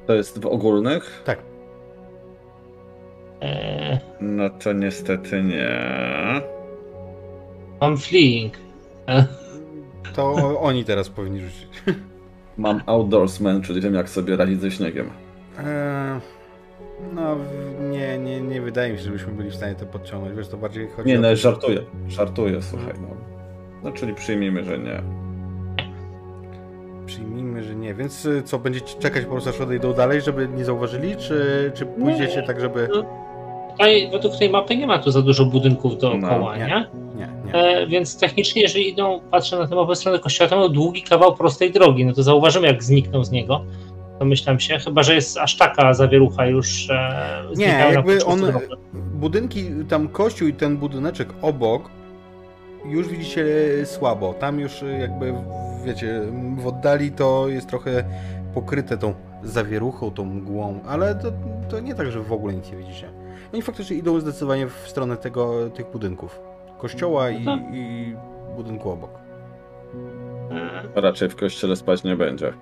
To 0.07 0.15
jest 0.15 0.41
w 0.43 0.47
ogólnych? 0.47 1.23
Tak. 1.25 1.39
e, 3.43 3.99
No 4.21 4.51
to 4.51 4.73
niestety 4.73 5.43
nie. 5.43 5.79
Mam 7.81 7.97
fleeing. 7.99 8.55
To 10.17 10.61
oni 10.61 10.85
teraz 10.85 11.09
powinni 11.09 11.41
rzucić. 11.41 11.69
Mam 12.57 12.83
outdoorsman, 12.87 13.63
czyli 13.63 13.81
wiem 13.81 13.95
jak 13.95 14.09
sobie 14.09 14.37
radzić 14.37 14.61
ze 14.61 14.71
śniegiem. 14.71 15.11
E, 15.59 16.21
no, 17.13 17.37
nie, 17.91 18.19
nie, 18.19 18.41
nie 18.41 18.61
wydaje 18.61 18.93
mi 18.93 18.99
się, 18.99 19.05
żebyśmy 19.05 19.33
byli 19.33 19.51
w 19.51 19.55
stanie 19.55 19.75
to 19.75 19.87
podciągnąć. 19.87 20.37
Wiesz, 20.37 20.49
to 20.49 20.57
bardziej 20.57 20.89
chodzi 20.89 21.09
Nie, 21.09 21.19
o 21.19 21.21
no 21.21 21.37
żartuję. 21.37 21.81
Żartuję, 22.09 22.63
słuchaj. 22.63 22.95
No. 23.01 23.09
no 23.83 23.93
czyli 23.93 24.15
przyjmijmy, 24.15 24.65
że 24.65 24.79
nie. 24.79 25.03
Przyjmijmy, 27.07 27.63
że 27.63 27.75
nie. 27.75 27.95
Więc 27.95 28.27
y, 28.27 28.43
co, 28.43 28.59
będziecie 28.59 28.99
czekać 28.99 29.25
po 29.25 29.31
prostu 29.31 29.51
aż 29.51 29.61
odejdą 29.61 29.95
dalej, 29.95 30.21
żeby 30.21 30.49
nie 30.49 30.65
zauważyli? 30.65 31.17
Czy, 31.17 31.71
czy 31.75 31.87
pójdziecie 31.87 32.43
tak, 32.43 32.61
żeby... 32.61 32.89
Tutaj, 33.71 34.09
według 34.13 34.37
tej 34.37 34.51
mapy 34.51 34.77
nie 34.77 34.87
ma 34.87 34.99
tu 34.99 35.11
za 35.11 35.23
dużo 35.23 35.45
budynków 35.45 35.99
dookoła, 35.99 36.57
No, 36.57 36.57
nie? 36.57 36.67
Nie, 36.67 36.89
nie. 37.17 37.29
E, 37.53 37.87
więc 37.87 38.19
technicznie, 38.21 38.63
jeżeli 38.63 38.89
idą, 38.89 39.21
patrzę 39.31 39.59
na 39.59 39.67
tę 39.67 39.75
mapę 39.75 39.97
stronę 39.97 40.19
kościoła, 40.19 40.51
to 40.51 40.57
mają 40.57 40.69
długi 40.69 41.03
kawał 41.03 41.35
prostej 41.37 41.73
drogi, 41.73 42.05
no 42.05 42.13
to 42.13 42.23
zauważymy, 42.23 42.67
jak 42.67 42.83
znikną 42.83 43.25
z 43.25 43.31
niego. 43.31 43.65
Domyślam 44.19 44.61
się, 44.61 44.79
chyba 44.79 45.03
że 45.03 45.15
jest 45.15 45.39
aż 45.39 45.57
taka 45.57 45.95
zawierucha 45.95 46.47
już. 46.47 46.91
E, 46.91 47.43
Nie, 47.57 47.67
jakby 47.93 48.25
on- 48.25 48.41
drogi. 48.41 48.67
Budynki, 48.95 49.65
tam 49.89 50.09
kościół 50.09 50.49
i 50.49 50.53
ten 50.53 50.77
budyneczek 50.77 51.29
obok 51.43 51.91
już 52.85 53.09
widzicie 53.09 53.47
słabo. 53.85 54.35
Tam 54.35 54.61
już 54.61 54.73
jakby, 55.01 55.35
wiecie, 55.85 56.21
w 56.59 56.67
oddali 56.67 57.11
to 57.13 57.49
jest 57.49 57.69
trochę 57.69 58.05
pokryte 58.55 58.99
tą 58.99 59.15
zawieruchą, 59.43 60.11
tą 60.11 60.25
mgłą, 60.25 60.81
ale 60.89 61.15
to, 61.15 61.29
to 61.71 61.81
nie 61.81 61.95
tak, 61.95 62.11
że 62.13 62.21
w 62.23 62.33
ogóle 62.33 62.55
nic 62.55 62.71
nie 62.73 62.79
widzicie. 62.79 63.09
Oni 63.53 63.63
faktycznie 63.63 63.97
idą 63.97 64.21
zdecydowanie 64.21 64.67
w 64.67 64.89
stronę 64.89 65.17
tego, 65.17 65.71
tych 65.71 65.91
budynków. 65.93 66.41
Kościoła 66.79 67.31
i, 67.31 67.45
No. 67.45 67.59
i 67.73 68.15
budynku 68.57 68.91
obok. 68.91 69.11
Raczej 70.95 71.29
w 71.29 71.37
kościele 71.37 71.77
spać 71.77 72.05
nie 72.05 72.17
będzie. 72.17 72.53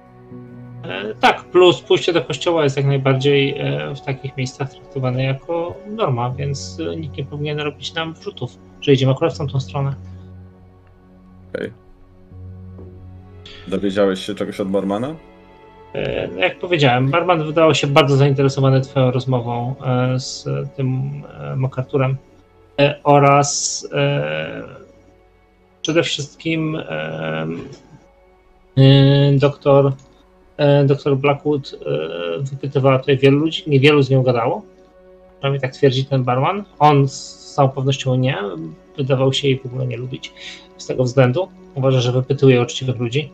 E, 0.85 1.15
Tak, 1.21 1.45
plus 1.45 1.81
pójście 1.81 2.13
do 2.13 2.23
kościoła 2.23 2.65
jest 2.65 2.77
jak 2.77 2.87
najbardziej 2.87 3.59
e, 3.59 3.95
w 3.95 4.01
takich 4.01 4.37
miejscach 4.37 4.71
traktowane 4.71 5.25
jako 5.25 5.75
norma, 5.87 6.31
więc 6.31 6.81
e, 6.93 6.97
nikt 6.97 7.17
nie 7.17 7.25
powinien 7.25 7.59
robić 7.61 7.95
nam 7.95 8.15
wrzutów, 8.15 8.59
że 8.81 8.93
idziemy 8.93 9.13
akurat 9.13 9.35
w 9.35 9.39
tamtą 9.39 9.61
stronę. 9.61 9.95
Okej. 11.55 11.73
Dowiedziałeś 13.69 14.27
się 14.27 14.35
czegoś 14.35 14.61
od 14.61 14.69
barmana? 14.69 15.15
No 16.35 16.39
Jak 16.41 16.59
powiedziałem, 16.59 17.11
barman 17.11 17.45
wydawał 17.47 17.75
się 17.75 17.87
bardzo 17.87 18.17
zainteresowany 18.17 18.81
Twoją 18.81 19.11
rozmową 19.11 19.75
z 20.17 20.49
tym 20.77 21.23
MacArthurem 21.57 22.17
oraz 23.05 23.89
e, 23.93 24.63
przede 25.83 26.03
wszystkim 26.03 26.77
e, 26.77 27.47
e, 28.77 29.33
doktor, 29.33 29.93
e, 30.57 30.85
doktor 30.85 31.17
Blackwood 31.17 31.75
e, 31.75 32.43
wypytywała 32.43 32.99
tutaj 32.99 33.19
wielu 33.19 33.39
ludzi, 33.39 33.63
niewielu 33.67 34.03
z 34.03 34.11
nią 34.11 34.23
gadało. 34.23 34.63
Przynajmniej 35.35 35.61
tak 35.61 35.73
twierdzi 35.73 36.05
ten 36.05 36.25
barman. 36.25 36.65
On 36.79 37.09
z 37.09 37.55
całą 37.55 37.69
pewnością 37.69 38.15
nie. 38.15 38.37
Wydawał 38.97 39.33
się 39.33 39.49
jej 39.49 39.59
w 39.59 39.67
ogóle 39.67 39.87
nie 39.87 39.97
lubić 39.97 40.33
z 40.77 40.87
tego 40.87 41.05
względu. 41.05 41.49
Uważa, 41.75 42.01
że 42.01 42.13
wypytuje 42.13 42.63
uczciwych 42.63 42.99
ludzi. 42.99 43.31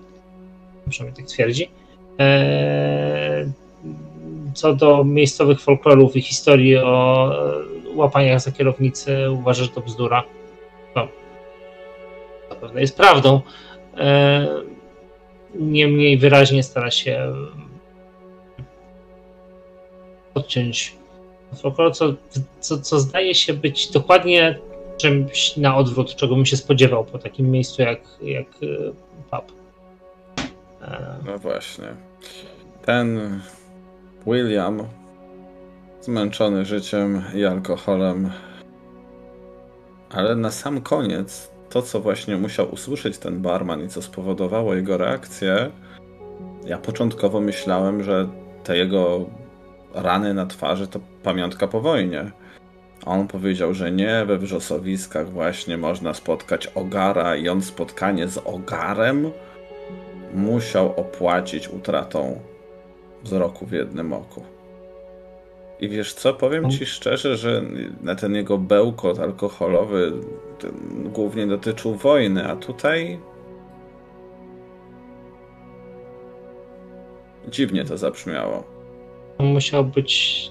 Przynajmniej 0.89 1.17
tak 1.17 1.27
twierdzi. 1.27 1.71
Co 4.55 4.75
do 4.75 5.05
miejscowych 5.05 5.61
folklorów 5.61 6.17
i 6.17 6.23
historii 6.23 6.77
o 6.77 7.31
e, 7.93 7.97
łapaniach 7.97 8.41
za 8.41 8.53
kierownicy, 8.53 9.31
uważa, 9.31 9.65
że 9.65 9.71
to 9.71 9.81
bzdura. 9.81 10.23
No, 10.97 11.09
zapewne 12.51 12.81
jest 12.81 12.97
prawdą. 12.97 13.41
Eee, 13.97 14.49
Niemniej 15.55 16.19
wyraźnie 16.19 16.63
stara 16.63 16.91
się 16.91 17.33
odciąć 20.35 20.97
folklor, 21.63 21.95
co, 21.95 22.15
co, 22.61 22.79
co 22.79 23.01
zdaje 23.01 23.35
się 23.35 23.53
być 23.55 23.91
dokładnie 23.91 24.59
czymś 24.97 25.57
na 25.57 25.77
odwrót, 25.77 26.17
czego 26.17 26.35
bym 26.35 26.47
się 26.47 26.57
spodziewał 26.57 27.05
po 27.05 27.19
takim 27.19 27.51
miejscu 27.51 27.83
jak, 27.83 28.01
jak 28.23 28.47
e, 28.47 28.67
pub. 29.31 29.53
Eee, 30.83 30.99
No 31.27 31.39
właśnie. 31.39 31.85
Ten 32.85 33.41
William, 34.27 34.83
zmęczony 36.03 36.65
życiem 36.65 37.23
i 37.35 37.45
alkoholem, 37.45 38.31
ale 40.11 40.37
na 40.37 40.51
sam 40.51 40.81
koniec, 40.81 41.51
to 41.71 41.83
co 41.83 42.01
właśnie 42.01 42.37
musiał 42.37 42.73
usłyszeć 42.73 43.19
ten 43.19 43.43
barman 43.43 43.85
i 43.85 43.89
co 43.89 44.03
spowodowało 44.03 44.75
jego 44.75 44.97
reakcję, 44.97 45.71
ja 46.67 46.79
początkowo 46.79 47.41
myślałem, 47.41 48.03
że 48.03 48.29
te 48.65 48.77
jego 48.77 49.27
rany 49.95 50.35
na 50.35 50.47
twarzy 50.47 50.87
to 50.87 51.01
pamiątka 51.23 51.69
po 51.69 51.81
wojnie. 51.81 52.31
A 53.07 53.11
On 53.11 53.29
powiedział, 53.29 53.75
że 53.75 53.93
nie, 53.93 54.25
we 54.27 54.39
wrzosowiskach 54.39 55.31
właśnie 55.31 55.77
można 55.79 56.15
spotkać 56.15 56.67
ogara 56.67 57.37
i 57.37 57.49
on 57.49 57.63
spotkanie 57.63 58.29
z 58.29 58.39
ogarem 58.39 59.31
musiał 60.35 61.01
opłacić 61.01 61.69
utratą 61.69 62.41
wzroku 63.25 63.67
w 63.67 63.73
jednym 63.73 64.13
oku. 64.13 64.43
I 65.81 65.89
wiesz 65.89 66.15
co, 66.15 66.35
powiem 66.35 66.71
ci 66.71 66.87
szczerze, 66.87 67.37
że 67.37 67.63
na 68.03 68.15
ten 68.15 68.35
jego 68.35 68.59
bełkot 68.59 69.19
alkoholowy 69.19 70.13
głównie 71.05 71.47
dotyczył 71.47 71.95
wojny, 71.95 72.47
a 72.49 72.57
tutaj 72.57 73.19
dziwnie 77.49 77.85
to 77.85 77.99
zabrzmiało. 77.99 78.65
To 79.39 79.45
musiał 79.45 79.85
być 79.85 80.51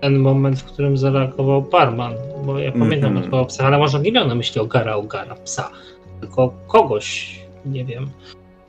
ten 0.00 0.18
moment, 0.18 0.60
w 0.60 0.64
którym 0.64 0.96
zareagował 0.96 1.62
barman, 1.62 2.14
bo 2.46 2.58
ja 2.58 2.72
pamiętam 2.72 3.16
mm 3.16 3.30
-hmm. 3.30 3.46
psa, 3.46 3.64
ale 3.64 3.78
może 3.78 4.00
nie 4.00 4.12
miał 4.12 4.28
na 4.28 4.34
myśli 4.34 4.60
ogara, 4.60 4.94
ogara, 4.94 5.34
psa, 5.34 5.70
tylko 6.20 6.54
kogoś, 6.66 7.38
nie 7.66 7.84
wiem. 7.84 8.10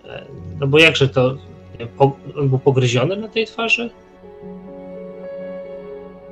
E, 0.06 0.26
No 0.60 0.68
bo 0.68 0.80
jakże 0.80 1.10
to, 1.10 1.36
on 2.38 2.50
był 2.50 2.60
pogryziony 2.60 3.18
na 3.18 3.28
tej 3.28 3.45
twarzy? 3.45 3.90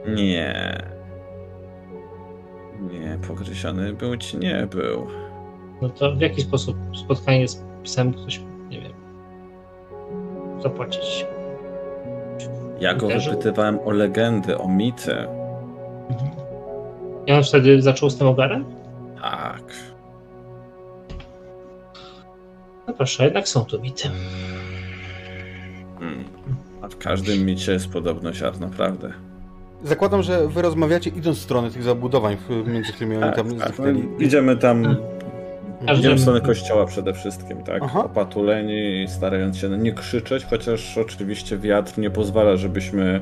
Nie. 0.07 0.77
Nie, 2.91 3.19
pogryziony 3.27 3.95
ci 4.19 4.37
nie 4.37 4.67
był. 4.71 5.07
No 5.81 5.89
to 5.89 6.15
w 6.15 6.21
jaki 6.21 6.41
sposób 6.41 6.77
spotkanie 7.05 7.47
z 7.47 7.63
psem 7.83 8.13
ktoś, 8.13 8.41
nie 8.69 8.81
wiem, 8.81 8.93
zapłacić? 10.61 11.25
Ja 12.79 12.93
go 12.93 13.05
Uderzył? 13.05 13.31
wypytywałem 13.31 13.79
o 13.85 13.91
legendy, 13.91 14.57
o 14.57 14.67
mity. 14.67 15.17
Mhm. 16.09 16.31
I 17.25 17.31
on 17.31 17.43
wtedy 17.43 17.81
zaczął 17.81 18.09
z 18.09 18.17
tym 18.17 18.27
ogarem? 18.27 18.65
Tak. 19.21 19.63
No 22.87 22.93
proszę, 22.93 23.23
jednak 23.23 23.47
są 23.47 23.65
tu 23.65 23.81
mity. 23.81 24.09
Mm. 26.01 26.23
A 26.81 26.87
w 26.87 26.97
każdym 26.97 27.45
micie 27.45 27.71
jest 27.71 27.89
podobno 27.89 28.33
ziarno 28.33 28.67
prawdy. 28.67 29.13
Zakładam, 29.83 30.23
że 30.23 30.47
wy 30.47 30.61
rozmawiacie 30.61 31.09
idąc 31.09 31.37
w 31.37 31.41
stronę 31.41 31.71
tych 31.71 31.83
zabudowań, 31.83 32.37
między 32.67 32.93
którymi 32.93 33.17
oni 33.17 33.33
tam 33.33 33.55
tak, 33.59 33.67
zniknęli. 33.75 34.03
idziemy 34.19 34.57
tam. 34.57 34.95
Każdy- 35.87 35.99
Idziemy 35.99 36.15
w 36.15 36.19
stronę 36.21 36.41
kościoła 36.41 36.85
przede 36.85 37.13
wszystkim, 37.13 37.63
tak? 37.63 37.81
Aha. 37.85 38.03
Opatuleni, 38.03 39.05
starając 39.07 39.57
się 39.57 39.69
nie 39.69 39.93
krzyczeć, 39.93 40.45
chociaż 40.45 40.97
oczywiście 40.97 41.57
wiatr 41.57 41.97
nie 41.97 42.09
pozwala, 42.09 42.55
żebyśmy 42.55 43.21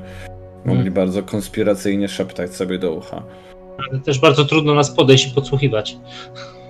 mogli 0.66 0.76
Hmm. 0.76 0.94
bardzo 0.94 1.24
konspiracyjnie 1.24 2.08
szeptać 2.08 2.56
sobie 2.56 2.80
do 2.80 2.94
ucha. 2.94 3.24
Ale 3.92 4.00
też 4.00 4.20
bardzo 4.20 4.46
trudno 4.46 4.74
nas 4.76 4.92
podejść 4.92 5.32
i 5.32 5.36
podsłuchiwać. 5.36 5.98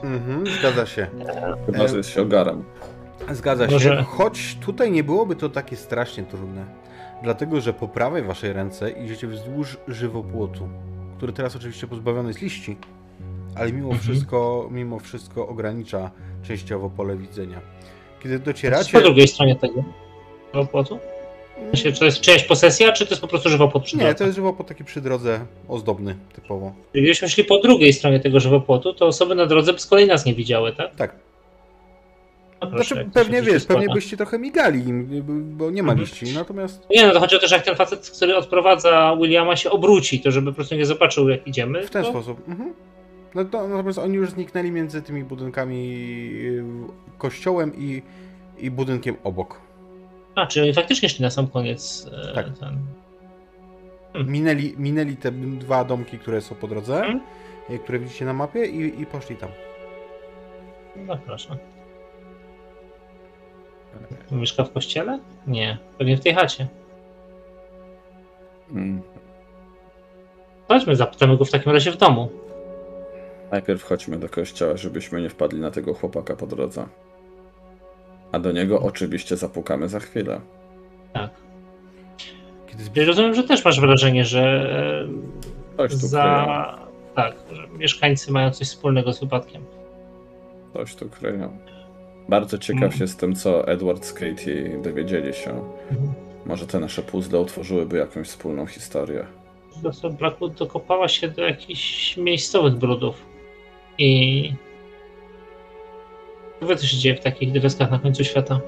Mhm, 0.03 0.43
zgadza 0.59 0.85
się. 0.85 1.07
Chyba, 1.65 1.87
że 1.87 1.97
jest 1.97 2.09
się 2.09 2.21
ogarem. 2.21 2.63
Zgadza 3.31 3.65
się. 3.67 3.73
Może- 3.73 4.03
Choć 4.03 4.57
tutaj 4.65 4.91
nie 4.91 5.03
byłoby 5.03 5.35
to 5.35 5.49
takie 5.49 5.75
strasznie 5.75 6.23
trudne. 6.23 6.65
Dlatego, 7.23 7.61
że 7.61 7.73
po 7.73 7.87
prawej 7.87 8.23
waszej 8.23 8.53
ręce 8.53 8.91
idziecie 8.91 9.27
wzdłuż 9.27 9.77
żywopłotu, 9.87 10.69
który 11.17 11.33
teraz 11.33 11.55
oczywiście 11.55 11.87
pozbawiony 11.87 12.27
jest 12.29 12.41
liści, 12.41 12.77
ale 13.55 13.71
mimo 13.73 13.89
Mhm. 13.89 14.01
wszystko, 14.03 14.67
mimo 14.71 14.99
wszystko 14.99 15.47
ogranicza 15.47 16.11
częściowo 16.43 16.89
pole 16.89 17.15
widzenia. 17.17 17.61
Kiedy 18.23 18.39
Po 18.39 18.45
docieracie... 18.45 19.01
drugiej 19.01 19.27
stronie 19.27 19.55
tego 19.55 19.83
żywopłotu? 20.53 20.99
Czy 21.75 21.93
to 21.93 22.05
jest 22.05 22.21
czyjaś 22.21 22.43
posesja, 22.43 22.91
czy 22.91 23.05
to 23.05 23.09
jest 23.09 23.21
po 23.21 23.27
prostu 23.27 23.49
żywopłot 23.49 23.83
przy 23.83 23.95
Nie, 23.97 24.03
drodze? 24.03 24.15
to 24.17 24.23
jest 24.23 24.35
żywopłot 24.35 24.67
taki 24.67 24.83
przy 24.83 25.01
drodze 25.01 25.39
ozdobny 25.67 26.15
typowo. 26.35 26.71
Czyli 26.91 27.03
Gdybyśmy 27.03 27.29
szli 27.29 27.43
po 27.43 27.59
drugiej 27.59 27.93
stronie 27.93 28.19
tego 28.19 28.39
żywopłotu, 28.39 28.93
to 28.93 29.05
osoby 29.07 29.35
na 29.35 29.45
drodze 29.45 29.73
by 29.73 29.79
z 29.79 29.85
kolei 29.85 30.07
nas 30.07 30.25
nie 30.25 30.33
widziały, 30.35 30.73
tak? 30.73 30.95
Tak. 30.95 31.15
No 32.61 32.69
Znaczy, 32.69 33.09
pewnie 33.13 33.41
wiesz, 33.41 33.65
pewnie 33.65 33.89
byście 33.93 34.17
trochę 34.17 34.39
migali, 34.39 34.87
im, 34.87 35.23
bo 35.57 35.71
nie 35.71 35.83
ma 35.83 35.91
Mhm. 35.91 35.99
liści, 36.09 36.35
natomiast 36.35 36.87
Nie, 36.89 37.07
no 37.07 37.13
to 37.13 37.19
chodzi 37.19 37.35
o 37.35 37.39
to, 37.39 37.47
że 37.47 37.55
jak 37.55 37.65
ten 37.65 37.75
facet, 37.75 38.09
który 38.15 38.35
odprowadza 38.35 39.15
Williama 39.21 39.55
się 39.55 39.69
obróci, 39.69 40.19
to 40.21 40.31
żeby 40.31 40.51
po 40.51 40.55
prostu 40.55 40.75
nie 40.75 40.85
zobaczył 40.85 41.29
jak 41.29 41.47
idziemy. 41.47 41.83
w 41.83 41.89
ten 41.89 42.03
to... 42.03 42.09
sposób. 42.09 42.49
Mhm. 42.49 42.73
No 43.35 43.45
to, 43.45 43.67
natomiast 43.67 43.99
oni 43.99 44.15
już 44.15 44.29
zniknęli 44.29 44.71
między 44.71 45.01
tymi 45.01 45.23
budynkami, 45.23 45.87
yy, 46.43 46.63
kościołem 47.17 47.71
i, 47.77 48.01
i 48.57 48.71
budynkiem 48.71 49.15
obok. 49.23 49.61
A, 50.35 50.47
czyli 50.47 50.63
oni 50.65 50.73
faktycznie 50.73 51.09
szli 51.09 51.21
na 51.23 51.29
sam 51.29 51.47
koniec. 51.47 52.09
e, 52.29 52.33
Tak. 52.33 52.45
Ten... 52.59 52.77
Minęli, 54.27 54.75
minęli 54.77 55.15
te 55.17 55.31
dwa 55.31 55.83
domki, 55.83 56.17
które 56.19 56.41
są 56.41 56.55
po 56.55 56.67
drodze, 56.67 56.95
Mhm. 56.95 57.19
yy, 57.69 57.79
które 57.79 57.99
widzicie 57.99 58.25
na 58.25 58.33
mapie 58.33 58.65
i, 58.65 59.01
i 59.01 59.05
poszli 59.05 59.35
tam. 59.35 59.49
No 61.07 61.17
proszę. 61.25 61.57
Mieszka 64.31 64.63
w 64.63 64.71
kościele? 64.71 65.19
Nie, 65.47 65.77
pewnie 65.97 66.17
w 66.17 66.21
tej 66.21 66.33
chacie. 66.33 66.67
Mm. 68.71 69.01
Chodźmy, 70.67 70.95
zapytamy 70.95 71.37
go 71.37 71.45
w 71.45 71.51
takim 71.51 71.71
razie 71.71 71.91
w 71.91 71.97
domu. 71.97 72.29
Najpierw 73.51 73.83
chodźmy 73.83 74.17
do 74.17 74.29
kościoła, 74.29 74.77
żebyśmy 74.77 75.21
nie 75.21 75.29
wpadli 75.29 75.59
na 75.59 75.71
tego 75.71 75.93
chłopaka 75.93 76.35
po 76.35 76.47
drodze. 76.47 76.87
A 78.31 78.39
do 78.39 78.51
niego 78.51 78.81
oczywiście 78.81 79.37
zapukamy 79.37 79.89
za 79.89 79.99
chwilę. 79.99 80.41
Tak. 81.13 81.29
Kiedy 82.67 83.05
rozumiem, 83.05 83.33
że 83.35 83.43
też 83.43 83.65
masz 83.65 83.79
wrażenie, 83.79 84.25
że 84.25 84.67
Coś 85.77 85.91
e, 85.91 85.95
tu 85.95 85.97
kryją. 85.97 86.09
za... 86.09 86.79
Tak, 87.15 87.35
że 87.51 87.67
mieszkańcy 87.67 88.31
mają 88.31 88.51
coś 88.51 88.67
wspólnego 88.67 89.13
z 89.13 89.19
wypadkiem. 89.19 89.65
Coś 90.73 90.95
tu 90.95 91.09
kryją. 91.09 91.57
Bardzo 92.31 92.57
ciekaw 92.57 92.83
Mm. 92.83 92.97
jestem, 93.01 93.35
co 93.35 93.67
Edward 93.67 94.05
z 94.05 94.13
Katie 94.13 94.81
dowiedzieli 94.83 95.33
się. 95.33 95.49
Mhm. 95.91 96.13
Może 96.45 96.67
te 96.67 96.79
nasze 96.79 97.01
puzzle 97.01 97.39
utworzyłyby 97.39 97.97
jakąś 97.97 98.27
wspólną 98.27 98.65
historię. 98.65 99.25
Blackwood 100.19 100.53
dokopała 100.53 101.07
się 101.07 101.27
do 101.27 101.41
jakichś 101.41 102.17
miejscowych 102.17 102.73
brudów. 102.73 103.25
I... 103.97 104.53
Wie, 106.61 106.75
co 106.75 106.85
się 106.87 106.97
dzieje 106.97 107.15
w 107.15 107.19
takich 107.19 107.61
wioskach 107.61 107.91
na 107.91 107.99
końcu 107.99 108.23
świata. 108.23 108.59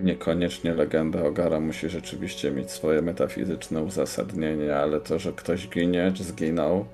Niekoniecznie 0.00 0.74
legenda 0.74 1.24
Ogara 1.24 1.60
musi 1.60 1.88
rzeczywiście 1.88 2.50
mieć 2.50 2.70
swoje 2.70 3.02
metafizyczne 3.02 3.82
uzasadnienie, 3.82 4.76
ale 4.76 5.00
to, 5.00 5.18
że 5.18 5.32
ktoś 5.32 5.68
ginie 5.68 6.12
czy 6.14 6.24
zginął. 6.24 6.84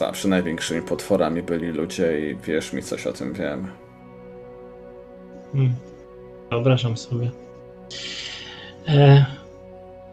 Zawsze 0.00 0.28
największymi 0.28 0.82
potworami 0.82 1.42
byli 1.42 1.68
ludzie 1.68 2.30
i 2.30 2.36
wierz 2.36 2.72
mi, 2.72 2.82
coś 2.82 3.06
o 3.06 3.12
tym 3.12 3.32
wiem. 3.32 3.68
Hmm. 5.52 5.74
Wyobrażam 6.50 6.96
sobie. 6.96 7.30
E, 8.88 9.24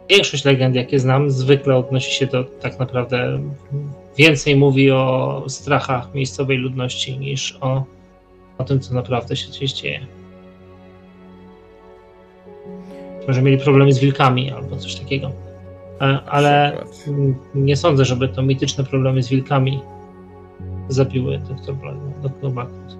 większość 0.10 0.46
legend, 0.46 0.76
jakie 0.76 1.00
znam, 1.00 1.32
zwykle 1.32 1.76
odnosi 1.76 2.12
się 2.12 2.26
do 2.26 2.44
tak 2.44 2.80
naprawdę 2.80 3.40
więcej 4.18 4.56
mówi 4.56 4.92
o 4.92 5.44
strachach 5.48 6.14
miejscowej 6.14 6.58
ludności 6.58 7.20
niż 7.20 7.58
o, 7.62 7.84
o 8.58 8.64
tym, 8.64 8.80
co 8.80 8.94
naprawdę 8.94 9.36
się 9.36 9.48
gdzieś 9.48 9.74
dzieje. 9.74 10.08
Może 13.28 13.42
mieli 13.42 13.58
problemy 13.58 13.94
z 13.94 14.00
wilkami 14.00 14.52
albo 14.52 14.76
coś 14.78 14.96
takiego. 14.96 15.47
E, 16.02 16.22
ale 16.26 16.84
nie 17.56 17.78
sądzę, 17.78 18.06
żeby 18.06 18.30
to 18.30 18.42
mityczne 18.42 18.84
problemy 18.84 19.24
z 19.24 19.30
wilkami 19.30 19.82
zabiły 20.90 21.40
doktor 21.40 21.76
Blackwood. 22.52 22.98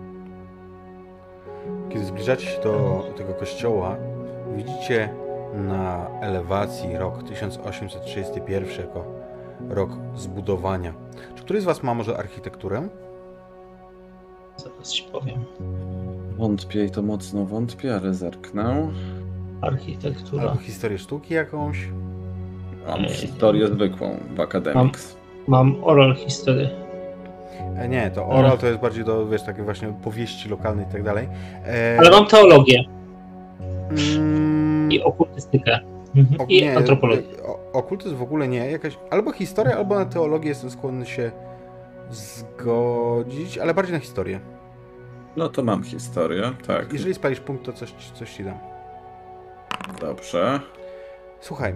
Kiedy 1.90 2.06
zbliżacie 2.06 2.46
się 2.48 2.62
do 2.62 3.04
tego 3.18 3.34
kościoła, 3.34 3.96
widzicie 4.56 5.10
na 5.54 6.08
elewacji 6.22 6.98
rok 6.98 7.24
1831 7.24 8.70
jako 8.78 9.06
rok 9.70 9.90
zbudowania. 10.16 10.94
Czy 11.36 11.44
któryś 11.44 11.62
z 11.62 11.66
Was 11.66 11.84
ma 11.84 11.94
może 11.94 12.18
architekturę? 12.18 12.90
Zaraz 14.58 14.92
ci 14.92 15.04
powiem. 15.12 15.46
Wątpię 16.38 16.86
i 16.86 16.92
to 16.92 17.02
mocno 17.02 17.46
wątpię, 17.46 17.96
ale 17.96 18.14
zerknę. 18.14 18.92
Architektura. 19.62 20.44
Albo 20.44 20.62
historię 20.62 20.98
sztuki 20.98 21.34
jakąś? 21.34 21.90
Mam 22.88 23.06
historię 23.06 23.68
zwykłą 23.68 24.18
w 24.36 24.40
Academics. 24.40 25.18
Mam 25.48 25.84
oral 25.84 26.16
history. 26.16 26.70
E, 27.78 27.88
nie, 27.90 28.12
to 28.12 28.28
oral 28.28 28.58
to 28.58 28.68
jest 28.68 28.80
bardziej 28.80 29.04
do, 29.06 29.28
wiesz, 29.28 29.44
takie 29.44 29.64
właśnie 29.64 29.94
powieści 30.04 30.50
lokalnej 30.50 30.86
i 30.86 30.92
tak 30.92 31.04
dalej. 31.04 31.30
E, 31.68 31.96
Ale 32.00 32.12
mam 32.12 32.26
teologię 32.28 32.84
mm, 34.18 34.92
i 34.92 35.04
okultystykę. 35.04 35.80
Mhm. 36.16 36.42
o- 36.42 36.46
I 36.48 36.62
nie, 36.62 36.78
antropologię. 36.78 37.22
e, 37.22 37.74
Okultyzm 37.74 38.16
w 38.16 38.22
ogóle 38.22 38.48
nie. 38.48 38.72
Jakaś, 38.72 38.98
albo 39.10 39.32
historia, 39.32 39.78
albo 39.78 39.96
na 39.96 40.06
teologię 40.06 40.50
jestem 40.50 40.70
skłonny 40.70 41.06
się 41.06 41.32
zgodzić, 42.10 43.58
ale 43.58 43.74
bardziej 43.74 43.94
na 43.94 44.00
historię. 44.00 44.40
No 45.38 45.50
to 45.50 45.64
mam 45.64 45.84
historię, 45.84 46.52
tak. 46.68 46.94
Jeżeli 46.94 47.14
spalisz 47.14 47.40
punkt, 47.40 47.66
to 47.66 47.74
coś, 47.74 47.92
coś 48.14 48.34
ci 48.34 48.44
dam. 48.44 48.58
Dobrze. 50.02 50.60
Słuchaj, 51.40 51.74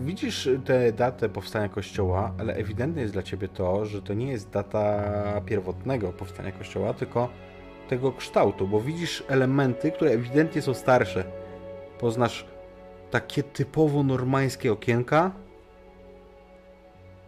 widzisz 0.00 0.48
tę 0.64 0.92
datę 0.92 1.28
powstania 1.28 1.68
kościoła, 1.68 2.32
ale 2.38 2.54
ewidentne 2.54 3.02
jest 3.02 3.12
dla 3.12 3.22
ciebie 3.22 3.48
to, 3.48 3.86
że 3.86 4.02
to 4.02 4.14
nie 4.14 4.30
jest 4.30 4.50
data 4.50 5.02
pierwotnego 5.46 6.12
powstania 6.12 6.52
kościoła, 6.52 6.94
tylko 6.94 7.28
tego 7.88 8.12
kształtu, 8.12 8.68
bo 8.68 8.80
widzisz 8.80 9.24
elementy, 9.28 9.92
które 9.92 10.10
ewidentnie 10.10 10.62
są 10.62 10.74
starsze. 10.74 11.24
Poznasz 11.98 12.46
takie 13.10 13.42
typowo 13.42 14.02
normańskie 14.02 14.72
okienka, 14.72 15.30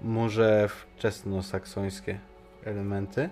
może 0.02 0.68
wczesnosaksońskie 0.68 2.18
elementy. 2.64 3.28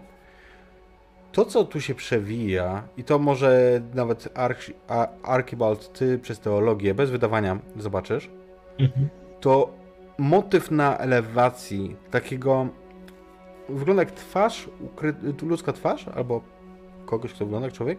To, 1.32 1.44
co 1.44 1.64
tu 1.64 1.80
się 1.80 1.94
przewija, 1.94 2.82
i 2.96 3.04
to 3.04 3.18
może 3.18 3.80
nawet 3.94 4.28
Archibald, 5.22 5.92
ty 5.98 6.18
przez 6.18 6.40
teologię, 6.40 6.94
bez 6.94 7.10
wydawania 7.10 7.58
zobaczysz, 7.76 8.30
Mhm. 8.78 9.08
To 9.42 9.70
motyw 10.18 10.70
na 10.70 10.98
elewacji 10.98 11.96
takiego 12.10 12.68
wygląda 13.68 14.02
jak 14.02 14.10
twarz, 14.10 14.68
ukry... 14.80 15.14
ludzka 15.42 15.72
twarz, 15.72 16.08
albo 16.08 16.40
kogoś, 17.06 17.32
kto 17.32 17.44
wygląda 17.44 17.66
jak 17.66 17.74
człowiek, 17.74 17.98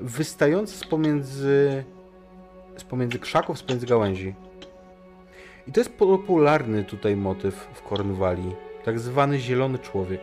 wystający 0.00 0.78
z 0.78 0.84
pomiędzy, 0.84 1.84
z 2.76 2.84
pomiędzy 2.84 3.18
krzaków, 3.18 3.58
z 3.58 3.62
pomiędzy 3.62 3.86
gałęzi. 3.86 4.34
I 5.68 5.72
to 5.72 5.80
jest 5.80 5.92
popularny 5.92 6.84
tutaj 6.84 7.16
motyw 7.16 7.54
w 7.74 7.82
Kornwalii, 7.82 8.54
tak 8.84 8.98
zwany 8.98 9.38
zielony 9.38 9.78
człowiek. 9.78 10.20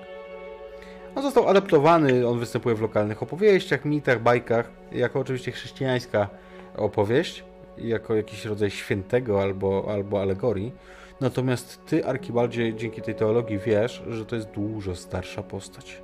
On 1.16 1.24
został 1.24 1.48
adaptowany, 1.48 2.28
on 2.28 2.40
występuje 2.40 2.76
w 2.76 2.82
lokalnych 2.82 3.24
opowieściach, 3.24 3.86
mitach, 3.86 4.22
bajkach, 4.22 4.72
jako 4.92 5.20
oczywiście 5.20 5.52
chrześcijańska 5.52 6.30
opowieść, 6.78 7.44
jako 7.80 8.16
jakiś 8.16 8.46
rodzaj 8.46 8.70
świętego 8.70 9.42
albo, 9.42 9.86
albo 9.90 10.22
alegorii. 10.22 10.72
Natomiast 11.22 11.86
ty, 11.86 12.06
Archibaldzie, 12.06 12.74
dzięki 12.74 13.02
tej 13.02 13.16
teologii 13.16 13.60
wiesz, 13.60 14.04
że 14.10 14.26
to 14.26 14.36
jest 14.36 14.50
dużo 14.50 14.96
starsza 14.96 15.44
postać, 15.44 16.02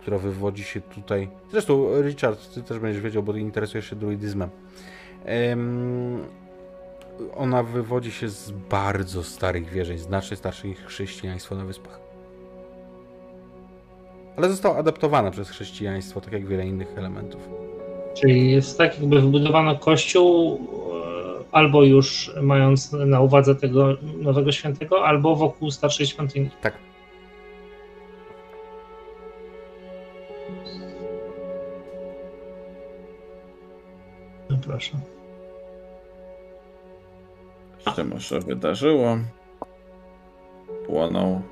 która 0.00 0.18
wywodzi 0.18 0.64
się 0.64 0.80
tutaj. 0.80 1.28
Zresztą, 1.50 2.02
Richard, 2.02 2.54
ty 2.54 2.62
też 2.62 2.78
będziesz 2.78 3.02
wiedział, 3.02 3.22
bo 3.22 3.36
interesujesz 3.36 3.90
się 3.90 3.96
druidyzmem. 3.96 4.50
Em, 5.24 6.24
ona 7.36 7.62
wywodzi 7.62 8.12
się 8.12 8.28
z 8.28 8.50
bardzo 8.50 9.22
starych 9.22 9.68
wierzeń, 9.68 9.98
znacznie 9.98 10.36
starszych 10.36 10.64
niż 10.64 10.78
chrześcijaństwo 10.78 11.54
na 11.54 11.64
wyspach. 11.64 12.00
Ale 14.36 14.50
została 14.50 14.76
adaptowana 14.76 15.30
przez 15.30 15.50
chrześcijaństwo, 15.50 16.20
tak 16.20 16.32
jak 16.32 16.46
wiele 16.46 16.66
innych 16.66 16.88
elementów. 16.98 17.65
Czyli 18.20 18.50
jest 18.50 18.78
tak, 18.78 19.00
jakby 19.00 19.20
wybudowano 19.20 19.78
kościół 19.78 20.60
e, 21.44 21.44
albo 21.52 21.82
już 21.84 22.32
mając 22.42 22.92
na 22.92 23.20
uwadze 23.20 23.54
tego 23.54 23.96
nowego 24.22 24.52
świętego, 24.52 25.06
albo 25.06 25.36
wokół 25.36 25.70
starszej 25.70 26.06
świątyni. 26.06 26.50
Tak. 26.60 26.78
No 34.50 34.58
proszę. 34.66 34.92
Co 37.84 37.94
się 37.94 38.04
może 38.04 38.40
wydarzyło? 38.40 39.18
płonął. 40.86 41.42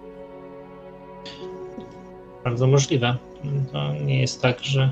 Bardzo 2.45 2.67
możliwe. 2.67 3.17
To 3.73 3.93
nie 3.93 4.21
jest 4.21 4.43
tak, 4.43 4.61
że 4.61 4.91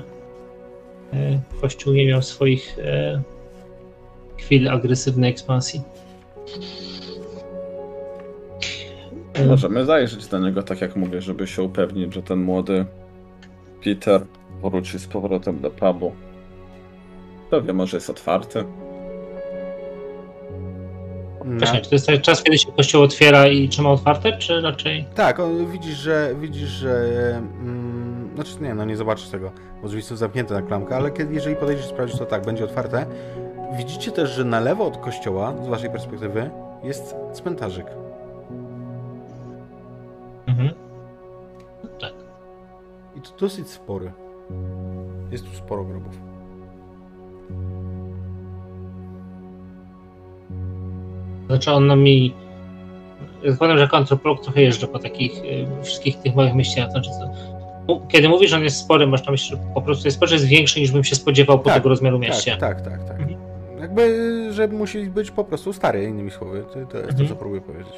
Kościół 1.61 1.93
nie 1.93 2.05
miał 2.05 2.21
swoich 2.21 2.79
e, 2.79 3.21
chwil 4.37 4.69
agresywnej 4.69 5.31
ekspansji. 5.31 5.81
E, 9.33 9.45
Możemy 9.45 9.85
zajrzeć 9.85 10.27
do 10.27 10.39
niego, 10.39 10.63
tak 10.63 10.81
jak 10.81 10.95
mówię, 10.95 11.21
żeby 11.21 11.47
się 11.47 11.63
upewnić, 11.63 12.13
że 12.13 12.23
ten 12.23 12.39
młody 12.39 12.85
Peter 13.83 14.25
wróci 14.63 14.99
z 14.99 15.07
powrotem 15.07 15.59
do 15.59 15.71
pubu. 15.71 16.11
Kto 17.47 17.61
wie, 17.61 17.73
może 17.73 17.97
jest 17.97 18.09
otwarty. 18.09 18.63
Na... 21.45 21.57
Właśnie, 21.57 21.81
czy 21.81 21.89
to 21.89 21.95
jest 21.95 22.07
ten 22.07 22.21
czas, 22.21 22.43
kiedy 22.43 22.57
się 22.57 22.71
kościół 22.71 23.01
otwiera 23.01 23.47
i 23.47 23.69
trzyma 23.69 23.89
otwarte, 23.91 24.37
czy 24.37 24.61
raczej... 24.61 25.05
Tak, 25.15 25.39
on, 25.39 25.71
widzisz, 25.71 25.97
że 25.97 26.35
widzisz, 26.41 26.69
że. 26.69 27.35
Mm, 27.61 28.02
znaczy 28.35 28.57
nie, 28.61 28.73
no 28.73 28.85
nie 28.85 28.97
zobaczysz 28.97 29.29
tego, 29.29 29.51
bo 29.81 29.87
drzwi 29.87 30.01
są 30.01 30.15
zamknięte 30.15 30.53
na 30.53 30.61
klamkę, 30.61 30.95
ale 30.95 31.11
kiedy, 31.11 31.33
jeżeli 31.33 31.55
podejdziesz 31.55 31.85
sprawdzić, 31.85 32.19
to 32.19 32.25
tak, 32.25 32.45
będzie 32.45 32.63
otwarte. 32.63 33.05
Widzicie 33.77 34.11
też, 34.11 34.29
że 34.29 34.45
na 34.45 34.59
lewo 34.59 34.85
od 34.85 34.97
kościoła, 34.97 35.53
z 35.63 35.67
waszej 35.67 35.89
perspektywy, 35.89 36.49
jest 36.83 37.15
cmentarzyk. 37.33 37.87
Mhm. 40.47 40.69
Tak. 41.99 42.13
I 43.15 43.21
to 43.21 43.29
dosyć 43.39 43.69
spory. 43.69 44.11
Jest 45.31 45.45
tu 45.45 45.55
sporo 45.55 45.83
grobów. 45.83 46.13
Znaczy 51.47 51.71
on 51.71 52.03
mi... 52.03 52.33
Zakładam, 53.45 53.77
że 53.77 53.83
jako 53.83 53.97
antropolog 53.97 54.41
trochę 54.41 54.61
jeżdżę 54.61 54.87
po 54.87 54.99
takich 54.99 55.37
y, 55.37 55.67
wszystkich 55.83 56.17
tych 56.17 56.35
małych 56.35 56.53
mieściach. 56.53 56.91
Znaczy, 56.91 57.09
kiedy 58.07 58.29
mówisz, 58.29 58.49
że 58.49 58.57
on 58.57 58.63
jest 58.63 58.77
spory, 58.77 59.07
masz 59.07 59.25
na 59.25 59.31
myśli, 59.31 59.49
że 59.57 59.63
po 59.73 59.81
prostu 59.81 60.07
jest 60.07 60.17
spory, 60.17 60.29
że 60.29 60.35
jest 60.35 60.47
większy 60.47 60.79
niż 60.79 60.91
bym 60.91 61.03
się 61.03 61.15
spodziewał 61.15 61.59
po 61.59 61.65
Tak, 61.65 61.73
tego 61.73 61.89
rozmiaru 61.89 62.19
mieście. 62.19 62.57
Tak, 62.57 62.81
tak, 62.81 62.91
tak, 62.91 63.03
tak. 63.07 63.19
Mhm. 63.19 63.39
Jakby, 63.79 64.47
że 64.53 64.67
musi 64.67 65.05
być 65.05 65.31
po 65.31 65.43
prostu 65.43 65.73
stary, 65.73 66.03
innymi 66.03 66.31
słowy. 66.31 66.63
To, 66.67 66.73
to 66.73 66.79
jest 66.97 67.09
Mhm. 67.09 67.17
to, 67.17 67.25
co 67.33 67.35
próbuję 67.35 67.61
powiedzieć. 67.61 67.93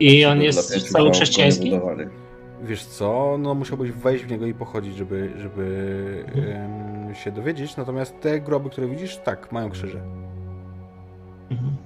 I 0.00 0.24
on 0.24 0.42
jest 0.42 0.92
cały 0.92 1.10
chrześcijański? 1.10 1.72
Wiesz 2.62 2.84
co, 2.84 3.36
no 3.38 3.54
musiałbyś 3.54 3.90
wejść 3.90 4.24
w 4.24 4.30
niego 4.30 4.46
i 4.46 4.54
pochodzić, 4.54 4.96
żeby, 4.96 5.30
żeby 5.38 6.24
em, 6.34 7.14
się 7.14 7.30
dowiedzieć. 7.32 7.76
Natomiast 7.76 8.20
te 8.20 8.40
groby, 8.40 8.70
które 8.70 8.86
widzisz, 8.88 9.16
tak, 9.16 9.52
mają 9.52 9.70
krzyże. 9.70 10.00
Mhm. 11.50 11.76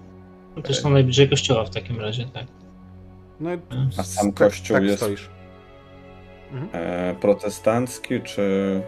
No 0.57 0.63
to 0.63 0.75
są 0.75 0.91
najbliżej 0.91 1.29
kościoła 1.29 1.65
w 1.65 1.71
takim 1.71 2.01
razie, 2.01 2.25
tak. 2.25 2.45
No, 3.41 3.55
i 3.55 3.59
A 3.99 4.03
sam 4.03 4.33
tak- 4.33 4.35
kościół 4.49 4.77
tak 4.77 4.85
jest- 4.85 4.97
stoisz. 4.97 5.31
E, 6.73 7.15
protestancki 7.21 8.21
czy 8.21 8.81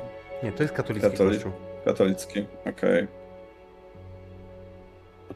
Nie, 0.43 0.53
to 0.53 0.63
jest 0.63 0.75
katolicki 0.75 1.11
Katolik. 1.11 1.35
kościół. 1.35 1.53
katolicki? 1.85 2.47
Okej. 2.71 3.07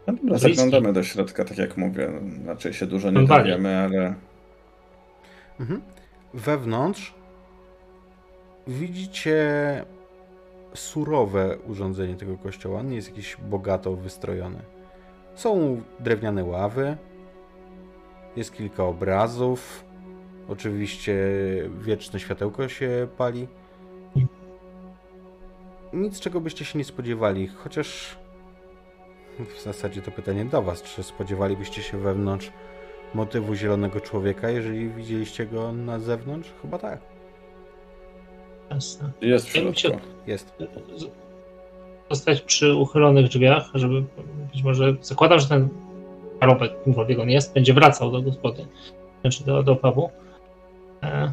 No 0.07 0.13
dobra, 0.15 0.23
Katolicki. 0.35 0.55
zaglądamy 0.55 0.93
do 0.93 1.03
środka, 1.03 1.45
tak 1.45 1.59
jak 1.59 1.77
mówię. 1.77 2.11
Raczej 2.47 2.73
się 2.73 2.87
dużo 2.87 3.11
nie 3.11 3.27
dowiemy, 3.27 3.77
ale 3.79 4.15
Mhm. 5.61 5.83
Wewnątrz 6.35 7.15
widzicie 8.67 9.45
surowe 10.75 11.59
urządzenie 11.67 12.15
tego 12.15 12.39
kościoła. 12.39 12.83
Nie 12.83 12.97
jest 12.97 13.09
jakiś 13.09 13.37
bogato 13.37 13.93
wystrojony. 13.97 14.59
Są 15.35 15.81
drewniane 16.01 16.45
ławy, 16.45 16.97
jest 18.37 18.53
kilka 18.57 18.85
obrazów. 18.85 19.85
Oczywiście 20.49 21.15
wieczne 21.81 22.21
światełko 22.21 22.69
się 22.69 23.09
pali. 23.19 23.49
Nic, 25.93 26.21
czego 26.21 26.41
byście 26.41 26.65
się 26.65 26.79
nie 26.79 26.85
spodziewali, 26.85 27.47
chociaż 27.49 28.17
w 29.57 29.63
zasadzie 29.63 30.03
to 30.03 30.11
pytanie 30.11 30.45
do 30.45 30.63
Was, 30.63 30.83
czy 30.83 31.03
spodziewalibyście 31.03 31.83
się 31.83 31.99
wewnątrz 31.99 32.51
motywu 33.15 33.55
zielonego 33.55 34.01
człowieka, 34.01 34.51
jeżeli 34.51 34.89
widzieliście 34.89 35.47
go 35.47 35.73
na 35.73 35.99
zewnątrz? 35.99 36.53
Chyba 36.63 36.79
tak. 36.79 37.01
jest 38.71 39.03
Jasne. 39.23 39.43
w 39.43 39.47
środku. 39.79 39.79
się- 39.79 39.99
Jest. 40.27 40.53
Zostać 42.11 42.41
przy 42.41 42.75
uchylonych 42.75 43.29
drzwiach, 43.29 43.71
żeby 43.75 44.05
być 44.53 44.63
może 44.63 44.97
zakładam, 45.01 45.39
że 45.39 45.49
ten 45.49 45.69
parobek, 46.43 46.85
kimkolwiek 46.85 47.19
on 47.19 47.31
jest, 47.31 47.55
będzie 47.55 47.75
wracał 47.75 48.11
do 48.11 48.23
gospody, 48.23 48.67
znaczy 49.21 49.45
do, 49.45 49.63
do 49.63 49.77
pubu. 49.77 50.11
E, 51.03 51.33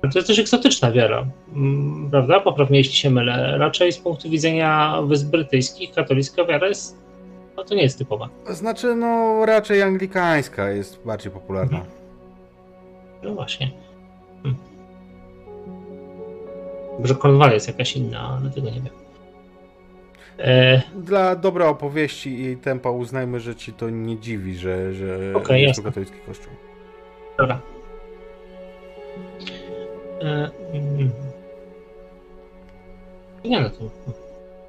to 0.00 0.18
jest 0.18 0.28
też 0.28 0.38
egzotyczna 0.38 0.92
wiara, 0.92 1.26
mm, 1.54 2.10
prawda? 2.10 2.40
Poprawnie, 2.40 2.78
jeśli 2.78 2.94
się 2.94 3.10
mylę. 3.10 3.58
Raczej 3.58 3.92
z 3.92 3.98
punktu 3.98 4.30
widzenia 4.30 5.02
Wysp 5.02 5.26
Brytyjskich 5.26 5.92
katolicka 5.94 6.44
wiara 6.44 6.68
jest, 6.68 6.98
no 7.56 7.64
to 7.64 7.74
nie 7.74 7.82
jest 7.82 7.98
typowa. 7.98 8.28
Znaczy, 8.50 8.94
no 8.94 9.42
raczej 9.46 9.82
anglikańska 9.82 10.70
jest 10.70 11.00
bardziej 11.04 11.32
popularna. 11.32 11.84
No 13.22 13.34
właśnie. 13.34 13.70
Hmm. 14.42 14.60
Może 16.98 17.14
Cornwall 17.14 17.52
jest 17.52 17.68
jakaś 17.68 17.96
inna, 17.96 18.38
ale 18.40 18.50
tego 18.50 18.70
nie 18.70 18.80
wiem. 18.80 19.07
E, 20.38 20.82
Dla 20.94 21.36
dobra 21.36 21.66
opowieści 21.68 22.42
i 22.42 22.56
tempa 22.56 22.90
uznajmy, 22.90 23.40
że 23.40 23.54
ci 23.56 23.72
to 23.72 23.90
nie 23.90 24.18
dziwi, 24.18 24.56
że, 24.56 24.94
że 24.94 25.32
Okej, 25.34 25.62
jest 25.62 25.76
to 25.76 25.82
katolicki 25.82 26.16
kościół. 26.26 26.52
Dobra. 27.38 27.60
E, 30.22 30.50
mm. 30.72 31.10
Nie 33.44 33.60
no 33.60 33.70
to 33.70 33.90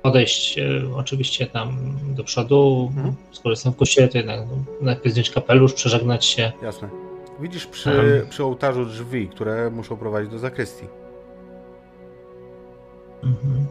podejść 0.01 0.59
e, 0.59 0.65
oczywiście 0.95 1.47
tam 1.47 1.77
do 2.15 2.23
przodu. 2.23 2.91
Mhm. 2.95 3.15
Skoro 3.31 3.49
jestem 3.51 3.73
w 3.73 3.75
kościele, 3.75 4.07
to 4.07 4.17
jednak 4.17 4.39
najpierw 4.81 5.11
zdjąć 5.11 5.29
kapelusz, 5.31 5.73
przeżegnać 5.73 6.25
się. 6.25 6.51
Jasne. 6.63 6.89
Widzisz 7.39 7.65
przy, 7.67 7.89
Mhm. 7.91 8.27
przy 8.27 8.43
ołtarzu 8.43 8.85
drzwi, 8.85 9.27
które 9.27 9.69
muszą 9.69 9.97
prowadzić 9.97 10.31
do 10.31 10.39
zakrystii. 10.39 10.85
Mhm. 13.23 13.65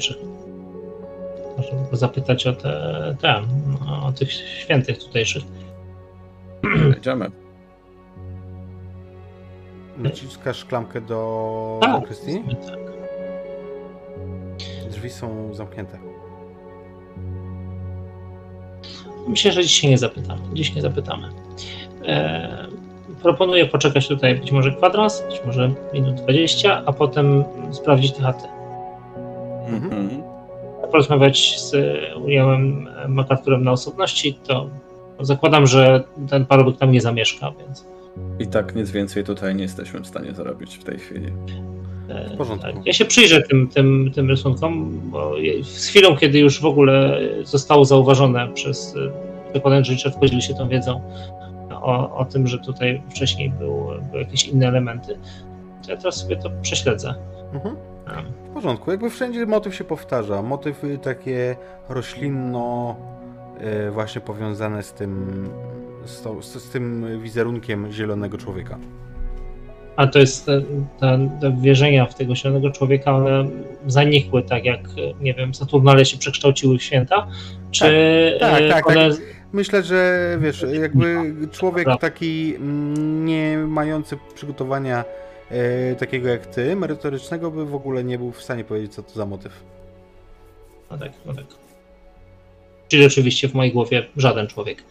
Czy 0.00 0.14
można 1.56 1.78
by 1.90 1.96
zapytać 1.96 2.46
o 2.46 2.52
te, 2.52 3.16
te 3.20 3.42
o 4.06 4.12
tych 4.12 4.32
świętych 4.32 4.98
tutejszych. 4.98 5.42
Idziemy. 6.98 7.30
Naciskasz 9.98 10.64
klamkę 10.64 11.00
do 11.00 11.78
Tak, 11.82 12.00
zakrystii? 12.00 12.42
tak. 12.66 12.78
Drzwi 14.90 15.10
są 15.10 15.54
zamknięte. 15.54 15.98
Myślę, 19.28 19.52
że 19.52 19.62
dziś 19.62 19.72
się 19.80 19.88
nie 19.90 19.98
zapytamy. 19.98 20.40
Dziś 20.52 20.74
nie 20.74 20.82
zapytamy. 20.82 21.28
E, 22.06 22.66
proponuję 23.22 23.66
poczekać 23.66 24.08
tutaj 24.08 24.34
być 24.34 24.52
może 24.52 24.72
kwadrans, 24.72 25.22
być 25.30 25.42
może 25.46 25.70
minut 25.92 26.14
20, 26.14 26.82
a 26.86 26.92
potem 26.92 27.44
sprawdzić 27.72 28.12
te 28.12 28.22
chaty. 28.22 28.48
Mhm. 29.68 30.22
Porozmawiać 30.90 31.60
z 31.60 31.76
Williamem 32.24 32.88
MacArthurem 33.08 33.64
na 33.64 33.72
osobności, 33.72 34.38
to 34.46 34.70
zakładam, 35.20 35.66
że 35.66 36.02
ten 36.28 36.46
parobek 36.46 36.76
tam 36.76 36.92
nie 36.92 37.00
zamieszka, 37.00 37.52
więc 37.58 37.86
I 38.38 38.46
tak 38.46 38.74
nic 38.74 38.90
więcej 38.90 39.24
tutaj 39.24 39.54
nie 39.54 39.62
jesteśmy 39.62 40.00
w 40.00 40.06
stanie 40.06 40.32
zrobić 40.34 40.76
w 40.76 40.84
tej 40.84 40.98
chwili. 40.98 41.26
e, 42.08 42.28
W 42.28 42.36
porządku. 42.36 42.66
tak. 42.72 42.86
Ja 42.86 42.92
się 42.92 43.04
przyjrzę 43.04 43.42
tym, 43.42 43.68
tym, 43.68 44.10
tym 44.14 44.28
rysunkom, 44.30 45.00
bo 45.04 45.32
z 45.62 45.86
chwilą, 45.86 46.16
kiedy 46.16 46.38
już 46.38 46.60
w 46.60 46.64
ogóle 46.66 47.20
zostało 47.44 47.84
zauważone 47.84 48.48
przez 48.54 48.96
e, 48.96 49.54
zakładam, 49.54 49.84
że 49.84 49.92
Richard 49.92 50.18
podzielił 50.18 50.40
się 50.42 50.54
tą 50.54 50.68
wiedzą 50.68 51.00
o, 51.70 52.16
o 52.16 52.24
tym, 52.24 52.46
że 52.46 52.58
tutaj 52.58 53.02
wcześniej 53.10 53.50
był, 53.50 53.86
były 54.10 54.22
jakieś 54.22 54.48
inne 54.48 54.68
elementy, 54.68 55.18
to 55.84 55.90
ja 55.90 55.96
teraz 55.96 56.16
sobie 56.16 56.36
to 56.36 56.50
prześledzę. 56.62 57.14
Mhm. 57.54 57.76
Em, 58.06 58.24
W 58.50 58.54
porządku, 58.54 58.90
jakby 58.90 59.10
wszędzie 59.10 59.46
motyw 59.46 59.74
się 59.74 59.84
powtarza. 59.84 60.42
Motywy 60.42 60.98
takie 60.98 61.56
roślinno, 61.88 62.96
e, 63.60 63.90
właśnie 63.90 64.20
powiązane 64.20 64.82
z 64.82 64.92
tym, 64.92 65.44
z, 66.04 66.22
tą, 66.22 66.42
z, 66.42 66.54
z 66.54 66.70
tym 66.70 67.06
wizerunkiem 67.22 67.92
zielonego 67.92 68.38
człowieka. 68.38 68.78
A 69.96 70.06
to 70.06 70.18
jest 70.18 70.46
te, 70.46 70.62
te, 71.00 71.30
te 71.40 71.56
wierzenia 71.60 72.06
w 72.06 72.14
tego 72.14 72.36
zielonego 72.36 72.70
człowieka, 72.70 73.16
one 73.16 73.44
zanikły 73.86 74.42
tak 74.42 74.64
jak, 74.64 74.80
nie 75.20 75.34
wiem, 75.34 75.54
Saturnale 75.54 76.04
się 76.04 76.18
przekształciły 76.18 76.78
w 76.78 76.82
święta? 76.82 77.26
Czy 77.70 78.36
Tak, 78.40 78.62
e, 78.62 78.68
tak, 78.68 78.86
one... 78.86 79.10
tak. 79.10 79.20
Myślę, 79.52 79.82
że 79.82 80.28
wiesz, 80.40 80.66
jakby 80.82 81.34
człowiek 81.52 81.88
taki 82.00 82.54
mm, 82.56 83.24
nie 83.24 83.58
mający 83.58 84.18
przygotowania 84.34 85.04
e, 85.50 85.94
takiego 85.94 86.28
jak 86.28 86.46
ty, 86.46 86.76
merytorycznego, 86.76 87.50
by 87.50 87.66
w 87.66 87.74
ogóle 87.74 88.04
nie 88.04 88.18
był 88.18 88.32
w 88.32 88.42
stanie 88.42 88.64
powiedzieć, 88.64 88.94
co 88.94 89.02
to 89.02 89.10
za 89.10 89.26
motyw. 89.26 89.64
No 90.90 90.98
tak, 90.98 91.12
no 91.26 91.34
tak. 91.34 91.44
Czyli 92.88 93.06
oczywiście 93.06 93.48
w 93.48 93.54
mojej 93.54 93.72
głowie 93.72 94.06
żaden 94.16 94.46
człowiek. 94.46 94.84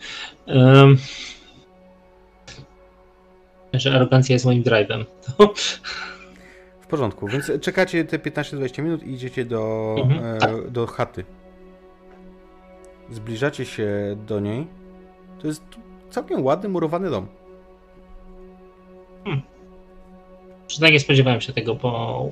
Um, 0.47 0.97
że 3.73 3.95
arogancja 3.95 4.33
jest 4.33 4.45
moim 4.45 4.63
drive'em. 4.63 5.05
W 6.81 6.87
porządku, 6.87 7.27
więc 7.27 7.51
czekacie 7.61 8.05
te 8.05 8.19
15-20 8.19 8.83
minut 8.83 9.03
i 9.03 9.13
idziecie 9.13 9.45
do, 9.45 9.95
Mhm, 9.99 10.35
e, 10.35 10.37
tak. 10.37 10.69
do 10.69 10.87
chaty. 10.87 11.25
Zbliżacie 13.11 13.65
się 13.65 14.17
do 14.27 14.39
niej. 14.39 14.67
To 15.41 15.47
jest 15.47 15.63
całkiem 16.09 16.43
ładny, 16.43 16.69
murowany 16.69 17.09
dom. 17.09 17.27
Przyznaję, 20.73 20.93
nie 20.93 20.99
spodziewałem 20.99 21.41
się 21.41 21.53
tego, 21.53 21.75
bo 21.75 22.29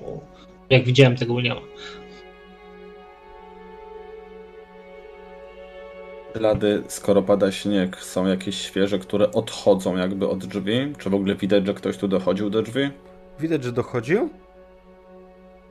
jak 0.70 0.84
widziałem 0.84 1.16
tego 1.16 1.36
Williama. 1.36 1.62
Ślady, 6.38 6.84
skoro 6.88 7.22
pada 7.22 7.52
śnieg, 7.52 7.98
są 7.98 8.26
jakieś 8.26 8.62
świeże, 8.62 9.00
które 9.00 9.32
odchodzą 9.32 9.98
jakby 9.98 10.28
od 10.28 10.46
drzwi? 10.46 10.94
Czy 10.98 11.10
w 11.10 11.14
ogóle 11.14 11.36
widać, 11.36 11.68
że 11.68 11.74
ktoś 11.74 11.98
tu 11.98 12.08
dochodził 12.08 12.50
do 12.50 12.62
drzwi? 12.62 12.90
Widać, 13.40 13.64
że 13.64 13.72
dochodził 13.72 14.30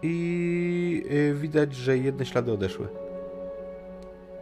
i 0.02 1.04
y, 1.10 1.34
widać, 1.34 1.74
że 1.74 1.98
jedne 1.98 2.26
ślady 2.26 2.52
odeszły. 2.52 2.88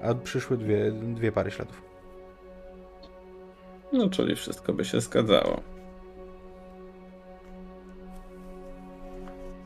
A 0.03 0.15
przyszły 0.15 0.57
dwie, 0.57 0.93
dwie 0.93 1.33
pary 1.33 1.51
śladów. 1.51 1.83
No, 3.93 4.11
czyli 4.11 4.37
wszystko 4.37 4.73
by 4.73 4.85
się 4.85 5.01
zgadzało. 5.01 5.78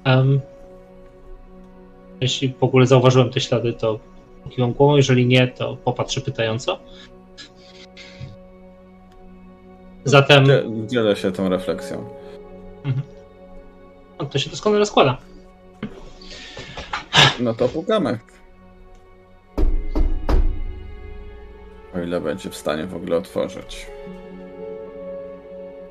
Um, 0.06 0.40
jeśli 2.20 2.54
w 2.60 2.64
ogóle 2.64 2.86
zauważyłem 2.86 3.30
te 3.30 3.40
ślady, 3.40 3.72
to 3.72 3.98
kiwam 4.50 4.72
głową, 4.72 4.96
jeżeli 4.96 5.26
nie, 5.26 5.48
to 5.48 5.76
popatrzę 5.76 6.20
pytająco. 6.20 6.78
Zatem 10.04 10.46
Dzie- 10.46 10.64
Dzielę 10.86 11.16
się 11.16 11.32
tą 11.32 11.48
refleksją. 11.48 12.08
no, 14.18 14.26
to 14.26 14.38
się 14.38 14.50
doskonale 14.50 14.86
składa. 14.86 15.16
No 17.40 17.54
to 17.54 17.68
pukamy. 17.68 18.18
O 21.94 22.00
ile 22.00 22.20
będzie 22.20 22.50
w 22.50 22.56
stanie 22.56 22.86
w 22.86 22.96
ogóle 22.96 23.16
otworzyć. 23.16 23.86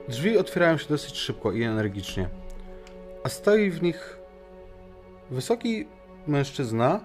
Drzwi 0.07 0.37
otwierają 0.37 0.77
się 0.77 0.85
dosyć 0.89 1.17
szybko 1.17 1.51
i 1.51 1.63
energicznie. 1.63 2.29
A 3.23 3.29
stoi 3.29 3.69
w 3.69 3.83
nich 3.83 4.19
wysoki 5.31 5.87
mężczyzna, 6.27 6.99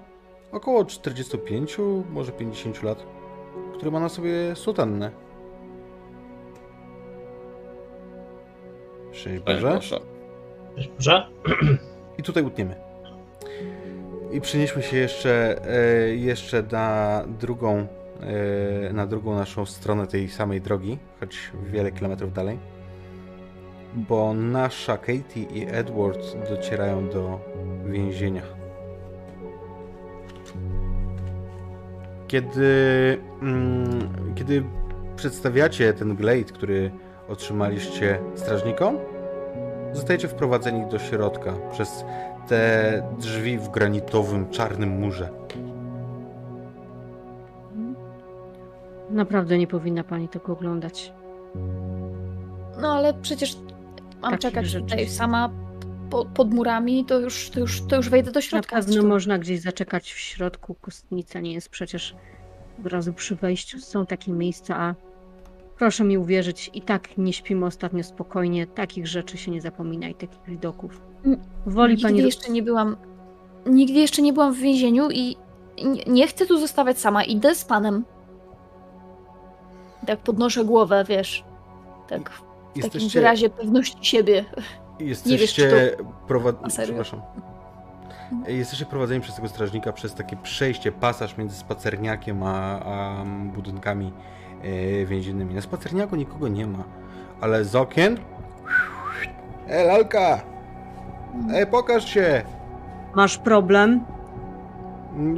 około 0.53 0.85
45, 0.85 1.77
może 2.11 2.33
50 2.33 2.83
lat, 2.83 3.07
który 3.75 3.91
ma 3.91 4.01
na 4.01 4.09
sobie 4.09 4.57
sutannę. 4.57 5.11
Szczęść 9.12 9.43
Boże. 9.43 9.75
Boże. 9.75 10.01
Dobrze? 10.77 11.27
I 12.19 12.23
tutaj 12.23 12.43
utniemy. 12.43 12.75
I 14.33 14.41
przenieśmy 14.41 14.83
się 14.83 14.97
jeszcze, 14.97 15.57
e, 15.69 16.17
jeszcze 16.17 16.62
na 16.62 17.23
drugą, 17.41 17.86
e, 18.89 18.93
na 18.93 19.07
drugą 19.07 19.35
naszą 19.35 19.67
stronę 19.67 20.07
tej 20.07 20.28
samej 20.28 20.61
drogi, 20.61 20.99
choć 21.20 21.53
wiele 21.67 21.93
kilometrów 21.93 22.33
dalej. 22.33 22.59
Bo 23.94 24.34
nasza 24.34 24.98
Katie 24.98 25.42
i 25.42 25.66
Edward 25.70 26.48
docierają 26.50 27.08
do 27.08 27.40
więzienia. 27.84 28.42
Kiedy, 32.28 33.18
mm, 33.42 34.08
kiedy 34.34 34.65
przedstawiacie 35.16 35.92
ten 35.92 36.16
glade, 36.16 36.44
który 36.44 36.90
otrzymaliście 37.28 38.18
strażnikom, 38.34 38.98
Zostajecie 39.97 40.28
wprowadzeni 40.28 40.86
do 40.90 40.98
środka 40.98 41.52
przez 41.73 42.05
te 42.48 43.02
drzwi 43.18 43.58
w 43.58 43.68
granitowym, 43.68 44.50
czarnym 44.50 45.00
murze. 45.00 45.28
Naprawdę 49.10 49.58
nie 49.58 49.66
powinna 49.66 50.05
pani 50.05 50.28
tego 50.28 50.52
oglądać. 50.52 51.12
No 52.81 52.92
ale 52.92 53.15
przecież 53.15 53.56
mam 54.23 54.39
czekać 54.39 54.67
rzeczy. 54.67 54.85
tutaj 54.85 55.09
sama 55.09 55.51
po, 56.11 56.25
pod 56.25 56.55
murami, 56.55 57.05
to 57.05 57.20
już, 57.20 57.51
to, 57.51 57.61
już, 57.61 57.83
to 57.83 57.97
już 57.97 58.09
wejdę 58.09 58.31
do 58.33 58.39
Na 58.39 58.43
środka. 58.43 58.77
pewno 58.77 58.93
Zresztą- 58.93 59.09
można 59.09 59.39
gdzieś 59.39 59.61
zaczekać 59.61 60.12
w 60.12 60.19
środku. 60.19 60.75
Kostnica 60.81 61.41
nie 61.41 61.53
jest 61.53 61.69
przecież 61.69 62.17
od 62.81 62.86
razu 62.86 63.12
przy 63.12 63.36
wejściu. 63.36 63.78
Są 63.81 64.07
takie 64.07 64.33
miejsca, 64.33 64.77
a 64.77 64.95
proszę 65.78 66.05
mi 66.05 66.19
uwierzyć, 66.19 66.70
i 66.75 66.83
tak 66.83 67.19
nie 67.19 67.33
śpimy 67.33 67.67
ostatnio 67.67 68.05
spokojnie. 68.05 68.67
Takich 68.67 69.07
rzeczy 69.07 69.39
się 69.39 69.51
nie 69.51 69.61
zapomina 69.61 70.09
i 70.09 70.15
takich 70.15 70.41
widoków. 70.49 71.01
Woli 71.67 71.93
Nigdy 71.95 72.09
pani... 72.09 72.19
jeszcze 72.23 72.53
nie 72.53 72.62
byłam. 72.62 72.97
Nigdy 73.67 73.99
jeszcze 74.01 74.23
nie 74.23 74.33
byłam 74.33 74.53
w 74.55 74.59
więzieniu 74.59 75.09
i 75.11 75.36
nie, 75.85 76.05
nie 76.07 76.27
chcę 76.28 76.47
tu 76.47 76.59
zostawać 76.59 76.99
sama. 76.99 77.25
Idę 77.25 77.55
z 77.55 77.65
panem. 77.65 78.05
Tak 80.07 80.19
podnoszę 80.19 80.65
głowę, 80.65 81.05
wiesz. 81.09 81.45
Tak 82.09 82.45
w 82.80 82.84
takim 82.84 82.94
Jesteście, 83.00 83.20
wyrazie 83.20 83.50
pewności 83.50 84.05
siebie. 84.06 84.44
jesteście 85.00 85.68
Na 85.98 86.05
prowadzeni. 86.26 86.70
serio? 86.70 86.86
Przepraszam. 87.02 87.20
Jesteście 88.46 88.86
prowadzeni 88.86 89.20
przez 89.20 89.34
tego 89.34 89.48
strażnika 89.48 89.92
przez 89.92 90.14
takie 90.14 90.36
przejście, 90.36 90.92
pasaż 90.92 91.36
między 91.36 91.56
spacerniakiem 91.56 92.42
a, 92.42 92.80
a 92.80 93.24
budynkami 93.55 94.12
e, 94.62 95.05
więziennymi. 95.06 95.55
Na 95.55 95.60
spacerniaku 95.60 96.16
nikogo 96.16 96.48
nie 96.48 96.66
ma, 96.66 96.84
ale 97.40 97.64
z 97.64 97.76
okien. 97.76 98.18
E, 99.68 99.84
lalka! 99.84 100.40
E, 101.55 101.66
pokaż 101.66 102.05
się! 102.10 102.42
Masz 103.14 103.38
problem? 103.38 104.05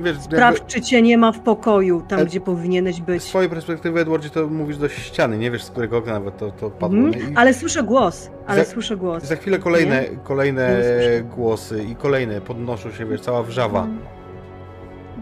Wiesz, 0.03 0.21
Sprawdź, 0.21 0.63
czy 0.67 0.81
cię 0.81 1.03
nie 1.03 1.19
ma 1.19 1.33
w 1.33 1.41
pokoju, 1.41 2.03
tam 2.09 2.21
E- 2.21 2.25
gdzie 2.25 2.41
powinieneś 2.41 2.97
Z 2.97 3.01
być. 3.01 3.23
swojej 3.23 3.51
perspektywy, 3.51 4.01
Edwardzie, 4.01 4.31
to 4.31 4.47
mówisz 4.47 4.79
do 4.79 4.89
ściany, 4.89 5.39
nie 5.39 5.51
wiesz 5.51 5.63
z 5.65 5.71
którego 5.71 5.97
okna 5.99 6.13
nawet 6.13 6.37
to, 6.39 6.51
to 6.51 6.71
padło. 6.71 7.09
I 7.09 7.13
Ale 7.35 7.55
słyszę 7.55 7.83
głos, 7.83 8.31
ale 8.47 8.65
Za- 8.65 8.71
słyszę 8.71 8.97
głos. 8.97 9.23
za 9.25 9.37
chwilę 9.37 9.59
kolejne, 9.59 10.05
kolejne 10.25 10.81
Nie 11.17 11.23
głosy 11.23 11.83
i 11.91 11.95
kolejne 11.97 12.41
podnoszą 12.41 12.91
się, 12.93 13.07
wiesz, 13.07 13.21
cała 13.21 13.43
wrzawa. 13.43 13.83
Mm. 13.85 13.99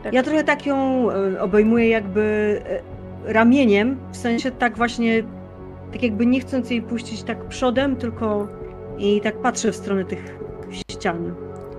Tak. 0.02 0.12
Ja 0.12 0.22
trochę 0.22 0.44
tak 0.44 0.66
ją 0.66 1.08
e, 1.10 1.40
obejmuję 1.42 1.88
jakby 1.88 2.22
e, 3.26 3.32
ramieniem, 3.32 3.96
w 4.12 4.16
sensie 4.16 4.50
tak 4.50 4.76
właśnie, 4.76 5.22
tak 5.92 6.02
jakby 6.02 6.26
nie 6.26 6.40
chcąc 6.40 6.70
jej 6.70 6.82
puścić 6.82 7.22
tak 7.22 7.44
przodem, 7.48 7.96
tylko 7.96 8.48
i 8.98 9.20
tak 9.20 9.36
patrzę 9.42 9.72
w 9.72 9.76
stronę 9.76 10.04
tych 10.04 10.38
ścian. 10.90 11.34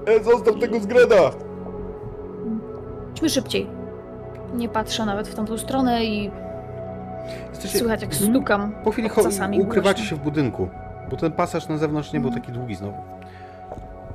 E, 0.05 0.23
zostaw 0.23 0.59
tego 0.59 0.79
zgreda! 0.79 1.31
Idźmy 3.17 3.29
szybciej. 3.29 3.67
Nie 4.55 4.69
patrzę 4.69 5.05
nawet 5.05 5.27
w 5.27 5.35
tamtą 5.35 5.57
stronę 5.57 6.05
i 6.05 6.31
Jesteście, 7.49 7.79
słychać 7.79 8.01
jak 8.01 8.11
Mhm. 8.13 8.31
stukam 8.31 8.71
po 8.83 8.91
chwili 8.91 9.09
ukrywacie 9.61 9.99
głośno. 9.99 10.09
się 10.09 10.15
w 10.15 10.19
budynku, 10.19 10.69
bo 11.09 11.17
ten 11.17 11.31
pasaż 11.31 11.67
na 11.67 11.77
zewnątrz 11.77 12.13
nie 12.13 12.19
był 12.19 12.31
taki 12.31 12.51
długi 12.51 12.75
znowu. 12.75 12.97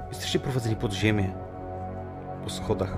Jesteście 0.09 0.39
prowadzeni 0.39 0.77
pod 0.77 0.93
ziemię, 0.93 1.31
po 2.45 2.51
schodach. 2.51 2.97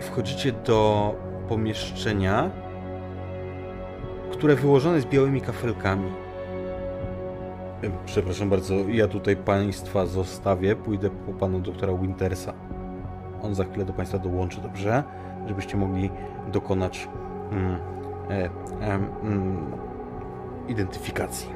I 0.00 0.02
wchodzicie 0.02 0.52
do 0.52 1.14
pomieszczenia, 1.48 2.50
które 4.32 4.54
wyłożone 4.56 4.96
jest 4.96 5.08
białymi 5.08 5.40
kafelkami. 5.40 6.12
Przepraszam 8.06 8.50
bardzo, 8.50 8.74
ja 8.74 9.08
tutaj 9.08 9.36
Państwa 9.36 10.06
zostawię. 10.06 10.76
Pójdę 10.76 11.10
po 11.10 11.32
panu 11.32 11.60
doktora 11.60 11.92
Wintersa. 11.94 12.52
On 13.42 13.54
za 13.54 13.64
chwilę 13.64 13.84
do 13.84 13.92
Państwa 13.92 14.18
dołączy, 14.18 14.60
dobrze? 14.60 15.02
Żebyście 15.46 15.76
mogli 15.76 16.10
dokonać 16.52 17.08
mm, 17.50 17.76
e, 18.30 18.44
em, 18.80 19.06
mm, 19.22 19.72
identyfikacji. 20.68 21.50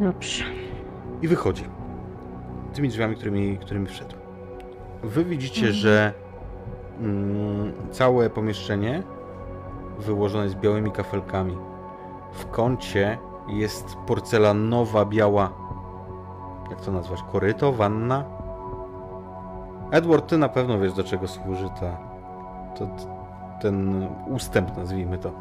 Dobrze. 0.00 0.44
I 1.22 1.28
wychodzi. 1.28 1.64
Tymi 2.74 2.88
drzwiami, 2.88 3.16
którymi, 3.16 3.58
którymi 3.58 3.86
wszedł. 3.86 4.16
Wy 5.02 5.24
widzicie, 5.24 5.60
Mhm. 5.66 5.74
że 5.74 6.12
mm, 7.00 7.72
całe 7.90 8.30
pomieszczenie 8.30 9.02
wyłożone 9.98 10.44
jest 10.44 10.56
białymi 10.56 10.90
kafelkami. 10.92 11.56
W 12.32 12.46
kącie 12.50 13.18
jest 13.48 13.96
porcelanowa, 14.06 15.04
biała. 15.04 15.52
Jak 16.70 16.80
to 16.80 16.92
nazwać? 16.92 17.22
Koryto? 17.32 17.72
Wanna? 17.72 18.24
Edward, 19.90 20.26
ty 20.26 20.38
na 20.38 20.48
pewno 20.48 20.78
wiesz, 20.78 20.92
do 20.92 21.04
czego 21.04 21.28
służy 21.28 21.68
ta, 21.80 21.96
to, 22.74 22.88
ten 23.60 24.08
ustęp, 24.28 24.76
nazwijmy 24.76 25.18
to. 25.18 25.32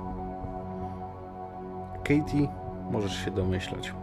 Katie, 2.04 2.48
możesz 2.92 3.26
się 3.26 3.32
domyślać. 3.32 3.94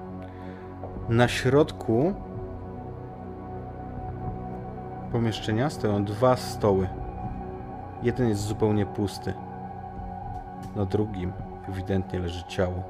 Na 1.09 1.29
środku 1.29 2.15
pomieszczenia 5.13 5.71
stoją 5.71 6.05
dwa 6.05 6.37
stoły. 6.37 6.89
Jeden 8.03 8.29
jest 8.29 8.41
zupełnie 8.43 8.87
pusty. 8.87 9.35
Na 10.77 10.85
drugim 10.85 11.33
ewidentnie 11.69 12.19
leży 12.19 12.45
ciało. 12.45 12.83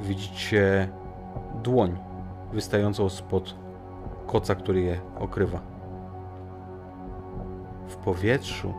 Widzicie 0.00 0.88
dłoń 1.62 1.98
wystającą 2.52 3.08
spod 3.08 3.54
koca, 4.28 4.54
który 4.54 4.80
je 4.80 5.00
okrywa. 5.18 5.60
W 7.88 7.96
powietrzu 7.96 8.74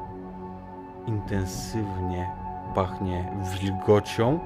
intensywnie 1.07 2.31
pachnie 2.75 3.31
wilgocią 3.61 4.39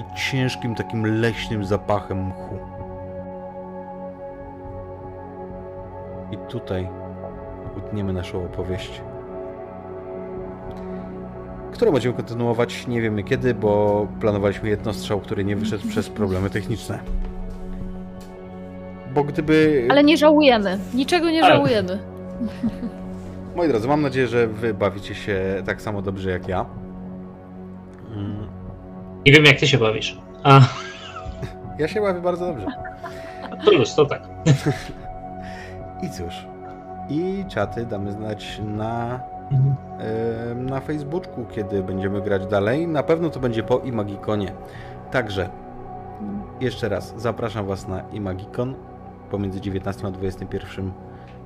i 0.00 0.18
ciężkim 0.18 0.74
takim 0.74 1.20
leśnym 1.20 1.64
zapachem 1.64 2.26
mchu. 2.26 2.58
I 6.32 6.36
tutaj 6.36 6.88
utniemy 7.76 8.12
naszą 8.12 8.44
opowieść, 8.44 9.02
którą 11.72 11.92
będziemy 11.92 12.14
kontynuować 12.14 12.86
nie 12.86 13.00
wiemy 13.00 13.24
kiedy, 13.24 13.54
bo 13.54 14.06
planowaliśmy 14.20 14.68
jednostrzał, 14.68 15.20
który 15.20 15.44
nie 15.44 15.56
wyszedł 15.56 15.88
przez 15.88 16.08
problemy 16.08 16.50
techniczne. 16.50 16.98
Bo 19.18 19.24
gdyby... 19.24 19.88
Ale 19.90 20.04
nie 20.04 20.16
żałujemy. 20.16 20.78
Niczego 20.94 21.30
nie 21.30 21.44
Ale- 21.44 21.54
żałujemy. 21.54 21.98
Moi 23.56 23.68
drodzy, 23.68 23.88
mam 23.88 24.02
nadzieję, 24.02 24.26
że 24.28 24.46
wy 24.46 24.74
bawicie 24.74 25.14
się 25.14 25.62
tak 25.66 25.82
samo 25.82 26.02
dobrze 26.02 26.30
jak 26.30 26.48
ja. 26.48 26.66
Mm, 28.16 28.46
Nie 29.26 29.32
wiem, 29.32 29.44
jak 29.44 29.58
ty 29.58 29.66
się 29.68 29.78
bawisz. 29.78 30.20
A, 30.44 30.60
Ja 31.78 31.88
się 31.88 32.00
bawię 32.00 32.20
bardzo 32.20 32.46
dobrze. 32.46 32.66
to 33.64 33.72
luz, 33.72 33.94
to 33.94 34.06
tak. 34.06 34.22
I 36.02 36.10
cóż. 36.10 36.46
I 37.08 37.44
czaty 37.48 37.86
damy 37.86 38.12
znać 38.12 38.60
na, 38.64 39.20
Mhm. 39.50 39.74
em, 40.50 40.66
na 40.70 40.80
Facebooku, 40.80 41.44
kiedy 41.50 41.82
będziemy 41.82 42.20
grać 42.22 42.46
dalej. 42.46 42.86
Na 42.88 43.02
pewno 43.02 43.30
to 43.30 43.40
będzie 43.40 43.62
po 43.62 43.78
Imagikonie. 43.78 44.52
Także 45.10 45.48
jeszcze 46.60 46.88
raz 46.88 47.14
zapraszam 47.16 47.66
Was 47.66 47.88
na 47.88 48.00
Imagikon 48.12 48.74
pomiędzy 49.30 49.60
19 49.60 50.06
a 50.06 50.10
21 50.10 50.92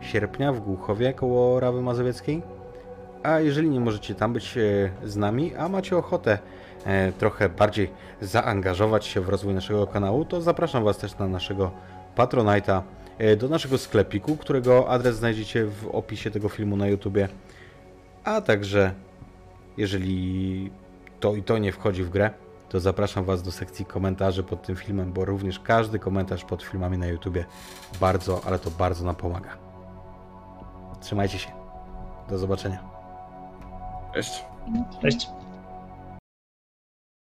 sierpnia 0.01 0.52
w 0.52 0.61
Głuchowie 0.61 1.12
koło 1.12 1.61
Rawy 1.61 1.83
Mazowieckiej. 1.83 2.43
A 3.23 3.41
jeżeli 3.41 3.70
nie 3.70 3.81
możecie 3.81 4.15
tam 4.15 4.33
być 4.33 4.59
e, 4.59 4.91
z 5.05 5.17
nami, 5.17 5.55
a 5.55 5.69
macie 5.69 5.97
ochotę 5.97 6.39
e, 6.86 7.12
trochę 7.12 7.49
bardziej 7.49 7.91
zaangażować 8.20 9.07
się 9.07 9.20
w 9.20 9.28
rozwój 9.28 9.55
naszego 9.55 9.86
kanału, 9.86 10.25
to 10.25 10.41
zapraszam 10.41 10.85
Was 10.85 10.99
też 10.99 11.19
na 11.19 11.28
naszego 11.28 11.70
Patronite'a, 12.17 12.83
e, 13.19 13.36
do 13.36 13.49
naszego 13.49 13.78
sklepiku, 13.78 14.36
którego 14.36 14.89
adres 14.89 15.17
znajdziecie 15.17 15.65
w 15.65 15.89
opisie 15.93 16.31
tego 16.31 16.49
filmu 16.49 16.77
na 16.77 16.86
YouTubie. 16.89 17.28
A 18.25 18.41
także, 18.41 18.93
jeżeli 19.77 20.70
to 21.20 21.35
i 21.35 21.43
to 21.43 21.59
nie 21.59 21.73
wchodzi 21.73 22.05
w 22.05 22.11
grę, 22.11 22.31
to 22.73 22.81
zapraszam 22.81 23.25
Was 23.25 23.42
do 23.42 23.52
sekcji 23.52 23.84
komentarzy 23.84 24.42
pod 24.42 24.62
tym 24.62 24.76
filmem, 24.76 25.12
bo 25.12 25.25
również 25.25 25.60
każdy 25.60 25.99
komentarz 25.99 26.44
pod 26.44 26.62
filmami 26.62 26.99
na 26.99 27.07
YouTubie 27.07 27.44
bardzo, 28.01 28.41
ale 28.47 28.59
to 28.59 28.70
bardzo 28.70 29.05
nam 29.05 29.15
pomaga. 29.15 29.57
Trzymajcie 31.01 31.39
się. 31.39 31.51
Do 32.28 32.39
zobaczenia. 32.39 32.84
Cześć. 34.15 34.44
Cześć. 35.02 35.28